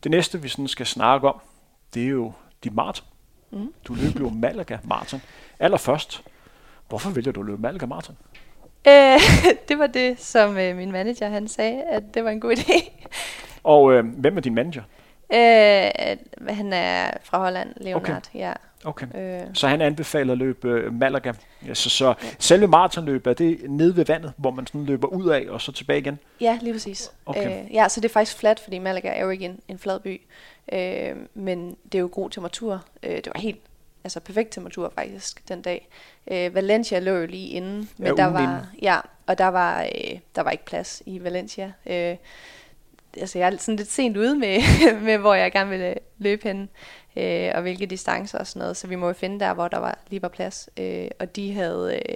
Det 0.03 0.11
næste, 0.11 0.41
vi 0.41 0.47
sådan 0.47 0.67
skal 0.67 0.85
snakke 0.85 1.27
om, 1.27 1.41
det 1.93 2.03
er 2.03 2.09
jo 2.09 2.33
dit 2.63 2.75
maraton. 2.75 3.05
Mm. 3.51 3.73
Du 3.87 3.93
løber 3.93 4.19
jo 4.19 4.29
Malaga 4.29 4.77
Marathon. 4.83 5.21
Allerførst, 5.59 6.23
hvorfor 6.87 7.09
vælger 7.09 7.31
du 7.31 7.39
at 7.39 7.45
løbe 7.45 7.61
Malaga 7.61 7.85
Marathon? 7.85 8.17
Øh, 8.87 9.19
det 9.69 9.79
var 9.79 9.87
det, 9.87 10.19
som 10.19 10.57
øh, 10.57 10.75
min 10.75 10.91
manager 10.91 11.29
han 11.29 11.47
sagde, 11.47 11.83
at 11.83 12.03
det 12.13 12.23
var 12.23 12.29
en 12.29 12.39
god 12.39 12.55
idé. 12.59 13.07
Og 13.63 13.93
øh, 13.93 14.05
hvem 14.05 14.37
er 14.37 14.41
din 14.41 14.55
manager? 14.55 14.83
Øh, 15.33 16.55
han 16.55 16.73
er 16.73 17.11
fra 17.23 17.37
Holland, 17.39 17.73
Leonard. 17.77 18.01
Okay. 18.01 18.39
Ja. 18.39 18.53
Okay. 18.87 19.05
Øh, 19.15 19.47
Så 19.53 19.67
han 19.67 19.81
anbefaler 19.81 20.31
at 20.33 20.37
løbe 20.37 20.67
øh, 20.69 20.93
Malaga. 20.93 21.31
Ja, 21.67 21.73
så, 21.73 21.89
så 21.89 22.13
selve 22.39 22.67
maratonløbet, 22.67 23.31
er 23.31 23.33
det 23.35 23.69
nede 23.69 23.95
ved 23.97 24.05
vandet, 24.05 24.33
hvor 24.37 24.51
man 24.51 24.67
sådan 24.67 24.85
løber 24.85 25.07
ud 25.07 25.29
af 25.29 25.45
og 25.49 25.61
så 25.61 25.71
tilbage 25.71 25.99
igen? 25.99 26.19
ja, 26.41 26.59
lige 26.61 26.73
præcis. 26.73 27.11
Okay. 27.25 27.63
Øh, 27.65 27.73
ja, 27.73 27.87
så 27.89 28.01
det 28.01 28.09
er 28.09 28.13
faktisk 28.13 28.37
fladt, 28.37 28.59
fordi 28.59 28.79
Malaga 28.79 29.07
er 29.09 29.23
jo 29.23 29.29
ikke 29.29 29.45
en, 29.45 29.59
en 29.67 29.79
flad 29.79 29.99
by. 29.99 30.21
Øh, 30.73 31.15
men 31.33 31.77
det 31.91 31.95
er 31.95 31.99
jo 31.99 32.09
god 32.11 32.29
temperatur. 32.29 32.83
Øh, 33.03 33.15
det 33.15 33.27
var 33.33 33.39
helt 33.41 33.59
altså 34.03 34.19
perfekt 34.19 34.51
temperatur 34.53 34.91
faktisk 34.95 35.49
den 35.49 35.61
dag. 35.61 35.89
Øh, 36.31 36.55
Valencia 36.55 36.99
lå 36.99 37.11
jo 37.11 37.25
lige 37.25 37.47
inden, 37.47 37.89
men 37.97 38.07
Ja, 38.07 38.13
der 38.13 38.25
var, 38.25 38.39
inden. 38.41 38.57
ja, 38.81 38.97
og 39.27 39.37
der 39.37 39.47
var, 39.47 39.81
øh, 39.83 40.19
der 40.35 40.41
var 40.41 40.51
ikke 40.51 40.65
plads 40.65 41.03
i 41.05 41.23
Valencia. 41.23 41.71
Øh, 41.85 42.15
altså 43.17 43.39
jeg 43.39 43.53
er 43.53 43.57
sådan 43.57 43.75
lidt 43.75 43.91
sent 43.91 44.17
ude 44.17 44.35
med, 44.35 44.59
med 45.07 45.17
hvor 45.17 45.33
jeg 45.33 45.51
gerne 45.51 45.69
ville 45.69 45.93
løbe 46.17 46.47
hen, 46.47 46.69
øh, 47.17 47.51
og 47.55 47.61
hvilke 47.61 47.85
distancer 47.85 48.39
og 48.39 48.47
sådan 48.47 48.59
noget, 48.59 48.77
så 48.77 48.87
vi 48.87 48.95
må 48.95 49.07
jo 49.07 49.13
finde 49.13 49.39
der, 49.39 49.53
hvor 49.53 49.67
der 49.67 49.77
var 49.77 49.99
lige 50.09 50.21
var 50.21 50.27
plads. 50.27 50.69
Øh, 50.77 51.07
og 51.19 51.35
de 51.35 51.53
havde 51.53 52.01
øh, 52.09 52.15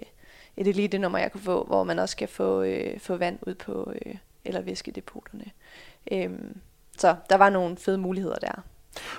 et 0.58 0.68
elite 0.68 0.97
nummer, 0.97 1.20
jeg 1.20 1.32
kunne 1.32 1.41
få, 1.41 1.64
hvor 1.64 1.84
man 1.84 1.99
også 1.99 2.18
kan 2.18 2.30
få, 2.30 2.62
øh, 2.62 2.99
få 2.99 3.18
vand 3.18 3.39
ud 3.47 3.56
på, 3.56 3.93
øh, 3.95 4.16
eller 4.45 4.62
væskedepoterne. 4.62 5.45
Øh, 6.12 6.30
så 6.97 7.16
der 7.30 7.38
var 7.38 7.49
nogle 7.49 7.78
fede 7.78 7.97
muligheder 7.97 8.36
der. 8.36 8.62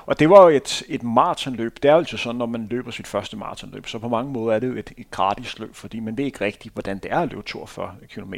Og 0.07 0.19
det 0.19 0.31
var 0.31 0.43
jo 0.43 0.49
et, 0.49 0.83
et 0.89 1.03
maratonløb. 1.03 1.77
Det 1.83 1.89
er 1.89 1.93
jo 1.93 1.99
altså 1.99 2.17
sådan, 2.17 2.37
når 2.37 2.47
man 2.47 2.67
løber 2.71 2.91
sit 2.91 3.07
første 3.07 3.37
maratonløb, 3.37 3.87
så 3.87 3.99
på 3.99 4.09
mange 4.09 4.33
måder 4.33 4.55
er 4.55 4.59
det 4.59 4.69
jo 4.69 4.77
et, 4.77 4.93
et 4.97 5.11
gratis 5.11 5.59
løb, 5.59 5.75
fordi 5.75 6.01
man 6.01 6.19
ved 6.19 6.25
ikke 6.25 6.45
rigtigt, 6.45 6.75
hvordan 6.75 6.99
det 6.99 7.13
er 7.13 7.19
at 7.19 7.29
løbe 7.29 7.43
42 7.43 7.95
km. 8.09 8.35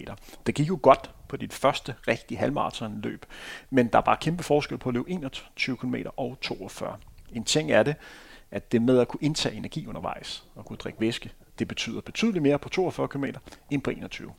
Det 0.47 0.55
gik 0.55 0.69
jo 0.69 0.79
godt 0.83 1.11
på 1.29 1.37
dit 1.37 1.53
første 1.53 1.95
rigtige 2.09 2.39
halvmaratonløb, 2.39 3.27
men 3.71 3.87
der 3.87 3.99
er 3.99 4.03
bare 4.03 4.17
kæmpe 4.21 4.43
forskel 4.43 4.79
på 4.79 4.89
at 4.89 4.95
løbe 4.95 5.11
21 5.11 5.77
km 5.77 5.95
og 6.17 6.39
42. 6.41 6.97
En 7.35 7.45
ting 7.45 7.71
er 7.71 7.83
det, 7.83 7.95
at 8.51 8.73
det 8.73 8.83
med 8.83 8.99
at 8.99 9.09
kunne 9.09 9.23
indtage 9.23 9.57
energi 9.57 9.87
undervejs 9.87 10.45
og 10.55 10.65
kunne 10.65 10.77
drikke 10.77 11.01
væske, 11.01 11.31
det 11.59 11.69
betyder 11.69 12.01
betydeligt 12.01 12.43
mere 12.43 12.59
på 12.59 12.69
42 12.69 13.09
km 13.09 13.25
end 13.71 13.83
på 13.83 13.91
21. 13.91 14.33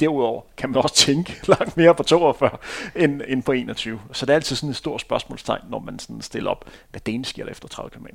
Derudover 0.00 0.42
kan 0.56 0.70
man 0.70 0.82
også 0.82 0.94
tænke 0.94 1.40
langt 1.58 1.76
mere 1.76 1.94
på 1.94 2.02
42 2.02 2.58
end, 2.96 3.22
end 3.28 3.42
på 3.42 3.52
21. 3.52 4.00
Så 4.12 4.26
det 4.26 4.32
er 4.32 4.34
altid 4.34 4.56
sådan 4.56 4.70
et 4.70 4.76
stort 4.76 5.00
spørgsmålstegn, 5.00 5.62
når 5.70 5.78
man 5.78 5.98
sådan 5.98 6.22
stiller 6.22 6.50
op, 6.50 6.70
hvad 6.90 7.00
det 7.00 7.26
sker 7.26 7.44
der 7.44 7.50
efter 7.50 7.68
30 7.68 7.90
km. 7.90 8.06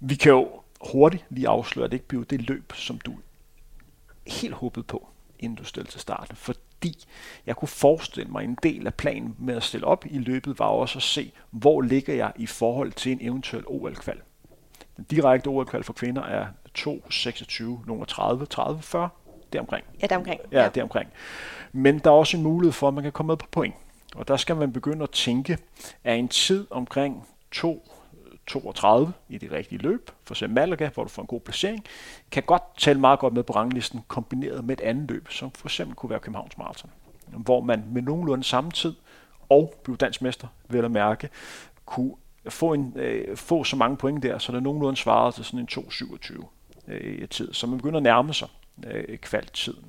Vi 0.00 0.14
kan 0.14 0.32
jo 0.32 0.48
hurtigt 0.92 1.24
lige 1.30 1.48
afsløre, 1.48 1.84
at 1.84 1.90
det 1.90 1.96
ikke 1.96 2.08
bliver 2.08 2.24
det 2.24 2.42
løb, 2.42 2.72
som 2.74 2.98
du 2.98 3.14
helt 4.26 4.54
håbede 4.54 4.84
på, 4.84 5.08
inden 5.38 5.56
du 5.56 5.64
stillede 5.64 5.90
til 5.90 6.00
starten. 6.00 6.36
Fordi 6.36 7.06
jeg 7.46 7.56
kunne 7.56 7.68
forestille 7.68 8.30
mig, 8.30 8.44
en 8.44 8.58
del 8.62 8.86
af 8.86 8.94
planen 8.94 9.34
med 9.38 9.56
at 9.56 9.62
stille 9.62 9.86
op 9.86 10.04
i 10.06 10.18
løbet 10.18 10.58
var 10.58 10.66
også 10.66 10.98
at 10.98 11.02
se, 11.02 11.32
hvor 11.50 11.80
ligger 11.80 12.14
jeg 12.14 12.32
i 12.36 12.46
forhold 12.46 12.92
til 12.92 13.12
en 13.12 13.18
eventuel 13.20 13.64
OL-kval. 13.66 14.20
Den 14.96 15.04
direkte 15.04 15.48
OL-kval 15.48 15.84
for 15.84 15.92
kvinder 15.92 16.22
er 16.22 16.46
2.26, 16.78 17.86
nogle 17.86 18.06
30, 18.06 18.46
30, 18.46 18.82
40, 18.82 19.08
deromkring. 19.52 19.84
Ja, 20.02 20.06
deromkring. 20.06 20.40
Ja, 20.52 20.62
ja. 20.62 20.68
deromkring. 20.68 21.10
Men 21.72 21.98
der 21.98 22.10
er 22.10 22.14
også 22.14 22.36
en 22.36 22.42
mulighed 22.42 22.72
for, 22.72 22.88
at 22.88 22.94
man 22.94 23.02
kan 23.02 23.12
komme 23.12 23.30
med 23.30 23.36
på 23.36 23.46
point. 23.50 23.74
Og 24.14 24.28
der 24.28 24.36
skal 24.36 24.56
man 24.56 24.72
begynde 24.72 25.02
at 25.02 25.10
tænke, 25.10 25.58
at 26.04 26.18
en 26.18 26.28
tid 26.28 26.66
omkring 26.70 27.26
32 28.48 29.12
i 29.28 29.38
det 29.38 29.52
rigtige 29.52 29.78
løb, 29.78 30.10
for 30.24 30.34
eksempel 30.34 30.54
Malaga, 30.54 30.88
hvor 30.94 31.02
du 31.02 31.08
får 31.08 31.22
en 31.22 31.26
god 31.26 31.40
placering, 31.40 31.84
kan 32.30 32.42
godt 32.42 32.62
tælle 32.76 33.00
meget 33.00 33.18
godt 33.18 33.34
med 33.34 33.42
på 33.42 33.52
ranglisten, 33.52 34.00
kombineret 34.08 34.64
med 34.64 34.78
et 34.78 34.84
andet 34.84 35.10
løb, 35.10 35.28
som 35.30 35.50
for 35.50 35.66
eksempel 35.66 35.96
kunne 35.96 36.10
være 36.10 36.20
Københavns 36.20 36.58
Marathon, 36.58 36.90
hvor 37.26 37.60
man 37.60 37.84
med 37.92 38.02
nogenlunde 38.02 38.44
samme 38.44 38.70
tid 38.70 38.94
og 39.48 39.74
blev 39.84 39.96
dansk 39.96 40.22
mester, 40.22 40.46
vil 40.68 40.84
at 40.84 40.90
mærke, 40.90 41.28
kunne 41.86 42.14
få, 42.48 42.72
en, 42.72 42.92
øh, 42.96 43.36
få 43.36 43.64
så 43.64 43.76
mange 43.76 43.96
point 43.96 44.22
der, 44.22 44.38
så 44.38 44.52
det 44.52 44.62
nogenlunde 44.62 44.96
svarede 44.96 45.36
til 45.36 45.44
sådan 45.44 45.60
en 45.60 45.68
2.27 45.70 46.44
øh, 46.88 47.28
tid. 47.28 47.52
Så 47.52 47.66
man 47.66 47.78
begynder 47.78 47.96
at 47.96 48.02
nærme 48.02 48.34
sig 48.34 48.48
øh, 48.86 49.18
kvaltiden. 49.18 49.84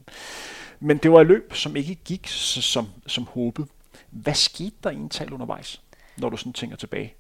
Men 0.80 0.97
det 0.97 1.12
var 1.12 1.22
et 1.22 1.28
løb, 1.28 1.53
som 1.53 1.76
ikke 1.76 1.95
gik 1.95 2.28
så, 2.28 2.62
som, 2.62 2.88
som 3.07 3.24
håbet. 3.24 3.68
Hvad 4.10 4.34
skete 4.34 4.76
der 4.84 4.89
egentlig 4.89 5.34
undervejs, 5.34 5.82
når 6.18 6.30
du 6.30 6.38
sådan 6.38 6.53
tænker 6.53 6.78
tilbage? 6.78 7.14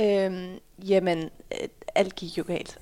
Øhm, 0.00 0.60
jamen, 0.88 1.30
øh, 1.52 1.68
alt 1.94 2.14
gik 2.14 2.38
jo 2.38 2.44
galt. 2.46 2.78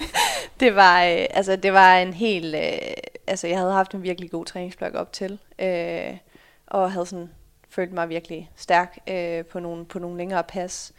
det 0.60 0.74
var, 0.74 1.04
øh, 1.04 1.26
altså, 1.30 1.56
det 1.56 1.72
var 1.72 1.96
en 1.98 2.12
helt, 2.12 2.54
øh, 2.54 2.78
altså, 3.26 3.46
jeg 3.46 3.58
havde 3.58 3.72
haft 3.72 3.94
en 3.94 4.02
virkelig 4.02 4.30
god 4.30 4.44
træningsblok 4.44 4.94
op 4.94 5.12
til, 5.12 5.38
øh, 5.58 6.16
og 6.66 6.92
havde 6.92 7.06
sådan 7.06 7.30
følt 7.68 7.92
mig 7.92 8.08
virkelig 8.08 8.50
stærk 8.56 8.98
øh, 9.08 9.44
på, 9.44 9.60
nogle, 9.60 9.84
på 9.84 9.98
nogle 9.98 10.16
længere 10.16 10.44
pas, 10.44 10.92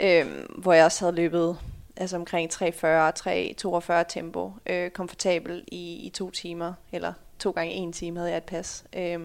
øh, 0.00 0.26
hvor 0.58 0.72
jeg 0.72 0.84
også 0.84 1.04
havde 1.04 1.16
løbet 1.16 1.58
altså 1.96 2.16
omkring 2.16 2.50
3.40-3.42 2.52 4.04
tempo, 4.08 4.52
øh, 4.66 4.90
komfortabel 4.90 5.64
i, 5.66 6.06
i 6.06 6.08
to 6.08 6.30
timer, 6.30 6.74
eller 6.92 7.12
to 7.38 7.50
gange 7.50 7.72
en 7.72 7.92
time 7.92 8.18
havde 8.18 8.30
jeg 8.30 8.36
et 8.36 8.44
pas. 8.44 8.84
Øh, 8.96 9.20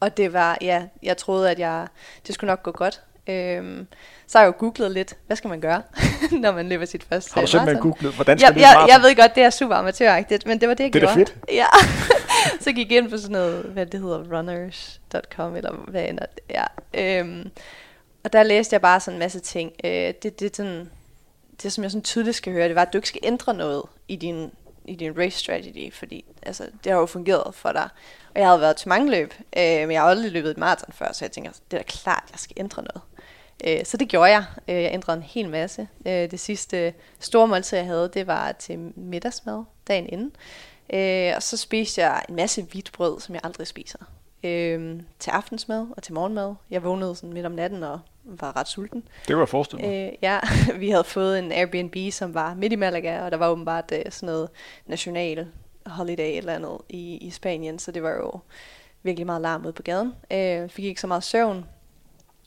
og 0.00 0.16
det 0.16 0.32
var, 0.32 0.58
ja, 0.60 0.88
jeg 1.02 1.16
troede, 1.16 1.50
at 1.50 1.58
jeg, 1.58 1.88
det 2.26 2.34
skulle 2.34 2.48
nok 2.48 2.62
gå 2.62 2.72
godt. 2.72 3.02
Øhm, 3.28 3.86
så 4.26 4.38
har 4.38 4.44
jeg 4.44 4.46
jo 4.46 4.54
googlet 4.58 4.90
lidt, 4.90 5.16
hvad 5.26 5.36
skal 5.36 5.48
man 5.48 5.60
gøre, 5.60 5.82
når 6.42 6.52
man 6.52 6.68
løber 6.68 6.84
sit 6.84 7.04
første 7.04 7.34
Har 7.34 7.40
du 7.40 7.46
simpelthen 7.46 7.74
maraton? 7.74 7.90
googlet, 7.92 8.14
hvordan 8.14 8.38
skal 8.38 8.46
jeg, 8.46 8.54
det 8.54 8.60
jeg, 8.60 8.86
jeg 8.88 9.00
ved 9.02 9.16
godt, 9.16 9.34
det 9.34 9.42
er 9.42 9.50
super 9.50 9.74
amatøragtigt, 9.74 10.46
men 10.46 10.60
det 10.60 10.68
var 10.68 10.74
det, 10.74 10.84
jeg 10.84 10.92
Det 10.92 11.02
er 11.02 11.06
da 11.06 11.14
gjorde. 11.14 11.30
fedt. 11.30 11.50
Ja. 11.52 11.66
så 12.64 12.72
gik 12.72 12.90
jeg 12.90 12.98
ind 12.98 13.10
på 13.10 13.18
sådan 13.18 13.32
noget, 13.32 13.64
hvad 13.64 13.86
det 13.86 14.00
hedder, 14.00 14.38
runners.com, 14.38 15.56
eller 15.56 15.72
hvad 15.72 16.08
end 16.08 16.18
er 16.18 16.26
det, 16.26 16.40
ja. 16.50 16.64
Øhm, 17.20 17.50
og 18.24 18.32
der 18.32 18.42
læste 18.42 18.74
jeg 18.74 18.80
bare 18.80 19.00
sådan 19.00 19.14
en 19.14 19.18
masse 19.18 19.40
ting. 19.40 19.72
Øh, 19.84 19.90
det, 19.90 20.40
det, 20.40 20.42
er 20.42 20.50
sådan, 20.54 20.90
det, 21.62 21.72
som 21.72 21.84
jeg 21.84 21.90
sådan 21.90 22.02
tydeligt 22.02 22.36
skal 22.36 22.52
høre, 22.52 22.68
det 22.68 22.74
var, 22.76 22.82
at 22.82 22.92
du 22.92 22.98
ikke 22.98 23.08
skal 23.08 23.20
ændre 23.24 23.54
noget 23.54 23.82
i 24.08 24.16
din, 24.16 24.50
i 24.84 24.94
din 24.94 25.18
race 25.18 25.38
strategy, 25.38 25.92
fordi 25.94 26.24
altså, 26.42 26.64
det 26.84 26.92
har 26.92 26.98
jo 27.00 27.06
fungeret 27.06 27.54
for 27.54 27.72
dig. 27.72 27.88
Og 28.34 28.40
jeg 28.40 28.46
havde 28.48 28.60
været 28.60 28.76
til 28.76 28.88
mange 28.88 29.10
løb, 29.10 29.34
øh, 29.56 29.62
men 29.62 29.90
jeg 29.90 30.00
har 30.00 30.08
aldrig 30.08 30.32
løbet 30.32 30.50
et 30.50 30.58
maraton 30.58 30.92
før, 30.92 31.12
så 31.12 31.24
jeg 31.24 31.32
tænker, 31.32 31.50
det 31.70 31.76
er 31.76 31.82
da 31.82 31.84
klart, 31.88 32.24
jeg 32.32 32.38
skal 32.38 32.54
ændre 32.60 32.82
noget. 32.82 33.00
Øh, 33.66 33.84
så 33.84 33.96
det 33.96 34.08
gjorde 34.08 34.30
jeg. 34.30 34.44
Øh, 34.68 34.82
jeg 34.82 34.92
ændrede 34.92 35.16
en 35.16 35.22
hel 35.22 35.48
masse. 35.48 35.88
Øh, 36.06 36.30
det 36.30 36.40
sidste 36.40 36.94
store 37.20 37.48
måltid, 37.48 37.78
jeg 37.78 37.86
havde, 37.86 38.10
det 38.14 38.26
var 38.26 38.52
til 38.52 38.78
middagsmad 38.96 39.64
dagen 39.88 40.08
inden. 40.08 40.32
Og 41.36 41.42
så 41.42 41.56
spiste 41.56 42.00
jeg 42.00 42.22
en 42.28 42.36
masse 42.36 42.62
hvidt 42.62 42.92
brød, 42.92 43.20
som 43.20 43.34
jeg 43.34 43.40
aldrig 43.44 43.66
spiser. 43.66 43.98
Til 45.18 45.30
aftensmad 45.30 45.86
og 45.96 46.02
til 46.02 46.14
morgenmad. 46.14 46.54
Jeg 46.70 46.84
vågnede 46.84 47.16
sådan 47.16 47.32
midt 47.32 47.46
om 47.46 47.52
natten 47.52 47.82
og 47.82 48.00
var 48.24 48.56
ret 48.56 48.68
sulten. 48.68 49.08
Det 49.28 49.36
var 49.36 49.42
jeg 49.42 49.48
forestille 49.48 49.88
mig. 49.88 50.06
Øh, 50.06 50.12
ja, 50.22 50.40
vi 50.80 50.90
havde 50.90 51.04
fået 51.04 51.38
en 51.38 51.52
Airbnb, 51.52 51.96
som 52.12 52.34
var 52.34 52.54
midt 52.54 52.72
i 52.72 52.76
Malaga, 52.76 53.20
og 53.20 53.30
der 53.30 53.36
var 53.36 53.48
åbenbart 53.48 53.92
øh, 53.92 54.04
sådan 54.10 54.26
noget 54.26 54.48
national 54.86 55.46
holiday 55.86 56.36
eller 56.36 56.54
andet 56.54 56.78
i, 56.88 57.16
i 57.16 57.30
Spanien, 57.30 57.78
så 57.78 57.92
det 57.92 58.02
var 58.02 58.10
jo 58.10 58.40
virkelig 59.02 59.26
meget 59.26 59.42
larm 59.42 59.64
ude 59.64 59.72
på 59.72 59.82
gaden. 59.82 60.14
Øh, 60.30 60.68
fik 60.68 60.84
ikke 60.84 61.00
så 61.00 61.06
meget 61.06 61.24
søvn. 61.24 61.64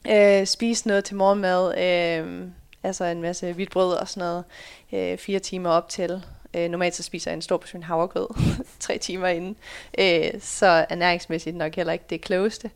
Øh, 0.09 0.45
spise 0.45 0.87
noget 0.87 1.05
til 1.05 1.15
morgenmad, 1.15 1.77
øh, 1.77 2.47
altså 2.83 3.05
en 3.05 3.21
masse 3.21 3.53
hvidt 3.53 3.71
brød 3.71 3.93
og 3.93 4.07
sådan 4.09 4.27
noget, 4.27 4.43
øh, 4.91 5.17
fire 5.17 5.39
timer 5.39 5.69
op 5.69 5.89
til. 5.89 6.23
Øh, 6.53 6.69
normalt 6.69 6.95
så 6.95 7.03
spiser 7.03 7.31
jeg 7.31 7.35
en 7.35 7.41
stor 7.41 7.57
portion 7.57 7.83
havregrød 7.83 8.27
tre 8.79 8.97
timer 8.97 9.27
inden, 9.27 9.55
øh, 9.99 10.41
så 10.41 10.85
ernæringsmæssigt 10.89 11.55
nok 11.55 11.75
heller 11.75 11.93
ikke 11.93 12.05
det 12.09 12.21
klogeste. 12.21 12.71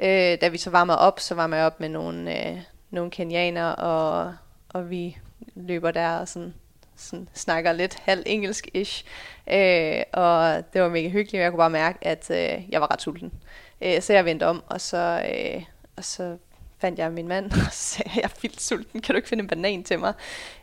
Øh, 0.00 0.40
da 0.40 0.48
vi 0.48 0.58
så 0.58 0.70
varmer 0.70 0.94
op, 0.94 1.20
så 1.20 1.34
varmer 1.34 1.56
jeg 1.56 1.66
op 1.66 1.80
med 1.80 1.88
nogle, 1.88 2.48
øh, 2.50 2.58
nogle 2.90 3.10
kenianer, 3.10 3.66
og, 3.66 4.34
og 4.68 4.90
vi 4.90 5.18
løber 5.54 5.90
der 5.90 6.18
og 6.18 6.28
sådan, 6.28 6.54
sådan 6.96 7.28
snakker 7.34 7.72
lidt 7.72 7.94
halv 7.94 8.22
engelsk-ish. 8.26 9.04
Øh, 9.52 10.02
og 10.12 10.62
det 10.72 10.82
var 10.82 10.88
mega 10.88 11.08
hyggeligt, 11.08 11.32
men 11.32 11.42
jeg 11.42 11.50
kunne 11.50 11.58
bare 11.58 11.70
mærke, 11.70 11.98
at 12.06 12.30
øh, 12.30 12.62
jeg 12.68 12.80
var 12.80 12.92
ret 12.92 13.02
sulten. 13.02 13.32
Øh, 13.80 14.02
så 14.02 14.12
jeg 14.12 14.24
vendte 14.24 14.46
om, 14.46 14.62
og 14.66 14.80
så, 14.80 15.26
øh, 15.34 15.62
og 15.96 16.04
så 16.04 16.36
fandt 16.82 16.98
jeg 16.98 17.12
min 17.12 17.28
mand, 17.28 17.52
og 17.66 17.72
så 17.72 17.78
sagde 17.94 18.10
jeg, 18.14 18.22
jeg 18.22 18.30
er 18.30 18.38
vildt 18.42 18.60
sulten, 18.60 19.00
kan 19.00 19.12
du 19.12 19.16
ikke 19.16 19.28
finde 19.28 19.42
en 19.42 19.48
banan 19.48 19.84
til 19.84 19.98
mig? 19.98 20.14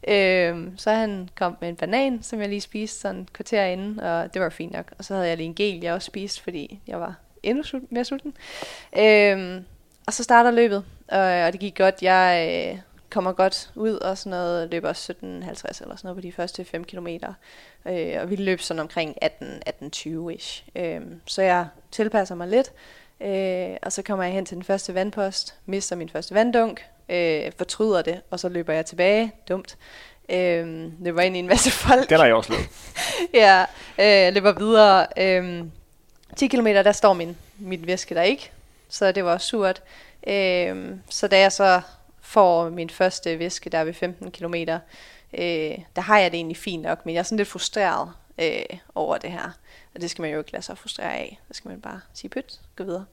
Øh, 0.07 0.67
så 0.77 0.91
han 0.91 1.29
kom 1.35 1.57
med 1.61 1.69
en 1.69 1.75
banan, 1.75 2.23
som 2.23 2.41
jeg 2.41 2.49
lige 2.49 2.61
spiste 2.61 2.99
sådan 2.99 3.21
et 3.21 3.33
kvarter 3.33 3.65
inden, 3.65 3.99
og 3.99 4.33
det 4.33 4.41
var 4.41 4.49
fint 4.49 4.71
nok. 4.71 4.93
Og 4.97 5.05
så 5.05 5.13
havde 5.13 5.27
jeg 5.27 5.37
lige 5.37 5.47
en 5.47 5.55
gel, 5.55 5.81
jeg 5.81 5.93
også 5.93 6.05
spiste, 6.05 6.43
fordi 6.43 6.79
jeg 6.87 6.99
var 6.99 7.15
endnu 7.43 7.63
sul- 7.63 7.87
mere 7.89 8.05
sulten. 8.05 8.33
Øh, 8.97 9.61
og 10.07 10.13
så 10.13 10.23
starter 10.23 10.51
løbet, 10.51 10.85
og, 11.07 11.19
og 11.19 11.51
det 11.51 11.59
gik 11.59 11.77
godt. 11.77 11.95
Jeg 12.01 12.49
øh, 12.73 12.79
kommer 13.09 13.31
godt 13.31 13.71
ud 13.75 13.93
og 13.93 14.17
sådan 14.17 14.29
noget, 14.29 14.71
løber 14.71 14.93
17.50 14.93 15.13
eller 15.21 15.61
sådan 15.73 15.95
noget 16.03 16.15
på 16.15 16.21
de 16.21 16.31
første 16.31 16.65
5 16.65 16.83
km. 16.83 17.07
Øh, 17.85 18.21
og 18.21 18.29
vi 18.29 18.35
løb 18.35 18.61
sådan 18.61 18.81
omkring 18.81 19.15
18-20-ish. 19.23 20.63
Øh, 20.75 21.01
så 21.25 21.41
jeg 21.41 21.67
tilpasser 21.91 22.35
mig 22.35 22.47
lidt. 22.47 22.71
Øh, 23.21 23.77
og 23.81 23.91
så 23.91 24.01
kommer 24.01 24.23
jeg 24.23 24.33
hen 24.33 24.45
til 24.45 24.55
den 24.55 24.63
første 24.63 24.93
vandpost, 24.93 25.55
mister 25.65 25.95
min 25.95 26.09
første 26.09 26.35
vanddunk, 26.35 26.85
øh, 27.09 27.51
fortryder 27.57 28.01
det, 28.01 28.21
og 28.31 28.39
så 28.39 28.49
løber 28.49 28.73
jeg 28.73 28.85
tilbage, 28.85 29.31
dumt. 29.49 29.77
Øh, 30.29 30.91
løber 31.03 31.21
ind 31.21 31.35
i 31.35 31.39
en 31.39 31.47
masse 31.47 31.71
folk. 31.87 32.09
Den 32.09 32.17
har 32.17 32.25
jeg 32.25 32.35
også 32.35 32.51
lavet. 32.51 32.69
ja, 33.43 33.65
øh, 33.99 34.33
løber 34.33 34.51
videre. 34.51 35.07
Øh, 35.17 35.63
10 36.35 36.47
km, 36.47 36.65
der 36.65 36.91
står 36.91 37.13
min, 37.13 37.37
mit 37.57 37.87
væske 37.87 38.15
der 38.15 38.21
ikke, 38.21 38.51
så 38.89 39.11
det 39.11 39.25
var 39.25 39.37
surt. 39.37 39.81
Øh, 40.27 40.95
så 41.09 41.27
da 41.27 41.39
jeg 41.39 41.51
så 41.51 41.81
får 42.21 42.69
min 42.69 42.89
første 42.89 43.39
væske 43.39 43.69
der 43.69 43.83
ved 43.83 43.93
15 43.93 44.31
km, 44.31 44.55
øh, 45.33 45.77
der 45.95 46.01
har 46.01 46.19
jeg 46.19 46.31
det 46.31 46.37
egentlig 46.37 46.57
fint 46.57 46.83
nok, 46.83 47.05
men 47.05 47.15
jeg 47.15 47.19
er 47.19 47.23
sådan 47.23 47.37
lidt 47.37 47.47
frustreret 47.47 48.11
øh, 48.41 48.77
over 48.95 49.17
det 49.17 49.31
her. 49.31 49.51
Og 49.95 50.01
det 50.01 50.09
skal 50.09 50.21
man 50.21 50.31
jo 50.31 50.37
ikke 50.37 50.51
lade 50.51 50.63
sig 50.63 50.77
frustrere 50.77 51.13
af. 51.13 51.39
Det 51.47 51.55
skal 51.55 51.69
man 51.69 51.81
bare 51.81 52.01
sige 52.13 52.29
pyt, 52.29 52.59
gå 52.75 52.83
videre. 52.83 53.05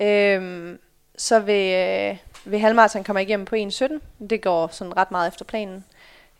Øhm, 0.00 0.78
så 1.16 1.40
ved, 1.40 1.74
øh, 2.10 2.16
ved 2.44 2.58
halvmarathon 2.58 3.04
kommer 3.04 3.20
jeg 3.20 3.28
igennem 3.28 3.46
på 3.46 3.56
1.17. 3.56 3.98
Det 4.30 4.42
går 4.42 4.68
sådan 4.68 4.96
ret 4.96 5.10
meget 5.10 5.28
efter 5.28 5.44
planen. 5.44 5.84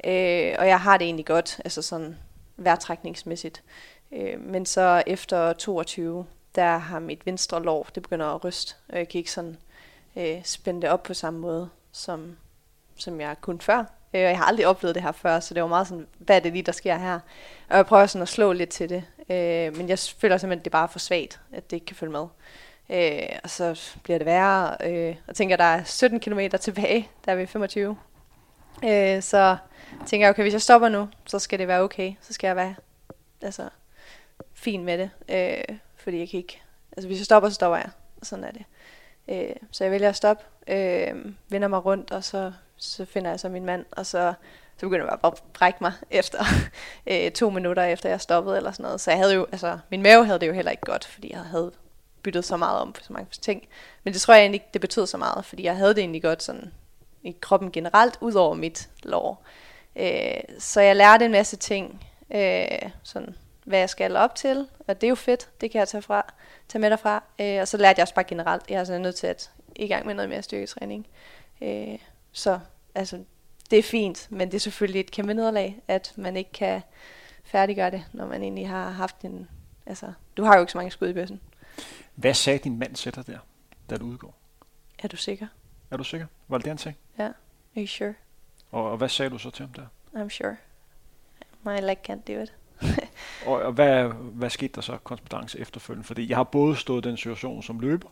Øh, 0.05 0.55
og 0.59 0.67
jeg 0.67 0.81
har 0.81 0.99
det 0.99 1.05
egentlig 1.05 1.27
godt, 1.27 1.61
altså 1.65 1.83
sådan 1.83 2.17
vejrtrækningsmæssigt. 2.57 3.63
Øh, 4.13 4.41
men 4.41 4.67
så 4.67 5.03
efter 5.07 5.53
22, 5.53 6.27
der 6.55 6.77
har 6.79 6.99
mit 6.99 7.27
venstre 7.27 7.63
lår, 7.63 7.89
det 7.95 8.03
begynder 8.03 8.27
at 8.27 8.45
ryste, 8.45 8.75
og 8.89 8.99
jeg 8.99 9.09
kan 9.09 9.19
ikke 9.19 9.33
sådan 9.33 9.57
øh, 10.17 10.45
spænde 10.45 10.83
det 10.83 10.91
op 10.91 11.03
på 11.03 11.15
samme 11.15 11.41
måde, 11.41 11.69
som, 11.93 12.37
som 12.97 13.21
jeg 13.21 13.37
kunne 13.41 13.61
før. 13.61 13.85
Øh, 14.15 14.21
jeg 14.21 14.39
har 14.39 14.45
aldrig 14.45 14.67
oplevet 14.67 14.95
det 14.95 15.03
her 15.03 15.13
før, 15.13 15.41
så 15.41 15.55
det 15.55 15.63
var 15.63 15.69
meget 15.69 15.87
sådan, 15.87 16.07
hvad 16.19 16.37
er 16.37 16.41
det 16.41 16.53
lige, 16.53 16.63
der 16.63 16.73
sker 16.73 16.99
her? 16.99 17.21
Og 17.69 17.77
jeg 17.77 17.87
prøver 17.87 18.07
sådan 18.07 18.23
at 18.23 18.29
slå 18.29 18.53
lidt 18.53 18.71
til 18.71 18.89
det, 18.89 19.05
øh, 19.31 19.77
men 19.77 19.89
jeg 19.89 19.99
føler 19.99 20.37
simpelthen, 20.37 20.59
at 20.61 20.65
det 20.65 20.73
bare 20.73 20.83
er 20.83 20.89
for 20.89 20.99
svagt, 20.99 21.41
at 21.53 21.71
det 21.71 21.77
ikke 21.77 21.87
kan 21.87 21.97
følge 21.97 22.13
med. 22.13 22.27
Øh, 22.91 23.39
og 23.45 23.51
så 23.51 23.97
bliver 24.03 24.19
det 24.19 24.27
værre, 24.27 24.77
øh, 24.85 25.17
og 25.27 25.35
tænker, 25.35 25.55
at 25.55 25.59
der 25.59 25.65
er 25.65 25.85
17 25.85 26.21
km 26.21 26.41
tilbage, 26.61 27.09
der 27.25 27.33
er 27.33 27.37
vi 27.37 27.47
25. 27.47 27.97
Øh, 28.85 29.23
så 29.23 29.57
tænker 30.07 30.27
jeg, 30.27 30.31
okay, 30.31 30.43
hvis 30.43 30.53
jeg 30.53 30.63
stopper 30.63 30.89
nu, 30.89 31.09
så 31.27 31.39
skal 31.39 31.59
det 31.59 31.69
være 31.69 31.81
okay. 31.81 32.13
Så 32.21 32.33
skal 32.33 32.49
jeg 32.49 32.57
være 32.57 32.75
altså, 33.43 33.69
fin 34.55 34.85
med 34.85 34.99
det, 34.99 35.11
øh, 35.29 35.77
fordi 35.97 36.19
jeg 36.19 36.29
kan 36.29 36.39
ikke... 36.39 36.63
Altså, 36.97 37.09
hvis 37.09 37.19
jeg 37.19 37.25
stopper, 37.25 37.49
så 37.49 37.55
stopper 37.55 37.77
jeg. 37.77 37.91
Sådan 38.23 38.45
er 38.45 38.51
det. 38.51 38.65
Øh, 39.29 39.57
så 39.71 39.85
jeg 39.85 39.91
vælger 39.91 40.09
at 40.09 40.17
stoppe, 40.17 40.45
øh, 40.67 41.25
vender 41.49 41.69
mig 41.69 41.85
rundt, 41.85 42.11
og 42.11 42.25
så, 42.25 42.53
så 42.79 43.05
finder 43.05 43.31
jeg 43.31 43.41
så 43.41 43.49
min 43.49 43.65
mand, 43.65 43.85
og 43.91 44.07
så, 44.07 44.35
så 44.77 44.87
begynder 44.87 45.07
jeg 45.07 45.19
bare 45.23 45.33
at 45.33 45.43
brække 45.53 45.79
mig 45.81 45.93
efter 46.11 46.45
øh, 47.11 47.31
to 47.31 47.51
minutter 47.51 47.83
efter 47.83 48.09
jeg 48.09 48.21
stoppede 48.21 48.57
eller 48.57 48.73
sådan 48.73 48.83
noget. 48.83 49.01
Så 49.01 49.11
jeg 49.11 49.19
havde 49.19 49.35
jo, 49.35 49.47
altså, 49.53 49.79
min 49.91 50.03
mave 50.03 50.27
havde 50.27 50.39
det 50.39 50.47
jo 50.47 50.53
heller 50.53 50.71
ikke 50.71 50.87
godt, 50.87 51.05
fordi 51.05 51.33
jeg 51.33 51.41
havde 51.41 51.73
byttet 52.23 52.45
så 52.45 52.57
meget 52.57 52.81
om 52.81 52.93
på 52.93 53.01
så 53.03 53.13
mange 53.13 53.29
ting. 53.31 53.69
Men 54.05 54.13
det 54.13 54.21
tror 54.21 54.35
jeg 54.35 54.41
egentlig 54.41 54.57
ikke, 54.57 54.69
det 54.73 54.81
betød 54.81 55.07
så 55.07 55.17
meget, 55.17 55.45
fordi 55.45 55.63
jeg 55.63 55.77
havde 55.77 55.95
det 55.95 55.99
egentlig 55.99 56.23
godt 56.23 56.43
sådan 56.43 56.73
i 57.23 57.37
kroppen 57.41 57.73
generelt, 57.73 58.19
ud 58.21 58.35
over 58.35 58.55
mit 58.55 58.89
lår. 59.03 59.45
Øh, 59.97 60.41
så 60.59 60.81
jeg 60.81 60.97
lærte 60.97 61.25
en 61.25 61.33
masse 61.33 61.57
ting, 61.57 62.07
øh, 62.35 62.91
sådan, 63.03 63.35
hvad 63.65 63.79
jeg 63.79 63.91
skal 63.91 64.17
op 64.17 64.35
til, 64.35 64.67
og 64.89 65.01
det 65.01 65.07
er 65.07 65.09
jo 65.09 65.15
fedt, 65.15 65.49
det 65.61 65.71
kan 65.71 65.79
jeg 65.79 65.89
tage, 65.89 66.03
fra, 66.03 66.33
tage 66.69 66.81
med 66.81 66.91
derfra. 66.91 67.23
Øh, 67.39 67.61
og 67.61 67.69
så 67.69 67.77
lærte 67.77 67.99
jeg 67.99 68.03
også 68.03 68.15
bare 68.15 68.25
generelt, 68.25 68.71
jeg 68.71 68.81
er 68.81 68.85
sådan 68.85 69.01
nødt 69.01 69.17
til 69.17 69.27
at 69.27 69.51
i 69.77 69.89
gang 69.89 70.07
med 70.07 70.15
noget 70.15 70.29
mere 70.29 70.43
styrketræning. 70.43 71.07
Øh, 71.63 71.99
så 72.33 72.61
altså, 72.95 73.25
det 73.71 73.79
er 73.79 73.83
fint, 73.83 74.29
men 74.31 74.49
det 74.49 74.55
er 74.55 74.61
selvfølgelig 74.61 75.01
et 75.01 75.11
kæmpe 75.11 75.35
nederlag, 75.35 75.83
at 75.89 76.13
man 76.17 76.37
ikke 76.37 76.53
kan 76.53 76.83
færdiggøre 77.45 77.91
det, 77.91 78.05
når 78.13 78.27
man 78.27 78.43
egentlig 78.43 78.69
har 78.69 78.91
haft 78.91 79.21
en... 79.23 79.49
Altså, 79.87 80.13
du 80.37 80.45
har 80.45 80.55
jo 80.55 80.61
ikke 80.61 80.73
så 80.73 80.79
mange 80.79 80.91
skud 80.91 81.09
i 81.09 81.13
bøssen. 81.13 81.41
Hvad 82.15 82.35
sagde 82.35 82.59
din 82.59 82.79
mand 82.79 82.95
til 82.95 83.15
dig 83.15 83.27
der, 83.27 83.39
da 83.91 83.97
du 83.97 84.05
udgår? 84.05 84.35
Er 84.99 85.09
du 85.09 85.17
sikker? 85.17 85.47
Er 85.91 85.97
du 85.97 86.05
sikker? 86.05 86.27
Var 86.49 86.59
det 86.59 86.65
det, 86.65 86.71
han 86.71 86.79
sagde? 86.79 86.97
Ja. 87.19 87.23
Yeah. 87.23 87.35
Are 87.77 87.83
you 87.83 87.87
sure? 87.87 88.15
Og, 88.71 88.91
og 88.91 88.97
hvad 88.97 89.09
sagde 89.09 89.31
du 89.31 89.39
så 89.39 89.51
til 89.51 89.67
ham 89.67 89.73
der? 89.73 89.87
I'm 90.15 90.29
sure. 90.29 90.57
My 91.63 91.81
leg 91.81 91.97
can't 92.11 92.33
do 92.33 92.43
it. 92.43 92.55
og, 93.47 93.53
og 93.53 93.73
hvad, 93.73 94.05
hvad 94.15 94.51
skete 94.51 94.73
der 94.75 94.81
så 94.81 94.97
konspirance 95.05 95.59
efterfølgende? 95.59 96.07
Fordi 96.07 96.29
jeg 96.29 96.37
har 96.37 96.45
både 96.45 96.77
stået 96.77 97.07
i 97.07 97.09
den 97.09 97.17
situation 97.17 97.63
som 97.63 97.81
løber, 97.81 98.09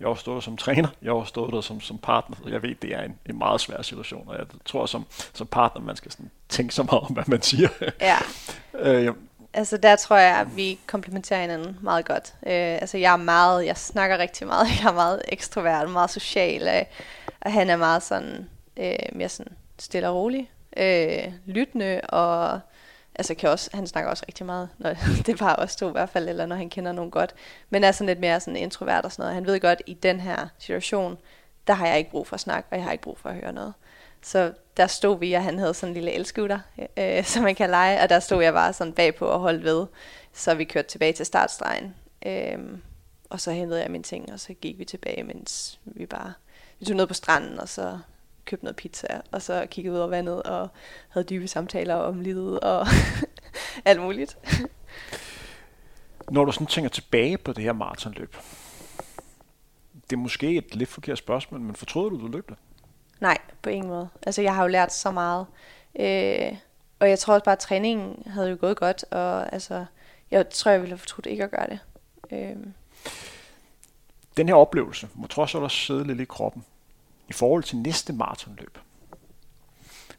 jeg 0.00 0.08
har 0.08 0.14
stået 0.14 0.34
der 0.34 0.40
som 0.40 0.56
træner, 0.56 0.88
jeg 1.02 1.12
har 1.12 1.24
stået 1.24 1.52
der 1.52 1.60
som, 1.60 1.80
som 1.80 1.98
partner. 1.98 2.36
Jeg 2.48 2.62
ved, 2.62 2.74
det 2.74 2.94
er 2.94 3.02
en, 3.02 3.18
en 3.26 3.38
meget 3.38 3.60
svær 3.60 3.82
situation, 3.82 4.28
og 4.28 4.38
jeg 4.38 4.46
tror 4.64 4.86
som, 4.86 5.06
som 5.32 5.46
partner, 5.46 5.82
man 5.82 5.96
skal 5.96 6.10
sådan 6.12 6.30
tænke 6.48 6.74
så 6.74 6.82
meget 6.82 7.00
om, 7.00 7.12
hvad 7.12 7.24
man 7.26 7.42
siger. 7.42 7.68
Ja. 8.00 8.16
øh, 8.84 9.04
ja. 9.04 9.12
Altså 9.52 9.76
der 9.76 9.96
tror 9.96 10.16
jeg, 10.16 10.36
at 10.36 10.56
vi 10.56 10.78
komplementerer 10.86 11.40
hinanden 11.40 11.78
meget 11.80 12.04
godt. 12.04 12.34
Øh, 12.46 12.52
altså 12.52 12.98
jeg 12.98 13.12
er 13.12 13.16
meget, 13.16 13.66
jeg 13.66 13.76
snakker 13.76 14.18
rigtig 14.18 14.46
meget, 14.46 14.66
jeg 14.82 14.88
er 14.88 14.94
meget 14.94 15.22
ekstrovert, 15.28 15.90
meget 15.90 16.10
social, 16.10 16.62
øh, 16.62 16.84
og 17.40 17.52
han 17.52 17.70
er 17.70 17.76
meget 17.76 18.02
sådan, 18.02 18.48
øh, 18.76 18.94
mere 19.12 19.28
sådan 19.28 19.52
stille 19.78 20.08
og 20.08 20.14
rolig, 20.14 20.50
øh, 20.76 21.32
lyttende, 21.46 22.00
og 22.00 22.60
altså 23.14 23.34
kan 23.34 23.50
også, 23.50 23.70
han 23.74 23.86
snakker 23.86 24.10
også 24.10 24.24
rigtig 24.28 24.46
meget, 24.46 24.68
når 24.78 24.90
det 25.26 25.28
er 25.28 25.36
bare 25.36 25.56
os 25.56 25.76
to 25.76 25.88
i 25.88 25.92
hvert 25.92 26.08
fald, 26.08 26.28
eller 26.28 26.46
når 26.46 26.56
han 26.56 26.70
kender 26.70 26.92
nogen 26.92 27.10
godt, 27.10 27.34
men 27.70 27.84
er 27.84 27.92
sådan 27.92 28.06
lidt 28.06 28.20
mere 28.20 28.40
sådan 28.40 28.56
introvert 28.56 29.04
og 29.04 29.12
sådan 29.12 29.22
noget. 29.22 29.34
Han 29.34 29.46
ved 29.46 29.60
godt, 29.60 29.82
i 29.86 29.94
den 29.94 30.20
her 30.20 30.48
situation, 30.58 31.18
der 31.66 31.74
har 31.74 31.86
jeg 31.86 31.98
ikke 31.98 32.10
brug 32.10 32.26
for 32.26 32.34
at 32.34 32.40
snakke, 32.40 32.68
og 32.70 32.76
jeg 32.76 32.84
har 32.84 32.92
ikke 32.92 33.04
brug 33.04 33.18
for 33.18 33.28
at 33.28 33.34
høre 33.34 33.52
noget. 33.52 33.74
Så 34.22 34.52
der 34.76 34.86
stod 34.86 35.18
vi, 35.18 35.32
og 35.32 35.44
han 35.44 35.58
havde 35.58 35.74
sådan 35.74 35.90
en 35.90 35.94
lille 35.94 36.12
elskutter, 36.12 36.58
øh, 36.98 37.24
som 37.24 37.42
man 37.42 37.54
kan 37.54 37.70
lege, 37.70 38.00
og 38.00 38.08
der 38.08 38.20
stod 38.20 38.42
jeg 38.42 38.52
bare 38.52 38.72
sådan 38.72 38.92
bagpå 38.92 39.26
og 39.26 39.40
holdt 39.40 39.64
ved. 39.64 39.86
Så 40.32 40.54
vi 40.54 40.64
kørte 40.64 40.88
tilbage 40.88 41.12
til 41.12 41.26
startstregen, 41.26 41.94
øh, 42.26 42.58
og 43.30 43.40
så 43.40 43.50
hentede 43.50 43.82
jeg 43.82 43.90
mine 43.90 44.04
ting, 44.04 44.32
og 44.32 44.40
så 44.40 44.54
gik 44.54 44.78
vi 44.78 44.84
tilbage, 44.84 45.22
mens 45.22 45.80
vi 45.84 46.06
bare, 46.06 46.32
vi 46.78 46.84
tog 46.84 46.96
ned 46.96 47.06
på 47.06 47.14
stranden, 47.14 47.60
og 47.60 47.68
så 47.68 47.98
købte 48.50 48.64
noget 48.64 48.76
pizza, 48.76 49.20
og 49.32 49.42
så 49.42 49.66
kiggede 49.70 49.94
ud 49.94 49.98
over 49.98 50.08
vandet, 50.08 50.42
og 50.42 50.68
havde 51.08 51.26
dybe 51.26 51.48
samtaler 51.48 51.94
om 51.94 52.20
livet, 52.20 52.60
og 52.60 52.86
alt 53.84 54.00
muligt. 54.00 54.38
Når 56.30 56.44
du 56.44 56.52
sådan 56.52 56.66
tænker 56.66 56.88
tilbage 56.88 57.38
på 57.38 57.52
det 57.52 57.64
her 57.64 57.72
maratonløb, 57.72 58.36
det 60.10 60.16
er 60.16 60.20
måske 60.20 60.56
et 60.56 60.74
lidt 60.74 60.88
forkert 60.88 61.18
spørgsmål, 61.18 61.60
men 61.60 61.74
fortryder 61.74 62.08
du, 62.08 62.20
du 62.20 62.26
løb 62.26 62.48
det? 62.48 62.56
Nej, 63.20 63.38
på 63.62 63.70
ingen 63.70 63.88
måde. 63.88 64.08
Altså, 64.26 64.42
jeg 64.42 64.54
har 64.54 64.62
jo 64.62 64.68
lært 64.68 64.92
så 64.92 65.10
meget. 65.10 65.46
Øh, 66.00 66.56
og 67.00 67.08
jeg 67.08 67.18
tror 67.18 67.34
også 67.34 67.44
bare, 67.44 67.52
at 67.52 67.58
træningen 67.58 68.22
havde 68.26 68.50
jo 68.50 68.56
gået 68.60 68.76
godt, 68.76 69.04
og 69.10 69.52
altså, 69.52 69.84
jeg 70.30 70.50
tror, 70.50 70.70
jeg 70.70 70.80
ville 70.80 70.92
have 70.92 70.98
fortrudt 70.98 71.26
ikke 71.26 71.44
at 71.44 71.50
gøre 71.50 71.66
det. 71.66 71.78
Øh. 72.32 72.56
Den 74.36 74.48
her 74.48 74.54
oplevelse 74.54 75.08
må 75.14 75.26
trods 75.26 75.54
alt 75.54 75.64
også 75.64 75.76
sidde 75.76 76.04
lidt 76.04 76.20
i 76.20 76.24
kroppen 76.24 76.64
i 77.30 77.32
forhold 77.32 77.62
til 77.62 77.76
næste 77.76 78.12
maratonløb. 78.12 78.78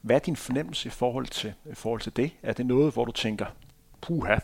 Hvad 0.02 0.16
er 0.16 0.20
din 0.20 0.36
fornemmelse 0.36 0.88
i 0.88 0.90
forhold 0.90 1.28
til, 1.28 1.54
i 1.72 1.76
forhold 1.76 2.02
til 2.02 2.16
det? 2.16 2.32
Er 2.44 2.54
det 2.54 2.66
noget, 2.66 2.94
hvor 2.94 3.06
du 3.06 3.12
tænker, 3.12 3.46
puha, 4.02 4.36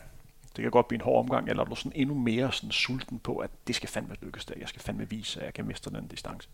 det 0.56 0.62
kan 0.62 0.70
godt 0.70 0.88
blive 0.88 0.96
en 0.96 1.04
hård 1.04 1.18
omgang, 1.18 1.48
eller 1.48 1.62
er 1.62 1.68
du 1.68 1.74
sådan 1.74 1.92
endnu 1.94 2.14
mere 2.14 2.52
sådan 2.52 2.70
sulten 2.70 3.18
på, 3.18 3.36
at 3.36 3.50
det 3.66 3.74
skal 3.74 3.88
fandme 3.88 4.16
lykkes 4.22 4.44
der, 4.44 4.54
jeg 4.58 4.68
skal 4.68 4.82
fandme 4.82 5.08
vise, 5.08 5.40
at 5.40 5.46
jeg 5.46 5.54
kan 5.54 5.66
mestre 5.66 5.90
den 5.90 6.06
distance? 6.06 6.48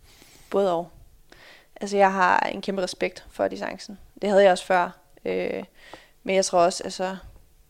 Både 0.50 0.72
og. 0.72 0.90
Altså, 1.80 1.96
jeg 1.96 2.12
har 2.12 2.38
en 2.38 2.62
kæmpe 2.62 2.82
respekt 2.82 3.26
for 3.30 3.48
distancen. 3.48 3.98
Det 4.22 4.30
havde 4.30 4.42
jeg 4.42 4.52
også 4.52 4.66
før. 4.66 4.90
Øh, 5.24 5.64
men 6.22 6.36
jeg 6.36 6.44
tror 6.44 6.60
også, 6.60 6.84
altså, 6.84 7.16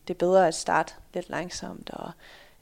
det 0.09 0.15
er 0.15 0.19
bedre 0.19 0.49
at 0.49 0.55
starte 0.55 0.95
lidt 1.15 1.31
langsomt 1.31 1.91
og 1.91 2.11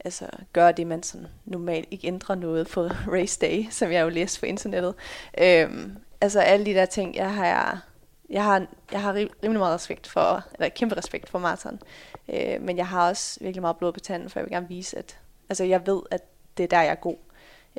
altså, 0.04 0.26
gøre 0.52 0.72
det, 0.72 0.86
man 0.86 1.02
sådan 1.02 1.26
normalt 1.44 1.88
ikke 1.90 2.06
ændrer 2.06 2.34
noget 2.34 2.68
på 2.68 2.88
race 3.14 3.40
day, 3.40 3.66
som 3.70 3.92
jeg 3.92 4.02
jo 4.02 4.08
læste 4.08 4.40
på 4.40 4.46
internettet. 4.46 4.94
Øhm, 5.38 5.96
altså 6.20 6.40
alle 6.40 6.66
de 6.66 6.74
der 6.74 6.86
ting, 6.86 7.16
jeg 7.16 7.34
har, 7.34 7.82
jeg 8.30 8.44
har, 8.44 8.66
jeg 8.92 9.02
har 9.02 9.14
rimelig 9.14 9.58
meget 9.58 9.74
respekt 9.74 10.06
for, 10.06 10.44
eller 10.54 10.68
kæmpe 10.68 10.96
respekt 10.96 11.28
for 11.28 11.38
maraton. 11.38 11.80
Øh, 12.28 12.60
men 12.60 12.76
jeg 12.76 12.86
har 12.86 13.08
også 13.08 13.38
virkelig 13.40 13.62
meget 13.62 13.76
blod 13.76 13.92
på 13.92 14.00
tanden, 14.00 14.30
for 14.30 14.40
jeg 14.40 14.44
vil 14.44 14.52
gerne 14.52 14.68
vise, 14.68 14.98
at 14.98 15.18
altså, 15.48 15.64
jeg 15.64 15.86
ved, 15.86 16.02
at 16.10 16.22
det 16.56 16.64
er 16.64 16.68
der, 16.68 16.82
jeg 16.82 16.90
er 16.90 16.94
god. 16.94 17.16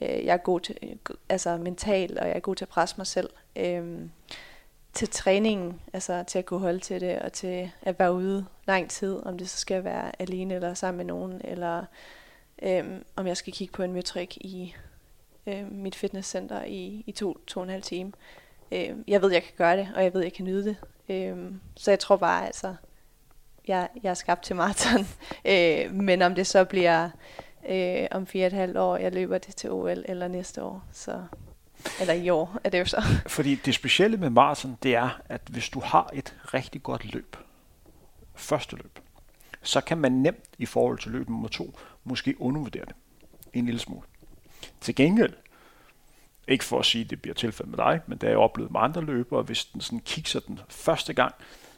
Øh, 0.01 0.25
jeg 0.25 0.33
er 0.33 0.37
god 0.37 0.59
til, 0.59 0.77
øh, 0.83 1.15
altså 1.29 1.57
mental, 1.57 2.19
og 2.19 2.27
jeg 2.27 2.35
er 2.35 2.39
god 2.39 2.55
til 2.55 2.65
at 2.65 2.69
presse 2.69 2.95
mig 2.97 3.07
selv. 3.07 3.29
Øh, 3.55 3.99
til 4.93 5.09
træningen, 5.09 5.81
altså 5.93 6.23
til 6.27 6.39
at 6.39 6.45
kunne 6.45 6.59
holde 6.59 6.79
til 6.79 7.01
det, 7.01 7.19
og 7.19 7.33
til 7.33 7.71
at 7.81 7.99
være 7.99 8.13
ude 8.13 8.45
lang 8.67 8.89
tid, 8.89 9.25
om 9.25 9.37
det 9.37 9.49
så 9.49 9.57
skal 9.57 9.83
være 9.83 10.21
alene 10.21 10.53
eller 10.53 10.73
sammen 10.73 10.97
med 10.97 11.05
nogen, 11.05 11.41
eller 11.43 11.85
øhm, 12.61 13.05
om 13.15 13.27
jeg 13.27 13.37
skal 13.37 13.53
kigge 13.53 13.73
på 13.73 13.83
en 13.83 13.93
metrik 13.93 14.37
i 14.37 14.75
øhm, 15.47 15.71
mit 15.71 15.95
fitnesscenter 15.95 16.63
i, 16.63 17.03
i 17.07 17.11
to, 17.11 17.37
to 17.47 17.59
og 17.59 17.63
en 17.63 17.69
halv 17.69 17.83
time. 17.83 18.11
Øhm, 18.71 19.03
jeg 19.07 19.21
ved, 19.21 19.31
jeg 19.31 19.43
kan 19.43 19.53
gøre 19.57 19.77
det, 19.77 19.89
og 19.95 20.03
jeg 20.03 20.13
ved, 20.13 20.21
jeg 20.21 20.33
kan 20.33 20.45
nyde 20.45 20.63
det. 20.65 20.75
Øhm, 21.09 21.59
så 21.75 21.91
jeg 21.91 21.99
tror 21.99 22.15
bare, 22.17 22.45
altså, 22.45 22.75
jeg, 23.67 23.89
jeg 24.03 24.09
er 24.09 24.13
skabt 24.13 24.43
til 24.43 24.55
maraton. 24.55 25.07
øh, 25.51 25.93
men 25.93 26.21
om 26.21 26.35
det 26.35 26.47
så 26.47 26.63
bliver 26.63 27.09
øh, 27.69 28.07
om 28.11 28.27
fire 28.27 28.43
og 28.43 28.47
et 28.47 28.53
halvt 28.53 28.77
år, 28.77 28.97
jeg 28.97 29.13
løber 29.13 29.37
det 29.37 29.55
til 29.55 29.71
OL 29.71 30.05
eller 30.05 30.27
næste 30.27 30.63
år, 30.63 30.83
så 30.91 31.23
eller 31.99 32.13
i 32.13 32.29
år 32.29 32.57
er 32.63 32.69
det 32.69 32.79
jo 32.79 32.85
så. 32.85 33.03
Fordi 33.27 33.55
det 33.55 33.75
specielle 33.75 34.17
med 34.17 34.29
maraton, 34.29 34.77
det 34.83 34.95
er, 34.95 35.21
at 35.29 35.41
hvis 35.49 35.69
du 35.69 35.79
har 35.79 36.09
et 36.13 36.35
rigtig 36.53 36.83
godt 36.83 37.13
løb, 37.13 37.37
første 38.35 38.75
løb, 38.75 38.99
så 39.63 39.81
kan 39.81 39.97
man 39.97 40.11
nemt 40.11 40.49
i 40.57 40.65
forhold 40.65 40.99
til 40.99 41.11
løb 41.11 41.29
nummer 41.29 41.47
to, 41.47 41.79
måske 42.03 42.41
undervurdere 42.41 42.85
det 42.85 42.95
en 43.53 43.65
lille 43.65 43.79
smule. 43.79 44.01
Til 44.81 44.95
gengæld, 44.95 45.33
ikke 46.47 46.63
for 46.63 46.79
at 46.79 46.85
sige, 46.85 47.03
at 47.03 47.09
det 47.09 47.21
bliver 47.21 47.35
tilfældet 47.35 47.77
med 47.77 47.77
dig, 47.77 48.01
men 48.07 48.17
det 48.17 48.27
er 48.27 48.31
jeg 48.31 48.37
oplevet 48.37 48.71
med 48.71 48.79
andre 48.81 49.01
løbere, 49.01 49.41
hvis 49.43 49.65
den 49.65 49.81
sådan 49.81 49.99
kigger 49.99 50.39
den 50.39 50.59
første 50.69 51.13
gang, 51.13 51.35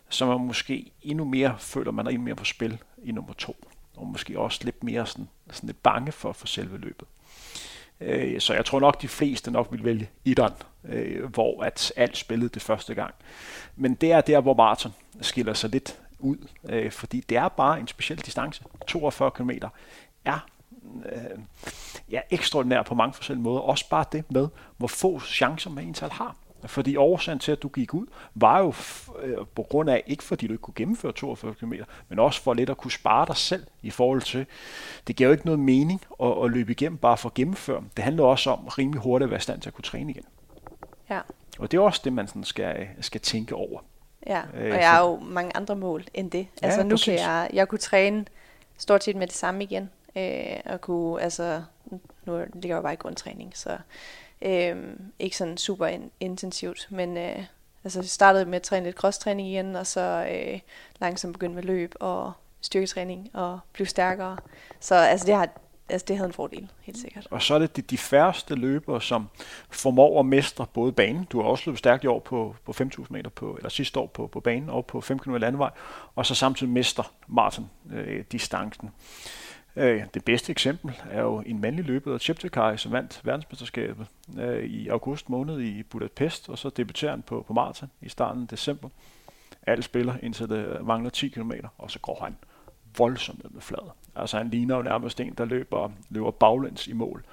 så 0.09 0.25
man 0.25 0.39
måske 0.39 0.91
endnu 1.01 1.25
mere 1.25 1.55
føler, 1.59 1.91
man 1.91 2.05
er 2.05 2.09
endnu 2.09 2.23
mere 2.23 2.35
på 2.35 2.45
spil 2.45 2.77
i 3.03 3.11
nummer 3.11 3.33
to. 3.33 3.55
Og 3.95 4.07
måske 4.07 4.39
også 4.39 4.59
lidt 4.63 4.83
mere 4.83 5.07
sådan, 5.07 5.29
sådan 5.51 5.67
lidt 5.67 5.83
bange 5.83 6.11
for, 6.11 6.33
for 6.33 6.47
selve 6.47 6.77
løbet. 6.77 7.07
Øh, 8.01 8.41
så 8.41 8.53
jeg 8.53 8.65
tror 8.65 8.79
nok, 8.79 9.01
de 9.01 9.07
fleste 9.07 9.51
nok 9.51 9.67
vil 9.71 9.83
vælge 9.83 10.09
Idon, 10.25 10.53
øh, 10.85 11.25
hvor 11.25 11.63
at 11.63 11.93
alt 11.95 12.17
spillede 12.17 12.49
det 12.49 12.61
første 12.61 12.93
gang. 12.93 13.13
Men 13.75 13.93
det 13.93 14.11
er 14.11 14.21
der, 14.21 14.41
hvor 14.41 14.53
maraton 14.53 14.93
skiller 15.21 15.53
sig 15.53 15.69
lidt 15.69 15.99
ud, 16.19 16.37
øh, 16.69 16.91
fordi 16.91 17.19
det 17.19 17.37
er 17.37 17.47
bare 17.47 17.79
en 17.79 17.87
speciel 17.87 18.19
distance. 18.19 18.63
42 18.87 19.31
km 19.31 19.51
er 20.25 20.39
øh, 21.05 21.39
ja, 22.11 22.21
ekstraordinær 22.29 22.81
på 22.81 22.95
mange 22.95 23.13
forskellige 23.13 23.43
måder. 23.43 23.59
Også 23.59 23.89
bare 23.89 24.05
det 24.11 24.31
med, 24.31 24.47
hvor 24.77 24.87
få 24.87 25.19
chancer 25.19 25.69
man 25.69 25.83
egentlig 25.83 26.09
har. 26.11 26.35
Fordi 26.67 26.95
årsagen 26.95 27.39
til, 27.39 27.51
at 27.51 27.63
du 27.63 27.67
gik 27.67 27.93
ud, 27.93 28.05
var 28.35 28.59
jo 28.59 28.73
øh, 29.23 29.37
på 29.55 29.63
grund 29.63 29.89
af, 29.89 30.03
ikke 30.07 30.23
fordi 30.23 30.47
du 30.47 30.53
ikke 30.53 30.61
kunne 30.61 30.73
gennemføre 30.75 31.11
42 31.11 31.53
km, 31.53 31.73
men 32.09 32.19
også 32.19 32.41
for 32.41 32.53
lidt 32.53 32.69
at 32.69 32.77
kunne 32.77 32.91
spare 32.91 33.25
dig 33.27 33.37
selv 33.37 33.63
i 33.81 33.89
forhold 33.89 34.21
til, 34.21 34.45
det 35.07 35.15
giver 35.15 35.27
jo 35.27 35.31
ikke 35.31 35.45
noget 35.45 35.59
mening 35.59 36.01
at, 36.23 36.43
at 36.43 36.51
løbe 36.51 36.71
igennem 36.71 36.97
bare 36.97 37.17
for 37.17 37.29
at 37.29 37.33
gennemføre. 37.33 37.83
Det 37.95 38.03
handler 38.03 38.23
også 38.23 38.49
om 38.49 38.67
rimelig 38.67 39.01
hurtigt 39.01 39.25
at 39.25 39.31
være 39.31 39.37
i 39.37 39.41
stand 39.41 39.61
til 39.61 39.69
at 39.69 39.73
kunne 39.73 39.83
træne 39.83 40.11
igen. 40.11 40.25
Ja. 41.09 41.19
Og 41.59 41.71
det 41.71 41.77
er 41.77 41.81
også 41.81 42.01
det, 42.03 42.13
man 42.13 42.27
sådan 42.27 42.43
skal, 42.43 42.87
skal 43.01 43.21
tænke 43.21 43.55
over. 43.55 43.79
Ja, 44.27 44.41
øh, 44.53 44.71
og 44.73 44.79
jeg 44.79 44.91
har 44.91 45.01
jo 45.05 45.19
mange 45.19 45.55
andre 45.55 45.75
mål 45.75 46.03
end 46.13 46.31
det. 46.31 46.47
Altså 46.61 46.79
ja, 46.79 46.83
nu 46.83 46.89
præcis. 46.89 47.05
kan 47.05 47.19
jeg, 47.19 47.49
jeg 47.53 47.67
kunne 47.67 47.79
træne 47.79 48.25
stort 48.77 49.03
set 49.03 49.15
med 49.15 49.27
det 49.27 49.35
samme 49.35 49.63
igen. 49.63 49.89
Øh, 50.15 50.59
og 50.65 50.81
kunne, 50.81 51.21
altså, 51.21 51.63
nu 52.25 52.37
ligger 52.53 52.69
jeg 52.69 52.75
jo 52.75 52.81
bare 52.81 52.93
i 52.93 52.95
grundtræning, 52.95 53.51
så 53.55 53.77
øh, 54.41 54.75
ikke 55.19 55.37
sådan 55.37 55.57
super 55.57 55.87
in, 55.87 56.11
intensivt, 56.19 56.87
men 56.89 57.17
øh, 57.17 57.43
altså 57.83 57.99
jeg 57.99 58.09
startede 58.09 58.45
med 58.45 58.55
at 58.55 58.61
træne 58.61 58.85
lidt 58.85 58.95
crosstræning 58.95 59.47
igen, 59.47 59.75
og 59.75 59.87
så 59.87 60.27
øh, 60.31 60.59
langsomt 60.99 61.33
begyndte 61.33 61.55
med 61.55 61.63
løb 61.63 61.95
og 61.99 62.33
styrketræning 62.61 63.29
og 63.33 63.59
blive 63.73 63.87
stærkere. 63.87 64.37
Så 64.79 64.95
altså 64.95 65.25
det 65.27 65.35
har 65.35 65.49
altså 65.89 66.05
det 66.07 66.17
havde 66.17 66.27
en 66.27 66.33
fordel, 66.33 66.71
helt 66.81 66.97
sikkert. 66.97 67.27
Og 67.31 67.41
så 67.41 67.55
er 67.55 67.59
det 67.59 67.75
de, 67.75 67.81
de 67.81 67.97
færreste 67.97 68.55
løbere, 68.55 69.01
som 69.01 69.27
formår 69.69 70.19
at 70.19 70.25
mestre 70.25 70.65
både 70.73 70.91
banen. 70.91 71.23
Du 71.31 71.41
har 71.41 71.49
også 71.49 71.63
løbet 71.65 71.79
stærkt 71.79 72.03
i 72.03 72.07
år 72.07 72.19
på, 72.19 72.55
på 72.65 72.73
5.000 72.81 73.05
meter, 73.09 73.29
på, 73.29 73.55
eller 73.55 73.69
sidste 73.69 73.99
år 73.99 74.07
på, 74.07 74.27
på 74.27 74.39
banen, 74.39 74.69
og 74.69 74.85
på 74.85 75.01
5 75.01 75.19
km 75.19 75.35
landevej, 75.35 75.69
og 76.15 76.25
så 76.25 76.35
samtidig 76.35 76.73
mester 76.73 77.11
maraton 77.27 77.69
øh, 77.93 78.23
distancen. 78.31 78.91
Øh, 79.77 80.03
det 80.13 80.25
bedste 80.25 80.51
eksempel 80.51 81.01
er 81.11 81.21
jo 81.21 81.43
en 81.45 81.61
mandlig 81.61 81.85
løber, 81.85 82.17
Cheptekai, 82.17 82.61
Cheptegei, 82.61 82.77
som 82.77 82.91
vandt 82.91 83.21
verdensmesterskabet 83.23 84.07
øh, 84.39 84.63
i 84.63 84.87
august 84.87 85.29
måned 85.29 85.61
i 85.61 85.83
Budapest, 85.83 86.49
og 86.49 86.57
så 86.57 86.69
debuterer 86.69 87.11
han 87.11 87.21
på, 87.21 87.45
på 87.47 87.53
maraton 87.53 87.89
i 88.01 88.09
starten 88.09 88.41
af 88.41 88.47
december. 88.47 88.89
Alle 89.67 89.83
spiller 89.83 90.13
indtil 90.23 90.49
det 90.49 90.65
øh, 90.65 90.87
mangler 90.87 91.09
10 91.09 91.27
km, 91.29 91.51
og 91.77 91.91
så 91.91 91.99
går 91.99 92.19
han 92.23 92.35
voldsomt 92.97 93.43
ned 93.43 93.51
med 93.51 93.61
fladet. 93.61 93.91
Altså 94.15 94.37
han 94.37 94.49
ligner 94.49 94.75
jo 94.75 94.81
nærmest 94.81 95.19
en, 95.19 95.33
der 95.33 95.45
løber, 95.45 95.91
løber 96.09 96.31
baglæns 96.31 96.87
i 96.87 96.93
mål. 96.93 97.25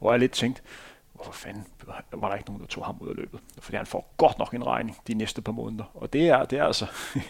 Og 0.00 0.12
jeg 0.12 0.20
lidt 0.20 0.32
tænkt, 0.32 0.62
hvorfor 1.12 1.32
fanden 1.32 1.64
var 2.12 2.28
der 2.28 2.36
ikke 2.36 2.48
nogen, 2.48 2.62
der 2.62 2.68
tog 2.68 2.84
ham 2.84 2.96
ud 3.00 3.08
af 3.08 3.16
løbet? 3.16 3.40
Fordi 3.58 3.76
han 3.76 3.86
får 3.86 4.14
godt 4.16 4.38
nok 4.38 4.54
en 4.54 4.66
regning 4.66 4.96
de 5.06 5.14
næste 5.14 5.42
par 5.42 5.52
måneder. 5.52 5.84
Og 5.94 6.12
det 6.12 6.28
er, 6.28 6.44
det 6.44 6.58
er 6.58 6.64
altså 6.64 6.86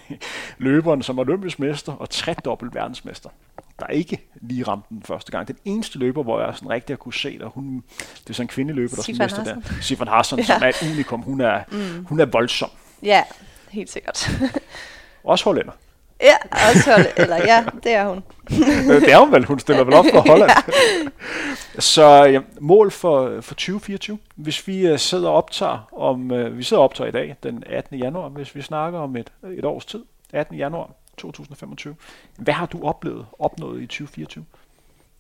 løberen, 0.58 1.02
som 1.02 1.18
er 1.18 1.22
olympisk 1.22 1.58
mester 1.58 1.92
og 1.92 2.10
tredobbelt 2.10 2.74
verdensmester 2.74 3.30
der 3.79 3.87
ikke 3.87 4.29
lige 4.41 4.62
ramte 4.62 4.89
den 4.89 5.03
første 5.03 5.33
gang. 5.33 5.49
Den 5.49 5.57
eneste 5.64 5.99
løber, 5.99 6.22
hvor 6.22 6.41
jeg 6.41 6.55
sådan 6.55 6.70
rigtig 6.70 6.95
har 6.95 6.99
kunne 6.99 7.14
se 7.14 7.39
det, 7.39 7.49
hun, 7.55 7.83
det 8.24 8.31
er 8.31 8.35
sådan 8.35 8.45
en 8.45 8.49
kvindeløber, 8.49 8.97
der 8.97 9.03
sådan 9.03 9.18
mister 9.22 9.45
der. 9.45 9.57
Sifan 9.81 10.09
Hassan, 10.09 10.39
ja. 10.39 10.45
som 10.45 10.62
er 10.62 10.68
et 10.68 10.83
unikum. 10.93 11.22
Hun 11.22 11.41
er, 11.41 11.61
mm. 11.70 12.05
hun 12.05 12.20
er 12.20 12.27
voldsom. 12.27 12.70
Ja, 13.03 13.22
helt 13.70 13.91
sikkert. 13.91 14.31
Også 15.24 15.45
hollænder. 15.45 15.72
Ja, 16.20 16.35
også 16.51 16.91
hold, 16.91 17.07
eller 17.16 17.37
ja, 17.37 17.64
det 17.83 17.93
er 17.93 18.09
hun. 18.09 18.22
Øh, 18.91 19.01
det 19.01 19.12
er 19.12 19.18
hun 19.18 19.33
vel, 19.33 19.45
hun 19.45 19.59
stiller 19.59 19.85
vel 19.85 19.95
op 19.95 20.05
for 20.12 20.20
Holland. 20.29 20.51
ja. 20.51 21.81
Så 21.81 22.05
ja, 22.05 22.41
mål 22.61 22.91
for, 22.91 23.41
for 23.41 23.55
2024, 23.55 24.18
hvis 24.35 24.66
vi 24.66 24.93
uh, 24.93 24.99
sidder 24.99 25.29
og 25.29 25.35
optager 25.35 25.89
om, 25.93 26.31
uh, 26.31 26.59
vi 26.59 26.62
sidder 26.62 26.81
og 26.81 26.85
optager 26.85 27.09
i 27.09 27.12
dag, 27.12 27.37
den 27.43 27.64
18. 27.66 27.99
januar, 27.99 28.29
hvis 28.29 28.55
vi 28.55 28.62
snakker 28.62 28.99
om 28.99 29.16
et, 29.16 29.33
et 29.59 29.64
års 29.64 29.85
tid, 29.85 30.05
18. 30.33 30.57
januar 30.57 30.91
2025. 31.16 31.96
Hvad 32.38 32.54
har 32.54 32.66
du 32.66 32.82
oplevet, 32.82 33.26
opnået 33.38 33.82
i 33.82 33.86
2024? 33.86 34.44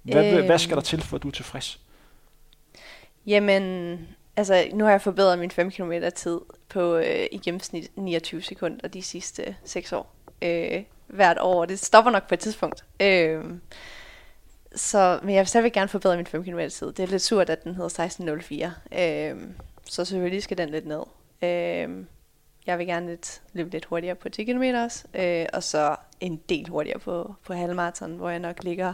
Hvad, 0.02 0.38
øh, 0.38 0.46
hvad 0.46 0.58
skal 0.58 0.76
der 0.76 0.82
til, 0.82 1.02
for 1.02 1.16
at 1.16 1.22
du 1.22 1.28
er 1.28 1.32
tilfreds? 1.32 1.80
Jamen, 3.26 3.98
altså 4.36 4.68
nu 4.72 4.84
har 4.84 4.90
jeg 4.90 5.02
forbedret 5.02 5.38
min 5.38 5.50
5 5.50 5.70
km 5.70 5.92
tid 6.14 6.40
på 6.68 6.96
øh, 6.96 7.26
i 7.32 7.38
gennemsnit 7.38 7.90
29 7.96 8.42
sekunder 8.42 8.88
de 8.88 9.02
sidste 9.02 9.56
6 9.64 9.92
år 9.92 10.14
øh, 10.42 10.82
hvert 11.06 11.38
år. 11.40 11.64
Det 11.64 11.78
stopper 11.78 12.10
nok 12.10 12.28
på 12.28 12.34
et 12.34 12.40
tidspunkt. 12.40 12.84
Øh, 13.00 13.44
så, 14.74 15.20
men 15.22 15.34
jeg 15.34 15.40
vil 15.40 15.46
stadigvæk 15.46 15.72
gerne 15.72 15.88
forbedre 15.88 16.16
min 16.16 16.26
5 16.26 16.44
km 16.44 16.58
tid. 16.58 16.86
Det 16.86 17.00
er 17.00 17.06
lidt 17.06 17.22
surt, 17.22 17.50
at 17.50 17.64
den 17.64 17.74
hedder 17.74 18.70
16.04. 18.92 19.00
Øh, 19.00 19.36
så 19.84 20.04
selvfølgelig 20.04 20.42
skal 20.42 20.58
den 20.58 20.68
lidt 20.68 20.86
ned. 20.86 21.02
Øh, 21.42 22.04
jeg 22.66 22.78
vil 22.78 22.86
gerne 22.86 23.06
lidt, 23.06 23.42
løbe 23.52 23.70
lidt 23.70 23.84
hurtigere 23.84 24.14
på 24.14 24.28
10 24.28 24.44
km 24.44 24.62
også, 24.62 25.04
øh, 25.14 25.46
og 25.52 25.62
så 25.62 25.96
en 26.20 26.36
del 26.48 26.68
hurtigere 26.68 26.98
på, 26.98 27.34
på 27.46 27.52
halvmarathon, 27.52 28.16
hvor 28.16 28.30
jeg 28.30 28.38
nok 28.38 28.64
ligger 28.64 28.92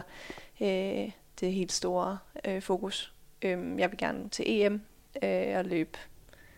øh, 0.61 1.11
det 1.39 1.53
helt 1.53 1.71
store 1.71 2.17
øh, 2.45 2.61
fokus. 2.61 3.13
Øh, 3.41 3.79
jeg 3.79 3.91
vil 3.91 3.97
gerne 3.97 4.29
til 4.29 4.45
EM 4.47 4.81
øh, 5.23 5.57
og 5.57 5.65
løbe 5.65 5.97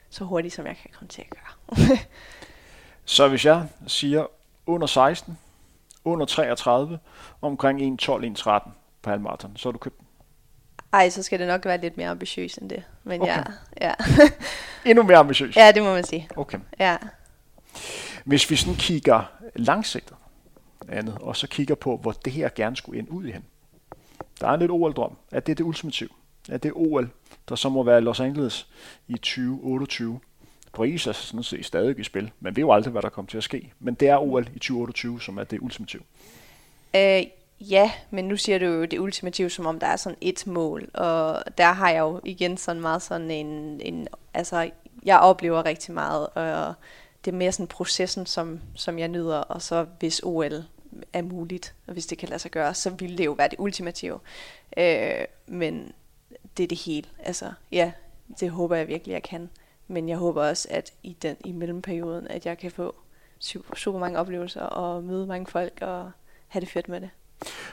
så 0.10 0.24
hurtigt, 0.24 0.54
som 0.54 0.66
jeg 0.66 0.78
kan 0.78 0.90
komme 0.94 1.08
til 1.08 1.22
at 1.22 1.30
gøre. 1.30 1.98
så 3.06 3.28
hvis 3.28 3.46
jeg 3.46 3.68
siger 3.88 4.28
under 4.66 4.88
16, 4.88 5.38
under 6.04 6.26
33, 6.26 7.00
omkring 7.42 8.02
1.12-1.13 8.02 8.70
på 9.02 9.10
halvmarathon, 9.10 9.58
så 9.58 9.68
har 9.68 9.72
du 9.72 9.78
købt 9.78 9.98
den? 9.98 10.05
Ej, 10.96 11.10
så 11.10 11.24
skal 11.24 11.40
det 11.40 11.48
nok 11.48 11.66
være 11.66 11.82
lidt 11.82 11.98
mere 11.98 12.10
ambitiøst 12.10 12.58
end 12.58 12.70
det. 12.70 12.84
Men 13.04 13.22
okay. 13.22 13.44
ja, 13.82 13.88
ja. 13.88 13.94
Endnu 14.90 15.04
mere 15.04 15.18
ambitiøst? 15.18 15.58
Ja, 15.58 15.72
det 15.72 15.84
må 15.84 15.94
man 15.94 16.04
sige. 16.04 16.30
Okay. 16.36 16.60
Ja. 16.80 16.98
Hvis 18.26 18.50
vi 18.50 18.56
sådan 18.56 18.76
kigger 18.76 19.32
langsigtet, 19.56 20.18
andet, 20.90 21.18
og 21.22 21.36
så 21.36 21.48
kigger 21.48 21.76
på, 21.76 21.98
hvor 21.98 22.12
det 22.12 22.34
her 22.34 22.50
gerne 22.56 22.76
skulle 22.76 23.00
ende 23.00 23.12
ud 23.12 23.26
i 23.26 23.32
hen. 23.32 23.44
Der 24.42 24.48
er 24.48 24.54
en 24.54 24.60
lidt 24.60 24.72
OL-drøm. 24.72 25.18
Er 25.32 25.40
det 25.40 25.58
det 25.58 25.64
ultimative? 25.64 26.10
Er 26.50 26.58
det 26.58 26.72
OL, 26.76 27.10
der 27.50 27.56
så 27.56 27.70
må 27.70 27.84
være 27.84 28.02
Los 28.02 28.20
Angeles 28.20 28.68
i 29.08 29.14
2028? 29.14 30.20
Paris 30.74 31.08
er 31.08 31.12
sådan 31.12 31.44
set 31.44 31.66
stadig 31.66 32.00
i 32.00 32.04
spil. 32.04 32.32
Man 32.40 32.56
ved 32.56 32.64
jo 32.64 32.72
aldrig, 32.72 32.92
hvad 32.92 33.02
der 33.02 33.10
kommer 33.10 33.30
til 33.30 33.38
at 33.38 33.44
ske. 33.44 33.72
Men 33.80 33.94
det 33.94 34.08
er 34.08 34.18
OL 34.18 34.48
i 34.56 34.60
2028, 34.60 35.22
som 35.22 35.38
er 35.38 35.44
det 35.44 35.60
ultimative. 35.62 36.02
Øh, 36.96 37.24
Ja, 37.60 37.92
men 38.10 38.26
nu 38.28 38.38
siger 38.38 38.60
du 38.60 38.66
jo 38.66 38.86
det 38.86 39.00
ultimative, 39.00 39.50
som 39.50 39.66
om 39.66 39.80
der 39.80 39.88
er 39.88 39.96
sådan 39.96 40.18
et 40.22 40.48
mål, 40.48 40.90
og 40.94 41.44
der 41.58 41.72
har 41.72 41.90
jeg 41.90 42.00
jo 42.00 42.22
igen 42.24 42.58
sådan 42.58 42.82
meget 42.82 43.02
sådan 43.02 43.32
en, 43.32 43.82
en 43.82 44.08
altså 44.34 44.70
jeg 45.06 45.20
oplever 45.20 45.66
rigtig 45.66 45.94
meget, 45.94 46.28
og 46.28 46.74
det 47.26 47.32
er 47.32 47.36
mere 47.36 47.52
sådan 47.52 47.68
processen, 47.68 48.26
som, 48.26 48.62
som 48.76 49.00
jeg 49.00 49.08
nyder, 49.08 49.38
og 49.38 49.62
så 49.62 49.86
hvis 50.00 50.22
OL 50.24 50.64
er 51.14 51.22
muligt, 51.22 51.76
og 51.88 51.94
hvis 51.94 52.06
det 52.06 52.18
kan 52.18 52.30
lade 52.30 52.40
sig 52.40 52.52
gøre, 52.52 52.74
så 52.74 52.90
vil 52.90 53.18
det 53.18 53.26
jo 53.26 53.32
være 53.32 53.48
det 53.48 53.60
ultimative. 53.60 54.20
Øh, 54.78 55.26
men 55.48 55.92
det 56.58 56.64
er 56.64 56.68
det 56.68 56.78
hele. 56.78 57.08
Altså, 57.20 57.54
ja, 57.72 57.92
det 58.40 58.50
håber 58.50 58.76
jeg 58.76 58.88
virkelig, 58.88 59.14
jeg 59.14 59.24
kan. 59.24 59.50
Men 59.88 60.10
jeg 60.10 60.18
håber 60.18 60.44
også, 60.44 60.68
at 60.72 60.94
i 61.04 61.18
den 61.22 61.36
i 61.46 61.52
mellemperioden, 61.52 62.28
at 62.28 62.46
jeg 62.46 62.58
kan 62.58 62.72
få 62.72 62.96
super, 63.40 63.76
super 63.76 64.00
mange 64.00 64.20
oplevelser 64.20 64.62
og 64.62 65.04
møde 65.04 65.28
mange 65.28 65.48
folk 65.48 65.80
og 65.82 66.12
have 66.48 66.62
det 66.62 66.70
fedt 66.70 66.90
med 66.90 67.02
det. 67.02 67.10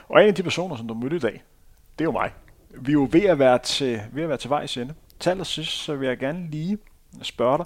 Og 0.07 0.21
en 0.21 0.27
af 0.27 0.35
de 0.35 0.43
personer, 0.43 0.75
som 0.75 0.87
du 0.87 0.93
mødte 0.93 1.15
i 1.15 1.19
dag, 1.19 1.43
det 1.99 2.03
er 2.03 2.05
jo 2.05 2.11
mig. 2.11 2.31
Vi 2.69 2.91
er 2.91 2.93
jo 2.93 3.07
ved 3.11 3.23
at 3.23 3.39
være 3.39 3.59
til, 3.59 4.01
ved 4.11 4.23
at 4.23 4.29
være 4.29 4.37
til 4.37 4.49
vejs 4.49 4.77
ende. 4.77 4.93
Til 5.19 5.29
allersidst, 5.29 5.71
så 5.71 5.95
vil 5.95 6.07
jeg 6.07 6.17
gerne 6.17 6.47
lige 6.51 6.77
spørge 7.21 7.57
dig, 7.57 7.65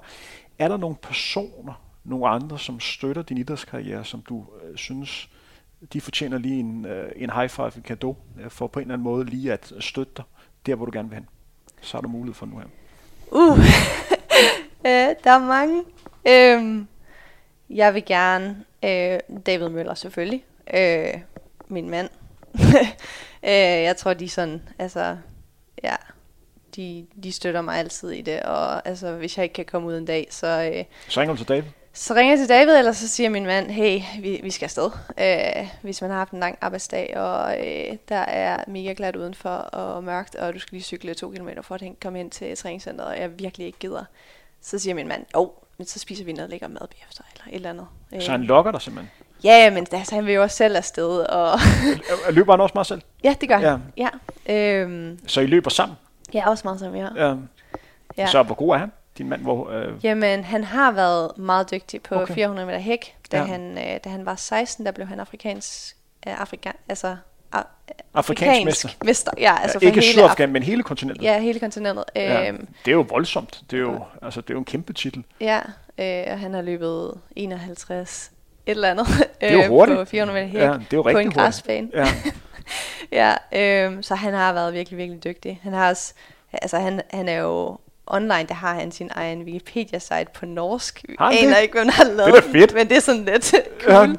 er 0.58 0.68
der 0.68 0.76
nogle 0.76 0.96
personer, 0.96 1.82
nogle 2.04 2.28
andre, 2.28 2.58
som 2.58 2.80
støtter 2.80 3.22
din 3.22 3.38
idrætskarriere, 3.38 4.04
som 4.04 4.22
du 4.22 4.44
øh, 4.62 4.76
synes, 4.76 5.28
de 5.92 6.00
fortjener 6.00 6.38
lige 6.38 6.60
en, 6.60 6.86
øh, 6.86 7.12
en 7.16 7.30
high 7.30 7.48
five, 7.48 7.76
en 7.76 7.82
kado, 7.82 8.16
øh, 8.40 8.50
for 8.50 8.66
på 8.66 8.78
en 8.78 8.82
eller 8.82 8.94
anden 8.94 9.04
måde 9.04 9.24
lige 9.24 9.52
at 9.52 9.72
støtte 9.80 10.12
dig 10.16 10.24
der, 10.66 10.74
hvor 10.74 10.86
du 10.86 10.92
gerne 10.94 11.08
vil 11.08 11.14
hen. 11.14 11.28
Så 11.80 11.96
har 11.96 12.02
du 12.02 12.08
mulighed 12.08 12.34
for 12.34 12.46
nu 12.46 12.58
her. 12.58 12.66
Uh, 13.32 13.58
øh, 14.88 15.14
der 15.24 15.30
er 15.30 15.38
mange. 15.38 15.84
Øhm, 16.28 16.88
jeg 17.70 17.94
vil 17.94 18.04
gerne, 18.04 18.64
øh, 18.84 19.40
David 19.46 19.68
Møller 19.68 19.94
selvfølgelig, 19.94 20.44
øh, 20.74 21.14
min 21.68 21.90
mand. 21.90 22.08
øh, 23.42 23.50
jeg 23.82 23.96
tror, 23.96 24.14
de 24.14 24.28
sådan, 24.28 24.62
altså, 24.78 25.16
ja, 25.82 25.96
de, 26.76 27.06
de 27.22 27.32
støtter 27.32 27.60
mig 27.60 27.78
altid 27.78 28.10
i 28.10 28.22
det, 28.22 28.42
og 28.42 28.88
altså, 28.88 29.12
hvis 29.12 29.36
jeg 29.36 29.44
ikke 29.44 29.52
kan 29.52 29.64
komme 29.64 29.88
ud 29.88 29.98
en 29.98 30.04
dag, 30.04 30.26
så... 30.30 30.72
Øh, 30.74 30.84
så 31.08 31.20
ringer 31.20 31.34
du 31.34 31.38
til 31.38 31.48
David? 31.48 31.70
Så 31.92 32.14
ringer 32.14 32.32
jeg 32.32 32.38
til 32.38 32.48
David, 32.48 32.78
eller 32.78 32.92
så 32.92 33.08
siger 33.08 33.30
min 33.30 33.46
mand, 33.46 33.70
hey, 33.70 34.00
vi, 34.20 34.40
vi 34.42 34.50
skal 34.50 34.66
afsted. 34.66 34.90
Øh, 35.20 35.68
hvis 35.82 36.02
man 36.02 36.10
har 36.10 36.18
haft 36.18 36.32
en 36.32 36.40
lang 36.40 36.58
arbejdsdag, 36.60 37.16
og 37.16 37.66
øh, 37.66 37.96
der 38.08 38.16
er 38.16 38.64
mega 38.66 38.94
glat 38.96 39.16
udenfor 39.16 39.50
og 39.50 40.04
mørkt, 40.04 40.34
og 40.34 40.54
du 40.54 40.58
skal 40.58 40.76
lige 40.76 40.84
cykle 40.84 41.14
to 41.14 41.30
kilometer 41.30 41.62
for 41.62 41.74
at 41.74 41.82
komme 42.02 42.20
ind 42.20 42.30
til 42.30 42.56
træningscenteret, 42.56 43.10
og 43.10 43.20
jeg 43.20 43.38
virkelig 43.38 43.66
ikke 43.66 43.78
gider. 43.78 44.04
Så 44.60 44.78
siger 44.78 44.94
min 44.94 45.08
mand, 45.08 45.24
jo, 45.36 45.52
men 45.78 45.86
så 45.86 45.98
spiser 45.98 46.24
vi 46.24 46.32
noget 46.32 46.50
lækker 46.50 46.68
mad 46.68 46.88
bagefter, 46.88 47.22
eller 47.32 47.44
et 47.48 47.54
eller 47.54 47.70
andet. 47.70 47.86
Så 48.20 48.30
han 48.30 48.44
lokker 48.44 48.72
dig 48.72 48.82
simpelthen? 48.82 49.10
Ja, 49.44 49.70
men 49.70 49.86
altså, 49.92 50.14
han 50.14 50.26
vil 50.26 50.34
jo 50.34 50.42
også 50.42 50.56
selv 50.56 50.76
afsted. 50.76 51.18
Og 51.18 51.58
løber 52.34 52.52
han 52.52 52.60
også 52.60 52.72
meget 52.74 52.86
selv? 52.86 53.02
Ja, 53.24 53.34
det 53.40 53.48
gør 53.48 53.58
han. 53.58 53.82
Ja. 53.96 54.08
ja. 54.48 54.80
Øhm. 54.80 55.18
Så 55.26 55.40
I 55.40 55.46
løber 55.46 55.70
sammen? 55.70 55.96
Ja, 56.34 56.48
også 56.48 56.62
meget 56.64 56.80
sammen, 56.80 57.00
ja. 57.00 57.26
ja. 57.26 57.34
ja. 58.16 58.26
Så 58.26 58.42
hvor 58.42 58.54
god 58.54 58.74
er 58.74 58.78
han? 58.78 58.92
Din 59.18 59.28
mand, 59.28 59.42
hvor, 59.42 59.70
øh... 59.70 60.04
Jamen, 60.04 60.44
han 60.44 60.64
har 60.64 60.92
været 60.92 61.38
meget 61.38 61.70
dygtig 61.70 62.02
på 62.02 62.14
okay. 62.14 62.34
400 62.34 62.66
meter 62.66 62.78
hæk. 62.78 63.14
Da, 63.32 63.38
ja. 63.38 63.44
han, 63.44 63.78
øh, 63.78 64.00
da 64.04 64.08
han 64.08 64.26
var 64.26 64.36
16, 64.36 64.86
der 64.86 64.92
blev 64.92 65.06
han 65.06 65.20
afrikansk, 65.20 65.96
øh, 66.26 66.40
afrika, 66.40 66.70
altså 66.88 67.16
afrikansk 68.14 68.64
mester. 68.64 68.88
mester. 69.04 69.32
Ja, 69.38 69.56
altså 69.62 69.78
ja, 69.82 69.86
ikke 69.86 70.00
hele 70.00 70.12
Sydafrika, 70.12 70.46
men 70.46 70.62
hele 70.62 70.82
kontinentet. 70.82 71.24
Ja, 71.24 71.40
hele 71.40 71.60
kontinentet. 71.60 72.04
Ja, 72.16 72.48
øhm, 72.48 72.68
det 72.84 72.90
er 72.90 72.94
jo 72.94 73.06
voldsomt. 73.08 73.62
Det 73.70 73.76
er 73.76 73.80
jo, 73.80 73.92
ja. 73.92 73.98
altså, 74.22 74.40
det 74.40 74.50
er 74.50 74.54
jo 74.54 74.58
en 74.58 74.64
kæmpe 74.64 74.92
titel. 74.92 75.24
Ja, 75.40 75.60
øh, 75.98 76.32
og 76.32 76.38
han 76.38 76.54
har 76.54 76.62
løbet 76.62 77.14
51 77.36 78.32
et 78.32 78.37
eller 78.70 78.90
andet. 78.90 79.06
Det 79.40 79.50
er 79.50 79.52
jo 79.52 79.66
hurtigt. 79.68 79.98
På 79.98 80.04
400 80.04 80.46
meter 80.46 80.64
ja, 80.64 80.72
det 80.72 80.92
er 80.92 80.96
jo 80.96 81.02
på 81.02 81.08
en 81.08 81.30
græsbane. 81.30 81.88
Ja. 81.94 82.06
ja, 83.52 83.86
øh, 83.86 84.02
så 84.02 84.14
han 84.14 84.34
har 84.34 84.52
været 84.52 84.74
virkelig, 84.74 84.98
virkelig 84.98 85.24
dygtig. 85.24 85.60
Han 85.62 85.72
har 85.72 85.88
også, 85.88 86.14
altså 86.52 86.78
han, 86.78 87.00
han 87.10 87.28
er 87.28 87.38
jo 87.38 87.78
online, 88.06 88.44
der 88.48 88.54
har 88.54 88.74
han 88.74 88.92
sin 88.92 89.10
egen 89.14 89.42
Wikipedia-site 89.42 90.26
på 90.34 90.46
norsk. 90.46 91.04
Jeg 91.08 91.38
aner 91.42 91.56
ikke, 91.56 91.74
hvem 91.74 91.86
der 91.86 91.92
har 91.92 92.04
lavet 92.04 92.34
det 92.34 92.48
er 92.48 92.52
fedt. 92.52 92.74
men 92.74 92.88
det 92.88 92.96
er 92.96 93.00
sådan 93.00 93.24
lidt 93.24 93.54
cool. 93.80 94.18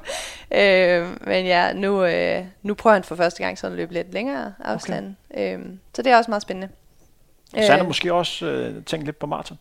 Ja. 0.52 1.00
Øh, 1.02 1.08
men 1.22 1.46
ja, 1.46 1.74
nu, 1.74 2.06
øh, 2.06 2.46
nu 2.64 2.74
prøver 2.74 2.94
han 2.94 3.04
for 3.04 3.16
første 3.16 3.44
gang 3.44 3.58
sådan 3.58 3.74
at 3.74 3.78
løbe 3.78 3.94
lidt 3.94 4.14
længere 4.14 4.54
afstand. 4.60 5.16
Okay. 5.34 5.58
Øh, 5.58 5.66
så 5.96 6.02
det 6.02 6.12
er 6.12 6.18
også 6.18 6.32
meget 6.32 6.42
spændende. 6.42 6.70
Så 7.52 7.60
han 7.60 7.72
har 7.72 7.80
øh, 7.80 7.88
måske 7.88 8.14
også 8.14 8.46
øh, 8.46 8.84
tænkt 8.84 9.06
lidt 9.06 9.20
på 9.20 9.28
maraton? 9.28 9.58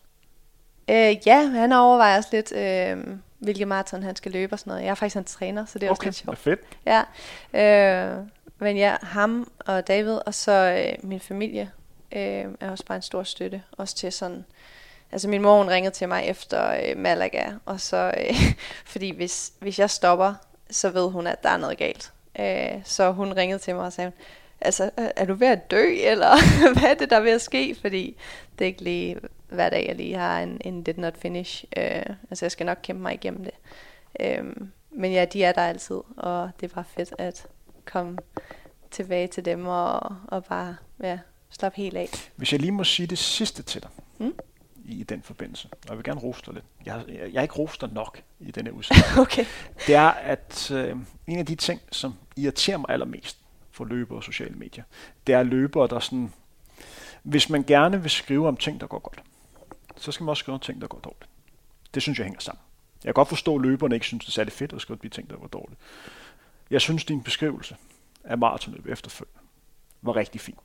Øh, 0.89 1.27
ja, 1.27 1.47
han 1.47 1.71
overvejer 1.71 2.17
også 2.17 2.29
lidt, 2.31 2.51
øh, 2.51 2.97
hvilke 3.39 3.65
maraton 3.65 4.03
han 4.03 4.15
skal 4.15 4.31
løbe 4.31 4.53
og 4.53 4.59
sådan 4.59 4.71
noget. 4.71 4.83
Jeg 4.83 4.89
er 4.89 4.95
faktisk 4.95 5.17
en 5.17 5.23
træner, 5.23 5.65
så 5.65 5.79
det 5.79 5.87
er 5.87 5.91
okay, 5.91 5.97
også 5.97 6.05
lidt 6.05 6.15
sjovt. 6.15 6.37
fedt. 6.37 6.59
Ja, 6.85 7.03
øh, 7.53 8.25
men 8.59 8.77
ja, 8.77 8.95
ham 9.01 9.51
og 9.59 9.87
David, 9.87 10.19
og 10.25 10.33
så 10.33 10.51
øh, 10.51 11.09
min 11.09 11.19
familie 11.19 11.71
øh, 12.11 12.45
er 12.59 12.71
også 12.71 12.85
bare 12.85 12.95
en 12.95 13.01
stor 13.01 13.23
støtte. 13.23 13.63
Også 13.71 13.95
til 13.95 14.11
sådan, 14.11 14.45
altså 15.11 15.27
min 15.27 15.41
mor 15.41 15.57
hun 15.57 15.69
ringede 15.69 15.95
til 15.95 16.07
mig 16.07 16.23
efter 16.25 16.71
øh, 16.71 16.97
Malaga, 16.97 17.51
og 17.65 17.79
så, 17.79 18.13
øh, 18.17 18.35
fordi 18.91 19.15
hvis, 19.15 19.53
hvis 19.59 19.79
jeg 19.79 19.89
stopper, 19.89 20.33
så 20.69 20.89
ved 20.89 21.09
hun, 21.11 21.27
at 21.27 21.43
der 21.43 21.49
er 21.49 21.57
noget 21.57 21.77
galt. 21.77 22.11
Øh, 22.39 22.81
så 22.83 23.11
hun 23.11 23.33
ringede 23.33 23.59
til 23.59 23.75
mig 23.75 23.85
og 23.85 23.93
sagde, 23.93 24.11
altså, 24.61 24.91
er 24.97 25.25
du 25.25 25.33
ved 25.33 25.47
at 25.47 25.71
dø, 25.71 25.83
eller 26.11 26.35
hvad 26.73 26.89
er 26.89 26.93
det, 26.93 27.09
der 27.09 27.15
er 27.15 27.21
ved 27.21 27.31
at 27.31 27.41
ske? 27.41 27.75
Fordi 27.81 28.15
det 28.59 28.65
er 28.65 28.67
ikke 28.67 28.83
lige 28.83 29.17
hver 29.49 29.69
dag, 29.69 29.85
jeg 29.87 29.95
lige 29.95 30.15
har 30.15 30.39
en, 30.39 30.61
en 30.61 30.83
did 30.83 30.93
not 30.97 31.17
finish. 31.17 31.65
Øh, 31.77 32.03
altså, 32.29 32.45
jeg 32.45 32.51
skal 32.51 32.65
nok 32.65 32.77
kæmpe 32.83 33.01
mig 33.01 33.13
igennem 33.13 33.43
det. 33.43 33.53
Øh, 34.19 34.43
men 34.91 35.11
ja, 35.11 35.25
de 35.25 35.43
er 35.43 35.51
der 35.51 35.61
altid, 35.61 35.99
og 36.17 36.51
det 36.59 36.71
er 36.71 36.75
bare 36.75 36.83
fedt 36.83 37.13
at 37.17 37.47
komme 37.85 38.17
tilbage 38.91 39.27
til 39.27 39.45
dem 39.45 39.67
og, 39.67 40.15
og 40.27 40.43
bare 40.43 40.75
ja, 41.03 41.19
slappe 41.49 41.77
helt 41.77 41.97
af. 41.97 42.31
Hvis 42.35 42.51
jeg 42.51 42.59
lige 42.59 42.71
må 42.71 42.83
sige 42.83 43.07
det 43.07 43.17
sidste 43.17 43.63
til 43.63 43.81
dig 43.81 43.89
mm? 44.17 44.33
i 44.85 45.03
den 45.03 45.21
forbindelse, 45.21 45.69
og 45.71 45.89
jeg 45.89 45.97
vil 45.97 46.03
gerne 46.03 46.19
rose 46.19 46.41
dig 46.45 46.53
lidt. 46.53 46.65
Jeg, 46.85 47.03
jeg, 47.07 47.33
jeg 47.33 47.39
er 47.39 47.41
ikke 47.41 47.53
rost 47.53 47.81
dig 47.81 47.89
nok 47.93 48.21
i 48.39 48.51
denne 48.51 48.73
udsendelse. 48.77 49.19
okay. 49.19 49.45
Det 49.87 49.95
er, 49.95 50.09
at 50.09 50.71
øh, 50.71 50.95
en 51.27 51.39
af 51.39 51.45
de 51.45 51.55
ting, 51.55 51.81
som 51.91 52.13
irriterer 52.35 52.77
mig 52.77 52.89
allermest 52.89 53.37
for 53.79 53.85
løbere 53.85 54.19
og 54.19 54.23
sociale 54.23 54.55
medier, 54.55 54.83
det 55.27 55.35
er 55.35 55.43
løbere, 55.43 55.87
der 55.87 55.99
sådan, 55.99 56.33
hvis 57.23 57.49
man 57.49 57.63
gerne 57.63 58.01
vil 58.01 58.11
skrive 58.11 58.47
om 58.47 58.57
ting, 58.57 58.81
der 58.81 58.87
går 58.87 58.99
godt, 58.99 59.23
så 59.95 60.11
skal 60.11 60.23
man 60.23 60.29
også 60.29 60.41
skrive 60.41 60.53
om 60.53 60.59
ting, 60.59 60.81
der 60.81 60.87
går 60.87 60.99
dårligt. 60.99 61.29
Det 61.93 62.01
synes 62.01 62.19
jeg 62.19 62.25
hænger 62.25 62.39
sammen. 62.39 62.61
Jeg 63.03 63.09
kan 63.09 63.13
godt 63.13 63.27
forstå, 63.27 63.55
at 63.55 63.61
løberne 63.61 63.95
ikke 63.95 64.05
synes, 64.05 64.25
det 64.25 64.31
er 64.31 64.33
særlig 64.33 64.53
fedt 64.53 64.73
at 64.73 64.81
skrive 64.81 64.99
de 65.03 65.09
ting, 65.09 65.29
der 65.29 65.37
går 65.37 65.47
dårligt. 65.47 65.79
Jeg 66.69 66.81
synes, 66.81 67.05
din 67.05 67.23
beskrivelse 67.23 67.75
af 68.23 68.37
maratonløb 68.37 68.87
efterfølgende 68.87 69.39
var 70.01 70.15
rigtig 70.15 70.41
fin. 70.41 70.55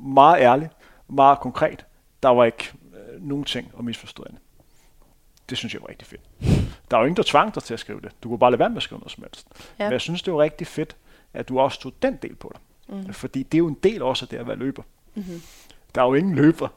Meget 0.00 0.40
ærlig, 0.40 0.70
meget 1.08 1.38
konkret. 1.40 1.84
Der 2.22 2.28
var 2.28 2.44
ikke 2.44 2.72
øh, 2.94 3.22
nogen 3.22 3.44
ting 3.44 3.72
at 3.78 3.84
misforstå 3.84 4.24
andet. 4.24 4.40
Det 5.50 5.58
synes 5.58 5.74
jeg 5.74 5.82
var 5.82 5.88
rigtig 5.88 6.08
fedt. 6.08 6.22
Der 6.90 6.96
er 6.96 7.00
jo 7.00 7.06
ingen, 7.06 7.16
der 7.16 7.22
tvang 7.22 7.54
dig 7.54 7.62
til 7.62 7.74
at 7.74 7.80
skrive 7.80 8.00
det. 8.00 8.12
Du 8.22 8.28
kunne 8.28 8.38
bare 8.38 8.50
lade 8.50 8.58
være 8.58 8.68
med 8.68 8.76
at 8.76 8.82
skrive 8.82 8.98
noget 8.98 9.12
som 9.12 9.22
helst. 9.22 9.46
Ja. 9.78 9.84
Men 9.84 9.92
jeg 9.92 10.00
synes, 10.00 10.22
det 10.22 10.32
var 10.32 10.40
rigtig 10.40 10.66
fedt, 10.66 10.96
at 11.34 11.48
du 11.48 11.58
også 11.58 11.80
tog 11.80 11.92
den 12.02 12.18
del 12.22 12.34
på 12.34 12.52
dig. 12.54 12.60
Mm. 12.96 13.12
Fordi 13.12 13.42
det 13.42 13.54
er 13.54 13.58
jo 13.58 13.68
en 13.68 13.78
del 13.82 14.02
også 14.02 14.24
af 14.24 14.28
det 14.28 14.36
at 14.36 14.46
være 14.46 14.56
løber. 14.56 14.82
Mm-hmm. 15.14 15.42
Der 15.94 16.02
er 16.02 16.06
jo 16.06 16.14
ingen 16.14 16.34
løber, 16.34 16.68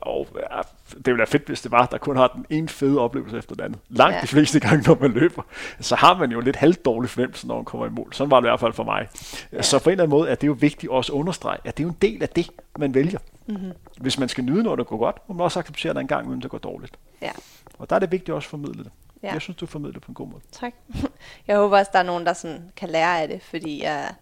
og 0.00 0.28
ja, 0.34 0.60
det 0.88 1.06
ville 1.06 1.18
være 1.18 1.26
fedt, 1.26 1.46
hvis 1.46 1.60
det 1.60 1.70
var, 1.70 1.86
der 1.86 1.98
kun 1.98 2.16
har 2.16 2.28
den 2.28 2.46
ene 2.50 2.68
fede 2.68 2.98
oplevelse 2.98 3.38
efter 3.38 3.54
den 3.54 3.64
anden. 3.64 3.80
Langt 3.88 4.16
ja. 4.16 4.20
de 4.20 4.26
fleste 4.26 4.60
gange, 4.60 4.88
når 4.88 4.98
man 5.00 5.12
løber, 5.12 5.42
så 5.80 5.96
har 5.96 6.18
man 6.18 6.32
jo 6.32 6.40
lidt 6.40 6.56
halvdårlig 6.56 7.10
fornemmelse, 7.10 7.46
når 7.46 7.54
man 7.54 7.64
kommer 7.64 7.86
i 7.86 7.90
mål. 7.90 8.12
Sådan 8.12 8.30
var 8.30 8.40
det 8.40 8.46
i 8.46 8.50
hvert 8.50 8.60
fald 8.60 8.72
for 8.72 8.84
mig. 8.84 9.08
Ja. 9.52 9.62
Så 9.62 9.78
på 9.78 9.90
en 9.90 9.92
eller 9.92 10.04
anden 10.04 10.18
måde 10.18 10.30
er 10.30 10.34
det 10.34 10.46
jo 10.46 10.56
vigtigt 10.60 10.92
også 10.92 11.12
at 11.12 11.16
understrege, 11.16 11.58
at 11.64 11.76
det 11.76 11.82
er 11.82 11.86
jo 11.86 11.90
en 11.90 11.98
del 12.02 12.22
af 12.22 12.28
det, 12.28 12.50
man 12.78 12.94
vælger. 12.94 13.18
Mm-hmm. 13.46 13.72
Hvis 14.00 14.18
man 14.18 14.28
skal 14.28 14.44
nyde 14.44 14.62
noget, 14.62 14.78
der 14.78 14.84
går 14.84 14.96
godt, 14.96 15.16
må 15.28 15.34
man 15.34 15.44
også 15.44 15.58
acceptere, 15.58 15.90
at 15.90 15.94
der 15.94 16.00
engang 16.00 16.24
imellem 16.24 16.40
det 16.40 16.50
går 16.50 16.58
dårligt. 16.58 16.96
Ja. 17.22 17.30
Og 17.78 17.90
der 17.90 17.96
er 17.96 18.00
det 18.00 18.12
vigtigt 18.12 18.34
også 18.34 18.46
at 18.46 18.50
formidle 18.50 18.84
det. 18.84 18.92
Ja. 19.22 19.32
Jeg 19.32 19.42
synes, 19.42 19.56
du 19.56 19.66
formidler 19.66 19.92
det 19.92 20.02
på 20.02 20.10
en 20.10 20.14
god 20.14 20.28
måde. 20.28 20.42
Tak. 20.52 20.74
Jeg 21.46 21.56
håber 21.56 21.78
også, 21.78 21.90
der 21.92 21.98
er 21.98 22.02
nogen, 22.02 22.26
der 22.26 22.32
sådan 22.32 22.72
kan 22.76 22.88
lære 22.88 23.22
af 23.22 23.28
det, 23.28 23.42
fordi 23.42 23.82
jeg, 23.82 24.14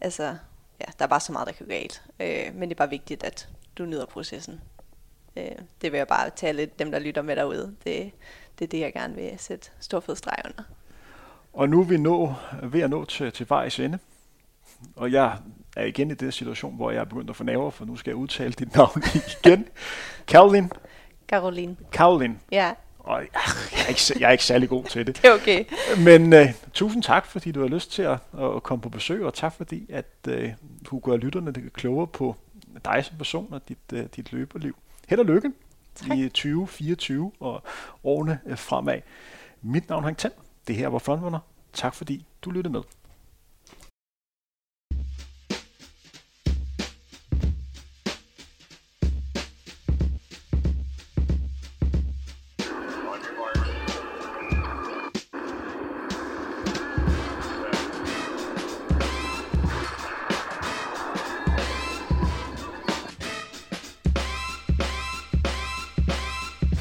altså, 0.00 0.24
ja, 0.80 0.84
der 0.98 1.04
er 1.04 1.08
bare 1.08 1.20
så 1.20 1.32
meget, 1.32 1.46
der 1.46 1.52
kan 1.52 1.66
gå 1.66 1.70
galt. 1.70 2.02
Øh, 2.20 2.54
men 2.54 2.62
det 2.68 2.74
er 2.74 2.78
bare 2.78 2.90
vigtigt, 2.90 3.24
at 3.24 3.48
du 3.78 3.84
nyder 3.84 4.06
processen. 4.06 4.60
Øh, 5.36 5.44
det 5.82 5.92
vil 5.92 5.98
jeg 5.98 6.08
bare 6.08 6.30
tale 6.30 6.56
lidt 6.56 6.78
dem, 6.78 6.90
der 6.90 6.98
lytter 6.98 7.22
med 7.22 7.36
derude. 7.36 7.76
Det, 7.84 8.12
det 8.58 8.64
er 8.64 8.68
det, 8.68 8.80
jeg 8.80 8.92
gerne 8.92 9.14
vil 9.14 9.34
sætte 9.38 9.70
stor 9.80 10.00
fed 10.00 10.16
streg 10.16 10.36
under. 10.44 10.62
Og 11.52 11.68
nu 11.68 11.80
er 11.80 11.84
vi 11.84 11.96
nå, 11.96 12.34
ved 12.62 12.80
at 12.80 12.90
nå 12.90 13.04
til, 13.04 13.32
til 13.32 13.46
vejs 13.48 13.80
ende. 13.80 13.98
Og 14.96 15.12
jeg 15.12 15.38
er 15.76 15.84
igen 15.84 16.10
i 16.10 16.14
den 16.14 16.32
situation, 16.32 16.76
hvor 16.76 16.90
jeg 16.90 17.00
er 17.00 17.04
begyndt 17.04 17.30
at 17.30 17.36
få 17.36 17.44
nerver, 17.44 17.70
for 17.70 17.84
nu 17.84 17.96
skal 17.96 18.10
jeg 18.10 18.16
udtale 18.16 18.52
dit 18.52 18.74
navn 18.74 19.02
igen. 19.44 19.68
Caroline. 20.26 20.70
Caroline. 21.28 21.76
Caroline. 21.92 22.38
Ja. 22.52 22.72
Og 23.02 23.20
jeg, 23.20 23.28
jeg, 23.72 23.84
er 23.84 23.88
ikke, 23.88 24.00
jeg 24.20 24.28
er 24.28 24.32
ikke 24.32 24.44
særlig 24.44 24.68
god 24.68 24.84
til 24.84 25.06
det. 25.06 25.16
Det 25.22 25.24
er 25.24 25.34
okay. 25.34 25.64
Men 25.98 26.32
uh, 26.32 26.48
tusind 26.72 27.02
tak, 27.02 27.26
fordi 27.26 27.52
du 27.52 27.60
har 27.60 27.68
lyst 27.68 27.92
til 27.92 28.02
at, 28.02 28.18
at 28.40 28.62
komme 28.62 28.82
på 28.82 28.88
besøg, 28.88 29.24
og 29.24 29.34
tak 29.34 29.52
fordi, 29.52 29.86
at 29.92 30.06
uh, 30.28 30.34
du 30.90 30.98
gør 30.98 31.16
lytterne 31.16 31.52
det 31.52 31.72
klogere 31.72 32.06
på 32.06 32.36
dig 32.84 33.04
som 33.04 33.16
person 33.16 33.52
og 33.52 33.68
dit, 33.68 33.78
uh, 33.92 34.00
dit 34.16 34.32
løberliv. 34.32 34.76
Held 35.08 35.20
og 35.20 35.26
lykke 35.26 35.52
tak. 35.94 36.18
i 36.18 36.28
2024 36.28 37.32
og 37.40 37.62
årene 38.04 38.38
fremad. 38.56 39.00
Mit 39.62 39.88
navn 39.88 40.02
er 40.02 40.06
Hank 40.06 40.18
Ten. 40.18 40.30
Det 40.68 40.76
her 40.76 40.88
var 40.88 40.98
Frontrunner. 40.98 41.38
Tak 41.72 41.94
fordi 41.94 42.26
du 42.42 42.50
lyttede 42.50 42.72
med. 42.72 42.82